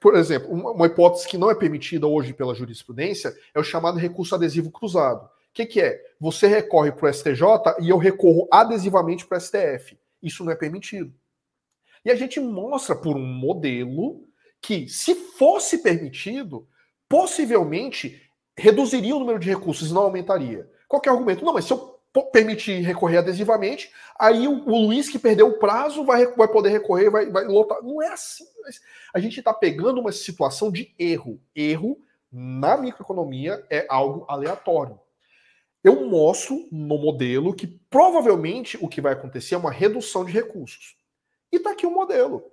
por 0.00 0.14
exemplo, 0.14 0.50
uma 0.50 0.86
hipótese 0.86 1.26
que 1.26 1.38
não 1.38 1.50
é 1.50 1.54
permitida 1.54 2.06
hoje 2.06 2.34
pela 2.34 2.54
jurisprudência 2.54 3.34
é 3.54 3.58
o 3.58 3.64
chamado 3.64 3.98
recurso 3.98 4.34
adesivo 4.34 4.70
cruzado. 4.70 5.24
O 5.24 5.30
que, 5.54 5.66
que 5.66 5.80
é? 5.80 6.02
Você 6.20 6.46
recorre 6.46 6.92
para 6.92 7.08
o 7.08 7.12
STJ 7.12 7.40
e 7.80 7.88
eu 7.88 7.96
recorro 7.96 8.46
adesivamente 8.50 9.26
para 9.26 9.38
o 9.38 9.40
STF. 9.40 9.98
Isso 10.22 10.44
não 10.44 10.52
é 10.52 10.56
permitido. 10.56 11.12
E 12.04 12.10
a 12.10 12.14
gente 12.14 12.38
mostra 12.40 12.94
por 12.94 13.16
um 13.16 13.26
modelo 13.26 14.28
que, 14.62 14.88
se 14.88 15.14
fosse 15.14 15.78
permitido, 15.78 16.66
possivelmente 17.08 18.22
reduziria 18.56 19.14
o 19.14 19.18
número 19.18 19.38
de 19.38 19.50
recursos, 19.50 19.90
não 19.90 20.02
aumentaria. 20.02 20.70
Qual 20.88 21.02
o 21.04 21.10
argumento? 21.10 21.44
Não, 21.44 21.52
mas 21.52 21.64
se 21.64 21.72
eu 21.72 21.98
permitir 22.30 22.82
recorrer 22.82 23.18
adesivamente, 23.18 23.90
aí 24.18 24.46
o, 24.46 24.64
o 24.68 24.86
Luiz 24.86 25.08
que 25.08 25.18
perdeu 25.18 25.48
o 25.48 25.58
prazo 25.58 26.04
vai, 26.04 26.26
vai 26.34 26.48
poder 26.48 26.68
recorrer, 26.68 27.10
vai, 27.10 27.28
vai 27.30 27.44
lotar. 27.44 27.82
Não 27.82 28.00
é 28.00 28.08
assim. 28.08 28.44
A 29.12 29.18
gente 29.18 29.38
está 29.38 29.52
pegando 29.52 30.00
uma 30.00 30.12
situação 30.12 30.70
de 30.70 30.94
erro. 30.98 31.40
Erro 31.54 31.98
na 32.30 32.76
microeconomia 32.76 33.66
é 33.68 33.86
algo 33.90 34.24
aleatório 34.28 34.98
eu 35.84 36.06
mostro 36.06 36.66
no 36.70 36.96
modelo 36.96 37.54
que 37.54 37.66
provavelmente 37.66 38.78
o 38.80 38.88
que 38.88 39.00
vai 39.00 39.14
acontecer 39.14 39.54
é 39.54 39.58
uma 39.58 39.70
redução 39.70 40.24
de 40.24 40.32
recursos. 40.32 40.96
E 41.50 41.58
tá 41.58 41.72
aqui 41.72 41.86
o 41.86 41.90
modelo. 41.90 42.44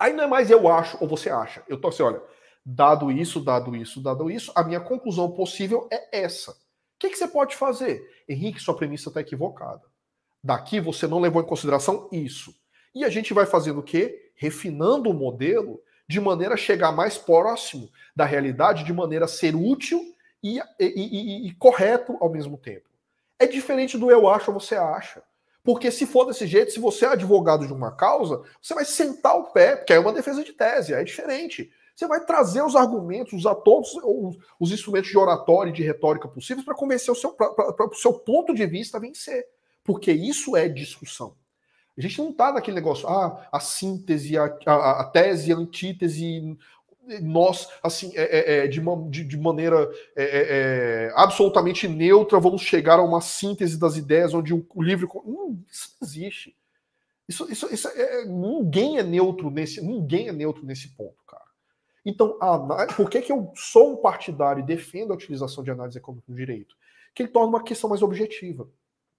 Aí 0.00 0.14
não 0.14 0.24
é 0.24 0.26
mais 0.26 0.50
eu 0.50 0.66
acho 0.66 0.96
ou 0.98 1.06
você 1.06 1.28
acha. 1.28 1.62
Eu 1.68 1.78
tô 1.78 1.88
assim, 1.88 2.02
olha, 2.02 2.22
dado 2.64 3.12
isso, 3.12 3.38
dado 3.38 3.76
isso, 3.76 4.00
dado 4.00 4.30
isso, 4.30 4.50
a 4.56 4.64
minha 4.64 4.80
conclusão 4.80 5.30
possível 5.30 5.86
é 5.92 6.22
essa. 6.22 6.52
O 6.52 6.54
que, 6.98 7.10
que 7.10 7.16
você 7.16 7.28
pode 7.28 7.54
fazer? 7.54 8.02
Henrique, 8.26 8.60
sua 8.60 8.74
premissa 8.74 9.10
está 9.10 9.20
equivocada. 9.20 9.82
Daqui 10.42 10.80
você 10.80 11.06
não 11.06 11.20
levou 11.20 11.42
em 11.42 11.46
consideração 11.46 12.08
isso. 12.10 12.54
E 12.94 13.04
a 13.04 13.10
gente 13.10 13.34
vai 13.34 13.44
fazendo 13.44 13.80
o 13.80 13.82
quê? 13.82 14.32
Refinando 14.34 15.10
o 15.10 15.14
modelo 15.14 15.82
de 16.08 16.18
maneira 16.18 16.54
a 16.54 16.58
chegar 16.58 16.92
mais 16.92 17.18
próximo 17.18 17.90
da 18.16 18.24
realidade, 18.24 18.84
de 18.84 18.92
maneira 18.94 19.26
a 19.26 19.28
ser 19.28 19.54
útil 19.54 20.00
e, 20.42 20.58
e, 20.58 20.64
e, 20.80 21.46
e 21.48 21.54
correto 21.56 22.16
ao 22.20 22.30
mesmo 22.30 22.56
tempo. 22.56 22.88
É 23.38 23.46
diferente 23.46 23.98
do 23.98 24.10
eu 24.10 24.28
acho 24.28 24.50
ou 24.50 24.58
você 24.58 24.76
acha. 24.76 25.22
Porque 25.70 25.88
se 25.92 26.04
for 26.04 26.24
desse 26.24 26.48
jeito, 26.48 26.72
se 26.72 26.80
você 26.80 27.04
é 27.06 27.10
advogado 27.10 27.64
de 27.64 27.72
uma 27.72 27.92
causa, 27.92 28.42
você 28.60 28.74
vai 28.74 28.84
sentar 28.84 29.36
o 29.36 29.52
pé, 29.52 29.76
porque 29.76 29.92
é 29.92 30.00
uma 30.00 30.12
defesa 30.12 30.42
de 30.42 30.52
tese, 30.52 30.92
é 30.92 31.04
diferente. 31.04 31.70
Você 31.94 32.08
vai 32.08 32.24
trazer 32.24 32.60
os 32.60 32.74
argumentos, 32.74 33.34
usar 33.34 33.54
todos 33.54 33.94
os, 34.02 34.36
os 34.58 34.72
instrumentos 34.72 35.10
de 35.10 35.16
oratória 35.16 35.70
e 35.70 35.72
de 35.72 35.84
retórica 35.84 36.26
possíveis 36.26 36.64
para 36.64 36.74
convencer 36.74 37.12
o 37.12 37.14
seu, 37.14 37.30
para 37.30 37.86
o 37.86 37.94
seu 37.94 38.14
ponto 38.14 38.52
de 38.52 38.66
vista 38.66 38.96
a 38.96 39.00
vencer. 39.00 39.46
Porque 39.84 40.10
isso 40.10 40.56
é 40.56 40.68
discussão. 40.68 41.36
A 41.96 42.00
gente 42.00 42.18
não 42.18 42.30
está 42.30 42.52
naquele 42.52 42.74
negócio, 42.74 43.08
ah, 43.08 43.46
a 43.52 43.60
síntese, 43.60 44.36
a, 44.36 44.52
a, 44.66 45.02
a 45.02 45.04
tese, 45.04 45.52
a 45.52 45.56
antítese, 45.56 46.58
nós, 47.20 47.68
assim, 47.82 48.12
é, 48.14 48.22
é, 48.22 48.64
é 48.64 48.66
de, 48.68 48.80
de, 49.08 49.24
de, 49.24 49.38
maneira 49.38 49.90
é, 50.16 50.22
é, 50.22 50.46
é, 51.08 51.12
absolutamente 51.14 51.88
neutra, 51.88 52.38
vamos 52.38 52.62
chegar 52.62 52.98
a 52.98 53.02
uma 53.02 53.20
síntese 53.20 53.78
das 53.78 53.96
ideias 53.96 54.32
onde 54.34 54.54
o, 54.54 54.66
o 54.74 54.82
livro. 54.82 55.10
Hum, 55.24 55.62
isso 55.70 55.96
não 56.00 56.06
existe. 56.06 56.56
Isso, 57.28 57.50
isso, 57.50 57.72
isso 57.72 57.88
é, 57.88 58.24
ninguém 58.24 58.98
é 58.98 59.02
neutro 59.02 59.50
nesse, 59.50 59.80
ninguém 59.80 60.28
é 60.28 60.32
neutro 60.32 60.64
nesse 60.64 60.88
ponto, 60.96 61.16
cara. 61.26 61.44
Então, 62.04 62.36
a, 62.40 62.86
por 62.94 63.08
que, 63.08 63.22
que 63.22 63.32
eu 63.32 63.52
sou 63.54 63.92
um 63.92 63.96
partidário 63.96 64.60
e 64.60 64.66
defendo 64.66 65.12
a 65.12 65.16
utilização 65.16 65.62
de 65.62 65.70
análise 65.70 65.98
econômica 65.98 66.30
do 66.30 66.36
direito? 66.36 66.74
Que 67.14 67.22
ele 67.22 67.30
torna 67.30 67.48
uma 67.48 67.62
questão 67.62 67.90
mais 67.90 68.02
objetiva. 68.02 68.68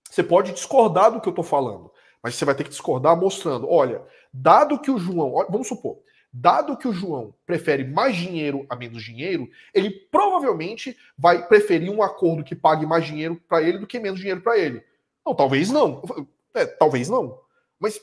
Você 0.10 0.24
pode 0.24 0.52
discordar 0.52 1.12
do 1.12 1.22
que 1.22 1.28
eu 1.28 1.32
estou 1.32 1.44
falando, 1.44 1.90
mas 2.22 2.36
você 2.36 2.44
vai 2.44 2.54
ter 2.54 2.66
que 2.66 2.70
discordar 2.70 3.16
mostrando, 3.16 3.70
olha, 3.70 4.04
dado 4.34 4.80
que 4.80 4.92
o 4.92 4.98
João, 4.98 5.34
vamos 5.50 5.70
supor, 5.70 6.00
Dado 6.34 6.78
que 6.78 6.88
o 6.88 6.94
João 6.94 7.34
prefere 7.46 7.84
mais 7.84 8.16
dinheiro 8.16 8.66
a 8.70 8.76
menos 8.76 9.04
dinheiro, 9.04 9.50
ele 9.74 9.90
provavelmente 9.90 10.98
vai 11.18 11.46
preferir 11.46 11.92
um 11.92 12.02
acordo 12.02 12.44
que 12.44 12.56
pague 12.56 12.86
mais 12.86 13.06
dinheiro 13.06 13.42
para 13.50 13.62
ele 13.62 13.80
do 13.80 13.88
que 13.88 14.00
menos 14.00 14.20
dinheiro 14.20 14.42
para 14.42 14.58
ele. 14.58 14.82
Não, 15.26 15.36
talvez 15.36 15.70
não. 15.70 16.02
É, 16.54 16.66
talvez 16.66 17.10
não. 17.10 17.40
Mas 17.80 18.00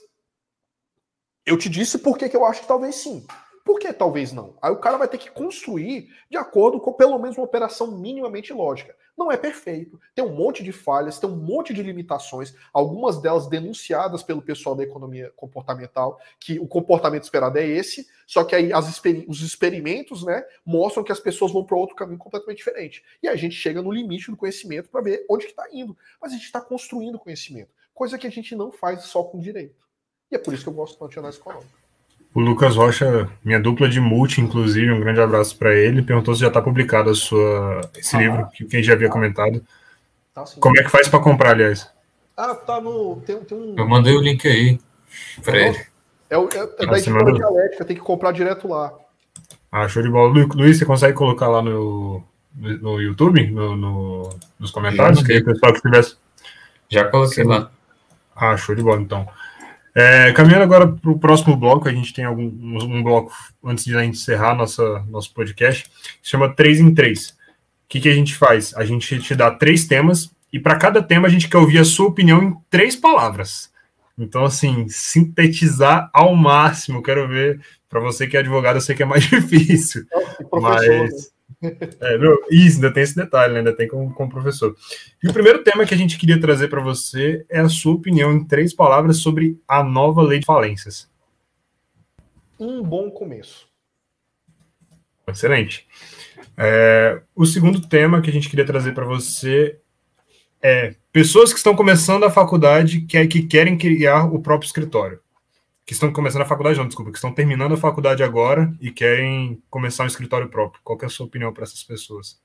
eu 1.45 1.57
te 1.57 1.69
disse 1.69 1.99
por 1.99 2.19
que 2.19 2.35
eu 2.37 2.45
acho 2.45 2.61
que 2.63 2.69
talvez 2.69 2.97
sim. 2.97 3.27
Por 3.65 3.79
que 3.79 3.93
talvez 3.93 4.33
não? 4.33 4.57
Aí 4.61 4.71
o 4.71 4.79
cara 4.79 4.97
vai 4.97 5.09
ter 5.09 5.19
que 5.19 5.31
construir 5.31 6.09
de 6.31 6.37
acordo 6.37 6.81
com 6.81 6.93
pelo 6.93 7.19
menos 7.19 7.37
uma 7.37 7.45
operação 7.45 7.99
minimamente 7.99 8.53
lógica. 8.53 8.95
Não 9.19 9.33
é 9.33 9.37
perfeito, 9.37 10.01
tem 10.15 10.25
um 10.25 10.33
monte 10.33 10.63
de 10.63 10.71
falhas, 10.71 11.19
tem 11.19 11.29
um 11.29 11.35
monte 11.35 11.75
de 11.75 11.83
limitações, 11.83 12.55
algumas 12.73 13.21
delas 13.21 13.49
denunciadas 13.49 14.23
pelo 14.23 14.41
pessoal 14.41 14.77
da 14.77 14.85
economia 14.85 15.33
comportamental, 15.35 16.21
que 16.39 16.61
o 16.61 16.69
comportamento 16.69 17.25
esperado 17.25 17.59
é 17.59 17.67
esse, 17.67 18.07
só 18.29 18.45
que 18.45 18.55
aí 18.55 18.71
exper 18.71 19.25
os 19.27 19.43
experimentos 19.43 20.25
né, 20.25 20.45
mostram 20.65 21.03
que 21.03 21.11
as 21.11 21.19
pessoas 21.19 21.51
vão 21.51 21.65
para 21.65 21.77
outro 21.77 21.97
caminho 21.97 22.17
completamente 22.17 22.59
diferente. 22.59 23.03
E 23.21 23.27
a 23.27 23.35
gente 23.35 23.57
chega 23.57 23.83
no 23.83 23.91
limite 23.91 24.31
do 24.31 24.37
conhecimento 24.37 24.89
para 24.89 25.01
ver 25.01 25.27
onde 25.29 25.47
que 25.47 25.51
está 25.51 25.67
indo. 25.73 25.99
Mas 26.23 26.31
a 26.31 26.37
gente 26.37 26.45
está 26.45 26.61
construindo 26.61 27.19
conhecimento, 27.19 27.71
coisa 27.93 28.17
que 28.17 28.27
a 28.29 28.31
gente 28.31 28.55
não 28.55 28.71
faz 28.71 29.03
só 29.03 29.25
com 29.25 29.41
direito. 29.41 29.85
E 30.31 30.37
é 30.37 30.39
por 30.39 30.55
isso 30.55 30.63
que 30.63 30.69
eu 30.69 30.75
gosto 30.75 31.09
de 31.09 31.19
análise 31.19 31.41
econômica. 31.41 31.88
O 32.35 32.41
Lucas 32.41 32.77
Rocha, 32.77 33.29
minha 33.45 33.59
dupla 33.59 33.89
de 33.89 34.01
multi, 34.01 34.41
inclusive, 34.41 34.93
um 34.93 35.01
grande 35.01 35.21
abraço 35.21 35.57
para 35.57 35.75
ele, 35.75 36.03
perguntou 36.03 36.35
se 36.35 36.43
já 36.43 36.49
está 36.49 36.61
publicado 36.61 37.11
a 37.11 37.15
sua, 37.15 37.81
esse 37.97 38.17
ah, 38.17 38.21
livro, 38.21 38.49
que 38.53 38.65
quem 38.65 38.83
já 38.83 38.93
havia 38.93 39.09
comentado. 39.09 39.65
Tá, 40.35 40.45
Como 40.61 40.79
é 40.79 40.83
que 40.83 40.91
faz 40.91 41.09
para 41.09 41.21
comprar, 41.21 41.51
aliás? 41.51 41.91
Ah, 42.37 42.55
tá 42.55 42.81
no. 42.81 43.21
Tem, 43.27 43.37
tem 43.41 43.59
um... 43.59 43.75
Eu 43.77 43.89
mandei 43.89 44.15
o 44.15 44.21
link 44.21 44.47
aí 44.47 44.79
para 45.43 45.53
tá 45.53 45.59
ele. 45.59 45.79
É, 46.31 46.37
é, 46.37 46.69
é 46.79 46.87
da 46.87 46.99
editora 46.99 47.33
dialética, 47.33 47.85
tem 47.85 47.97
que 47.97 48.03
comprar 48.03 48.33
direto 48.33 48.69
lá. 48.69 48.93
Ah, 49.73 49.89
show 49.89 50.03
de 50.03 50.11
bola. 50.11 50.47
Luiz, 50.55 50.79
você 50.79 50.85
consegue 50.85 51.15
colocar 51.15 51.49
lá 51.49 51.63
no, 51.63 52.23
no 52.55 53.01
YouTube, 53.01 53.51
no, 53.51 53.77
no 53.77 54.31
nos 54.59 54.71
comentários? 54.71 55.23
Que 55.23 55.39
o 55.39 55.45
pessoal 55.45 55.73
que 55.73 55.83
tivesse. 55.83 56.17
Já 56.89 57.05
coloquei 57.05 57.45
Sim. 57.45 57.51
lá. 57.51 57.71
Ah, 58.35 58.57
show 58.57 58.75
de 58.75 58.83
bola, 58.83 59.01
então. 59.01 59.29
É, 60.01 60.33
caminhando 60.33 60.63
agora 60.63 60.87
para 60.87 61.11
o 61.11 61.19
próximo 61.19 61.57
bloco, 61.57 61.89
a 61.89 61.93
gente 61.93 62.15
tem 62.15 62.25
algum, 62.25 62.45
um 62.45 63.03
bloco 63.03 63.33
antes 63.65 63.85
de 63.85 63.97
a 63.97 64.03
gente 64.05 64.15
encerrar 64.17 64.55
nossa, 64.55 65.05
nosso 65.09 65.35
podcast, 65.35 65.91
que 66.23 66.29
chama 66.29 66.55
3 66.55 66.79
em 66.79 66.95
3. 66.95 67.31
O 67.31 67.35
que, 67.89 68.01
que 68.03 68.09
a 68.09 68.15
gente 68.15 68.37
faz? 68.37 68.73
A 68.77 68.85
gente 68.85 69.19
te 69.19 69.35
dá 69.35 69.51
três 69.51 69.89
temas 69.89 70.31
e 70.53 70.61
para 70.61 70.77
cada 70.77 71.03
tema 71.03 71.27
a 71.27 71.31
gente 71.31 71.49
quer 71.49 71.59
ouvir 71.59 71.81
a 71.81 71.85
sua 71.85 72.07
opinião 72.07 72.41
em 72.41 72.55
três 72.71 72.95
palavras. 72.95 73.73
Então, 74.17 74.45
assim, 74.45 74.87
sintetizar 74.89 76.09
ao 76.13 76.37
máximo. 76.37 77.03
Quero 77.03 77.27
ver, 77.27 77.61
para 77.91 77.99
você 77.99 78.29
que 78.29 78.37
é 78.37 78.41
advogado, 78.41 78.77
eu 78.77 78.81
sei 78.81 78.95
que 78.95 79.03
é 79.03 79.07
mais 79.07 79.25
difícil. 79.27 80.07
É, 80.13 80.61
mas, 80.61 80.89
né? 80.89 81.09
É, 82.01 82.19
não, 82.19 82.39
isso, 82.51 82.77
ainda 82.77 82.93
tem 82.93 83.03
esse 83.03 83.17
detalhe, 83.17 83.53
né? 83.53 83.59
ainda 83.59 83.75
tem 83.75 83.89
como, 83.89 84.13
como 84.15 84.31
professor. 84.31 84.77
E 85.23 85.29
o 85.29 85.33
primeiro 85.33 85.63
tema 85.65 85.85
que 85.85 85.95
a 85.95 85.97
gente 85.97 86.17
queria 86.17 86.41
trazer 86.41 86.69
para 86.69 86.81
você 86.81 87.45
é 87.49 87.61
a 87.61 87.69
sua 87.69 87.95
opinião 87.95 88.33
em 88.33 88.45
três 88.45 88.73
palavras 88.73 89.19
sobre 89.19 89.61
a 89.67 89.83
nova 89.83 90.23
lei 90.23 90.39
de 90.39 90.47
falências. 90.47 91.11
Um 92.59 92.83
bom 92.83 93.11
começo. 93.11 93.69
Excelente. 95.27 95.87
É, 96.57 97.21
o 97.35 97.45
segundo 97.45 97.87
tema 97.87 98.21
que 98.21 98.31
a 98.31 98.33
gente 98.33 98.49
queria 98.49 98.65
trazer 98.65 98.93
para 98.93 99.05
você 99.05 99.79
é 100.63 100.95
pessoas 101.13 101.53
que 101.53 101.59
estão 101.59 101.75
começando 101.75 102.25
a 102.25 102.31
faculdade 102.31 103.03
que, 103.03 103.27
que 103.27 103.43
querem 103.43 103.77
criar 103.77 104.25
o 104.25 104.41
próprio 104.41 104.67
escritório 104.67 105.21
que 105.89 105.95
estão 105.95 106.13
começando 106.13 106.43
a 106.43 106.45
faculdade, 106.45 106.79
não, 106.79 106.87
desculpa, 106.87 107.11
que 107.11 107.17
estão 107.17 107.33
terminando 107.33 107.73
a 107.73 107.79
faculdade 107.79 108.23
agora 108.23 108.71
e 108.79 108.91
querem 108.91 109.63
começar 109.71 110.05
um 110.05 110.07
escritório 110.07 110.47
próprio. 110.47 110.83
Qual 110.85 110.99
é 111.01 111.07
a 111.07 111.09
sua 111.09 111.25
opinião 111.25 111.51
para 111.51 111.63
essas 111.63 111.83
pessoas? 111.83 112.39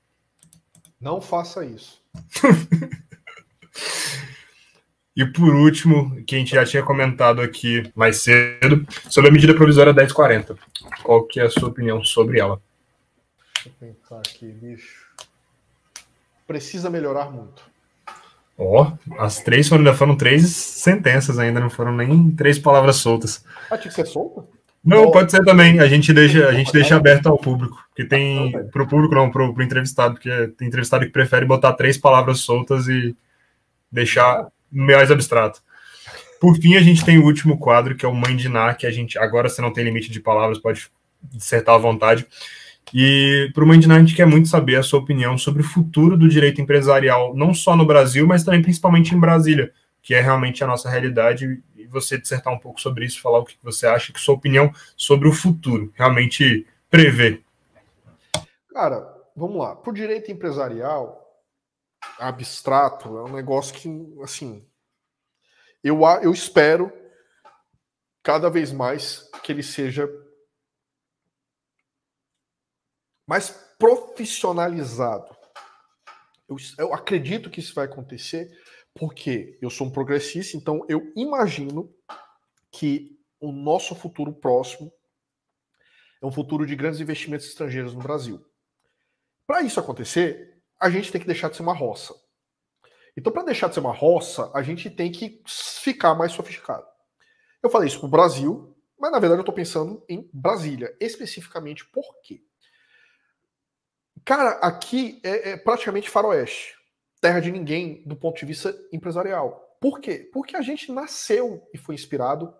Não 0.98 1.20
faça 1.20 1.62
isso. 1.62 2.02
e 5.14 5.26
por 5.26 5.54
último, 5.54 6.24
que 6.24 6.36
a 6.36 6.38
gente 6.38 6.52
já 6.52 6.64
tinha 6.64 6.82
comentado 6.82 7.42
aqui 7.42 7.82
mais 7.94 8.22
cedo, 8.22 8.86
sobre 9.10 9.28
a 9.28 9.32
medida 9.34 9.52
provisória 9.52 9.92
1040. 9.92 10.56
Qual 11.02 11.24
que 11.24 11.38
é 11.38 11.42
a 11.42 11.50
sua 11.50 11.68
opinião 11.68 12.02
sobre 12.02 12.40
ela? 12.40 12.62
Deixa 13.62 13.68
eu 13.68 13.72
pensar 13.78 14.20
aqui, 14.20 14.46
bicho. 14.46 15.06
Precisa 16.46 16.88
melhorar 16.88 17.30
muito. 17.30 17.73
Ó, 18.56 18.86
oh, 18.86 19.14
as 19.20 19.40
três 19.40 19.68
foram, 19.68 19.80
ainda 19.80 19.94
foram 19.94 20.16
três 20.16 20.48
sentenças 20.48 21.38
ainda, 21.38 21.58
não 21.58 21.70
foram 21.70 21.92
nem 21.92 22.30
três 22.30 22.58
palavras 22.58 22.96
soltas. 22.96 23.44
Ah, 23.70 23.76
tinha 23.76 23.90
que 23.90 23.94
ser 23.94 24.06
solta? 24.06 24.44
Não, 24.84 25.10
pode 25.10 25.30
ser 25.30 25.42
também. 25.44 25.80
A 25.80 25.86
gente 25.86 26.12
deixa, 26.12 26.46
a 26.46 26.52
gente 26.52 26.70
deixa 26.70 26.94
aberto 26.94 27.26
ao 27.26 27.38
público. 27.38 27.82
Porque 27.88 28.04
tem. 28.04 28.52
Para 28.70 28.82
o 28.82 28.86
público, 28.86 29.14
não, 29.14 29.30
para 29.30 29.42
o 29.42 29.62
entrevistado, 29.62 30.14
porque 30.14 30.48
tem 30.58 30.68
entrevistado 30.68 31.06
que 31.06 31.10
prefere 31.10 31.46
botar 31.46 31.72
três 31.72 31.96
palavras 31.96 32.40
soltas 32.40 32.86
e 32.86 33.16
deixar 33.90 34.46
mais 34.70 35.10
abstrato. 35.10 35.62
Por 36.38 36.56
fim, 36.56 36.76
a 36.76 36.82
gente 36.82 37.04
tem 37.04 37.18
o 37.18 37.24
último 37.24 37.58
quadro, 37.58 37.94
que 37.96 38.04
é 38.04 38.08
o 38.08 38.14
Mãe 38.14 38.36
de 38.36 38.48
Ná, 38.48 38.74
que 38.74 38.86
a 38.86 38.90
gente. 38.90 39.18
Agora 39.18 39.48
você 39.48 39.62
não 39.62 39.72
tem 39.72 39.84
limite 39.84 40.10
de 40.10 40.20
palavras, 40.20 40.58
pode 40.58 40.90
dissertar 41.32 41.76
à 41.76 41.78
vontade. 41.78 42.26
E 42.92 43.50
para 43.54 43.64
o 43.64 43.66
Mandina, 43.66 43.96
a 43.96 43.98
gente 43.98 44.14
quer 44.14 44.26
muito 44.26 44.48
saber 44.48 44.76
a 44.76 44.82
sua 44.82 45.00
opinião 45.00 45.36
sobre 45.38 45.62
o 45.62 45.64
futuro 45.64 46.16
do 46.16 46.28
direito 46.28 46.60
empresarial, 46.60 47.34
não 47.34 47.54
só 47.54 47.76
no 47.76 47.86
Brasil, 47.86 48.26
mas 48.26 48.44
também 48.44 48.62
principalmente 48.62 49.14
em 49.14 49.20
Brasília, 49.20 49.72
que 50.02 50.14
é 50.14 50.20
realmente 50.20 50.62
a 50.62 50.66
nossa 50.66 50.88
realidade, 50.88 51.62
e 51.76 51.86
você 51.86 52.18
dissertar 52.18 52.52
um 52.52 52.58
pouco 52.58 52.80
sobre 52.80 53.06
isso, 53.06 53.20
falar 53.20 53.38
o 53.38 53.44
que 53.44 53.56
você 53.62 53.86
acha, 53.86 54.12
que 54.12 54.20
sua 54.20 54.34
opinião 54.34 54.72
sobre 54.96 55.26
o 55.26 55.32
futuro, 55.32 55.92
realmente 55.94 56.66
prever. 56.90 57.42
Cara, 58.72 59.06
vamos 59.34 59.56
lá. 59.56 59.74
Para 59.74 59.90
o 59.90 59.94
direito 59.94 60.30
empresarial, 60.30 61.24
abstrato, 62.18 63.16
é 63.18 63.22
um 63.22 63.32
negócio 63.32 63.74
que, 63.74 63.88
assim, 64.22 64.64
eu, 65.82 66.00
eu 66.22 66.32
espero 66.32 66.92
cada 68.22 68.48
vez 68.48 68.72
mais 68.72 69.28
que 69.42 69.52
ele 69.52 69.62
seja 69.62 70.08
mais 73.26 73.50
profissionalizado. 73.78 75.34
Eu, 76.48 76.56
eu 76.78 76.94
acredito 76.94 77.50
que 77.50 77.60
isso 77.60 77.74
vai 77.74 77.86
acontecer 77.86 78.50
porque 78.94 79.58
eu 79.60 79.70
sou 79.70 79.88
um 79.88 79.90
progressista, 79.90 80.56
então 80.56 80.84
eu 80.88 81.12
imagino 81.16 81.92
que 82.70 83.18
o 83.40 83.50
nosso 83.50 83.94
futuro 83.94 84.32
próximo 84.32 84.92
é 86.22 86.26
um 86.26 86.32
futuro 86.32 86.64
de 86.64 86.76
grandes 86.76 87.00
investimentos 87.00 87.46
estrangeiros 87.46 87.92
no 87.92 88.00
Brasil. 88.00 88.44
Para 89.46 89.62
isso 89.62 89.80
acontecer, 89.80 90.62
a 90.80 90.88
gente 90.88 91.10
tem 91.10 91.20
que 91.20 91.26
deixar 91.26 91.50
de 91.50 91.56
ser 91.56 91.62
uma 91.62 91.74
roça. 91.74 92.14
Então, 93.16 93.32
para 93.32 93.44
deixar 93.44 93.68
de 93.68 93.74
ser 93.74 93.80
uma 93.80 93.92
roça, 93.92 94.50
a 94.54 94.62
gente 94.62 94.90
tem 94.90 95.12
que 95.12 95.42
ficar 95.46 96.14
mais 96.14 96.32
sofisticado. 96.32 96.86
Eu 97.62 97.70
falei 97.70 97.88
isso 97.88 97.98
para 97.98 98.06
o 98.06 98.10
Brasil, 98.10 98.76
mas 98.98 99.12
na 99.12 99.18
verdade 99.18 99.38
eu 99.38 99.42
estou 99.42 99.54
pensando 99.54 100.04
em 100.08 100.28
Brasília, 100.32 100.96
especificamente 101.00 101.84
por 101.86 102.04
quê? 102.22 102.42
Cara, 104.24 104.52
aqui 104.62 105.20
é, 105.22 105.50
é, 105.50 105.56
praticamente 105.56 106.08
faroeste. 106.08 106.76
Terra 107.20 107.40
de 107.40 107.52
ninguém 107.52 108.02
do 108.06 108.16
ponto 108.16 108.38
de 108.38 108.46
vista 108.46 108.74
empresarial. 108.90 109.76
Por 109.78 110.00
quê? 110.00 110.30
Porque 110.32 110.56
a 110.56 110.62
gente 110.62 110.90
nasceu 110.90 111.68
e 111.74 111.76
foi 111.76 111.94
inspirado 111.94 112.54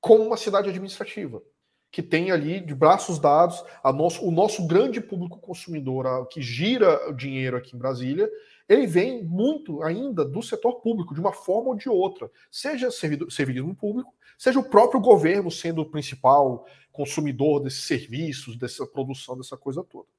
como 0.00 0.22
uma 0.22 0.36
cidade 0.36 0.68
administrativa, 0.68 1.42
que 1.90 2.00
tem 2.00 2.30
ali 2.30 2.60
de 2.60 2.72
braços 2.72 3.18
dados 3.18 3.64
nosso, 3.82 4.24
o 4.24 4.30
nosso 4.30 4.64
grande 4.64 5.00
público 5.00 5.40
consumidor, 5.40 6.06
a, 6.06 6.24
que 6.26 6.40
gira 6.40 7.10
o 7.10 7.12
dinheiro 7.12 7.56
aqui 7.56 7.74
em 7.74 7.78
Brasília, 7.78 8.30
ele 8.68 8.86
vem 8.86 9.24
muito 9.24 9.82
ainda 9.82 10.24
do 10.24 10.40
setor 10.40 10.80
público, 10.80 11.14
de 11.14 11.20
uma 11.20 11.32
forma 11.32 11.70
ou 11.70 11.74
de 11.74 11.88
outra. 11.88 12.30
Seja 12.48 12.92
servidor, 12.92 13.32
servidismo 13.32 13.74
público, 13.74 14.14
seja 14.38 14.60
o 14.60 14.70
próprio 14.70 15.00
governo 15.00 15.50
sendo 15.50 15.82
o 15.82 15.90
principal 15.90 16.64
consumidor 16.92 17.60
desses 17.60 17.82
serviços, 17.82 18.56
dessa 18.56 18.86
produção, 18.86 19.36
dessa 19.36 19.56
coisa 19.56 19.82
toda 19.82 20.15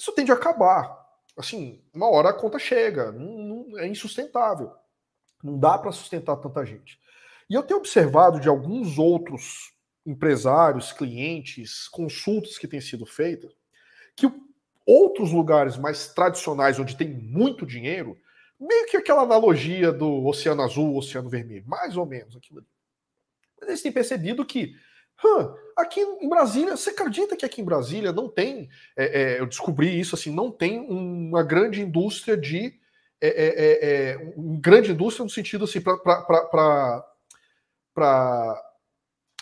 isso 0.00 0.12
tende 0.12 0.32
a 0.32 0.34
acabar. 0.34 0.98
Assim, 1.36 1.84
uma 1.92 2.08
hora 2.08 2.30
a 2.30 2.32
conta 2.32 2.58
chega, 2.58 3.12
não, 3.12 3.66
não, 3.66 3.78
é 3.78 3.86
insustentável. 3.86 4.72
Não 5.44 5.58
dá 5.58 5.76
para 5.76 5.92
sustentar 5.92 6.36
tanta 6.36 6.64
gente. 6.64 6.98
E 7.48 7.54
eu 7.54 7.62
tenho 7.62 7.78
observado 7.78 8.40
de 8.40 8.48
alguns 8.48 8.98
outros 8.98 9.74
empresários, 10.06 10.90
clientes, 10.90 11.86
consultas 11.88 12.56
que 12.56 12.66
têm 12.66 12.80
sido 12.80 13.04
feitas, 13.04 13.52
que 14.16 14.26
outros 14.86 15.32
lugares 15.32 15.76
mais 15.76 16.08
tradicionais, 16.08 16.78
onde 16.78 16.96
tem 16.96 17.08
muito 17.08 17.66
dinheiro, 17.66 18.18
meio 18.58 18.86
que 18.86 18.96
aquela 18.96 19.22
analogia 19.22 19.92
do 19.92 20.24
Oceano 20.24 20.62
Azul, 20.62 20.96
Oceano 20.96 21.28
Vermelho, 21.28 21.66
mais 21.66 21.96
ou 21.96 22.06
menos 22.06 22.36
aquilo 22.36 22.60
ali. 22.60 22.68
Mas 23.60 23.68
eles 23.68 23.82
têm 23.82 23.92
percebido 23.92 24.46
que 24.46 24.74
Hã, 25.24 25.54
aqui 25.76 26.00
em 26.00 26.28
Brasília, 26.28 26.76
você 26.76 26.90
acredita 26.90 27.36
que 27.36 27.44
aqui 27.44 27.60
em 27.60 27.64
Brasília 27.64 28.12
não 28.12 28.28
tem? 28.28 28.68
É, 28.96 29.22
é, 29.22 29.40
eu 29.40 29.46
descobri 29.46 29.98
isso 29.98 30.14
assim, 30.14 30.32
não 30.32 30.50
tem 30.50 30.78
uma 30.80 31.42
grande 31.42 31.80
indústria 31.80 32.36
de 32.36 32.78
é, 33.20 33.28
é, 33.28 33.46
é, 33.48 34.12
é 34.12 34.32
uma 34.34 34.58
grande 34.58 34.92
indústria 34.92 35.24
no 35.24 35.30
sentido 35.30 35.64
assim 35.64 35.80
para 35.80 37.04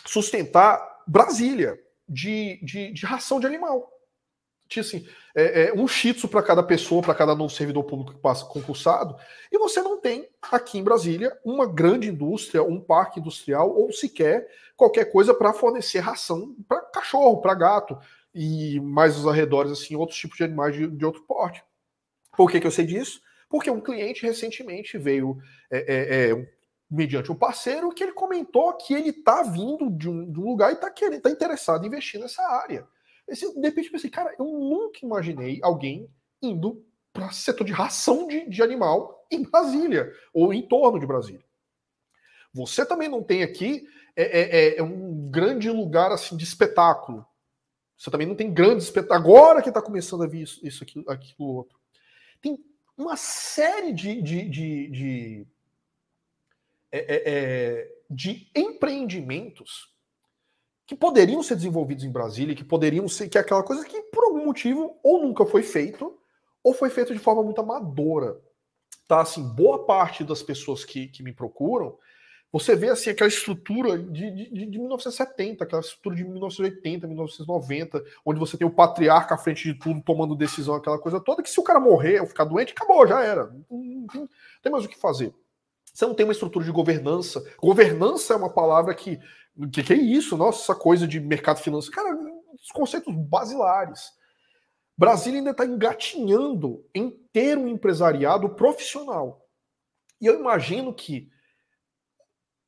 sustentar 0.05 1.03
Brasília 1.07 1.79
de, 2.07 2.59
de, 2.61 2.91
de 2.91 3.05
ração 3.05 3.39
de 3.39 3.47
animal. 3.47 3.98
Tinha 4.69 4.81
assim, 4.81 5.05
é, 5.35 5.63
é, 5.63 5.73
um 5.73 5.87
shih 5.87 6.13
para 6.27 6.43
cada 6.43 6.61
pessoa, 6.61 7.01
para 7.01 7.15
cada 7.15 7.33
novo 7.33 7.51
servidor 7.51 7.83
público 7.83 8.13
que 8.13 8.19
passa 8.19 8.45
concursado, 8.45 9.15
e 9.51 9.57
você 9.57 9.81
não 9.81 9.99
tem 9.99 10.29
aqui 10.51 10.77
em 10.77 10.83
Brasília 10.83 11.35
uma 11.43 11.65
grande 11.65 12.07
indústria, 12.07 12.61
um 12.61 12.79
parque 12.79 13.19
industrial, 13.19 13.75
ou 13.75 13.91
sequer 13.91 14.47
qualquer 14.77 15.05
coisa 15.05 15.33
para 15.33 15.53
fornecer 15.53 15.99
ração 15.99 16.55
para 16.67 16.81
cachorro, 16.81 17.41
para 17.41 17.55
gato, 17.55 17.97
e 18.33 18.79
mais 18.79 19.17
os 19.17 19.25
arredores, 19.25 19.71
assim, 19.71 19.95
outros 19.95 20.19
tipos 20.19 20.37
de 20.37 20.43
animais 20.43 20.75
de, 20.75 20.87
de 20.87 21.03
outro 21.03 21.23
porte. 21.23 21.63
Por 22.37 22.49
que, 22.49 22.59
que 22.59 22.67
eu 22.67 22.71
sei 22.71 22.85
disso? 22.85 23.21
Porque 23.49 23.71
um 23.71 23.81
cliente 23.81 24.21
recentemente 24.21 24.99
veio 24.99 25.37
é, 25.71 25.79
é, 25.79 26.29
é 26.29 26.49
mediante 26.89 27.31
um 27.31 27.35
parceiro 27.35 27.89
que 27.89 28.03
ele 28.03 28.13
comentou 28.13 28.73
que 28.73 28.93
ele 28.93 29.09
está 29.09 29.41
vindo 29.41 29.89
de 29.89 30.07
um, 30.07 30.31
de 30.31 30.39
um, 30.39 30.43
lugar 30.43 30.71
e 30.71 30.75
está 30.75 30.91
tá 31.21 31.29
interessado 31.29 31.83
em 31.83 31.87
investir 31.87 32.19
nessa 32.19 32.41
área. 32.43 32.87
Esse, 33.29 33.53
de 33.53 33.61
repente 33.61 33.91
pensei, 33.91 34.09
cara, 34.09 34.33
eu 34.37 34.45
nunca 34.45 34.99
imaginei 35.03 35.59
alguém 35.61 36.09
indo 36.41 36.85
para 37.11 37.31
setor 37.31 37.65
de 37.65 37.71
ração 37.71 38.27
de, 38.27 38.47
de 38.49 38.61
animal 38.61 39.25
em 39.31 39.43
Brasília 39.43 40.11
ou 40.33 40.53
em 40.53 40.61
torno 40.61 40.99
de 40.99 41.05
Brasília. 41.05 41.43
Você 42.53 42.85
também 42.85 43.07
não 43.07 43.23
tem 43.23 43.43
aqui 43.43 43.87
é, 44.15 44.23
é, 44.23 44.41
é, 44.41 44.77
é 44.77 44.83
um 44.83 45.29
grande 45.29 45.69
lugar 45.69 46.11
assim 46.11 46.35
de 46.35 46.43
espetáculo. 46.43 47.25
Você 47.97 48.09
também 48.09 48.27
não 48.27 48.35
tem 48.35 48.53
grandes 48.53 48.85
espetáculos. 48.85 49.21
Agora 49.21 49.61
que 49.61 49.69
está 49.69 49.81
começando 49.81 50.23
a 50.23 50.27
vir 50.27 50.41
isso, 50.41 50.65
isso 50.65 50.83
aqui, 50.83 51.03
aquilo, 51.07 51.47
outro. 51.47 51.77
Tem 52.41 52.57
uma 52.97 53.15
série 53.15 53.93
de, 53.93 54.21
de, 54.21 54.49
de, 54.49 54.89
de, 54.89 55.47
é, 56.91 56.99
é, 56.99 57.23
é 57.25 57.97
de 58.09 58.49
empreendimentos 58.55 59.93
que 60.89 60.95
poderiam 60.95 61.43
ser 61.43 61.55
desenvolvidos 61.55 62.03
em 62.03 62.11
Brasília, 62.11 62.55
que 62.55 62.63
poderiam 62.63 63.07
ser, 63.07 63.29
que 63.29 63.37
é 63.37 63.41
aquela 63.41 63.61
coisa 63.61 63.85
que 63.85 64.01
por 64.11 64.23
algum 64.23 64.43
motivo 64.43 64.97
ou 65.03 65.21
nunca 65.21 65.45
foi 65.45 65.61
feito, 65.61 66.17
ou 66.63 66.73
foi 66.73 66.89
feito 66.89 67.13
de 67.13 67.19
forma 67.19 67.43
muito 67.43 67.61
amadora. 67.61 68.41
Tá, 69.07 69.21
assim, 69.21 69.43
boa 69.49 69.85
parte 69.85 70.23
das 70.23 70.41
pessoas 70.41 70.83
que, 70.83 71.07
que 71.07 71.21
me 71.21 71.31
procuram, 71.31 71.95
você 72.51 72.75
vê 72.75 72.89
assim 72.89 73.11
aquela 73.11 73.27
estrutura 73.27 73.99
de, 73.99 74.31
de, 74.31 74.65
de 74.65 74.79
1970, 74.79 75.63
aquela 75.63 75.79
estrutura 75.79 76.15
de 76.15 76.23
1980, 76.23 77.05
1990, 77.05 78.03
onde 78.25 78.39
você 78.39 78.57
tem 78.57 78.65
o 78.65 78.73
patriarca 78.73 79.35
à 79.35 79.37
frente 79.37 79.71
de 79.71 79.77
tudo, 79.77 80.01
tomando 80.01 80.35
decisão, 80.35 80.73
aquela 80.73 80.97
coisa 80.97 81.19
toda, 81.19 81.43
que 81.43 81.51
se 81.51 81.59
o 81.59 81.63
cara 81.63 81.79
morrer 81.79 82.19
ou 82.19 82.25
ficar 82.25 82.45
doente, 82.45 82.73
acabou, 82.73 83.07
já 83.07 83.23
era. 83.23 83.53
Não, 83.69 84.27
tem 84.63 84.71
mais 84.71 84.85
o 84.85 84.89
que 84.89 84.97
fazer. 84.97 85.31
Você 85.93 86.05
não 86.07 86.15
tem 86.15 86.25
uma 86.25 86.33
estrutura 86.33 86.65
de 86.65 86.71
governança. 86.71 87.45
Governança 87.61 88.33
é 88.33 88.37
uma 88.37 88.49
palavra 88.49 88.95
que 88.95 89.19
o 89.59 89.69
que, 89.69 89.83
que, 89.83 89.93
é 89.93 89.97
isso? 89.97 90.37
Nossa, 90.37 90.61
essa 90.61 90.75
coisa 90.75 91.05
de 91.05 91.19
mercado 91.19 91.59
financeiro. 91.59 91.95
Cara, 91.95 92.17
os 92.53 92.71
conceitos 92.71 93.13
basilares. 93.13 94.11
Brasília 94.97 95.39
ainda 95.39 95.51
está 95.51 95.65
engatinhando 95.65 96.85
em 96.93 97.09
ter 97.31 97.57
um 97.57 97.67
empresariado 97.67 98.49
profissional. 98.55 99.45
E 100.19 100.25
eu 100.25 100.39
imagino 100.39 100.93
que, 100.93 101.29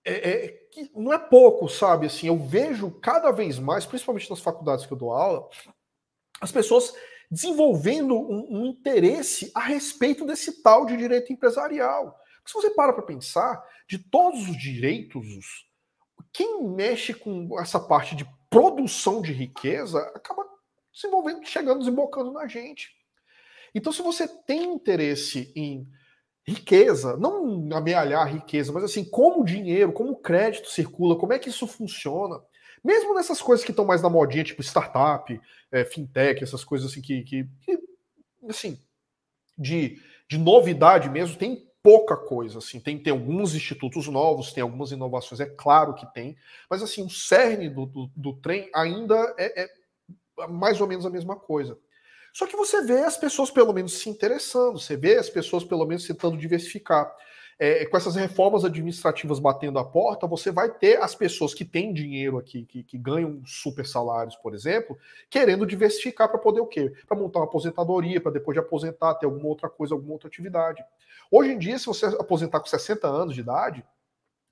é, 0.04 0.30
é, 0.30 0.48
que 0.72 0.92
não 0.96 1.14
é 1.14 1.18
pouco, 1.18 1.68
sabe? 1.70 2.08
Assim, 2.08 2.28
eu 2.28 2.38
vejo 2.38 2.92
cada 3.00 3.32
vez 3.32 3.58
mais, 3.58 3.86
principalmente 3.86 4.30
nas 4.30 4.40
faculdades 4.40 4.86
que 4.86 4.94
eu 4.94 4.98
dou 4.98 5.12
aula, 5.12 5.50
as 6.42 6.52
pessoas 6.52 6.94
desenvolvendo 7.30 8.16
um, 8.16 8.62
um 8.62 8.66
interesse 8.66 9.50
a 9.56 9.62
respeito 9.62 10.26
desse 10.26 10.62
tal 10.62 10.86
de 10.86 10.98
direito 10.98 11.32
empresarial. 11.32 12.18
Se 12.46 12.54
você 12.54 12.70
para 12.72 12.92
para 12.92 13.04
pensar, 13.04 13.64
de 13.88 13.98
todos 13.98 14.48
os 14.50 14.58
direitos 14.58 15.71
quem 16.34 16.64
mexe 16.64 17.14
com 17.14 17.60
essa 17.60 17.80
parte 17.80 18.16
de 18.16 18.26
produção 18.50 19.22
de 19.22 19.32
riqueza 19.32 20.00
acaba 20.16 20.46
desenvolvendo, 20.94 21.46
chegando, 21.46 21.80
desembocando 21.80 22.32
na 22.32 22.48
gente. 22.48 22.90
Então, 23.74 23.94
se 23.94 24.02
você 24.02 24.28
tem 24.28 24.64
interesse 24.74 25.52
em 25.56 25.88
riqueza, 26.46 27.16
não 27.18 27.70
amealhar 27.74 28.22
a 28.22 28.30
riqueza, 28.30 28.72
mas 28.72 28.84
assim, 28.84 29.06
como 29.06 29.42
o 29.42 29.46
dinheiro, 29.46 29.94
como 29.94 30.12
o 30.12 30.22
crédito 30.22 30.70
circula, 30.70 31.18
como 31.18 31.34
é 31.34 31.40
que 31.40 31.50
isso 31.50 31.68
funciona, 31.68 32.42
mesmo 32.84 33.14
nessas 33.14 33.42
coisas 33.42 33.64
que 33.64 33.72
estão 33.72 33.86
mais 33.86 34.02
na 34.02 34.10
modinha, 34.10 34.44
tipo 34.44 34.62
startup, 34.62 35.40
é, 35.72 35.86
fintech, 35.86 36.44
essas 36.44 36.64
coisas 36.64 36.92
assim 36.92 37.02
que, 37.02 37.22
que, 37.24 37.48
que 37.62 37.80
assim, 38.50 38.80
de, 39.58 40.02
de 40.28 40.38
novidade 40.38 41.10
mesmo, 41.10 41.38
tem 41.38 41.71
pouca 41.84 42.16
coisa, 42.16 42.60
assim, 42.60 42.80
tem, 42.80 43.02
tem 43.02 43.12
alguns 43.12 43.56
institutos 43.56 44.08
novos, 44.08 44.54
tem 44.54 44.62
algumas 44.62 44.92
inovações, 44.92 45.40
é 45.40 45.46
claro 45.46 45.96
que 45.96 46.06
tem, 46.14 46.38
mas 46.70 46.84
assim, 46.84 47.04
o 47.04 47.10
cerne 47.10 47.70
do, 47.70 47.86
do, 47.86 48.12
do 48.16 48.34
trem 48.34 48.70
ainda 48.74 49.16
é, 49.38 49.64
é, 49.64 49.70
mais 50.48 50.80
ou 50.80 50.88
menos 50.88 51.06
a 51.06 51.10
mesma 51.10 51.36
coisa. 51.36 51.78
Só 52.34 52.48
que 52.48 52.56
você 52.56 52.82
vê 52.84 53.00
as 53.00 53.18
pessoas 53.18 53.52
pelo 53.52 53.74
menos 53.74 54.00
se 54.00 54.10
interessando, 54.10 54.80
você 54.80 54.96
vê 54.96 55.18
as 55.18 55.30
pessoas 55.30 55.64
pelo 55.64 55.86
menos 55.86 56.06
tentando 56.06 56.38
diversificar 56.38 57.14
é, 57.64 57.86
com 57.86 57.96
essas 57.96 58.16
reformas 58.16 58.66
administrativas 58.66 59.38
batendo 59.38 59.78
a 59.78 59.86
porta, 59.86 60.26
você 60.26 60.52
vai 60.52 60.68
ter 60.68 61.00
as 61.00 61.14
pessoas 61.14 61.54
que 61.54 61.64
têm 61.64 61.94
dinheiro 61.94 62.40
aqui, 62.40 62.66
que, 62.66 62.82
que 62.82 62.98
ganham 62.98 63.40
super 63.46 63.86
salários, 63.86 64.36
por 64.36 64.56
exemplo, 64.56 64.98
querendo 65.30 65.64
diversificar 65.64 66.28
para 66.28 66.40
poder 66.40 66.60
o 66.60 66.66
quê? 66.66 66.92
Para 67.08 67.16
montar 67.16 67.38
uma 67.38 67.46
aposentadoria, 67.46 68.20
para 68.20 68.32
depois 68.32 68.56
de 68.56 68.60
aposentar, 68.60 69.14
ter 69.14 69.28
alguma 69.28 69.46
outra 69.46 69.70
coisa, 69.70 69.94
alguma 69.94 70.14
outra 70.14 70.28
atividade. 70.28 70.84
Hoje 71.30 71.52
em 71.52 71.60
dia, 71.60 71.78
se 71.78 71.86
você 71.86 72.08
aposentar 72.08 72.60
com 72.60 72.66
60 72.66 73.08
anos 73.08 73.36
de 73.36 73.42
idade, 73.42 73.86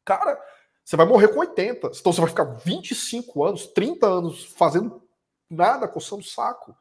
cara, 0.05 0.39
você 0.85 0.95
vai 0.95 1.07
morrer 1.07 1.29
com 1.29 1.39
80. 1.39 1.87
Então 1.87 2.13
você 2.13 2.21
vai 2.21 2.29
ficar 2.29 2.43
25 2.43 3.43
anos, 3.43 3.65
30 3.65 4.05
anos 4.05 4.45
fazendo 4.55 5.01
nada, 5.49 5.87
coçando 5.87 6.21
o 6.21 6.25
saco. 6.25 6.77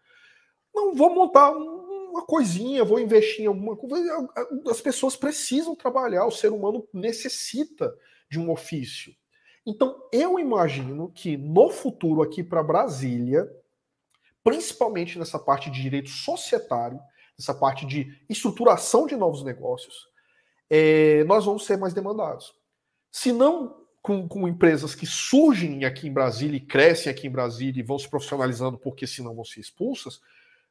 Não 0.75 0.95
vou 0.95 1.09
montar 1.09 1.53
um 1.53 1.88
uma 2.09 2.25
coisinha, 2.25 2.85
vou 2.85 2.99
investir 2.99 3.45
em 3.45 3.47
alguma 3.47 3.77
coisa. 3.77 4.29
As 4.71 4.81
pessoas 4.81 5.17
precisam 5.17 5.75
trabalhar, 5.75 6.27
o 6.27 6.31
ser 6.31 6.53
humano 6.53 6.87
necessita 6.93 7.95
de 8.31 8.39
um 8.39 8.51
ofício. 8.51 9.15
Então, 9.67 10.09
eu 10.13 10.39
imagino 10.39 11.11
que 11.11 11.37
no 11.37 11.71
futuro 11.71 12.23
aqui 12.23 12.43
para 12.43 12.63
Brasília, 12.63 13.47
principalmente 14.43 15.19
nessa 15.19 15.39
parte 15.39 15.71
de 15.71 15.83
direito 15.83 16.09
societário, 16.09 16.99
nessa 17.39 17.55
parte 17.55 17.87
de 17.87 18.19
estruturação 18.29 19.07
de 19.07 19.15
novos 19.15 19.45
negócios, 19.45 20.09
é, 20.71 21.23
nós 21.25 21.45
vamos 21.45 21.65
ser 21.65 21.77
mais 21.77 21.95
demandados. 21.95 22.55
Se 23.11 23.33
não 23.33 23.77
com, 24.03 24.27
com, 24.27 24.49
empresas 24.49 24.95
que 24.95 25.07
surgem 25.07 25.85
aqui 25.85 26.09
em 26.09 26.13
Brasília 26.13 26.57
e 26.57 26.65
crescem 26.65 27.11
aqui 27.11 27.27
em 27.27 27.31
Brasília 27.31 27.81
e 27.81 27.85
vão 27.85 27.99
se 27.99 28.09
profissionalizando 28.09 28.79
porque 28.79 29.07
senão 29.07 29.35
vão 29.35 29.45
ser 29.45 29.61
expulsas, 29.61 30.21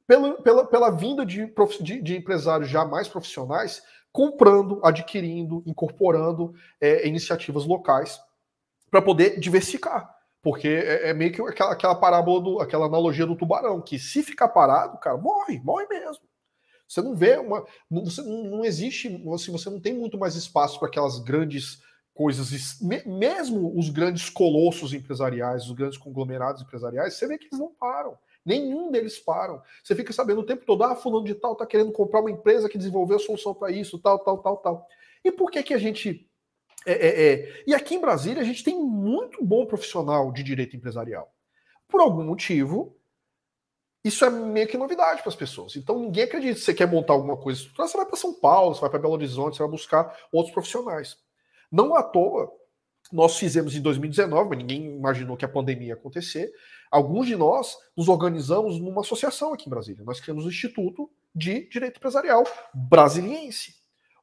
pela, 0.08 0.42
pela, 0.42 0.66
pela 0.66 0.90
vinda 0.90 1.26
de, 1.26 1.54
de, 1.82 2.02
de, 2.02 2.16
empresários 2.16 2.70
já 2.70 2.86
mais 2.86 3.08
profissionais 3.10 3.84
comprando, 4.12 4.80
adquirindo, 4.84 5.62
incorporando 5.68 6.56
é, 6.80 7.06
iniciativas 7.08 7.66
locais 7.66 8.20
para 8.90 9.02
poder 9.02 9.40
diversificar. 9.40 10.16
Porque 10.42 10.68
é, 10.68 11.10
é, 11.10 11.14
meio 11.14 11.32
que 11.34 11.42
aquela, 11.42 11.74
aquela 11.74 11.96
parábola, 11.96 12.42
do, 12.42 12.62
aquela 12.62 12.86
analogia 12.86 13.26
do 13.26 13.36
tubarão, 13.36 13.82
que 13.82 14.00
se 14.00 14.24
ficar 14.24 14.48
parado, 14.48 14.98
cara, 14.98 15.18
morre, 15.18 15.60
morre 15.60 15.86
mesmo. 15.88 16.24
Você 16.88 17.02
não 17.02 17.14
vê 17.14 17.38
uma. 17.38 17.66
Você 17.92 18.22
não, 18.22 18.44
não 18.46 18.66
existe. 18.66 19.08
Assim, 19.34 19.52
você 19.52 19.70
não 19.70 19.80
tem 19.80 19.94
muito 19.94 20.18
mais 20.18 20.36
espaço 20.36 20.80
para 20.80 20.88
aquelas 20.88 21.20
grandes 21.20 21.82
coisas. 22.14 22.80
Mesmo 23.06 23.78
os 23.78 23.90
grandes 23.90 24.30
colossos 24.30 24.94
empresariais, 24.94 25.66
os 25.66 25.74
grandes 25.74 25.98
conglomerados 25.98 26.62
empresariais, 26.62 27.16
você 27.16 27.28
vê 27.28 27.38
que 27.38 27.48
eles 27.48 27.60
não 27.60 27.74
param. 27.78 28.18
Nenhum 28.48 28.90
deles 28.90 29.20
param. 29.20 29.62
Você 29.84 29.94
fica 29.94 30.14
sabendo 30.14 30.40
o 30.40 30.46
tempo 30.46 30.66
todo, 30.66 30.82
ah, 30.86 30.96
fulano 30.96 31.26
de 31.26 31.36
tal 31.36 31.52
está 31.52 31.66
querendo 31.66 31.92
comprar 31.92 32.22
uma 32.22 32.32
empresa 32.32 32.70
que 32.70 32.78
desenvolveu 32.78 33.18
a 33.18 33.20
solução 33.20 33.54
para 33.54 33.70
isso, 33.70 34.00
tal, 34.00 34.20
tal, 34.20 34.38
tal, 34.38 34.58
tal. 34.58 34.88
E 35.22 35.30
por 35.30 35.52
que 35.52 35.62
que 35.62 35.74
a 35.74 35.78
gente... 35.78 36.26
É, 36.86 36.94
é, 36.94 37.34
é... 37.34 37.64
E 37.68 37.76
aqui 37.76 37.96
em 37.96 38.00
Brasília 38.00 38.42
a 38.42 38.46
gente 38.46 38.64
tem 38.64 38.82
muito 38.82 39.44
bom 39.44 39.66
profissional 39.66 40.32
de 40.32 40.44
direito 40.44 40.78
empresarial. 40.78 41.30
Por 41.90 42.00
algum 42.00 42.24
motivo, 42.24 42.98
isso 44.02 44.24
é 44.24 44.30
meio 44.30 44.68
que 44.68 44.78
novidade 44.78 45.22
para 45.22 45.30
as 45.30 45.36
pessoas. 45.36 45.76
Então 45.76 46.00
ninguém 46.00 46.24
acredita. 46.24 46.58
Se 46.58 46.64
você 46.64 46.74
quer 46.74 46.90
montar 46.90 47.12
alguma 47.12 47.36
coisa, 47.36 47.68
você 47.76 47.98
vai 47.98 48.06
para 48.06 48.16
São 48.16 48.34
Paulo, 48.34 48.74
você 48.74 48.80
vai 48.80 48.90
para 48.90 49.00
Belo 49.00 49.16
Horizonte, 49.16 49.58
você 49.58 49.64
vai 49.64 49.72
buscar 49.72 50.18
outros 50.32 50.54
profissionais. 50.54 51.18
Não 51.70 51.94
à 51.94 52.02
toa, 52.02 52.50
nós 53.12 53.38
fizemos 53.38 53.76
em 53.76 53.82
2019, 53.82 54.50
mas 54.50 54.58
ninguém 54.58 54.96
imaginou 54.96 55.38
que 55.38 55.46
a 55.46 55.50
pandemia 55.50 55.90
ia 55.90 55.94
acontecer. 55.94 56.52
Alguns 56.92 57.28
de 57.28 57.36
nós 57.36 57.78
nos 57.96 58.08
organizamos 58.08 58.80
numa 58.80 59.02
associação 59.02 59.54
aqui 59.54 59.68
em 59.68 59.70
Brasília. 59.70 60.04
Nós 60.06 60.20
criamos 60.20 60.46
o 60.46 60.50
Instituto 60.50 61.10
de 61.34 61.68
Direito 61.70 61.98
Empresarial 61.98 62.44
Brasiliense, 62.74 63.76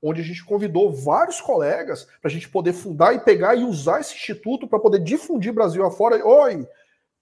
onde 0.02 0.20
a 0.20 0.24
gente 0.24 0.44
convidou 0.44 0.92
vários 0.92 1.40
colegas 1.40 2.04
para 2.20 2.30
a 2.30 2.32
gente 2.32 2.48
poder 2.48 2.72
fundar 2.72 3.14
e 3.14 3.20
pegar 3.20 3.54
e 3.54 3.64
usar 3.64 4.00
esse 4.00 4.14
instituto 4.14 4.66
para 4.66 4.78
poder 4.78 5.00
difundir 5.00 5.52
Brasil 5.52 5.84
afora. 5.84 6.24
Oi, 6.24 6.66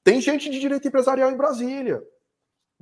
tem 0.02 0.20
gente 0.20 0.50
de 0.50 0.58
direito 0.58 0.88
empresarial 0.88 1.30
em 1.30 1.36
Brasília. 1.36 2.02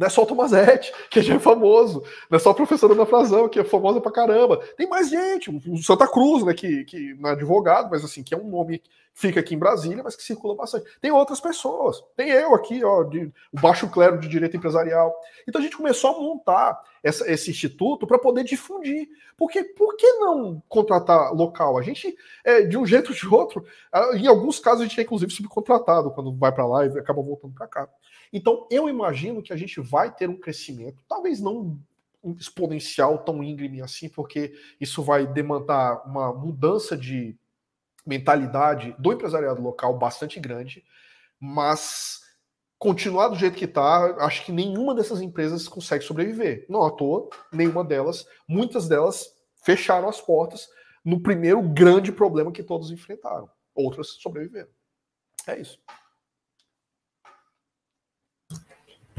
Não 0.00 0.06
é 0.06 0.10
só 0.10 0.22
o 0.22 0.26
Tomazete, 0.26 0.94
que 1.10 1.20
já 1.20 1.34
é 1.34 1.38
famoso. 1.38 2.02
Não 2.30 2.36
é 2.36 2.38
só 2.38 2.50
a 2.50 2.54
professora 2.54 2.94
Ana 2.94 3.04
Frazão, 3.04 3.50
que 3.50 3.60
é 3.60 3.64
famosa 3.64 4.00
pra 4.00 4.10
caramba. 4.10 4.56
Tem 4.74 4.88
mais 4.88 5.10
gente. 5.10 5.50
O 5.50 5.76
Santa 5.76 6.08
Cruz, 6.08 6.42
né, 6.42 6.54
que, 6.54 6.84
que 6.86 7.12
não 7.16 7.28
é 7.28 7.32
advogado, 7.34 7.90
mas 7.90 8.02
assim, 8.02 8.22
que 8.22 8.32
é 8.32 8.36
um 8.38 8.48
nome 8.48 8.82
fica 9.12 9.40
aqui 9.40 9.54
em 9.54 9.58
Brasília, 9.58 10.02
mas 10.02 10.16
que 10.16 10.22
circula 10.22 10.54
bastante. 10.54 10.86
Tem 11.02 11.10
outras 11.10 11.38
pessoas. 11.38 12.02
Tem 12.16 12.30
eu 12.30 12.54
aqui, 12.54 12.82
ó, 12.82 13.02
de, 13.02 13.30
o 13.52 13.60
baixo 13.60 13.90
clero 13.90 14.18
de 14.18 14.26
direito 14.26 14.56
empresarial. 14.56 15.14
Então 15.46 15.60
a 15.60 15.64
gente 15.64 15.76
começou 15.76 16.16
a 16.16 16.18
montar 16.18 16.80
essa, 17.02 17.30
esse 17.30 17.50
instituto 17.50 18.06
para 18.06 18.18
poder 18.18 18.44
difundir. 18.44 19.06
Porque 19.36 19.62
por 19.62 19.96
que 19.96 20.10
não 20.14 20.62
contratar 20.66 21.34
local? 21.34 21.76
A 21.76 21.82
gente, 21.82 22.16
é, 22.42 22.62
de 22.62 22.78
um 22.78 22.86
jeito 22.86 23.10
ou 23.10 23.14
de 23.14 23.28
outro, 23.28 23.66
em 24.14 24.26
alguns 24.26 24.58
casos 24.58 24.80
a 24.80 24.84
gente 24.84 24.98
é 24.98 25.02
inclusive 25.02 25.30
subcontratado 25.30 26.10
quando 26.12 26.34
vai 26.34 26.52
para 26.52 26.66
lá 26.66 26.86
e 26.86 26.98
acaba 26.98 27.20
voltando 27.20 27.52
para 27.52 27.66
cá. 27.66 27.88
Então 28.32 28.66
eu 28.70 28.88
imagino 28.88 29.42
que 29.42 29.52
a 29.52 29.56
gente 29.56 29.80
vai 29.80 30.14
ter 30.14 30.28
um 30.28 30.38
crescimento, 30.38 31.02
talvez 31.08 31.40
não 31.40 31.78
exponencial 32.38 33.18
tão 33.18 33.42
íngreme 33.42 33.80
assim, 33.80 34.08
porque 34.08 34.52
isso 34.80 35.02
vai 35.02 35.26
demandar 35.26 36.06
uma 36.06 36.32
mudança 36.32 36.96
de 36.96 37.36
mentalidade 38.06 38.94
do 38.98 39.12
empresariado 39.12 39.62
local 39.62 39.98
bastante 39.98 40.38
grande, 40.38 40.84
mas 41.38 42.20
continuar 42.78 43.28
do 43.28 43.36
jeito 43.36 43.56
que 43.56 43.64
está, 43.64 44.16
acho 44.24 44.44
que 44.44 44.52
nenhuma 44.52 44.94
dessas 44.94 45.20
empresas 45.20 45.68
consegue 45.68 46.04
sobreviver. 46.04 46.66
Não 46.68 46.82
à 46.82 46.90
toa, 46.90 47.28
nenhuma 47.52 47.84
delas, 47.84 48.26
muitas 48.48 48.88
delas 48.88 49.34
fecharam 49.62 50.08
as 50.08 50.20
portas 50.20 50.68
no 51.04 51.20
primeiro 51.20 51.62
grande 51.62 52.12
problema 52.12 52.52
que 52.52 52.62
todos 52.62 52.90
enfrentaram. 52.90 53.48
Outras 53.74 54.08
sobreviveram. 54.20 54.68
É 55.46 55.58
isso. 55.58 55.78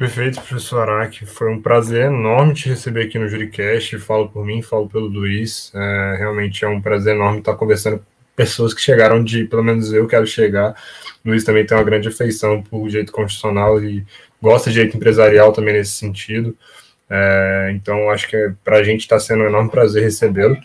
Perfeito, 0.02 0.42
professor 0.42 0.90
Araque. 0.90 1.28
Foi 1.28 1.48
um 1.54 1.62
prazer 1.62 2.08
enorme 2.08 2.56
te 2.56 2.68
receber 2.68 3.04
aqui 3.04 3.20
no 3.20 3.28
Juricast. 3.28 4.00
Falo 4.00 4.28
por 4.30 4.44
mim, 4.44 4.60
falo 4.60 4.90
pelo 4.90 5.06
Luiz. 5.06 5.72
É, 5.76 6.16
realmente 6.18 6.66
é 6.66 6.68
um 6.68 6.82
prazer 6.82 7.14
enorme 7.14 7.38
estar 7.38 7.54
conversando 7.54 8.04
pessoas 8.36 8.74
que 8.74 8.82
chegaram 8.82 9.24
de, 9.24 9.46
pelo 9.46 9.64
menos 9.64 9.94
eu 9.94 10.08
quero 10.08 10.26
chegar. 10.26 10.72
O 11.24 11.30
Luiz 11.30 11.44
também 11.44 11.68
tem 11.68 11.78
uma 11.78 11.84
grande 11.84 12.08
afeição 12.08 12.64
por 12.64 12.88
direito 12.90 13.12
constitucional 13.12 13.80
e 13.80 14.04
gosta 14.42 14.72
de 14.72 14.74
direito 14.74 14.98
empresarial 14.98 15.54
também 15.54 15.76
nesse 15.76 15.92
sentido. 15.92 16.58
É, 17.08 17.72
então, 17.76 18.10
acho 18.10 18.28
que 18.28 18.54
para 18.64 18.78
a 18.78 18.84
gente 18.84 19.02
está 19.02 19.20
sendo 19.20 19.44
um 19.44 19.48
enorme 19.48 19.70
prazer 19.70 20.02
recebê-lo. 20.02 20.58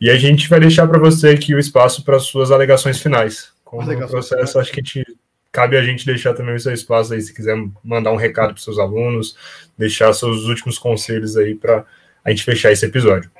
E 0.00 0.08
a 0.08 0.16
gente 0.16 0.48
vai 0.48 0.60
deixar 0.60 0.86
para 0.86 1.00
você 1.00 1.30
aqui 1.30 1.52
o 1.52 1.58
espaço 1.58 2.04
para 2.04 2.20
suas 2.20 2.52
alegações 2.52 3.02
finais. 3.02 3.48
Como 3.64 3.82
alegações 3.82 4.28
processo, 4.28 4.60
acho 4.60 4.70
que 4.70 4.78
a 4.78 4.84
gente, 4.84 5.04
cabe 5.52 5.76
a 5.76 5.82
gente 5.82 6.06
deixar 6.06 6.34
também 6.34 6.54
o 6.54 6.60
seu 6.60 6.72
espaço 6.72 7.14
aí, 7.14 7.20
se 7.20 7.34
quiser 7.34 7.56
mandar 7.82 8.12
um 8.12 8.16
recado 8.16 8.54
para 8.54 8.62
seus 8.62 8.78
alunos, 8.78 9.36
deixar 9.76 10.12
seus 10.12 10.44
últimos 10.44 10.78
conselhos 10.78 11.36
aí 11.36 11.54
para 11.54 11.84
a 12.24 12.30
gente 12.30 12.44
fechar 12.44 12.72
esse 12.72 12.86
episódio. 12.86 13.30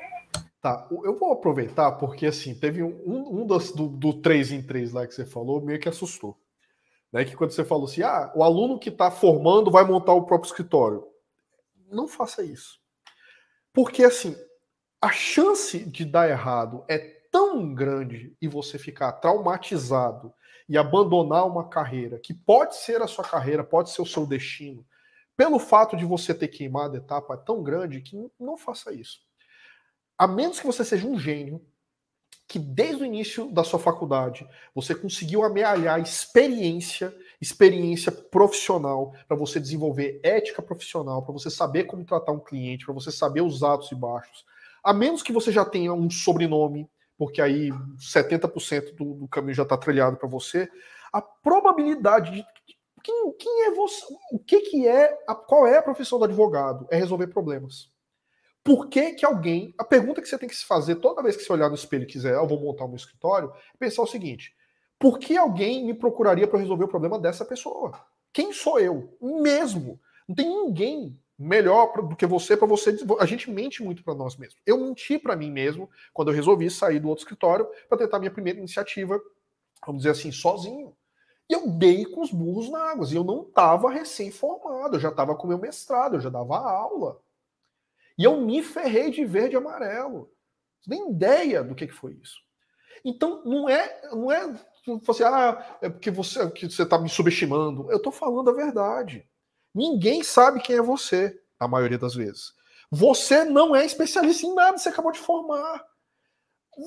Tá, 0.61 0.85
eu 1.03 1.17
vou 1.17 1.31
aproveitar 1.31 1.93
porque 1.93 2.25
assim, 2.25 2.53
teve 2.53 2.83
um, 2.83 3.41
um 3.41 3.47
dos, 3.47 3.71
do, 3.71 3.87
do 3.87 4.13
3 4.13 4.51
em 4.51 4.61
3 4.61 4.91
lá 4.91 5.07
que 5.07 5.13
você 5.13 5.25
falou, 5.25 5.61
meio 5.61 5.79
que 5.79 5.87
assustou. 5.87 6.37
Né? 7.13 7.23
Que 7.23 7.35
quando 7.35 7.51
você 7.51 7.63
falou 7.63 7.85
assim, 7.85 8.03
ah, 8.03 8.31
o 8.35 8.43
aluno 8.43 8.77
que 8.77 8.89
está 8.89 9.09
formando 9.09 9.71
vai 9.71 9.85
montar 9.85 10.13
o 10.13 10.25
próprio 10.25 10.49
escritório. 10.49 11.05
Não 11.89 12.07
faça 12.07 12.43
isso. 12.43 12.79
Porque 13.73 14.03
assim, 14.03 14.35
a 15.01 15.11
chance 15.11 15.79
de 15.79 16.03
dar 16.03 16.29
errado 16.29 16.83
é 16.89 17.18
tão 17.49 17.73
grande 17.73 18.35
e 18.41 18.47
você 18.47 18.77
ficar 18.77 19.13
traumatizado 19.13 20.33
e 20.67 20.77
abandonar 20.77 21.47
uma 21.47 21.67
carreira 21.67 22.19
que 22.19 22.33
pode 22.33 22.75
ser 22.75 23.01
a 23.01 23.07
sua 23.07 23.23
carreira, 23.23 23.63
pode 23.63 23.89
ser 23.89 24.01
o 24.01 24.05
seu 24.05 24.25
destino, 24.25 24.85
pelo 25.35 25.57
fato 25.57 25.97
de 25.97 26.05
você 26.05 26.33
ter 26.33 26.49
queimado 26.49 26.95
a 26.95 26.99
etapa 26.99 27.33
é 27.33 27.37
tão 27.37 27.63
grande 27.63 28.01
que 28.01 28.15
não 28.39 28.57
faça 28.57 28.93
isso 28.93 29.19
a 30.19 30.27
menos 30.27 30.59
que 30.59 30.67
você 30.67 30.83
seja 30.83 31.07
um 31.07 31.17
gênio, 31.17 31.65
que 32.45 32.59
desde 32.59 33.03
o 33.03 33.05
início 33.05 33.49
da 33.49 33.63
sua 33.63 33.79
faculdade 33.79 34.45
você 34.75 34.93
conseguiu 34.93 35.43
amealhar 35.43 36.01
experiência, 36.01 37.15
experiência 37.39 38.11
profissional, 38.11 39.13
para 39.29 39.37
você 39.37 39.61
desenvolver 39.61 40.19
ética 40.21 40.61
profissional, 40.61 41.23
para 41.23 41.31
você 41.31 41.49
saber 41.49 41.85
como 41.85 42.03
tratar 42.03 42.33
um 42.33 42.39
cliente, 42.39 42.83
para 42.83 42.93
você 42.93 43.13
saber 43.13 43.41
os 43.41 43.63
altos 43.63 43.93
e 43.93 43.95
baixos. 43.95 44.43
A 44.83 44.91
menos 44.91 45.23
que 45.23 45.31
você 45.31 45.53
já 45.53 45.63
tenha 45.63 45.93
um 45.93 46.09
sobrenome, 46.09 46.89
porque 47.19 47.41
aí 47.41 47.69
70% 47.97 48.95
do, 48.95 49.13
do 49.13 49.27
caminho 49.27 49.53
já 49.53 49.63
está 49.63 49.75
trilhado 49.75 50.15
para 50.15 50.29
você, 50.29 50.71
a 51.11 51.21
probabilidade 51.21 52.31
de 52.31 52.45
quem, 53.03 53.33
quem, 53.33 53.67
é 53.67 53.71
você, 53.71 54.05
o 54.31 54.39
que, 54.39 54.61
que 54.61 54.87
é, 54.87 55.17
a, 55.27 55.35
qual 55.35 55.67
é 55.67 55.77
a 55.77 55.81
profissão 55.81 56.17
do 56.17 56.23
advogado? 56.23 56.87
É 56.89 56.95
resolver 56.95 57.27
problemas. 57.27 57.91
Por 58.63 58.87
que, 58.87 59.13
que 59.13 59.25
alguém. 59.25 59.73
A 59.77 59.83
pergunta 59.83 60.21
que 60.21 60.29
você 60.29 60.37
tem 60.37 60.47
que 60.47 60.55
se 60.55 60.65
fazer 60.65 60.95
toda 60.95 61.21
vez 61.21 61.35
que 61.35 61.43
você 61.43 61.51
olhar 61.51 61.67
no 61.67 61.75
espelho 61.75 62.03
e 62.03 62.07
quiser, 62.07 62.35
eu 62.35 62.47
vou 62.47 62.59
montar 62.59 62.85
um 62.85 62.95
escritório, 62.95 63.51
é 63.73 63.77
pensar 63.77 64.01
o 64.01 64.07
seguinte: 64.07 64.55
por 64.97 65.19
que 65.19 65.37
alguém 65.37 65.85
me 65.85 65.93
procuraria 65.93 66.47
para 66.47 66.59
resolver 66.59 66.85
o 66.85 66.89
problema 66.89 67.19
dessa 67.19 67.43
pessoa? 67.43 67.99
Quem 68.31 68.53
sou 68.53 68.79
eu? 68.79 69.17
Mesmo. 69.21 69.99
Não 70.27 70.35
tem 70.35 70.47
ninguém 70.47 71.19
melhor 71.39 71.93
do 72.05 72.15
que 72.17 72.25
você 72.25 72.57
para 72.57 72.67
você. 72.67 72.97
A 73.19 73.25
gente 73.25 73.49
mente 73.49 73.81
muito 73.81 74.03
para 74.03 74.13
nós 74.13 74.35
mesmos. 74.35 74.59
Eu 74.65 74.77
menti 74.77 75.17
para 75.17 75.37
mim 75.37 75.49
mesmo 75.49 75.89
quando 76.13 76.27
eu 76.27 76.35
resolvi 76.35 76.69
sair 76.69 76.99
do 76.99 77.07
outro 77.07 77.23
escritório 77.23 77.65
para 77.87 77.97
tentar 77.97 78.19
minha 78.19 78.31
primeira 78.31 78.59
iniciativa, 78.59 79.19
vamos 79.85 80.01
dizer 80.01 80.11
assim, 80.11 80.31
sozinho. 80.31 80.93
E 81.49 81.53
eu 81.53 81.69
dei 81.69 82.05
com 82.05 82.21
os 82.21 82.31
burros 82.31 82.69
na 82.69 82.91
água. 82.91 83.07
E 83.09 83.15
eu 83.15 83.23
não 83.23 83.43
estava 83.43 83.89
recém-formado, 83.89 84.97
eu 84.97 84.99
já 84.99 85.09
estava 85.09 85.33
com 85.33 85.47
meu 85.47 85.57
mestrado, 85.57 86.15
eu 86.15 86.21
já 86.21 86.29
dava 86.29 86.57
aula. 86.57 87.21
E 88.17 88.25
eu 88.25 88.41
me 88.41 88.61
ferrei 88.61 89.09
de 89.09 89.23
verde 89.23 89.55
e 89.55 89.57
amarelo. 89.57 90.29
Nem 90.85 91.09
ideia 91.09 91.63
do 91.63 91.73
que, 91.73 91.87
que 91.87 91.93
foi 91.93 92.13
isso. 92.21 92.41
Então, 93.03 93.41
não 93.45 93.69
é, 93.69 94.01
não 94.11 94.29
é 94.29 94.53
você, 95.01 95.23
ah, 95.23 95.77
é 95.81 95.89
porque 95.89 96.11
você 96.11 96.49
que 96.51 96.69
você 96.69 96.83
está 96.83 96.99
me 96.99 97.07
subestimando. 97.07 97.89
Eu 97.89 97.97
estou 97.97 98.11
falando 98.11 98.49
a 98.49 98.53
verdade. 98.53 99.28
Ninguém 99.73 100.23
sabe 100.23 100.61
quem 100.61 100.77
é 100.77 100.81
você, 100.81 101.39
a 101.59 101.67
maioria 101.67 101.97
das 101.97 102.15
vezes. 102.15 102.53
Você 102.91 103.45
não 103.45 103.75
é 103.75 103.85
especialista 103.85 104.45
em 104.45 104.53
nada, 104.53 104.77
você 104.77 104.89
acabou 104.89 105.11
de 105.11 105.19
formar. 105.19 105.85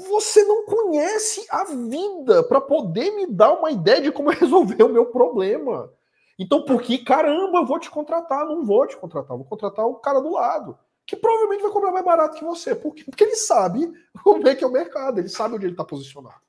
Você 0.09 0.43
não 0.45 0.65
conhece 0.65 1.47
a 1.51 1.65
vida 1.65 2.43
para 2.45 2.61
poder 2.61 3.11
me 3.13 3.27
dar 3.27 3.53
uma 3.53 3.71
ideia 3.71 4.01
de 4.01 4.13
como 4.13 4.31
resolver 4.33 4.83
o 4.83 4.89
meu 4.89 5.07
problema. 5.07 5.93
Então, 6.39 6.65
por 6.65 6.83
que 6.83 6.99
caramba, 6.99 7.59
eu 7.59 7.67
vou 7.67 7.79
te 7.79 7.91
contratar? 7.91 8.45
Não 8.47 8.65
vou 8.65 8.87
te 8.87 8.97
contratar, 8.97 9.37
vou 9.37 9.47
contratar 9.47 9.87
o 9.87 9.97
cara 9.97 10.21
do 10.21 10.33
lado 10.33 10.79
que 11.07 11.17
provavelmente 11.17 11.63
vai 11.63 11.71
cobrar 11.71 11.93
mais 11.93 12.05
barato 12.05 12.39
que 12.39 12.45
você. 12.45 12.75
Por 12.75 12.95
quê? 12.95 13.05
Porque 13.05 13.25
ele 13.25 13.37
sabe 13.37 13.93
como 14.23 14.47
é 14.49 14.55
que 14.55 14.65
é 14.65 14.67
o 14.67 14.73
mercado, 14.73 15.19
ele 15.19 15.29
sabe 15.29 15.55
onde 15.55 15.67
ele 15.67 15.75
está 15.75 15.85
posicionado. 15.85 16.41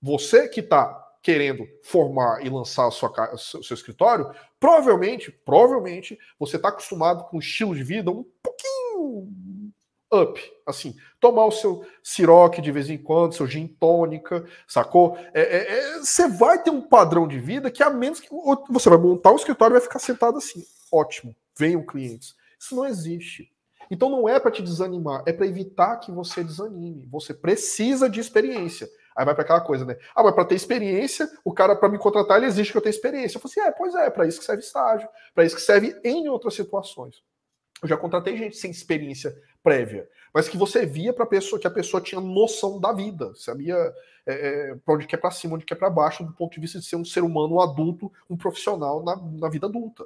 Você 0.00 0.48
que 0.48 0.60
está 0.60 1.03
querendo 1.24 1.66
formar 1.82 2.44
e 2.44 2.50
lançar 2.50 2.90
sua, 2.90 3.10
o 3.32 3.38
seu 3.38 3.74
escritório, 3.74 4.30
provavelmente, 4.60 5.32
provavelmente, 5.32 6.18
você 6.38 6.56
está 6.56 6.68
acostumado 6.68 7.24
com 7.24 7.38
um 7.38 7.40
estilo 7.40 7.74
de 7.74 7.82
vida 7.82 8.10
um 8.10 8.26
pouquinho 8.42 9.30
up, 10.12 10.38
assim, 10.66 10.94
tomar 11.18 11.46
o 11.46 11.50
seu 11.50 11.82
siroque 12.02 12.60
de 12.60 12.70
vez 12.70 12.90
em 12.90 12.98
quando, 12.98 13.32
seu 13.32 13.46
gin 13.46 13.66
tônica, 13.66 14.44
sacou? 14.68 15.16
É, 15.32 15.40
é, 15.40 15.78
é, 15.78 15.98
você 15.98 16.28
vai 16.28 16.62
ter 16.62 16.70
um 16.70 16.82
padrão 16.82 17.26
de 17.26 17.40
vida 17.40 17.70
que 17.70 17.82
a 17.82 17.88
menos 17.88 18.20
que 18.20 18.28
você 18.68 18.90
vai 18.90 18.98
montar 18.98 19.32
o 19.32 19.36
escritório 19.36 19.72
e 19.72 19.78
vai 19.78 19.82
ficar 19.82 20.00
sentado 20.00 20.36
assim, 20.36 20.62
ótimo, 20.92 21.34
venham 21.58 21.84
clientes. 21.84 22.34
Isso 22.60 22.76
não 22.76 22.84
existe. 22.84 23.50
Então 23.90 24.10
não 24.10 24.28
é 24.28 24.38
para 24.38 24.50
te 24.50 24.62
desanimar, 24.62 25.22
é 25.26 25.32
para 25.32 25.46
evitar 25.46 25.96
que 25.96 26.12
você 26.12 26.44
desanime. 26.44 27.08
Você 27.10 27.32
precisa 27.32 28.10
de 28.10 28.20
experiência. 28.20 28.88
Aí 29.16 29.24
vai 29.24 29.34
para 29.34 29.44
aquela 29.44 29.60
coisa, 29.60 29.84
né? 29.84 29.96
Ah, 30.14 30.22
mas 30.22 30.34
para 30.34 30.44
ter 30.44 30.54
experiência, 30.54 31.30
o 31.44 31.52
cara 31.52 31.76
para 31.76 31.88
me 31.88 31.98
contratar, 31.98 32.38
ele 32.38 32.46
exige 32.46 32.72
que 32.72 32.76
eu 32.76 32.82
tenha 32.82 32.90
experiência. 32.90 33.36
Eu 33.36 33.40
falei 33.40 33.52
assim: 33.52 33.68
é, 33.68 33.70
pois 33.70 33.94
é, 33.94 34.10
para 34.10 34.26
isso 34.26 34.40
que 34.40 34.44
serve 34.44 34.62
estágio, 34.62 35.08
para 35.34 35.44
isso 35.44 35.54
que 35.54 35.62
serve 35.62 35.98
em 36.02 36.28
outras 36.28 36.54
situações. 36.54 37.22
Eu 37.82 37.88
já 37.88 37.96
contratei 37.96 38.36
gente 38.36 38.56
sem 38.56 38.70
experiência 38.70 39.36
prévia, 39.62 40.08
mas 40.32 40.48
que 40.48 40.56
você 40.56 40.84
via 40.86 41.12
para 41.12 41.26
pessoa 41.26 41.60
que 41.60 41.66
a 41.66 41.70
pessoa 41.70 42.00
tinha 42.00 42.20
noção 42.20 42.80
da 42.80 42.92
vida, 42.92 43.32
sabia 43.34 43.76
é, 44.26 44.32
é, 44.70 44.74
para 44.76 44.94
onde 44.94 45.06
quer 45.06 45.18
para 45.18 45.30
cima, 45.30 45.54
onde 45.54 45.64
quer 45.64 45.74
para 45.74 45.90
baixo, 45.90 46.24
do 46.24 46.32
ponto 46.32 46.54
de 46.54 46.60
vista 46.60 46.78
de 46.78 46.84
ser 46.84 46.96
um 46.96 47.04
ser 47.04 47.22
humano 47.22 47.56
um 47.56 47.60
adulto, 47.60 48.10
um 48.28 48.36
profissional 48.36 49.02
na, 49.04 49.16
na 49.16 49.48
vida 49.48 49.66
adulta. 49.66 50.04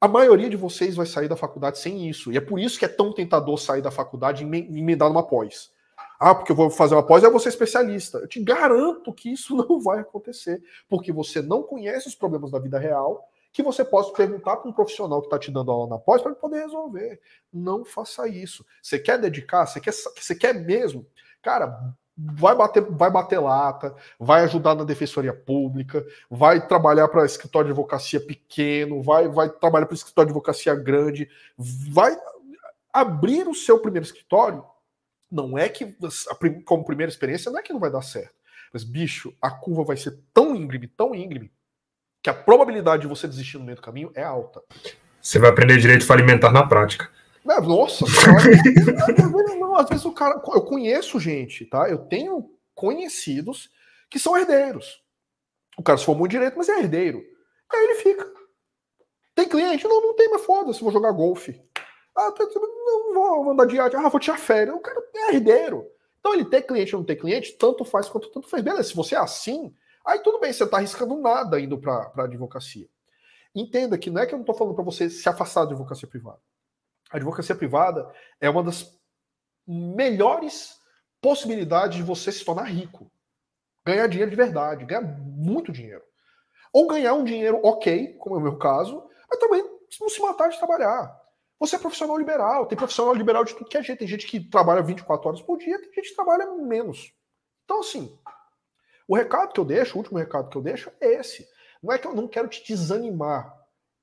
A 0.00 0.06
maioria 0.06 0.48
de 0.48 0.56
vocês 0.56 0.94
vai 0.94 1.06
sair 1.06 1.28
da 1.28 1.36
faculdade 1.36 1.78
sem 1.78 2.08
isso. 2.08 2.32
E 2.32 2.36
é 2.36 2.40
por 2.40 2.60
isso 2.60 2.78
que 2.78 2.84
é 2.84 2.88
tão 2.88 3.12
tentador 3.12 3.58
sair 3.58 3.82
da 3.82 3.90
faculdade 3.90 4.44
e 4.44 4.46
emendar 4.46 5.08
numa 5.08 5.26
pós. 5.26 5.72
Ah, 6.18 6.34
porque 6.34 6.52
eu 6.52 6.56
vou 6.56 6.68
fazer 6.68 6.94
uma 6.94 7.06
pós 7.06 7.22
e 7.22 7.26
eu 7.26 7.30
vou 7.30 7.40
ser 7.40 7.50
especialista. 7.50 8.18
Eu 8.18 8.28
te 8.28 8.42
garanto 8.42 9.12
que 9.12 9.32
isso 9.32 9.54
não 9.56 9.80
vai 9.80 10.00
acontecer, 10.00 10.62
porque 10.88 11.12
você 11.12 11.40
não 11.40 11.62
conhece 11.62 12.08
os 12.08 12.14
problemas 12.14 12.50
da 12.50 12.58
vida 12.58 12.78
real 12.78 13.28
que 13.52 13.62
você 13.62 13.84
possa 13.84 14.12
perguntar 14.12 14.56
para 14.56 14.68
um 14.70 14.72
profissional 14.72 15.20
que 15.20 15.26
está 15.26 15.38
te 15.38 15.50
dando 15.50 15.70
aula 15.70 15.88
na 15.88 15.98
pós 15.98 16.20
para 16.20 16.34
poder 16.34 16.60
resolver. 16.60 17.20
Não 17.52 17.84
faça 17.84 18.28
isso. 18.28 18.64
Você 18.82 18.98
quer 18.98 19.18
dedicar? 19.18 19.66
Você 19.66 19.80
quer, 19.80 19.92
você 19.92 20.34
quer 20.34 20.54
mesmo? 20.54 21.06
Cara, 21.42 21.94
vai 22.16 22.54
bater, 22.54 22.82
vai 22.82 23.10
bater 23.10 23.38
lata, 23.38 23.94
vai 24.18 24.42
ajudar 24.42 24.74
na 24.74 24.84
defensoria 24.84 25.32
pública, 25.32 26.04
vai 26.30 26.66
trabalhar 26.66 27.08
para 27.08 27.24
escritório 27.24 27.68
de 27.68 27.72
advocacia 27.72 28.20
pequeno, 28.20 29.02
vai, 29.02 29.28
vai 29.28 29.48
trabalhar 29.48 29.86
para 29.86 29.94
escritório 29.94 30.26
de 30.26 30.32
advocacia 30.32 30.74
grande, 30.74 31.28
vai 31.56 32.16
abrir 32.92 33.46
o 33.48 33.54
seu 33.54 33.78
primeiro 33.78 34.04
escritório. 34.04 34.64
Não 35.30 35.58
é 35.58 35.68
que, 35.68 35.96
como 36.64 36.84
primeira 36.84 37.10
experiência, 37.10 37.50
não 37.50 37.58
é 37.58 37.62
que 37.62 37.72
não 37.72 37.80
vai 37.80 37.90
dar 37.90 38.02
certo. 38.02 38.34
Mas, 38.72 38.84
bicho, 38.84 39.34
a 39.40 39.50
curva 39.50 39.84
vai 39.84 39.96
ser 39.96 40.18
tão 40.32 40.54
íngreme, 40.54 40.86
tão 40.88 41.14
íngreme, 41.14 41.50
que 42.22 42.30
a 42.30 42.34
probabilidade 42.34 43.02
de 43.02 43.08
você 43.08 43.28
desistir 43.28 43.58
no 43.58 43.64
meio 43.64 43.76
do 43.76 43.82
caminho 43.82 44.10
é 44.14 44.22
alta. 44.22 44.62
Você 45.20 45.38
vai 45.38 45.50
aprender 45.50 45.78
direito 45.78 46.06
falimentar 46.06 46.52
na 46.52 46.66
prática. 46.66 47.10
Nossa, 47.62 48.04
não, 49.58 49.76
às 49.76 49.88
vezes 49.88 50.04
o 50.04 50.12
cara. 50.12 50.34
Eu 50.34 50.62
conheço 50.62 51.18
gente, 51.18 51.64
tá? 51.64 51.88
Eu 51.88 51.98
tenho 51.98 52.50
conhecidos 52.74 53.70
que 54.10 54.18
são 54.18 54.36
herdeiros. 54.36 55.02
O 55.78 55.82
cara 55.82 55.96
se 55.96 56.04
formou 56.04 56.28
direito, 56.28 56.58
mas 56.58 56.68
é 56.68 56.78
herdeiro. 56.78 57.22
Aí 57.72 57.84
ele 57.84 57.94
fica. 57.96 58.30
Tem 59.34 59.48
cliente? 59.48 59.86
Não, 59.86 60.02
não 60.02 60.16
tem, 60.16 60.28
mas 60.30 60.44
foda-se, 60.44 60.80
vou 60.80 60.92
jogar 60.92 61.12
golfe. 61.12 61.62
Ah, 62.18 62.34
não 63.12 63.36
vou 63.36 63.44
mandar 63.44 63.64
de. 63.66 63.78
Ah, 63.78 64.08
vou 64.08 64.18
tirar 64.18 64.38
férias. 64.38 64.74
O 64.74 64.80
cara 64.80 65.00
é 65.14 65.34
herdeiro. 65.34 65.88
Então 66.18 66.34
ele 66.34 66.44
ter 66.44 66.62
cliente 66.62 66.96
ou 66.96 67.00
não 67.00 67.06
ter 67.06 67.14
cliente, 67.14 67.52
tanto 67.52 67.84
faz 67.84 68.08
quanto 68.08 68.28
tanto 68.30 68.48
faz. 68.48 68.60
Beleza, 68.62 68.88
se 68.88 68.96
você 68.96 69.14
é 69.14 69.18
assim, 69.18 69.72
aí 70.04 70.18
tudo 70.18 70.40
bem, 70.40 70.52
você 70.52 70.64
está 70.64 70.78
arriscando 70.78 71.16
nada 71.16 71.60
indo 71.60 71.78
para 71.78 72.12
a 72.16 72.22
advocacia. 72.24 72.88
Entenda 73.54 73.96
que 73.96 74.10
não 74.10 74.20
é 74.20 74.26
que 74.26 74.34
eu 74.34 74.36
não 74.36 74.42
estou 74.42 74.54
falando 74.54 74.74
para 74.74 74.84
você 74.84 75.08
se 75.08 75.28
afastar 75.28 75.64
da 75.64 75.70
advocacia 75.70 76.08
privada. 76.08 76.40
A 77.10 77.16
advocacia 77.16 77.54
privada 77.54 78.12
é 78.40 78.50
uma 78.50 78.62
das 78.62 78.98
melhores 79.66 80.78
possibilidades 81.20 81.96
de 81.96 82.02
você 82.02 82.32
se 82.32 82.44
tornar 82.44 82.64
rico. 82.64 83.10
Ganhar 83.84 84.08
dinheiro 84.08 84.30
de 84.30 84.36
verdade, 84.36 84.84
ganhar 84.84 85.02
muito 85.02 85.72
dinheiro. 85.72 86.02
Ou 86.72 86.86
ganhar 86.86 87.14
um 87.14 87.24
dinheiro 87.24 87.60
ok, 87.62 88.14
como 88.18 88.36
é 88.36 88.38
o 88.38 88.42
meu 88.42 88.58
caso, 88.58 89.08
mas 89.30 89.38
também 89.38 89.64
não 90.00 90.08
se 90.08 90.20
matar 90.20 90.48
de 90.48 90.58
trabalhar. 90.58 91.18
Você 91.58 91.76
é 91.76 91.78
profissional 91.78 92.16
liberal, 92.16 92.66
tem 92.66 92.78
profissional 92.78 93.14
liberal 93.14 93.44
de 93.44 93.54
tudo 93.54 93.68
que 93.68 93.76
é 93.76 93.82
jeito. 93.82 93.98
Tem 93.98 94.08
gente 94.08 94.26
que 94.26 94.38
trabalha 94.40 94.82
24 94.82 95.28
horas 95.28 95.42
por 95.42 95.58
dia, 95.58 95.80
tem 95.80 95.92
gente 95.92 96.10
que 96.10 96.14
trabalha 96.14 96.46
menos. 96.54 97.12
Então, 97.64 97.80
assim, 97.80 98.16
o 99.06 99.16
recado 99.16 99.52
que 99.52 99.60
eu 99.60 99.64
deixo, 99.64 99.94
o 99.94 99.98
último 99.98 100.18
recado 100.18 100.48
que 100.48 100.56
eu 100.56 100.62
deixo 100.62 100.90
é 101.00 101.14
esse. 101.14 101.48
Não 101.82 101.92
é 101.92 101.98
que 101.98 102.06
eu 102.06 102.14
não 102.14 102.28
quero 102.28 102.48
te 102.48 102.64
desanimar. 102.66 103.56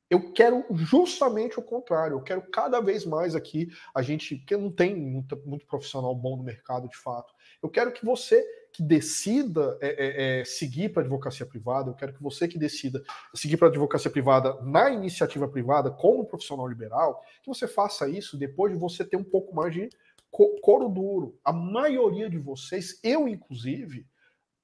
Eu 0.10 0.34
quero 0.34 0.66
justamente 0.72 1.60
o 1.60 1.64
contrário. 1.64 2.16
Eu 2.18 2.22
quero 2.22 2.42
cada 2.52 2.80
vez 2.80 3.06
mais 3.06 3.36
aqui 3.36 3.70
a 3.94 4.02
gente, 4.02 4.38
que 4.38 4.56
não 4.56 4.72
tem 4.72 4.96
muito, 4.96 5.42
muito 5.46 5.66
profissional 5.66 6.14
bom 6.16 6.38
no 6.38 6.44
mercado 6.44 6.88
de 6.88 6.98
fato. 6.98 7.34
Eu 7.62 7.70
quero 7.70 7.92
que 7.92 8.06
você 8.06 8.46
que 8.76 8.84
decida 8.84 9.78
é, 9.80 9.88
é, 9.88 10.40
é, 10.42 10.46
seguir 10.46 10.90
para 10.90 11.02
a 11.02 11.06
advocacia 11.06 11.46
privada, 11.46 11.90
eu 11.90 11.96
quero 11.96 12.14
que 12.14 12.22
você 12.22 12.46
que 12.46 12.60
decida 12.60 13.02
seguir 13.34 13.56
para 13.56 13.70
a 13.70 13.72
advocacia 13.72 14.12
privada 14.12 14.62
na 14.64 14.90
iniciativa 14.90 15.48
privada 15.48 15.90
como 15.90 16.26
profissional 16.26 16.68
liberal, 16.68 17.24
que 17.42 17.48
você 17.48 17.70
faça 17.70 18.10
isso 18.10 18.38
depois 18.38 18.74
de 18.74 18.78
você 18.78 19.06
ter 19.06 19.16
um 19.16 19.24
pouco 19.24 19.56
mais 19.56 19.74
de 19.74 19.88
couro 20.30 20.90
duro. 20.90 21.40
A 21.42 21.54
maioria 21.54 22.30
de 22.30 22.38
vocês, 22.38 23.00
eu 23.02 23.30
inclusive, 23.30 24.06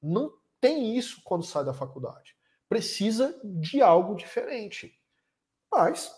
não 0.02 0.34
tem 0.60 0.98
isso 0.98 1.22
quando 1.24 1.46
sai 1.46 1.64
da 1.64 1.74
faculdade. 1.74 2.36
Precisa 2.68 3.40
de 3.46 3.82
algo 3.82 4.16
diferente. 4.16 4.94
Mas, 5.72 6.14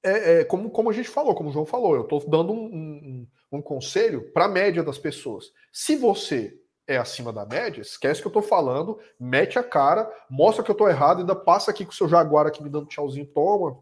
é, 0.00 0.42
é, 0.42 0.44
como, 0.44 0.70
como 0.70 0.90
a 0.90 0.92
gente 0.92 1.08
falou, 1.08 1.34
como 1.34 1.50
o 1.50 1.52
João 1.52 1.66
falou, 1.66 1.96
eu 1.96 2.02
estou 2.02 2.24
dando 2.30 2.52
um, 2.52 2.66
um, 2.66 3.28
um 3.50 3.60
conselho 3.60 4.30
para 4.30 4.44
a 4.44 4.48
média 4.48 4.84
das 4.84 4.96
pessoas. 4.96 5.52
Se 5.72 5.96
você 5.96 6.59
é 6.90 6.96
acima 6.96 7.32
da 7.32 7.46
média, 7.46 7.80
esquece 7.80 8.20
que 8.20 8.26
eu 8.26 8.30
estou 8.30 8.42
falando, 8.42 8.98
mete 9.18 9.58
a 9.58 9.62
cara, 9.62 10.10
mostra 10.28 10.64
que 10.64 10.70
eu 10.70 10.74
estou 10.74 10.88
errado, 10.88 11.20
ainda 11.20 11.36
passa 11.36 11.70
aqui 11.70 11.84
com 11.84 11.92
o 11.92 11.94
seu 11.94 12.08
Jaguar 12.08 12.48
aqui 12.48 12.62
me 12.62 12.68
dando 12.68 12.86
tchauzinho, 12.86 13.26
toma. 13.26 13.78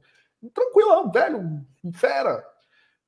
Tranquilão, 0.55 1.11
velho, 1.11 1.65
fera. 1.95 2.45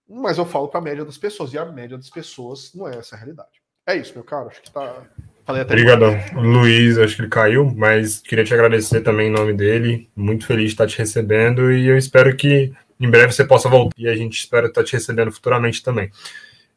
Mas 0.09 0.39
eu 0.39 0.47
falo 0.47 0.69
para 0.69 0.81
a 0.81 0.83
média 0.83 1.05
das 1.05 1.19
pessoas, 1.19 1.53
e 1.53 1.59
a 1.59 1.67
média 1.67 1.99
das 1.99 2.09
pessoas 2.09 2.73
não 2.75 2.89
é 2.89 2.97
essa 2.97 3.15
a 3.15 3.19
realidade. 3.19 3.61
É 3.87 3.95
isso, 3.95 4.15
meu 4.15 4.25
caro, 4.25 4.49
acho 4.49 4.63
que 4.63 4.71
tá. 4.71 5.03
Falei 5.45 5.63
até 5.63 5.75
Obrigadão. 5.75 6.17
Luiz, 6.35 6.97
acho 6.97 7.17
que 7.17 7.23
ele 7.23 7.29
caiu, 7.29 7.75
mas 7.77 8.21
queria 8.21 8.45
te 8.45 8.55
agradecer 8.55 9.03
também 9.03 9.29
em 9.29 9.33
nome 9.33 9.53
dele. 9.53 10.09
Muito 10.17 10.47
feliz 10.47 10.67
de 10.67 10.73
estar 10.73 10.87
te 10.87 10.97
recebendo 10.97 11.71
e 11.71 11.87
eu 11.87 11.99
espero 11.99 12.35
que 12.37 12.73
em 12.99 13.11
breve 13.11 13.33
você 13.33 13.45
possa 13.45 13.69
voltar 13.69 13.95
e 13.99 14.09
a 14.09 14.15
gente 14.15 14.39
espera 14.39 14.67
estar 14.67 14.83
te 14.83 14.95
recebendo 14.95 15.31
futuramente 15.31 15.83
também. 15.83 16.11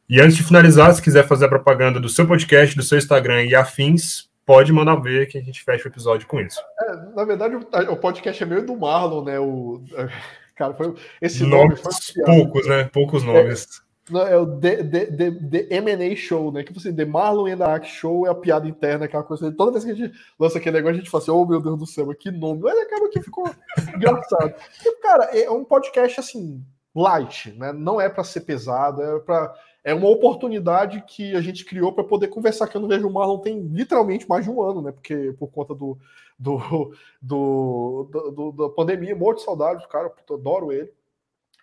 E 0.08 0.20
antes 0.20 0.36
de 0.36 0.42
finalizar, 0.42 0.92
se 0.92 1.02
quiser 1.02 1.26
fazer 1.26 1.46
a 1.46 1.48
propaganda 1.48 1.98
do 1.98 2.08
seu 2.08 2.26
podcast, 2.26 2.76
do 2.76 2.82
seu 2.82 2.98
Instagram 2.98 3.44
e 3.44 3.54
afins, 3.54 4.28
pode 4.44 4.72
mandar 4.72 4.96
ver 4.96 5.26
que 5.26 5.38
a 5.38 5.42
gente 5.42 5.62
fecha 5.62 5.88
o 5.88 5.90
episódio 5.90 6.26
com 6.26 6.40
isso. 6.40 6.60
É, 6.80 6.96
na 7.16 7.24
verdade, 7.24 7.56
o 7.56 7.96
podcast 7.96 8.42
é 8.42 8.46
meio 8.46 8.66
do 8.66 8.76
Marlon, 8.76 9.24
né? 9.24 9.38
O, 9.38 9.82
cara, 10.54 10.74
foi, 10.74 10.94
esse 11.20 11.42
nomes 11.44 11.82
nome 11.82 11.94
foi 12.12 12.24
poucos, 12.24 12.66
né? 12.68 12.84
Poucos 12.92 13.22
nomes. 13.22 13.82
Não, 14.10 14.20
é 14.20 14.36
o 14.36 14.60
The, 14.60 14.84
the, 14.84 15.06
the, 15.06 15.30
the 15.30 15.76
M&A 15.76 16.14
Show, 16.14 16.52
né? 16.52 16.62
Que 16.62 16.74
você, 16.74 16.92
The 16.92 17.06
Marlon 17.06 17.46
and 17.46 17.56
the 17.56 17.84
Show 17.84 18.26
é 18.26 18.30
a 18.30 18.34
piada 18.34 18.68
interna, 18.68 19.06
aquela 19.06 19.22
coisa. 19.22 19.50
Toda 19.52 19.72
vez 19.72 19.84
que 19.84 19.92
a 19.92 19.94
gente 19.94 20.14
lança 20.38 20.58
aquele 20.58 20.76
negócio, 20.76 20.96
a 20.96 20.98
gente 20.98 21.10
fala 21.10 21.22
assim, 21.22 21.30
oh 21.30 21.46
meu 21.46 21.60
Deus 21.60 21.78
do 21.78 21.86
céu, 21.86 22.14
que 22.14 22.30
nome. 22.30 22.60
Mas 22.62 22.78
acaba 22.78 23.08
que 23.08 23.22
ficou 23.22 23.48
engraçado. 23.96 24.54
E, 24.84 24.96
cara, 25.00 25.24
é 25.36 25.50
um 25.50 25.64
podcast, 25.64 26.20
assim, 26.20 26.62
light, 26.94 27.52
né? 27.58 27.72
Não 27.72 27.98
é 27.98 28.10
para 28.10 28.24
ser 28.24 28.40
pesado, 28.40 29.02
é 29.02 29.18
para 29.20 29.54
é 29.84 29.92
uma 29.92 30.08
oportunidade 30.08 31.04
que 31.06 31.36
a 31.36 31.42
gente 31.42 31.64
criou 31.64 31.92
para 31.92 32.02
poder 32.02 32.28
conversar, 32.28 32.66
que 32.66 32.76
eu 32.76 32.80
não 32.80 32.88
vejo 32.88 33.06
o 33.06 33.12
Marlon 33.12 33.38
tem 33.38 33.60
literalmente 33.60 34.26
mais 34.26 34.44
de 34.44 34.50
um 34.50 34.62
ano, 34.62 34.80
né? 34.80 34.90
Porque 34.90 35.34
por 35.38 35.48
conta 35.48 35.74
do, 35.74 35.98
do, 36.38 36.94
do, 37.20 38.08
do, 38.34 38.52
da 38.52 38.68
pandemia, 38.70 39.14
morto 39.14 39.38
de 39.38 39.44
saudade 39.44 39.82
do 39.82 39.88
cara, 39.88 40.10
adoro 40.30 40.72
ele. 40.72 40.90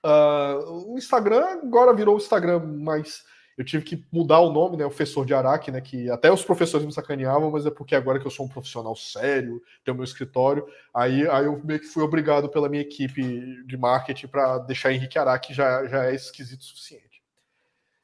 Uh, 0.05 0.93
o 0.93 0.97
Instagram 0.97 1.43
agora 1.63 1.93
virou 1.93 2.15
o 2.15 2.17
Instagram, 2.17 2.59
mas 2.59 3.23
eu 3.57 3.65
tive 3.65 3.83
que 3.83 4.05
mudar 4.11 4.39
o 4.39 4.51
nome, 4.51 4.77
né? 4.77 4.85
O 4.85 4.89
professor 4.89 5.25
de 5.25 5.33
Araque, 5.33 5.71
né? 5.71 5.81
Que 5.81 6.09
até 6.11 6.31
os 6.31 6.43
professores 6.43 6.85
me 6.85 6.93
sacaneavam, 6.93 7.49
mas 7.49 7.65
é 7.65 7.71
porque 7.71 7.95
agora 7.95 8.19
que 8.19 8.25
eu 8.27 8.31
sou 8.31 8.45
um 8.45 8.49
profissional 8.49 8.95
sério, 8.95 9.61
tenho 9.83 9.95
meu 9.95 10.03
escritório, 10.03 10.65
aí, 10.93 11.27
aí 11.27 11.45
eu 11.45 11.59
meio 11.63 11.79
que 11.79 11.87
fui 11.87 12.03
obrigado 12.03 12.49
pela 12.49 12.69
minha 12.69 12.81
equipe 12.81 13.63
de 13.65 13.77
marketing 13.77 14.27
para 14.27 14.59
deixar 14.59 14.93
Henrique 14.93 15.17
Araque 15.17 15.53
já, 15.55 15.85
já 15.87 16.05
é 16.05 16.15
esquisito 16.15 16.61
o 16.61 16.65
suficiente. 16.65 17.10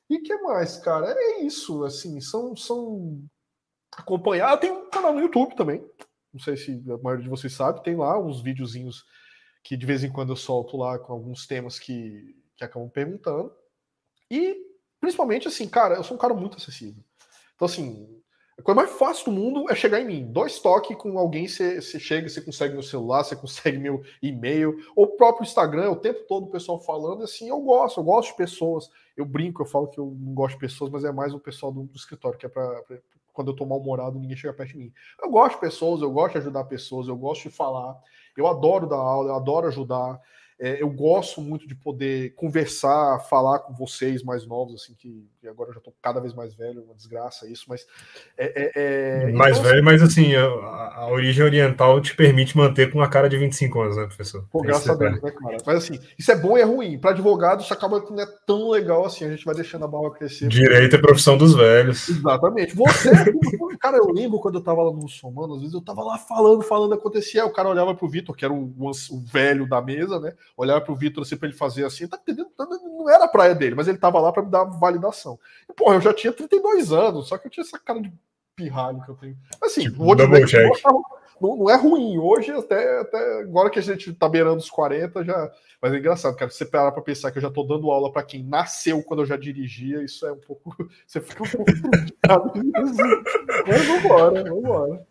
E 0.09 0.19
que 0.19 0.35
mais, 0.37 0.77
cara? 0.77 1.07
É 1.09 1.41
isso, 1.41 1.83
assim, 1.83 2.19
são. 2.21 2.55
são... 2.55 3.23
Acompanhar. 3.95 4.57
Tenho 4.57 4.85
um 4.85 4.89
canal 4.89 5.13
no 5.13 5.21
YouTube 5.21 5.55
também. 5.55 5.83
Não 6.31 6.39
sei 6.39 6.55
se 6.55 6.83
a 6.89 6.97
maioria 6.97 7.23
de 7.23 7.29
vocês 7.29 7.53
sabe, 7.53 7.83
tem 7.83 7.95
lá 7.95 8.19
uns 8.19 8.41
videozinhos 8.41 9.03
que 9.63 9.75
de 9.75 9.85
vez 9.85 10.03
em 10.03 10.11
quando 10.11 10.31
eu 10.31 10.35
solto 10.35 10.77
lá 10.77 10.99
com 10.99 11.11
alguns 11.11 11.47
temas 11.47 11.79
que, 11.79 12.35
que 12.55 12.63
acabam 12.63 12.89
perguntando. 12.89 13.51
E, 14.29 14.55
principalmente, 14.99 15.47
assim, 15.47 15.67
cara, 15.67 15.95
eu 15.95 16.03
sou 16.03 16.15
um 16.15 16.19
cara 16.19 16.33
muito 16.33 16.57
acessível. 16.57 17.03
Então, 17.55 17.65
assim, 17.65 18.21
a 18.57 18.61
coisa 18.61 18.81
mais 18.81 18.91
fácil 18.91 19.25
do 19.25 19.31
mundo 19.31 19.69
é 19.69 19.75
chegar 19.75 20.01
em 20.01 20.05
mim. 20.05 20.31
Dois 20.31 20.59
toques 20.59 20.97
com 20.97 21.17
alguém, 21.19 21.47
você, 21.47 21.79
chega, 21.99 22.27
você 22.27 22.41
consegue 22.41 22.73
meu 22.73 22.81
celular, 22.81 23.23
você 23.23 23.35
consegue 23.37 23.77
meu 23.77 24.01
e-mail, 24.21 24.75
ou 24.95 25.05
o 25.05 25.17
próprio 25.17 25.43
Instagram, 25.43 25.91
o 25.91 25.95
tempo 25.95 26.25
todo 26.27 26.45
o 26.45 26.49
pessoal 26.49 26.79
falando, 26.79 27.23
assim, 27.23 27.49
eu 27.49 27.59
gosto, 27.61 27.99
eu 27.99 28.03
gosto 28.03 28.31
de 28.31 28.37
pessoas. 28.37 28.89
Eu 29.15 29.25
brinco, 29.25 29.61
eu 29.61 29.65
falo 29.65 29.87
que 29.87 29.99
eu 29.99 30.15
não 30.19 30.33
gosto 30.33 30.55
de 30.55 30.59
pessoas, 30.59 30.89
mas 30.89 31.03
é 31.03 31.11
mais 31.11 31.33
o 31.33 31.39
pessoal 31.39 31.71
do, 31.71 31.83
do 31.83 31.95
escritório, 31.95 32.37
que 32.37 32.45
é 32.45 32.49
para 32.49 32.83
quando 33.37 33.51
eu 33.51 33.55
tô 33.55 33.67
mal-humorado, 33.67 34.17
ninguém 34.17 34.35
chega 34.35 34.51
perto 34.51 34.71
de 34.71 34.79
mim. 34.79 34.91
Eu 35.21 35.29
gosto 35.29 35.53
de 35.53 35.61
pessoas, 35.61 36.01
eu 36.01 36.09
gosto 36.09 36.31
de 36.31 36.39
ajudar 36.39 36.63
pessoas, 36.63 37.07
eu 37.07 37.15
gosto 37.15 37.43
de 37.43 37.55
falar. 37.55 37.95
Eu 38.35 38.47
adoro 38.47 38.89
dar 38.89 38.97
aula, 38.97 39.29
eu 39.29 39.35
adoro 39.35 39.67
ajudar. 39.67 40.19
É, 40.59 40.81
eu 40.81 40.89
gosto 40.89 41.39
muito 41.39 41.67
de 41.67 41.75
poder 41.75 42.33
conversar, 42.33 43.19
falar 43.29 43.59
com 43.59 43.75
vocês 43.75 44.23
mais 44.23 44.43
novos, 44.47 44.81
assim, 44.81 44.95
que, 44.95 45.29
que 45.39 45.47
agora 45.47 45.69
eu 45.69 45.73
já 45.73 45.77
estou 45.77 45.93
cada 46.01 46.19
vez 46.19 46.33
mais 46.33 46.55
velho, 46.55 46.83
uma 46.83 46.95
desgraça 46.95 47.47
isso, 47.47 47.65
mas. 47.67 47.85
É, 48.35 48.63
é, 48.75 49.29
é 49.29 49.31
mais 49.33 49.59
então, 49.59 49.69
velho, 49.69 49.83
mas 49.83 50.01
assim, 50.01 50.35
a, 50.35 50.43
a, 50.43 51.11
origem 51.11 51.45
oriental 51.45 52.01
te 52.01 52.15
permite 52.15 52.57
manter 52.57 52.91
com 52.91 52.97
uma 52.97 53.07
cara 53.07 53.29
de 53.29 53.37
25 53.37 53.81
anos, 53.81 53.97
né, 53.97 54.05
professor? 54.05 54.47
Pô, 54.51 54.61
graças 54.61 54.89
a 54.89 54.95
Deus, 54.95 55.21
né, 55.21 55.31
cara? 55.31 55.57
Mas 55.63 55.77
assim, 55.77 55.99
isso 56.17 56.31
é 56.31 56.35
bom 56.35 56.57
e 56.57 56.61
é 56.61 56.63
ruim. 56.63 56.97
Para 56.97 57.11
advogado, 57.11 57.61
isso 57.61 57.73
acaba 57.73 58.01
que 58.01 58.11
não 58.11 58.23
é 58.23 58.27
tão 58.47 58.71
legal 58.71 59.05
assim, 59.05 59.25
a 59.25 59.29
gente 59.29 59.45
vai 59.45 59.53
deixando 59.53 59.85
a 59.85 59.87
barba 59.87 60.09
crescer. 60.09 60.47
Direito 60.47 60.95
é 60.95 60.99
profissão 60.99 61.37
dos 61.37 61.53
velhos. 61.53 62.09
Exatamente. 62.09 62.75
Você, 62.75 63.11
cara, 63.79 63.97
eu 63.97 64.11
lembro 64.11 64.39
quando 64.39 64.55
eu 64.55 64.59
estava 64.61 64.81
lá 64.81 64.91
no 64.91 64.97
Muçulmano, 64.97 65.53
às 65.53 65.59
vezes 65.59 65.75
eu 65.75 65.81
estava 65.81 66.01
lá 66.01 66.17
falando, 66.17 66.63
falando, 66.63 66.95
acontecia, 66.95 67.45
o 67.45 67.53
cara 67.53 67.69
olhava 67.69 67.93
pro 67.93 68.09
Vitor, 68.09 68.35
que 68.35 68.43
era 68.43 68.53
o, 68.53 68.73
o 68.75 69.19
velho 69.31 69.69
da 69.69 69.79
mesa, 69.79 70.19
né? 70.19 70.33
Olhava 70.55 70.81
pro 70.81 70.95
Vitor 70.95 71.23
assim 71.23 71.37
para 71.37 71.47
ele 71.47 71.57
fazer 71.57 71.85
assim, 71.85 72.07
tá 72.07 72.17
entendendo? 72.17 72.49
Não 72.57 73.09
era 73.09 73.25
a 73.25 73.29
praia 73.29 73.53
dele, 73.53 73.75
mas 73.75 73.87
ele 73.87 73.97
tava 73.97 74.19
lá 74.19 74.31
para 74.31 74.43
me 74.43 74.49
dar 74.49 74.63
validação. 74.63 75.39
E, 75.69 75.73
porra, 75.73 75.95
eu 75.95 76.01
já 76.01 76.13
tinha 76.13 76.33
32 76.33 76.91
anos, 76.91 77.27
só 77.27 77.37
que 77.37 77.47
eu 77.47 77.51
tinha 77.51 77.63
essa 77.63 77.79
cara 77.79 78.01
de 78.01 78.11
pirralho 78.55 79.03
que 79.03 79.09
eu 79.09 79.15
tenho. 79.15 79.37
Assim, 79.61 79.81
tipo, 79.81 80.03
vou 80.03 80.15
dizer 80.15 80.45
que 80.45 80.57
não, 81.39 81.55
não, 81.55 81.69
é 81.69 81.75
ruim. 81.75 82.17
Hoje, 82.17 82.51
até, 82.51 82.99
até 82.99 83.41
agora 83.41 83.69
que 83.69 83.79
a 83.79 83.81
gente 83.81 84.11
tá 84.13 84.27
beirando 84.27 84.57
os 84.57 84.69
40, 84.69 85.23
já. 85.23 85.51
Mas 85.81 85.93
é 85.93 85.97
engraçado, 85.97 86.35
cara. 86.35 86.49
Você 86.49 86.65
parar 86.65 86.91
para 86.91 87.01
pensar 87.01 87.31
que 87.31 87.37
eu 87.37 87.41
já 87.41 87.51
tô 87.51 87.63
dando 87.63 87.91
aula 87.91 88.11
para 88.11 88.23
quem 88.23 88.43
nasceu 88.43 89.03
quando 89.03 89.21
eu 89.21 89.25
já 89.25 89.37
dirigia, 89.37 90.03
isso 90.03 90.25
é 90.25 90.31
um 90.31 90.39
pouco. 90.39 90.75
Você 91.05 91.21
fica 91.21 91.43
um 91.43 91.49
pouco. 91.49 91.71
Mas 93.67 93.85
vambora, 93.85 94.43
vambora. 94.43 95.07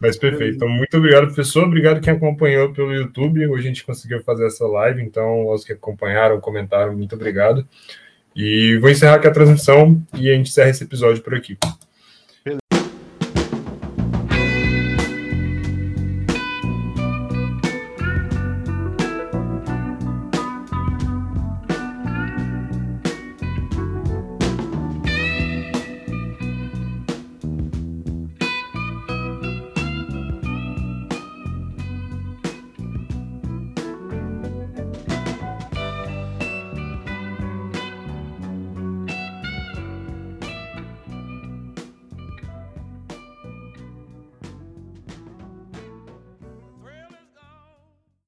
Mas 0.00 0.16
perfeito. 0.16 0.56
Então, 0.56 0.68
muito 0.68 0.96
obrigado, 0.96 1.26
professor. 1.26 1.64
Obrigado 1.64 2.00
quem 2.00 2.12
acompanhou 2.12 2.72
pelo 2.72 2.92
YouTube. 2.92 3.46
Hoje 3.46 3.64
a 3.64 3.68
gente 3.68 3.84
conseguiu 3.84 4.22
fazer 4.22 4.46
essa 4.46 4.66
live. 4.66 5.02
Então, 5.02 5.50
aos 5.50 5.64
que 5.64 5.72
acompanharam, 5.72 6.40
comentaram, 6.40 6.96
muito 6.96 7.14
obrigado. 7.14 7.66
E 8.34 8.78
vou 8.78 8.90
encerrar 8.90 9.16
aqui 9.16 9.26
a 9.26 9.32
transmissão 9.32 10.00
e 10.14 10.30
a 10.30 10.34
gente 10.34 10.48
encerra 10.48 10.70
esse 10.70 10.84
episódio 10.84 11.22
por 11.22 11.34
aqui. 11.34 11.58